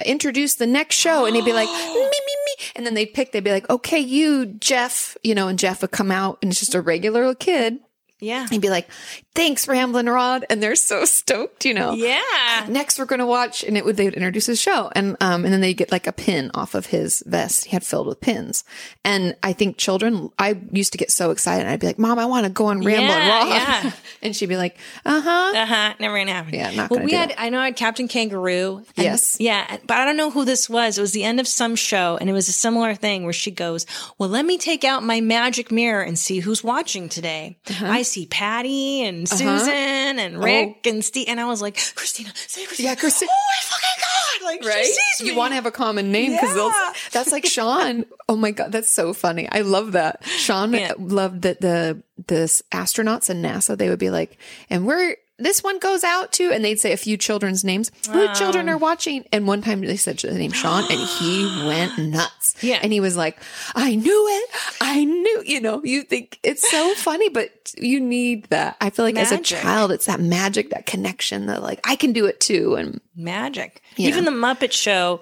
Introduce 0.06 0.54
the 0.54 0.68
next 0.68 0.96
show, 0.96 1.26
and 1.26 1.36
he'd 1.36 1.44
be 1.44 1.54
like, 1.54 1.68
me, 1.94 1.96
me, 1.96 2.36
me. 2.46 2.66
And 2.76 2.86
then 2.86 2.94
they'd 2.94 3.12
pick, 3.12 3.32
they'd 3.32 3.44
be 3.44 3.50
like, 3.50 3.68
okay, 3.68 3.98
you, 3.98 4.46
Jeff, 4.46 5.18
you 5.24 5.34
know, 5.34 5.48
and 5.48 5.58
Jeff 5.58 5.82
would 5.82 5.90
come 5.90 6.12
out 6.12 6.38
and 6.44 6.52
it's 6.52 6.60
just 6.60 6.76
a 6.76 6.82
regular 6.82 7.34
kid. 7.34 7.80
Yeah, 8.20 8.48
He'd 8.50 8.62
be 8.62 8.70
like, 8.70 8.90
thanks, 9.36 9.68
Ramblin' 9.68 10.08
Rod. 10.08 10.46
And 10.50 10.62
they're 10.64 10.76
so 10.76 11.06
stoked, 11.06 11.66
you 11.66 11.74
know 11.74 11.94
yeah. 11.94 12.66
next 12.70 12.98
we're 13.00 13.06
going 13.06 13.20
to 13.20 13.26
watch 13.26 13.64
and 13.64 13.78
it 13.78 13.84
would 13.86 13.98
they 13.98 14.06
would 14.06 14.14
introduce 14.14 14.46
his 14.46 14.60
show 14.62 14.90
and 14.96 15.16
um 15.22 15.44
and 15.44 15.54
then 15.54 15.62
they 15.62 15.74
get 15.74 15.92
like 15.92 16.08
a 16.08 16.12
pin 16.12 16.50
off 16.54 16.76
of 16.76 16.88
his 16.88 17.24
vest 17.28 17.66
he 17.66 17.72
had 17.72 17.84
filled 17.84 18.08
with 18.08 18.20
pins 18.22 18.64
and 19.04 19.36
i 19.44 19.52
think 19.54 19.78
children 19.78 20.30
i 20.40 20.60
used 20.72 20.92
to 20.92 20.98
get 20.98 21.12
so 21.12 21.32
excited 21.32 21.62
and 21.66 21.70
i'd 21.72 21.80
be 21.80 21.88
like 21.88 22.00
mom 22.00 22.18
i 22.20 22.26
want 22.26 22.46
to 22.46 22.52
go 22.52 22.66
on 22.68 22.82
ramble 22.82 23.04
Yeah, 23.08 23.40
Rod." 23.40 23.48
yeah. 23.50 23.92
and 24.22 24.36
she'd 24.36 24.48
be 24.50 24.58
like 24.58 24.78
uh-huh 25.06 25.52
Uh 25.58 25.66
huh. 25.66 25.94
Never 26.00 26.18
gonna 26.18 26.32
happen. 26.32 26.54
Yeah, 26.54 26.72
not 26.72 26.90
well, 26.90 27.04
we 27.04 27.12
had. 27.12 27.32
it. 27.32 27.36
I 27.40 27.50
know 27.50 27.60
I 27.60 27.66
had 27.66 27.76
Captain 27.76 28.08
Kangaroo. 28.08 28.78
and- 28.78 29.04
Yes. 29.06 29.38
Yeah, 29.40 29.78
but 29.86 29.98
I 29.98 30.06
don't 30.06 30.18
know 30.18 30.30
who 30.32 30.46
this 30.46 30.70
was. 30.70 30.98
It 30.98 31.02
was 31.02 31.12
the 31.12 31.24
end 31.24 31.40
of 31.40 31.48
some 31.48 31.76
show, 31.76 32.18
and 32.20 32.30
it 32.30 32.34
was 32.34 32.48
a 32.50 32.54
similar 32.54 32.94
thing 32.96 33.24
where 33.24 33.34
she 33.34 33.52
goes, 33.52 33.86
"Well, 34.18 34.30
let 34.30 34.46
me 34.46 34.58
take 34.58 34.84
out 34.84 35.04
my 35.04 35.22
magic 35.22 35.72
mirror 35.72 36.02
and 36.02 36.18
see 36.20 36.40
who's 36.40 36.64
watching 36.64 37.10
today. 37.10 37.58
Uh-huh. 37.70 37.86
I 37.88 38.02
see 38.08 38.26
Patty 38.26 39.04
and 39.04 39.28
uh-huh. 39.28 39.36
Susan 39.60 40.20
and 40.20 40.38
oh. 40.38 40.42
Rick 40.42 40.86
and 40.88 41.04
Steve." 41.04 41.28
And 41.30 41.40
I 41.40 41.46
was 41.46 41.62
like, 41.62 41.76
"Christina, 41.96 42.32
say 42.36 42.66
Christina." 42.66 42.90
Oh. 42.90 42.92
Yeah, 42.92 42.96
Christi- 42.96 43.28
Oh 43.30 43.46
my 43.50 43.62
fucking 43.62 44.02
god! 44.02 44.46
Like 44.46 44.66
right 44.66 44.86
she 44.86 44.92
sees 44.94 45.22
me. 45.22 45.28
you 45.32 45.36
want 45.36 45.52
to 45.52 45.56
have 45.56 45.66
a 45.66 45.72
common 45.72 46.12
name 46.12 46.32
because 46.32 46.56
Yeah. 46.56 46.94
that's 47.12 47.32
like 47.34 47.46
sean 47.46 48.06
oh 48.30 48.36
my 48.38 48.52
god 48.52 48.72
that's 48.72 48.90
so 48.90 49.12
funny 49.14 49.50
i 49.52 49.60
love 49.62 49.92
that 49.94 50.24
sean 50.26 50.72
Yeah. 50.74 50.94
loved 50.98 51.42
that 51.42 51.60
the 51.60 52.02
the 52.28 52.44
astronauts 52.72 53.30
and 53.30 53.44
nasa 53.44 53.78
they 53.78 53.90
would 53.90 54.00
be 54.00 54.10
like 54.10 54.38
and 54.70 54.86
we're 54.86 55.18
this 55.40 55.64
one 55.64 55.80
goes 55.80 56.04
out 56.04 56.32
to, 56.34 56.52
and 56.52 56.66
they'd 56.66 56.80
say 56.80 56.92
a 56.92 56.98
few 56.98 57.18
children's 57.18 57.64
names. 57.64 57.92
Who 58.12 58.34
children 58.34 58.70
are 58.70 58.78
watching? 58.78 59.26
And 59.32 59.48
one 59.48 59.62
time 59.62 59.82
they 59.82 59.98
said 59.98 60.18
the 60.18 60.34
name 60.34 60.52
Sean, 60.52 60.84
and 60.90 61.00
he 61.00 61.46
went 61.66 61.98
nuts. 61.98 62.56
Yeah. 62.62 62.80
and 62.82 62.92
he 62.92 63.00
was 63.00 63.16
like, 63.16 63.38
"I 63.76 63.96
knew 63.96 64.28
it. 64.28 64.50
I 64.82 65.04
knew." 65.04 65.44
You 65.46 65.62
know, 65.62 65.84
you 65.84 66.04
think 66.04 66.40
it's 66.44 66.70
so 66.70 66.94
funny, 66.96 67.30
but 67.30 67.74
you 67.78 68.00
need 68.00 68.46
that. 68.46 68.78
I 68.82 68.90
feel 68.90 69.06
like 69.06 69.16
as 69.16 69.32
a 69.32 69.38
child, 69.38 69.92
it's 69.92 70.08
that 70.08 70.20
magic, 70.20 70.72
that 70.72 70.86
connection, 70.86 71.46
that 71.48 71.62
like 71.62 71.80
I 71.88 71.96
can 71.96 72.14
do 72.14 72.26
it 72.26 72.40
too. 72.40 72.76
And 72.76 73.00
magic. 73.16 73.82
Even 73.98 74.26
the 74.26 74.32
Muppet 74.32 74.72
Show, 74.72 75.22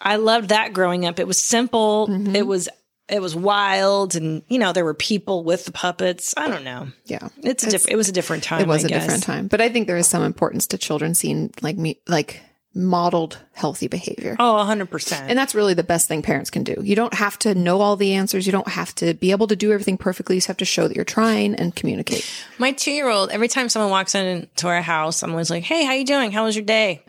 I 0.00 0.16
loved 0.16 0.50
that 0.50 0.72
growing 0.72 1.06
up. 1.06 1.18
It 1.18 1.26
was 1.26 1.42
simple. 1.42 2.08
Mm-hmm. 2.08 2.36
It 2.36 2.46
was 2.46 2.68
it 3.08 3.20
was 3.20 3.34
wild, 3.34 4.14
and 4.14 4.42
you 4.48 4.58
know 4.58 4.72
there 4.72 4.84
were 4.84 4.94
people 4.94 5.44
with 5.44 5.64
the 5.64 5.72
puppets. 5.72 6.34
I 6.36 6.48
don't 6.48 6.64
know. 6.64 6.88
yeah, 7.06 7.28
It's 7.42 7.64
a 7.64 7.70
different. 7.70 7.92
It 7.92 7.96
was 7.96 8.08
a 8.08 8.12
different 8.12 8.42
time. 8.44 8.60
it 8.60 8.66
was 8.68 8.84
a 8.84 8.86
a 8.86 8.90
different 8.90 9.22
time. 9.22 9.48
But 9.48 9.60
I 9.60 9.68
think 9.68 9.86
there 9.86 9.96
is 9.96 10.06
some 10.06 10.22
importance 10.22 10.66
to 10.68 10.78
children 10.78 11.14
seeing 11.14 11.52
like 11.62 11.76
me, 11.76 12.00
like 12.06 12.42
modeled 12.74 13.38
healthy 13.54 13.88
behavior. 13.88 14.36
oh 14.38 14.54
100% 14.68 15.12
And 15.26 15.36
that's 15.36 15.54
really 15.54 15.74
the 15.74 15.82
best 15.82 16.06
thing 16.06 16.22
parents 16.22 16.48
can 16.50 16.62
do. 16.62 16.76
You 16.80 16.94
don't 16.94 17.14
have 17.14 17.36
to 17.40 17.54
know 17.54 17.80
all 17.80 17.96
the 17.96 18.12
answers. 18.12 18.46
You 18.46 18.52
don't 18.52 18.68
have 18.68 18.94
to 18.96 19.14
be 19.14 19.32
able 19.32 19.48
to 19.48 19.56
do 19.56 19.72
everything 19.72 19.96
perfectly. 19.98 20.36
You 20.36 20.40
just 20.40 20.46
have 20.48 20.58
to 20.58 20.64
show 20.64 20.86
that 20.86 20.94
you're 20.94 21.04
trying 21.04 21.54
and 21.56 21.74
communicate. 21.74 22.30
My 22.58 22.70
two 22.72 22.92
year 22.92 23.08
old. 23.08 23.30
Every 23.30 23.48
time 23.48 23.68
someone 23.68 23.90
walks 23.90 24.14
into 24.14 24.68
our 24.68 24.82
house, 24.82 25.22
I'm 25.22 25.30
always 25.30 25.50
like, 25.50 25.64
"Hey, 25.64 25.84
how 25.84 25.94
you 25.94 26.04
doing? 26.04 26.30
How 26.30 26.44
was 26.44 26.54
your 26.54 26.64
day?" 26.64 27.02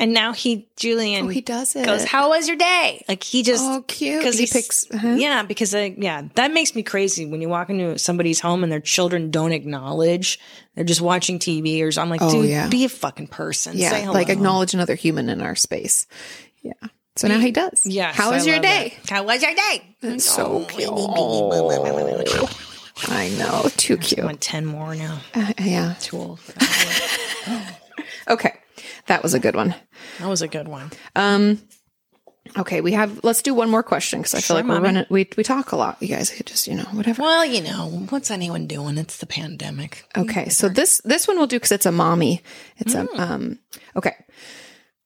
And 0.00 0.12
now 0.14 0.32
he, 0.32 0.66
Julian, 0.76 1.26
Oh, 1.26 1.28
he 1.28 1.42
does 1.42 1.76
it. 1.76 1.84
goes, 1.84 2.04
"How 2.04 2.30
was 2.30 2.48
your 2.48 2.56
day?" 2.56 3.04
Like 3.06 3.22
he 3.22 3.42
just 3.42 3.62
Oh, 3.62 3.84
cute. 3.86 4.18
because 4.18 4.38
He 4.38 4.46
picks- 4.46 4.90
uh-huh. 4.90 5.08
Yeah, 5.18 5.42
because 5.42 5.74
I, 5.74 5.94
yeah, 5.96 6.22
that 6.36 6.52
makes 6.52 6.74
me 6.74 6.82
crazy 6.82 7.26
when 7.26 7.42
you 7.42 7.50
walk 7.50 7.68
into 7.68 7.98
somebody's 7.98 8.40
home 8.40 8.62
and 8.64 8.72
their 8.72 8.80
children 8.80 9.30
don't 9.30 9.52
acknowledge. 9.52 10.40
They're 10.74 10.84
just 10.84 11.02
watching 11.02 11.38
TV 11.38 11.82
or 11.82 12.00
I'm 12.00 12.08
like, 12.08 12.22
Oh, 12.22 12.30
dude, 12.32 12.48
yeah. 12.48 12.68
be 12.68 12.86
a 12.86 12.88
fucking 12.88 13.26
person. 13.26 13.74
Say 13.74 13.80
Yeah. 13.80 13.94
hello. 14.00 14.12
Like 14.14 14.30
acknowledge 14.30 14.72
another 14.72 14.94
human 14.94 15.28
in 15.28 15.42
our 15.42 15.54
space. 15.54 16.06
Yeah. 16.62 16.72
So 17.16 17.28
now 17.28 17.38
he 17.38 17.50
does. 17.50 17.82
Yeah. 17.84 18.10
How 18.12 18.30
I 18.30 18.36
was 18.36 18.46
your 18.46 18.58
day? 18.60 18.96
that. 19.02 19.10
How 19.10 19.22
was 19.24 19.42
your 19.42 19.54
day? 19.54 19.96
It's 20.00 20.24
so 20.24 20.64
cute. 20.64 20.88
I 23.08 23.28
know. 23.38 23.68
Too 23.76 23.94
I 23.94 24.02
cute. 24.02 24.24
want 24.24 24.40
ten 24.40 24.64
more 24.64 24.94
now. 24.94 25.20
Uh, 25.34 25.52
yeah. 25.60 25.94
Too 26.00 26.16
old. 26.16 26.40
Okay. 28.28 28.54
That 29.06 29.22
was 29.22 29.34
a 29.34 29.40
good 29.40 29.56
one. 29.56 29.74
That 30.18 30.28
was 30.28 30.42
a 30.42 30.48
good 30.48 30.68
one. 30.68 30.90
Um, 31.16 31.60
okay. 32.56 32.80
We 32.80 32.92
have, 32.92 33.22
let's 33.22 33.42
do 33.42 33.54
one 33.54 33.70
more 33.70 33.82
question 33.82 34.20
because 34.20 34.34
I 34.34 34.38
feel 34.38 34.56
Sure, 34.56 34.56
like 34.56 34.66
we're 34.66 34.80
running, 34.80 35.06
we, 35.10 35.28
we 35.36 35.42
talk 35.42 35.72
a 35.72 35.76
lot. 35.76 35.96
You 36.00 36.08
guys 36.08 36.30
could 36.30 36.46
just, 36.46 36.66
you 36.66 36.74
know, 36.74 36.84
whatever. 36.92 37.22
Well, 37.22 37.44
you 37.44 37.62
know, 37.62 38.06
what's 38.10 38.30
anyone 38.30 38.66
doing? 38.66 38.98
It's 38.98 39.18
the 39.18 39.26
pandemic. 39.26 40.04
Okay, 40.16 40.48
so 40.48 40.68
this 40.68 41.00
this 41.04 41.28
one 41.28 41.36
we'll 41.38 41.46
do 41.46 41.56
because 41.56 41.72
it's 41.72 41.86
a 41.86 41.92
mommy. 41.92 42.42
It's 42.78 42.94
a 42.94 43.06
um. 43.20 43.58
Okay, 43.96 44.14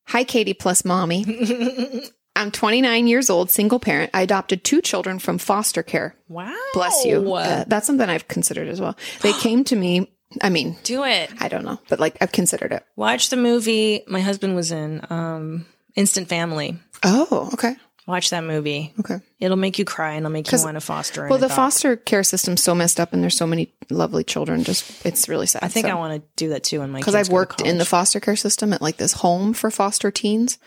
hi 0.06 0.24
Katie 0.24 0.54
plus 0.54 0.84
mommy. 0.84 1.24
I'm 2.36 2.50
29 2.50 3.06
years 3.06 3.30
old, 3.30 3.50
single 3.50 3.78
parent. 3.78 4.10
I 4.12 4.22
adopted 4.22 4.64
two 4.64 4.80
children 4.80 5.20
from 5.20 5.38
foster 5.38 5.84
care. 5.84 6.16
Wow. 6.28 6.52
Bless 6.72 7.04
you. 7.04 7.32
Uh, 7.32 7.64
that's 7.68 7.86
something 7.86 8.08
I've 8.08 8.26
considered 8.26 8.66
as 8.68 8.80
well. 8.80 8.96
They 9.22 9.32
came 9.40 9.62
to 9.64 9.76
me. 9.76 10.10
I 10.42 10.48
mean, 10.50 10.76
Do 10.84 11.04
it. 11.04 11.30
I 11.40 11.48
don't 11.48 11.64
know, 11.64 11.78
but 11.88 12.00
like 12.00 12.16
I've 12.20 12.32
considered 12.32 12.72
it. 12.72 12.84
Watch 12.96 13.28
the 13.30 13.36
movie 13.36 14.02
my 14.06 14.20
husband 14.20 14.54
was 14.54 14.72
in, 14.72 15.04
um, 15.10 15.66
Instant 15.94 16.28
Family. 16.28 16.78
Oh, 17.04 17.50
okay, 17.52 17.76
Watch 18.06 18.30
that 18.30 18.44
movie. 18.44 18.92
okay. 19.00 19.20
It'll 19.40 19.56
make 19.56 19.78
you 19.78 19.86
cry 19.86 20.10
and 20.10 20.18
it'll 20.26 20.30
make 20.32 20.50
you 20.52 20.58
want 20.58 20.74
to 20.74 20.80
foster. 20.82 21.26
Well, 21.26 21.38
the 21.38 21.46
adopt. 21.46 21.56
foster 21.56 21.96
care 21.96 22.22
system's 22.22 22.62
so 22.62 22.74
messed 22.74 23.00
up, 23.00 23.14
and 23.14 23.22
there's 23.22 23.36
so 23.36 23.46
many 23.46 23.72
lovely 23.88 24.24
children. 24.24 24.62
Just 24.62 25.06
it's 25.06 25.26
really 25.26 25.46
sad. 25.46 25.64
I 25.64 25.68
think 25.68 25.86
I 25.86 25.94
want 25.94 26.20
to 26.20 26.28
do 26.36 26.50
that 26.50 26.64
too. 26.64 26.82
In 26.82 26.90
my 26.90 26.98
because 26.98 27.14
I've 27.14 27.30
worked 27.30 27.62
in 27.62 27.78
the 27.78 27.86
foster 27.86 28.20
care 28.20 28.36
system 28.36 28.74
at 28.74 28.82
like 28.82 28.98
this 28.98 29.14
home 29.14 29.54
for 29.54 29.70
foster 29.70 30.10
teens, 30.10 30.58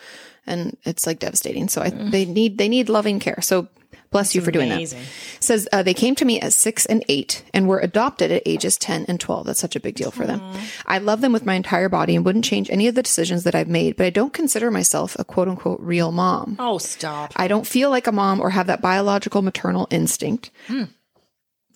and 0.48 0.78
it's 0.84 1.06
like 1.06 1.20
devastating. 1.20 1.68
So 1.70 1.82
I, 1.84 1.90
they 1.90 2.26
need 2.26 2.58
they 2.58 2.70
need 2.70 2.90
loving 2.90 3.20
care. 3.20 3.42
So 3.42 3.68
bless 4.10 4.36
you 4.36 4.42
for 4.42 4.52
doing 4.52 4.72
amazing. 4.72 5.00
that. 5.00 5.44
Says 5.44 5.68
uh, 5.72 5.84
they 5.84 5.94
came 5.94 6.16
to 6.16 6.26
me 6.26 6.40
at 6.40 6.54
six 6.54 6.86
and 6.86 7.04
eight 7.08 7.44
and 7.54 7.68
were 7.68 7.80
adopted 7.80 8.32
at 8.32 8.44
ages 8.46 8.78
ten 8.78 9.06
and 9.08 9.20
twelve. 9.20 9.46
That's 9.46 9.60
such 9.60 9.76
a 9.76 9.80
big 9.80 9.96
deal 9.96 10.12
for 10.12 10.26
them. 10.26 10.42
I 10.86 10.98
love 10.98 11.22
them 11.22 11.34
with 11.34 11.46
my 11.46 11.56
entire 11.56 11.90
body 11.90 12.16
and 12.16 12.26
wouldn't 12.26 12.46
change 12.46 12.70
any 12.70 12.88
of 12.88 12.96
the 12.96 13.04
decisions 13.04 13.44
that 13.44 13.56
I've 13.56 13.68
made. 13.68 13.96
But 13.98 14.06
I 14.06 14.10
don't 14.10 14.34
consider 14.34 14.72
myself 14.72 15.16
a 15.20 15.24
quote 15.26 15.48
unquote 15.48 15.80
real 15.80 16.12
mom. 16.12 16.56
Oh, 16.60 16.78
stop. 16.78 17.34
I 17.36 17.48
don't 17.48 17.68
feel 17.68 17.90
like 17.90 18.08
a 18.08 18.12
mom 18.12 18.40
or 18.40 18.50
have 18.50 18.68
that 18.68 18.82
biological 18.82 19.42
maternal 19.42 19.88
instinct. 19.92 20.52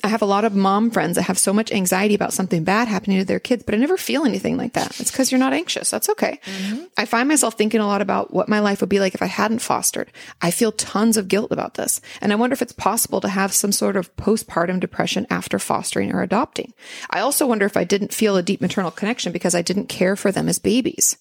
I 0.04 0.08
have 0.08 0.22
a 0.22 0.26
lot 0.26 0.45
of 0.45 0.56
mom 0.56 0.91
friends 0.91 1.16
that 1.16 1.24
have 1.24 1.38
so 1.38 1.54
much 1.54 1.72
anxiety 1.72 2.16
about 2.16 2.34
something 2.34 2.64
bad 2.64 2.88
happening 2.88 3.20
to 3.20 3.26
their 3.26 3.39
kids, 3.39 3.64
but 3.64 3.76
I 3.76 3.78
never 3.78 3.97
feel 3.97 4.26
anything 4.26 4.58
like 4.58 4.74
that. 4.74 4.99
It's 4.99 5.12
because 5.12 5.32
you're 5.32 5.39
not 5.39 5.54
anxious. 5.54 5.89
That's 5.89 6.10
okay. 6.10 6.39
Mm-hmm. 6.45 6.84
I 6.97 7.06
find 7.06 7.28
myself 7.28 7.56
thinking 7.56 7.82
a 7.82 7.88
lot 7.88 8.02
about 8.02 8.34
what 8.34 8.49
my 8.49 8.60
life 8.60 8.82
would 8.82 8.89
be 8.89 8.99
like 8.99 9.14
if 9.14 9.22
I 9.22 9.28
hadn't 9.28 9.60
fostered. 9.60 10.12
I 10.41 10.52
feel 10.52 10.72
tons 10.72 11.18
of 11.18 11.28
guilt 11.28 11.52
about 11.52 11.76
this. 11.76 12.02
And 12.22 12.32
I 12.32 12.36
wonder 12.36 12.54
if 12.54 12.62
it's 12.62 12.72
possible 12.72 13.22
to 13.22 13.30
have 13.30 13.54
some 13.54 13.72
sort 13.72 13.95
of 13.95 14.16
postpartum 14.16 14.80
depression 14.80 15.28
after 15.30 15.60
fostering 15.60 16.14
or 16.14 16.22
adopting. 16.22 16.74
I 17.10 17.20
also 17.20 17.45
wonder 17.45 17.66
if 17.66 17.78
I 17.78 17.84
didn't 17.84 18.14
feel 18.14 18.38
a 18.38 18.43
deep 18.43 18.62
maternal 18.62 18.91
connection 18.91 19.32
because 19.32 19.56
I 19.56 19.62
didn't 19.62 19.88
care 19.88 20.16
for 20.16 20.32
them 20.32 20.49
as 20.49 20.60
babies. 20.60 21.18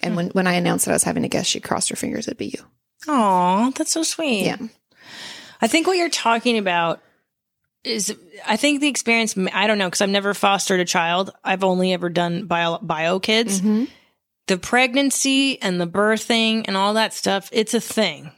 And 0.00 0.12
hmm. 0.12 0.16
when, 0.16 0.26
when 0.28 0.46
I 0.46 0.54
announced 0.54 0.86
that 0.86 0.92
I 0.92 0.94
was 0.94 1.04
having 1.04 1.24
a 1.24 1.28
guest, 1.28 1.50
she 1.50 1.60
crossed 1.60 1.90
her 1.90 1.96
fingers 1.96 2.26
it'd 2.28 2.38
be 2.38 2.46
you. 2.46 2.64
Oh, 3.08 3.72
that's 3.76 3.92
so 3.92 4.02
sweet. 4.02 4.46
Yeah. 4.46 4.56
I 5.60 5.68
think 5.68 5.86
what 5.86 5.96
you're 5.96 6.08
talking 6.08 6.58
about 6.58 7.00
is, 7.84 8.16
I 8.46 8.56
think 8.56 8.80
the 8.80 8.88
experience, 8.88 9.36
I 9.52 9.66
don't 9.66 9.78
know, 9.78 9.88
because 9.88 10.00
I've 10.00 10.08
never 10.10 10.34
fostered 10.34 10.80
a 10.80 10.84
child. 10.84 11.30
I've 11.42 11.64
only 11.64 11.92
ever 11.92 12.08
done 12.08 12.46
bio, 12.46 12.78
bio 12.78 13.18
kids. 13.18 13.60
Mm-hmm. 13.60 13.84
The 14.48 14.58
pregnancy 14.58 15.62
and 15.62 15.80
the 15.80 15.86
birthing 15.86 16.64
and 16.66 16.76
all 16.76 16.94
that 16.94 17.14
stuff, 17.14 17.48
it's 17.52 17.74
a 17.74 17.80
thing. 17.80 18.30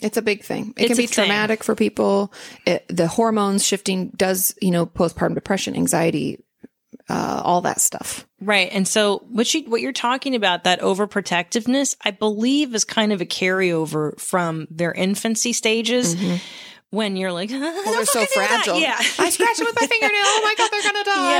It's 0.00 0.16
a 0.16 0.22
big 0.22 0.44
thing. 0.44 0.72
It 0.76 0.82
It's 0.84 0.88
can 0.90 0.96
be 0.96 1.04
a 1.04 1.06
thing. 1.08 1.24
traumatic 1.26 1.64
for 1.64 1.74
people. 1.74 2.32
It, 2.64 2.84
the 2.88 3.08
hormones 3.08 3.66
shifting 3.66 4.10
does, 4.16 4.54
you 4.62 4.70
know, 4.70 4.86
postpartum 4.86 5.34
depression, 5.34 5.74
anxiety, 5.74 6.44
uh, 7.08 7.42
all 7.44 7.62
that 7.62 7.80
stuff. 7.80 8.26
Right. 8.40 8.68
And 8.72 8.86
so 8.86 9.24
what 9.28 9.52
you 9.52 9.62
what 9.68 9.80
you're 9.80 9.92
talking 9.92 10.36
about, 10.36 10.64
that 10.64 10.80
overprotectiveness, 10.80 11.96
I 12.04 12.12
believe 12.12 12.72
is 12.74 12.84
kind 12.84 13.12
of 13.12 13.20
a 13.20 13.26
carryover 13.26 14.18
from 14.20 14.68
their 14.70 14.92
infancy 14.92 15.52
stages 15.52 16.14
when 16.90 17.16
you're 17.16 17.32
like, 17.32 17.50
well, 17.52 17.60
Mm-hmm. 17.60 17.90
they're 17.92 18.04
so 18.06 18.24
fragile. 18.26 18.78
Yeah. 18.80 18.96
I 19.18 19.30
scratch 19.30 19.56
them 19.58 19.66
with 19.66 19.76
my 19.80 19.86
fingernail. 19.86 20.20
Oh 20.24 20.40
my 20.42 20.54
god, 20.56 20.70
they're 20.70 20.82
gonna 20.92 21.04
die. 21.04 21.30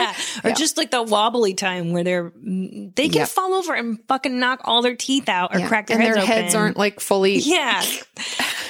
Yeah. 0.45 0.51
Or 0.51 0.55
just 0.55 0.77
like 0.77 0.91
the 0.91 1.03
wobbly 1.03 1.55
time 1.55 1.93
where 1.93 2.05
they're 2.05 2.33
they 2.37 3.09
can 3.09 3.13
Yep. 3.21 3.29
fall 3.29 3.55
over 3.55 3.75
and 3.75 3.99
fucking 4.09 4.39
knock 4.39 4.61
all 4.65 4.83
their 4.83 4.97
teeth 4.97 5.29
out 5.29 5.55
or 5.55 5.61
Yeah. 5.61 5.69
crack 5.69 5.87
their 5.87 5.97
and 5.97 6.05
heads 6.05 6.15
their 6.17 6.25
open. 6.25 6.35
heads 6.43 6.55
aren't 6.55 6.77
like 6.77 7.01
fully. 7.01 7.37
Yeah. 7.39 7.83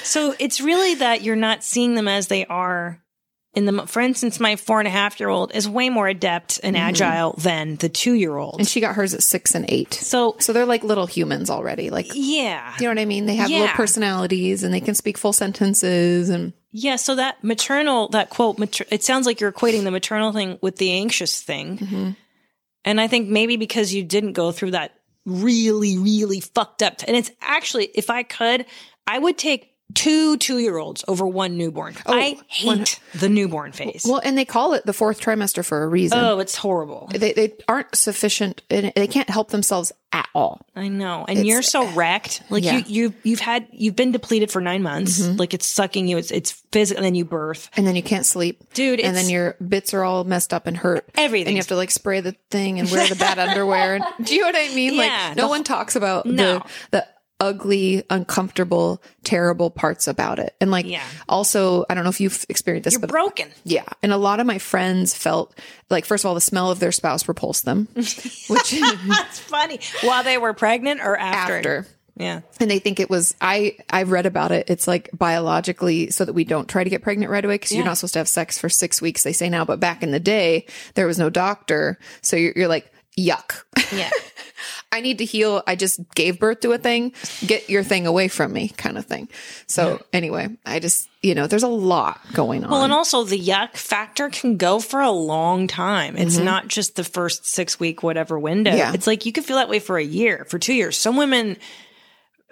so 0.03 0.33
it's 0.39 0.61
really 0.61 0.95
that 0.95 1.21
you're 1.21 1.35
not 1.35 1.63
seeing 1.63 1.95
them 1.95 2.07
as 2.07 2.27
they 2.27 2.45
are 2.45 3.01
in 3.55 3.65
the 3.65 3.87
for 3.87 3.99
instance, 3.99 4.39
my 4.39 4.55
four 4.55 4.77
and 4.79 4.87
a 4.87 4.91
half 4.91 5.19
year 5.19 5.27
old 5.27 5.53
is 5.55 5.67
way 5.67 5.89
more 5.89 6.07
adept 6.07 6.59
and 6.63 6.77
agile 6.77 7.33
than 7.39 7.75
the 7.77 7.89
two 7.89 8.13
year 8.13 8.37
old. 8.37 8.53
Mm-hmm. 8.53 8.59
And 8.61 8.67
she 8.67 8.79
got 8.79 8.93
hers 8.95 9.13
at 9.15 9.23
six 9.23 9.55
and 9.55 9.65
eight. 9.69 9.93
So 9.95 10.35
So 10.39 10.53
they're 10.53 10.67
like 10.67 10.83
little 10.83 11.07
humans 11.07 11.49
already. 11.49 11.89
Like, 11.89 12.11
yeah 12.13 12.75
you 12.79 12.83
know 12.83 12.91
what 12.91 12.99
I 12.99 13.05
mean? 13.05 13.25
They 13.25 13.35
have 13.37 13.49
little 13.49 13.67
personalities 13.69 14.63
and 14.63 14.71
they 14.73 14.79
can 14.81 14.93
speak 14.93 15.17
full 15.17 15.33
sentences. 15.33 16.29
And 16.29 16.53
Yeah, 16.71 16.97
so 16.97 17.15
that 17.15 17.43
maternal, 17.43 18.09
that 18.09 18.29
quote, 18.29 18.59
mater- 18.59 18.85
it 18.91 19.03
sounds 19.03 19.25
like 19.25 19.39
you're 19.39 19.51
equating 19.51 19.83
the 19.83 19.91
maternal 19.91 20.31
thing 20.31 20.59
with 20.61 20.77
the 20.77 20.91
anxious 20.91 21.41
thing. 21.41 21.77
Mm-hmm. 21.77 22.09
And 22.85 23.01
I 23.01 23.07
think 23.07 23.29
maybe 23.29 23.57
because 23.57 23.93
you 23.93 24.03
didn't 24.03 24.33
go 24.33 24.51
through 24.51 24.71
that 24.71 24.93
really, 25.25 25.97
really 25.97 26.39
fucked 26.39 26.83
up. 26.83 27.01
and 27.07 27.15
it's 27.15 27.31
actually, 27.41 27.85
if 27.95 28.09
I 28.09 28.23
could, 28.23 28.65
I 29.05 29.17
would 29.17 29.37
take 29.37 29.68
two 29.93 30.37
two 30.37 30.59
year 30.59 30.77
olds 30.77 31.03
over 31.07 31.25
one 31.27 31.57
newborn. 31.57 31.95
I 32.05 32.37
hate 32.47 32.99
the 33.15 33.29
newborn 33.29 33.71
phase. 33.71 34.05
well, 34.07 34.21
and 34.23 34.37
they 34.37 34.45
call 34.45 34.73
it 34.73 34.85
the 34.85 34.93
fourth 34.93 35.19
trimester 35.21 35.63
for 35.65 35.83
a 35.83 35.87
reason. 35.87 36.17
oh, 36.19 36.39
it's 36.39 36.55
horrible. 36.55 37.09
They, 37.13 37.33
they 37.33 37.53
aren't 37.67 37.95
sufficient. 37.95 38.61
They 38.69 39.07
can't 39.07 39.29
help 39.29 39.49
themselves 39.49 39.91
at 40.11 40.27
all. 40.33 40.65
I 40.75 40.87
know. 40.87 41.25
And 41.27 41.45
you're 41.45 41.61
so 41.61 41.87
wrecked. 41.93 42.41
Like 42.49 42.63
Yeah. 42.63 42.79
Mm-hmm. 42.79 42.89
you, 42.91 43.03
you, 43.09 43.13
you've 43.23 43.39
had, 43.39 43.67
you've 43.71 43.95
been 43.95 44.11
depleted 44.11 44.51
for 44.51 44.59
nine 44.59 44.81
months. 44.81 45.19
Like 45.27 45.53
it's 45.53 45.67
sucking 45.67 46.07
you. 46.07 46.17
It's, 46.17 46.31
it's 46.31 46.51
physical. 46.71 46.97
And 46.99 47.05
then 47.05 47.15
you 47.15 47.25
birth. 47.25 47.69
and 47.77 47.85
then 47.85 47.95
you 47.95 48.01
can't 48.03 48.25
sleep, 48.25 48.73
Dude, 48.73 48.99
And 48.99 49.15
then 49.15 49.29
your 49.29 49.55
bits 49.67 49.93
are 49.93 50.03
all 50.03 50.23
messed 50.23 50.53
up 50.53 50.65
and 50.67 50.75
hurt. 50.77 51.07
Everything. 51.15 51.49
and 51.49 51.55
you 51.55 51.59
have 51.59 51.67
to 51.67 51.75
like 51.75 51.91
spray 51.91 52.21
the 52.21 52.35
thing 52.49 52.79
and 52.79 52.89
wear 52.91 53.07
the 53.07 53.15
bad 53.15 53.37
underwear. 53.49 53.95
And, 53.95 54.05
do 54.23 54.33
you 54.33 54.41
know 54.41 54.47
what 54.47 54.55
I 54.55 54.73
mean? 54.73 54.95
Yeah, 54.95 55.27
like 55.29 55.37
no 55.37 55.43
the 55.43 55.49
one 55.49 55.63
talks 55.63 55.95
about 55.95 56.25
No. 56.25 56.59
the 56.59 56.65
the 56.91 57.07
ugly, 57.39 58.03
uncomfortable, 58.09 59.01
terrible 59.23 59.69
parts 59.69 60.07
about 60.07 60.39
it. 60.39 60.55
And 60.59 60.71
like 60.71 60.85
Yeah. 60.85 61.03
also, 61.27 61.85
I 61.89 61.93
don't 61.93 62.03
know 62.03 62.09
if 62.09 62.19
you've 62.19 62.45
experienced 62.49 62.83
this, 62.85 62.93
You're 62.93 63.01
but 63.01 63.09
broken. 63.09 63.49
yeah. 63.63 63.85
And 64.03 64.11
a 64.11 64.17
lot 64.17 64.39
of 64.39 64.45
my 64.47 64.57
friends 64.57 65.13
felt 65.13 65.57
like 65.89 66.05
first 66.05 66.23
of 66.25 66.29
all, 66.29 66.35
the 66.35 66.41
smell 66.41 66.69
of 66.71 66.79
their 66.79 66.91
spouse 66.91 67.27
repulsed 67.27 67.65
them, 67.65 67.87
which 67.95 68.71
That's 69.07 69.39
funny. 69.39 69.79
While 70.03 70.23
they 70.23 70.37
were 70.37 70.53
pregnant 70.53 71.01
or 71.01 71.15
after? 71.17 71.55
after. 71.57 71.87
Yeah. 72.17 72.41
And 72.59 72.69
they 72.69 72.79
think 72.79 72.99
it 72.99 73.09
was 73.09 73.33
I 73.39 73.77
I've 73.89 74.11
read 74.11 74.25
about 74.25 74.51
it. 74.51 74.69
It's 74.69 74.87
like 74.89 75.09
biologically 75.13 76.09
so 76.11 76.25
that 76.25 76.33
we 76.33 76.43
don't 76.43 76.67
try 76.67 76.83
to 76.83 76.89
get 76.89 77.01
pregnant 77.01 77.31
right 77.31 77.45
away 77.45 77.55
because 77.55 77.71
you're 77.71 77.85
not 77.85 77.97
supposed 77.97 78.13
to 78.13 78.19
have 78.19 78.27
sex 78.27 78.57
for 78.57 78.67
six 78.67 79.01
weeks. 79.01 79.23
They 79.23 79.31
say 79.31 79.47
now, 79.49 79.63
but 79.63 79.79
back 79.79 80.03
in 80.03 80.11
the 80.11 80.19
day 80.19 80.65
there 80.95 81.07
was 81.07 81.17
no 81.17 81.29
doctor, 81.29 81.97
so 82.21 82.35
you're, 82.35 82.51
you're 82.57 82.67
like 82.67 82.91
yuck. 83.19 83.63
Yeah. 83.95 84.09
I 84.91 85.01
need 85.01 85.19
to 85.19 85.25
heal. 85.25 85.61
I 85.67 85.75
just 85.75 85.99
gave 86.15 86.39
birth 86.39 86.61
to 86.61 86.71
a 86.71 86.77
thing. 86.77 87.13
Get 87.45 87.69
your 87.69 87.83
thing 87.83 88.07
away 88.07 88.27
from 88.27 88.51
me, 88.51 88.69
kind 88.69 88.97
of 88.97 89.05
thing. 89.05 89.29
So 89.67 90.01
anyway, 90.11 90.49
I 90.65 90.79
just, 90.79 91.07
you 91.21 91.35
know, 91.35 91.45
there's 91.45 91.63
a 91.63 91.67
lot 91.67 92.19
going 92.33 92.63
on. 92.63 92.71
Well, 92.71 92.83
and 92.83 92.91
also 92.93 93.23
the 93.23 93.39
yuck 93.39 93.75
factor 93.75 94.29
can 94.29 94.57
go 94.57 94.79
for 94.79 94.99
a 94.99 95.11
long 95.11 95.67
time. 95.67 96.17
It's 96.17 96.37
mm-hmm. 96.37 96.45
not 96.45 96.67
just 96.67 96.95
the 96.95 97.03
first 97.03 97.45
six 97.45 97.79
week, 97.79 98.01
whatever 98.01 98.39
window. 98.39 98.73
Yeah. 98.73 98.93
It's 98.93 99.05
like 99.05 99.25
you 99.27 99.31
could 99.31 99.45
feel 99.45 99.57
that 99.57 99.69
way 99.69 99.79
for 99.79 99.97
a 99.97 100.03
year, 100.03 100.45
for 100.49 100.57
two 100.57 100.73
years. 100.73 100.97
Some 100.97 101.17
women, 101.17 101.57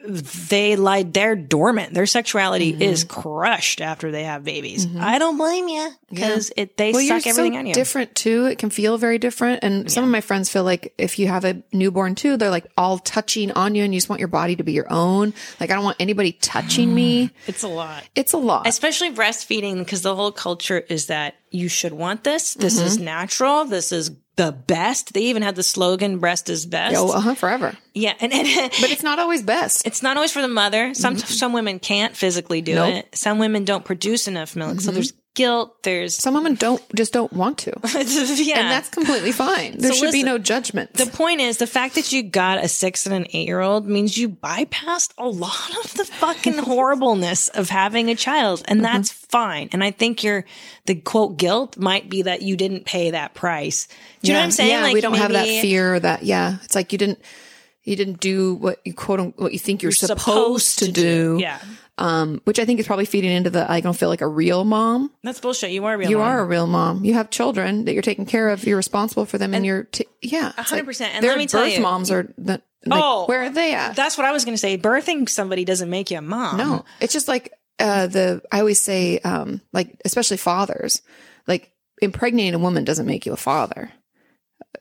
they 0.05 0.75
lie, 0.75 1.03
they're 1.03 1.35
dormant. 1.35 1.93
Their 1.93 2.05
sexuality 2.05 2.73
Mm-hmm. 2.73 2.81
is 2.81 3.03
crushed 3.03 3.81
after 3.81 4.11
they 4.11 4.23
have 4.23 4.43
babies. 4.43 4.87
I 4.99 5.17
don't 5.19 5.37
blame 5.37 5.67
you 5.67 5.89
because 6.09 6.51
it 6.55 6.77
they 6.77 6.91
well, 6.91 7.01
suck 7.07 7.25
everything 7.27 7.53
so 7.53 7.59
on 7.59 7.65
you. 7.65 7.73
different 7.73 8.13
too. 8.15 8.45
It 8.45 8.57
can 8.59 8.69
feel 8.69 8.97
very 8.97 9.17
different. 9.17 9.63
And 9.63 9.91
some 9.91 10.03
of 10.03 10.09
my 10.09 10.21
friends 10.21 10.49
feel 10.49 10.63
like 10.63 10.93
if 10.97 11.17
you 11.17 11.27
have 11.27 11.45
a 11.45 11.61
newborn 11.73 12.15
too, 12.15 12.37
they're 12.37 12.49
like 12.51 12.67
all 12.77 12.99
touching 12.99 13.51
on 13.51 13.73
you 13.75 13.83
and 13.83 13.93
you 13.93 13.99
just 13.99 14.09
want 14.09 14.19
your 14.19 14.27
body 14.27 14.55
to 14.55 14.63
be 14.63 14.73
your 14.73 14.91
own. 14.91 15.33
Like 15.59 15.71
I 15.71 15.75
don't 15.75 15.83
want 15.83 15.97
anybody 15.99 16.33
touching 16.33 16.93
me. 16.93 17.31
It's 17.47 17.63
a 17.63 17.67
lot. 17.67 18.03
It's 18.15 18.33
a 18.33 18.37
lot. 18.37 18.67
Especially 18.67 19.11
breastfeeding 19.13 19.79
because 19.79 20.01
the 20.03 20.15
whole 20.15 20.31
culture 20.31 20.79
is 20.79 21.07
that 21.07 21.35
you 21.49 21.69
should 21.69 21.93
want 21.93 22.23
this. 22.23 22.53
This 22.53 22.79
is 22.79 22.99
natural. 22.99 23.65
This 23.65 23.91
is 23.91 24.11
the 24.37 24.51
best. 24.53 25.13
They 25.13 25.23
even 25.23 25.41
had 25.43 25.55
the 25.55 25.63
slogan 25.63 26.19
"Breast 26.19 26.49
is 26.49 26.65
best." 26.65 26.95
oh, 26.97 27.11
uh-huh, 27.11 27.35
forever. 27.35 27.75
Yeah, 27.93 28.13
and, 28.19 28.31
and 28.31 28.47
But 28.81 28.91
it's 28.91 29.03
not 29.03 29.19
always 29.19 29.43
best. 29.43 29.85
It's 29.85 30.01
not 30.01 30.15
always 30.15 30.31
for 30.31 30.41
the 30.41 30.47
mother. 30.47 30.93
Some 30.93 31.17
some 31.17 31.51
women 31.53 31.79
can't 31.79 32.15
physically 32.15 32.61
do 32.61 32.75
Nope. 32.75 32.93
it. 32.95 33.15
Some 33.17 33.39
women 33.39 33.65
don't 33.65 33.83
produce 33.83 34.27
enough 34.27 34.55
milk. 34.55 34.79
So 34.81 34.91
there's 34.91 35.13
guilt. 35.37 35.81
There's 35.83 36.17
Some 36.17 36.33
women 36.33 36.55
don't 36.55 36.83
just 36.93 37.13
don't 37.13 37.31
want 37.31 37.59
to. 37.59 37.71
yeah. 37.85 38.59
And 38.59 38.69
that's 38.69 38.89
completely 38.89 39.31
fine. 39.31 39.77
There 39.77 39.93
So 39.93 39.97
should 40.05 40.11
be 40.11 40.23
no 40.23 40.37
judgment. 40.37 40.93
the 40.95 41.05
point 41.05 41.39
is 41.39 41.57
the 41.57 41.67
fact 41.67 41.95
that 41.95 42.11
you 42.11 42.23
got 42.23 42.61
a 42.61 42.67
six 42.67 43.05
and 43.05 43.15
an 43.15 43.27
eight 43.31 43.47
year 43.47 43.61
old 43.61 43.87
means 43.87 44.17
you 44.17 44.27
bypassed 44.27 45.13
a 45.17 45.27
lot 45.29 45.69
of 45.85 45.93
the 45.93 46.03
fucking 46.03 46.57
horribleness 46.69 47.47
of 47.47 47.69
having 47.69 48.09
a 48.09 48.15
child, 48.15 48.63
and 48.67 48.81
Mm-hmm. 48.81 48.93
that's 48.93 49.11
fine. 49.11 49.69
And 49.71 49.83
I 49.83 49.91
think 49.91 50.23
your 50.23 50.43
the 50.85 50.95
quote 50.95 51.37
guilt 51.37 51.77
might 51.77 52.09
be 52.09 52.23
that 52.23 52.41
you 52.41 52.57
didn't 52.57 52.85
pay 52.85 53.11
that 53.11 53.33
price. 53.33 53.87
Do 54.21 54.27
you 54.27 54.33
know 54.33 54.39
what 54.39 54.45
I'm 54.45 54.51
saying? 54.51 54.69
Yeah, 54.71 54.93
we 54.93 55.01
don't 55.01 55.15
have 55.15 55.31
that 55.31 55.45
fear 55.61 55.95
or 55.95 55.99
that. 56.01 56.23
Yeah, 56.23 56.57
it's 56.63 56.75
like 56.75 56.91
you 56.91 56.97
didn't 56.97 57.19
you 57.83 57.95
didn't 57.95 58.19
do 58.19 58.55
what 58.55 58.81
you 58.83 58.93
quote 58.93 59.19
what 59.37 59.53
you 59.53 59.59
think 59.59 59.81
you're, 59.81 59.93
supposed, 59.93 60.79
to, 60.79 60.91
do. 60.91 61.37
Yeah, 61.39 61.59
Um, 61.99 62.41
which 62.43 62.59
I 62.59 62.65
think 62.65 62.79
is 62.79 62.85
probably 62.85 63.05
feeding 63.05 63.31
into 63.31 63.49
the 63.49 63.69
I 63.69 63.79
don't 63.79 63.97
feel 63.97 64.09
like 64.09 64.21
a 64.21 64.27
real 64.27 64.63
mom. 64.63 65.11
that's 65.23 65.39
bullshit. 65.39 65.71
You 65.71 65.85
are 65.85 65.95
a 65.95 65.97
real. 65.97 66.09
You 66.11 66.17
mom. 66.19 66.27
are 66.27 66.39
a 66.41 66.45
real 66.45 66.67
mom. 66.67 67.03
You 67.03 67.15
have 67.15 67.31
children 67.31 67.85
that 67.85 67.93
you're 67.93 68.03
taking 68.03 68.27
care 68.27 68.49
of. 68.49 68.63
You're 68.65 68.77
responsible 68.77 69.25
for 69.25 69.39
them, 69.39 69.55
and, 69.55 69.65
you're 69.65 69.83
t- 69.85 70.05
yeah, 70.21 70.51
it's 70.57 70.71
100%. 70.71 71.01
And 71.01 71.25
let 71.25 71.37
me 71.39 71.47
tell 71.47 71.63
birth 71.63 71.73
you- 71.75 71.81
moms 71.81 72.11
are 72.11 72.31
the 72.37 72.61
like, 72.85 73.01
Oh, 73.03 73.25
where 73.25 73.43
are 73.43 73.49
they 73.49 73.73
at? 73.73 73.95
That's 73.95 74.15
what 74.17 74.25
I 74.25 74.31
was 74.31 74.45
going 74.45 74.53
to 74.53 74.59
say. 74.59 74.77
Birthing 74.77 75.27
somebody 75.27 75.65
doesn't 75.65 75.89
make 75.89 76.11
you 76.11 76.19
a 76.19 76.21
mom. 76.21 76.57
No, 76.57 76.85
it's 77.01 77.13
just 77.13 77.27
like 77.27 77.51
uh, 77.79 78.05
the 78.07 78.43
I 78.51 78.59
always 78.59 78.79
say, 78.79 79.17
um, 79.19 79.61
like 79.73 79.99
especially 80.05 80.37
fathers, 80.37 81.01
like 81.47 81.71
impregnating 82.01 82.53
a 82.53 82.59
woman 82.59 82.83
doesn't 82.83 83.07
make 83.07 83.25
you 83.25 83.33
a 83.33 83.37
father. 83.37 83.91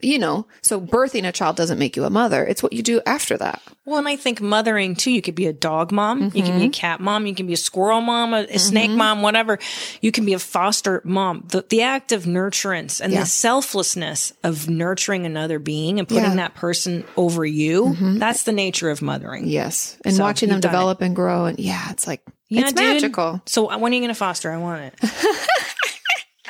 You 0.02 0.18
know, 0.18 0.47
so 0.62 0.81
birthing 0.81 1.27
a 1.27 1.32
child 1.32 1.56
doesn't 1.56 1.78
make 1.78 1.97
you 1.97 2.05
a 2.05 2.10
mother. 2.10 2.44
It's 2.44 2.62
what 2.62 2.73
you 2.74 2.82
do 2.82 3.01
after 3.06 3.36
that. 3.39 3.62
Well, 3.86 3.98
and 3.98 4.09
I 4.09 4.16
think 4.16 4.40
mothering 4.40 4.94
too. 4.94 5.10
You 5.10 5.23
could 5.23 5.35
be 5.35 5.47
a 5.47 5.52
dog 5.52 5.90
mom. 5.93 6.24
You 6.24 6.31
can 6.43 6.44
Mm-hmm. 6.44 6.59
be 6.59 6.64
a 6.66 6.70
cat 6.70 7.01
mom. 7.01 7.27
You 7.27 7.35
can 7.35 7.47
be 7.47 7.52
a 7.52 7.56
squirrel 7.56 8.01
mom, 8.01 8.35
a, 8.35 8.43
a 8.51 8.59
snake 8.59 8.90
mom, 8.90 9.23
whatever. 9.23 9.59
You 10.01 10.12
can 10.12 10.24
be 10.27 10.32
a 10.35 10.39
foster 10.39 11.01
mom. 11.05 11.44
The, 11.48 11.64
the 11.68 11.82
act 11.82 12.12
of 12.12 12.24
nurturance 12.24 13.01
and 13.01 13.12
Yeah. 13.12 13.20
the 13.20 13.27
selflessness 13.27 14.32
of 14.44 14.68
nurturing 14.68 15.24
another 15.24 15.59
being 15.59 15.98
and 15.98 16.06
putting 16.06 16.24
Yeah. 16.24 16.28
Mm-hmm. 16.31 16.36
that 16.39 16.55
person 16.55 17.05
over 17.16 17.44
you. 17.47 17.94
That's 18.18 18.43
the 18.43 18.52
nature 18.52 18.90
of 18.90 19.01
mothering. 19.02 19.47
Yes, 19.47 19.97
and 20.05 20.14
So, 20.14 20.23
watching 20.24 20.48
them 20.51 20.60
develop 20.60 21.01
and 21.01 21.14
grow, 21.16 21.47
and 21.47 21.59
yeah, 21.59 21.90
it's 21.90 22.06
like 22.06 22.23
Yeah, 22.48 22.62
it's 22.62 22.73
dude. 22.73 22.82
magical. 22.82 23.40
So 23.47 23.77
when 23.78 23.93
are 23.93 23.94
you 23.94 24.01
going 24.02 24.09
to 24.09 24.14
foster? 24.14 24.51
I 24.52 24.56
want 24.59 24.82
it. 24.82 24.94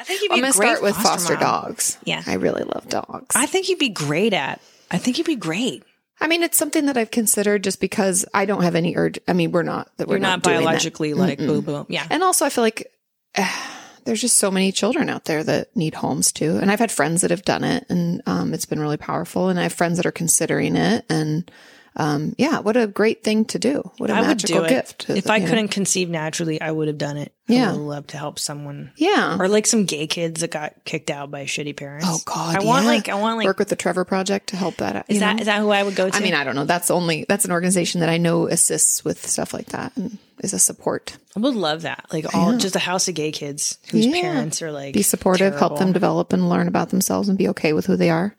I 0.07 0.09
think 0.09 0.23
you'd 0.23 0.29
be 0.29 0.35
I'm 0.37 0.41
great 0.43 0.55
start 0.55 0.83
with 0.83 0.97
foster 0.97 1.35
mom. 1.35 1.43
dogs. 1.43 1.99
Yeah. 2.05 2.23
I 2.27 2.35
really 2.35 2.63
love 2.63 2.89
dogs. 2.89 3.35
I 3.35 3.47
think 3.47 3.69
you'd 3.69 3.79
be 3.81 3.89
great 3.89 4.33
at. 4.33 4.61
I 4.91 4.99
think 4.99 5.19
you'd 5.19 5.27
be 5.27 5.35
great. 5.37 5.83
I 6.21 6.29
mean, 6.29 6.43
it's 6.43 6.57
something 6.57 6.87
that 6.87 6.97
I've 6.97 7.11
considered 7.11 7.65
just 7.65 7.81
because 7.81 8.25
I 8.33 8.47
don't 8.47 8.63
have 8.63 8.75
any 8.75 8.97
urge. 8.97 9.19
I 9.29 9.33
mean, 9.33 9.53
we're 9.53 9.63
not 9.65 9.91
that 9.99 10.07
we're 10.09 10.15
You're 10.15 10.21
not, 10.21 10.43
that. 10.43 10.51
biologically 10.51 11.13
like 11.13 11.39
boo 11.39 11.61
boo. 11.61 11.87
Yeah. 11.89 12.07
And 12.09 12.23
also, 12.23 12.47
I 12.47 12.51
feel 12.51 12.65
like 12.65 12.91
uh, 13.35 13.51
there's 14.05 14.21
just 14.21 14.39
so 14.39 14.51
many 14.51 14.71
children 14.73 15.11
out 15.11 15.25
there 15.25 15.43
that 15.43 15.75
need 15.77 15.95
homes 15.95 16.31
too. 16.33 16.59
And 16.63 16.71
I've 16.71 16.79
had 16.79 16.93
friends 16.93 17.23
that 17.23 17.31
have 17.33 17.43
done 17.43 17.65
it, 17.65 17.85
and 17.89 18.23
um, 18.27 18.55
it's 18.55 18.65
been 18.65 18.81
really 18.81 18.97
powerful. 18.97 19.49
And 19.49 19.59
I 19.59 19.65
have 19.65 19.73
friends 19.73 19.97
that 19.97 20.07
are 20.07 20.13
considering 20.13 20.77
it, 20.77 21.05
and 21.11 21.51
um, 21.99 22.35
yeah, 22.37 22.59
what 22.59 22.77
a 22.77 22.87
great 22.87 23.25
thing 23.25 23.47
to 23.47 23.59
do! 23.59 23.91
What 23.97 24.11
a 24.11 24.15
I 24.15 24.21
magical 24.21 24.67
gift! 24.67 25.09
If 25.09 25.31
I 25.31 25.39
know? 25.39 25.47
couldn't 25.47 25.69
conceive 25.69 26.11
naturally, 26.11 26.61
I 26.61 26.71
would 26.71 26.89
have 26.89 26.99
done 26.99 27.17
it. 27.17 27.33
Yeah. 27.49 27.71
I 27.71 27.73
would 27.73 27.81
love 27.81 28.07
to 28.09 28.19
help 28.19 28.39
someone. 28.39 28.91
yeah. 28.97 29.37
Or 29.39 29.49
like 29.49 29.67
some 29.67 29.85
gay 29.85 30.07
kids 30.07 30.41
that 30.41 30.51
got 30.51 30.75
kicked 30.85 31.11
out 31.11 31.31
by 31.31 31.45
shitty 31.45 31.77
parents. 31.77 32.07
Oh 32.09 32.19
God! 32.25 32.57
I 32.57 32.65
want 32.65 32.85
yeah. 32.85 32.91
like 32.91 33.09
I 33.09 33.15
want 33.15 33.39
like 33.39 33.47
work 33.47 33.59
with 33.59 33.69
the 33.69 33.77
Trevor 33.77 34.05
Project 34.05 34.49
to 34.49 34.57
help 34.57 34.77
that. 34.77 34.97
out, 34.97 35.05
is 35.09 35.21
that 35.21 35.37
know? 35.37 35.41
is 35.41 35.47
that 35.47 35.61
who 35.61 35.71
I 35.71 35.83
would 35.83 35.95
go 35.95 36.11
to? 36.11 36.17
I 36.17 36.21
mean, 36.21 36.35
I 36.35 36.45
don't 36.45 36.55
know. 36.55 36.65
That's 36.67 36.91
only 36.91 37.25
that's 37.29 37.47
an 37.47 37.53
organization 37.53 38.01
that 38.01 38.11
I 38.11 38.19
know 38.19 38.47
assists 38.47 39.05
with 39.05 39.27
stuff 39.27 39.55
like 39.55 39.67
that 39.69 39.97
and 39.97 40.19
is 40.41 40.53
a 40.53 40.59
support. 40.59 41.17
I 41.35 41.41
would 41.41 41.55
love 41.55 41.83
that. 41.83 42.07
Like 42.13 42.35
all 42.35 42.59
just 42.59 42.77
a 42.77 42.81
house 42.81 43.09
of 43.09 43.15
gay 43.15 43.33
kids 43.33 43.79
whose 43.91 44.05
Yeah. 44.05 44.21
parents 44.21 44.61
are 44.61 44.71
like 44.71 44.93
Be 44.93 45.03
supportive, 45.03 45.57
help 45.57 45.79
them 45.79 45.93
develop 45.93 46.35
and 46.35 46.51
learn 46.51 46.69
about 46.69 46.91
themselves 46.91 47.29
and 47.31 47.39
be 47.39 47.49
okay 47.49 47.73
with 47.73 47.87
who 47.87 47.97
they 47.97 48.11
are. 48.11 48.35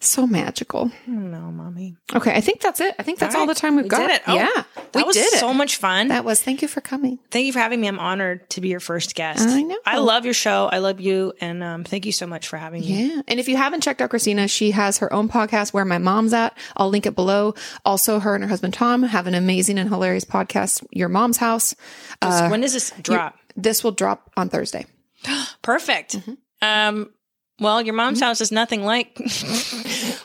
So 0.00 0.26
magical. 0.28 0.92
No, 1.06 1.50
mommy. 1.50 1.96
Okay, 2.14 2.32
I 2.32 2.40
think 2.40 2.60
that's 2.60 2.80
it. 2.80 2.94
I 2.98 3.02
think 3.02 3.18
that's 3.18 3.34
all, 3.34 3.42
right. 3.46 3.48
the 3.54 3.60
time 3.60 3.74
we've 3.74 3.84
We 3.84 3.88
got. 3.88 3.98
did 4.06 4.10
it. 4.12 4.22
Oh, 4.28 4.34
yeah, 4.34 4.46
That 4.92 4.94
we 4.94 5.02
was 5.02 5.16
did 5.16 5.32
it. 5.32 5.40
so 5.40 5.52
much 5.52 5.76
fun. 5.76 6.08
That 6.08 6.24
was. 6.24 6.40
Thank 6.40 6.62
you 6.62 6.68
for 6.68 6.80
coming. 6.80 7.18
thank 7.32 7.46
you 7.46 7.52
for 7.52 7.58
having 7.58 7.80
me. 7.80 7.88
I'm 7.88 7.98
honored 7.98 8.48
to 8.50 8.60
be 8.60 8.68
your 8.68 8.78
first 8.80 9.14
guest. 9.16 9.48
I 9.48 9.62
know. 9.62 9.76
I 9.84 9.98
love 9.98 10.24
your 10.24 10.34
show. 10.34 10.66
I 10.70 10.78
love 10.78 11.00
you, 11.00 11.32
and 11.40 11.62
um, 11.64 11.82
thank 11.84 12.06
you 12.06 12.12
so 12.12 12.26
much 12.28 12.46
for 12.46 12.56
having 12.58 12.82
me. 12.82 12.86
Yeah, 13.08 13.22
and 13.26 13.40
if 13.40 13.48
you 13.48 13.56
haven't 13.56 13.82
checked 13.82 14.00
out 14.00 14.10
Christina, 14.10 14.46
she 14.46 14.70
has 14.70 14.98
her 14.98 15.12
own 15.12 15.28
podcast. 15.28 15.72
Where 15.72 15.84
my 15.84 15.98
mom's 15.98 16.32
at, 16.32 16.56
I'll 16.76 16.90
link 16.90 17.04
it 17.04 17.16
below. 17.16 17.54
Also, 17.84 18.20
her 18.20 18.34
and 18.36 18.44
her 18.44 18.48
husband 18.48 18.74
Tom 18.74 19.02
have 19.02 19.26
an 19.26 19.34
amazing 19.34 19.78
and 19.78 19.88
hilarious 19.88 20.24
podcast, 20.24 20.86
Your 20.90 21.08
Mom's 21.08 21.38
House. 21.38 21.74
Uh, 22.22 22.48
when 22.48 22.60
does 22.60 22.72
this 22.72 22.92
drop? 23.02 23.36
This 23.56 23.82
will 23.82 23.92
drop 23.92 24.30
on 24.36 24.48
Thursday. 24.48 24.86
Perfect. 25.62 26.18
Mm-hmm. 26.18 26.34
Um, 26.62 27.10
well, 27.60 27.82
your 27.82 27.94
mom's 27.94 28.18
mm-hmm. 28.18 28.26
house 28.26 28.40
is 28.40 28.52
nothing 28.52 28.84
like 28.84 29.14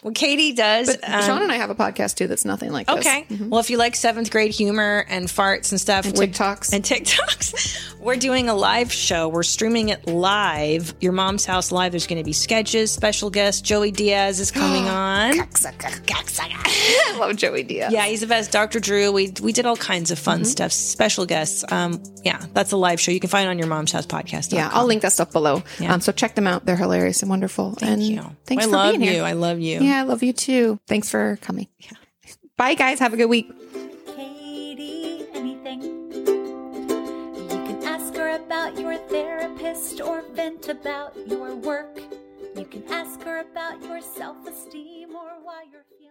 what 0.04 0.14
Katie 0.16 0.54
does. 0.54 0.88
But 0.96 1.10
Um, 1.10 1.22
Sean 1.24 1.42
and 1.42 1.52
I 1.52 1.56
have 1.56 1.70
a 1.70 1.76
podcast 1.76 2.16
too 2.16 2.28
that's 2.28 2.46
nothing 2.46 2.72
like 2.72 2.88
this. 2.88 2.98
Okay. 2.98 3.26
Well, 3.40 3.60
if 3.60 3.70
you 3.70 3.78
like 3.78 3.96
seventh 3.96 4.30
grade 4.32 4.52
humor 4.52 5.06
and 5.10 5.28
farts 5.28 5.72
and 5.72 5.82
stuff, 5.82 6.06
And 6.06 6.14
TikToks. 6.16 6.72
and 6.74 6.84
TikToks, 6.84 7.96
we're 8.00 8.16
doing 8.18 8.50
a 8.50 8.54
live 8.56 8.92
show. 8.94 9.28
We're 9.30 9.44
streaming 9.44 9.90
it 9.90 10.08
live. 10.08 10.94
Your 11.02 11.14
mom's 11.14 11.46
house 11.46 11.72
live. 11.72 11.92
There's 11.94 12.08
going 12.08 12.20
to 12.20 12.24
be 12.26 12.34
sketches, 12.34 12.92
special 12.92 13.30
guest 13.30 13.66
Joey 13.66 13.92
Diaz 13.92 14.40
is 14.40 14.52
coming 14.52 14.84
on. 14.88 15.34
I 15.40 17.16
love 17.18 17.36
Joey 17.36 17.64
Diaz. 17.64 17.92
Yeah, 17.94 18.06
he's 18.06 18.22
the 18.22 18.28
best. 18.28 18.52
Dr. 18.52 18.80
Drew. 18.80 19.12
We 19.12 19.32
we 19.42 19.52
did 19.54 19.66
all 19.66 19.78
kinds 19.78 20.12
of 20.12 20.18
Mm-hmm. 20.18 20.24
fun 20.26 20.46
stuff. 20.46 20.72
Special 20.72 21.26
guests. 21.26 21.66
Um, 21.70 22.02
yeah, 22.24 22.40
that's 22.54 22.72
a 22.72 22.78
live 22.78 23.00
show. 23.02 23.12
You 23.12 23.20
can 23.20 23.30
find 23.30 23.50
on 23.50 23.58
your 23.58 23.68
mom's 23.68 23.92
house 23.92 24.06
podcast. 24.06 24.54
Yeah, 24.54 24.70
I'll 24.72 24.86
link 24.86 25.02
that 25.02 25.12
stuff 25.14 25.32
below. 25.32 25.64
Yeah. 25.80 25.94
Um, 25.94 26.02
so 26.02 26.12
check 26.12 26.36
them 26.36 26.48
out. 26.48 26.66
They're 26.66 26.76
hilarious 26.78 27.22
and 27.22 27.30
wonderful. 27.30 27.74
Thank 27.74 27.92
and 27.92 28.04
you. 28.04 28.22
Thanks 28.46 28.64
I 28.66 28.68
for 28.68 28.74
love 28.74 28.92
being 28.92 29.04
you. 29.04 29.12
here. 29.12 29.24
I 29.24 29.34
love 29.34 29.60
you. 29.60 29.80
Yeah, 29.82 29.93
I 29.94 30.04
love 30.04 30.24
you 30.24 30.34
too. 30.34 30.80
Thanks 30.88 31.10
for 31.10 31.38
coming. 31.42 31.68
Bye, 32.58 32.76
guys. 32.76 33.00
Have 33.00 33.14
a 33.14 33.18
good 33.18 33.30
week. 33.30 33.52
Katie 34.16 35.26
anything. 35.34 35.82
You 36.12 37.48
can 37.48 37.84
ask 37.84 38.16
her 38.16 38.36
about 38.36 38.80
your 38.80 38.98
therapist 38.98 40.02
or 40.02 40.24
vent 40.34 40.70
about 40.70 41.16
your 41.28 41.56
work. 41.56 42.00
You 42.56 42.66
can 42.66 42.84
ask 42.92 43.22
her 43.24 43.40
about 43.40 43.82
your 43.84 44.02
self 44.02 44.48
esteem 44.48 45.16
or 45.16 45.32
why 45.42 45.64
you're 45.72 45.86
feeling. 45.90 46.03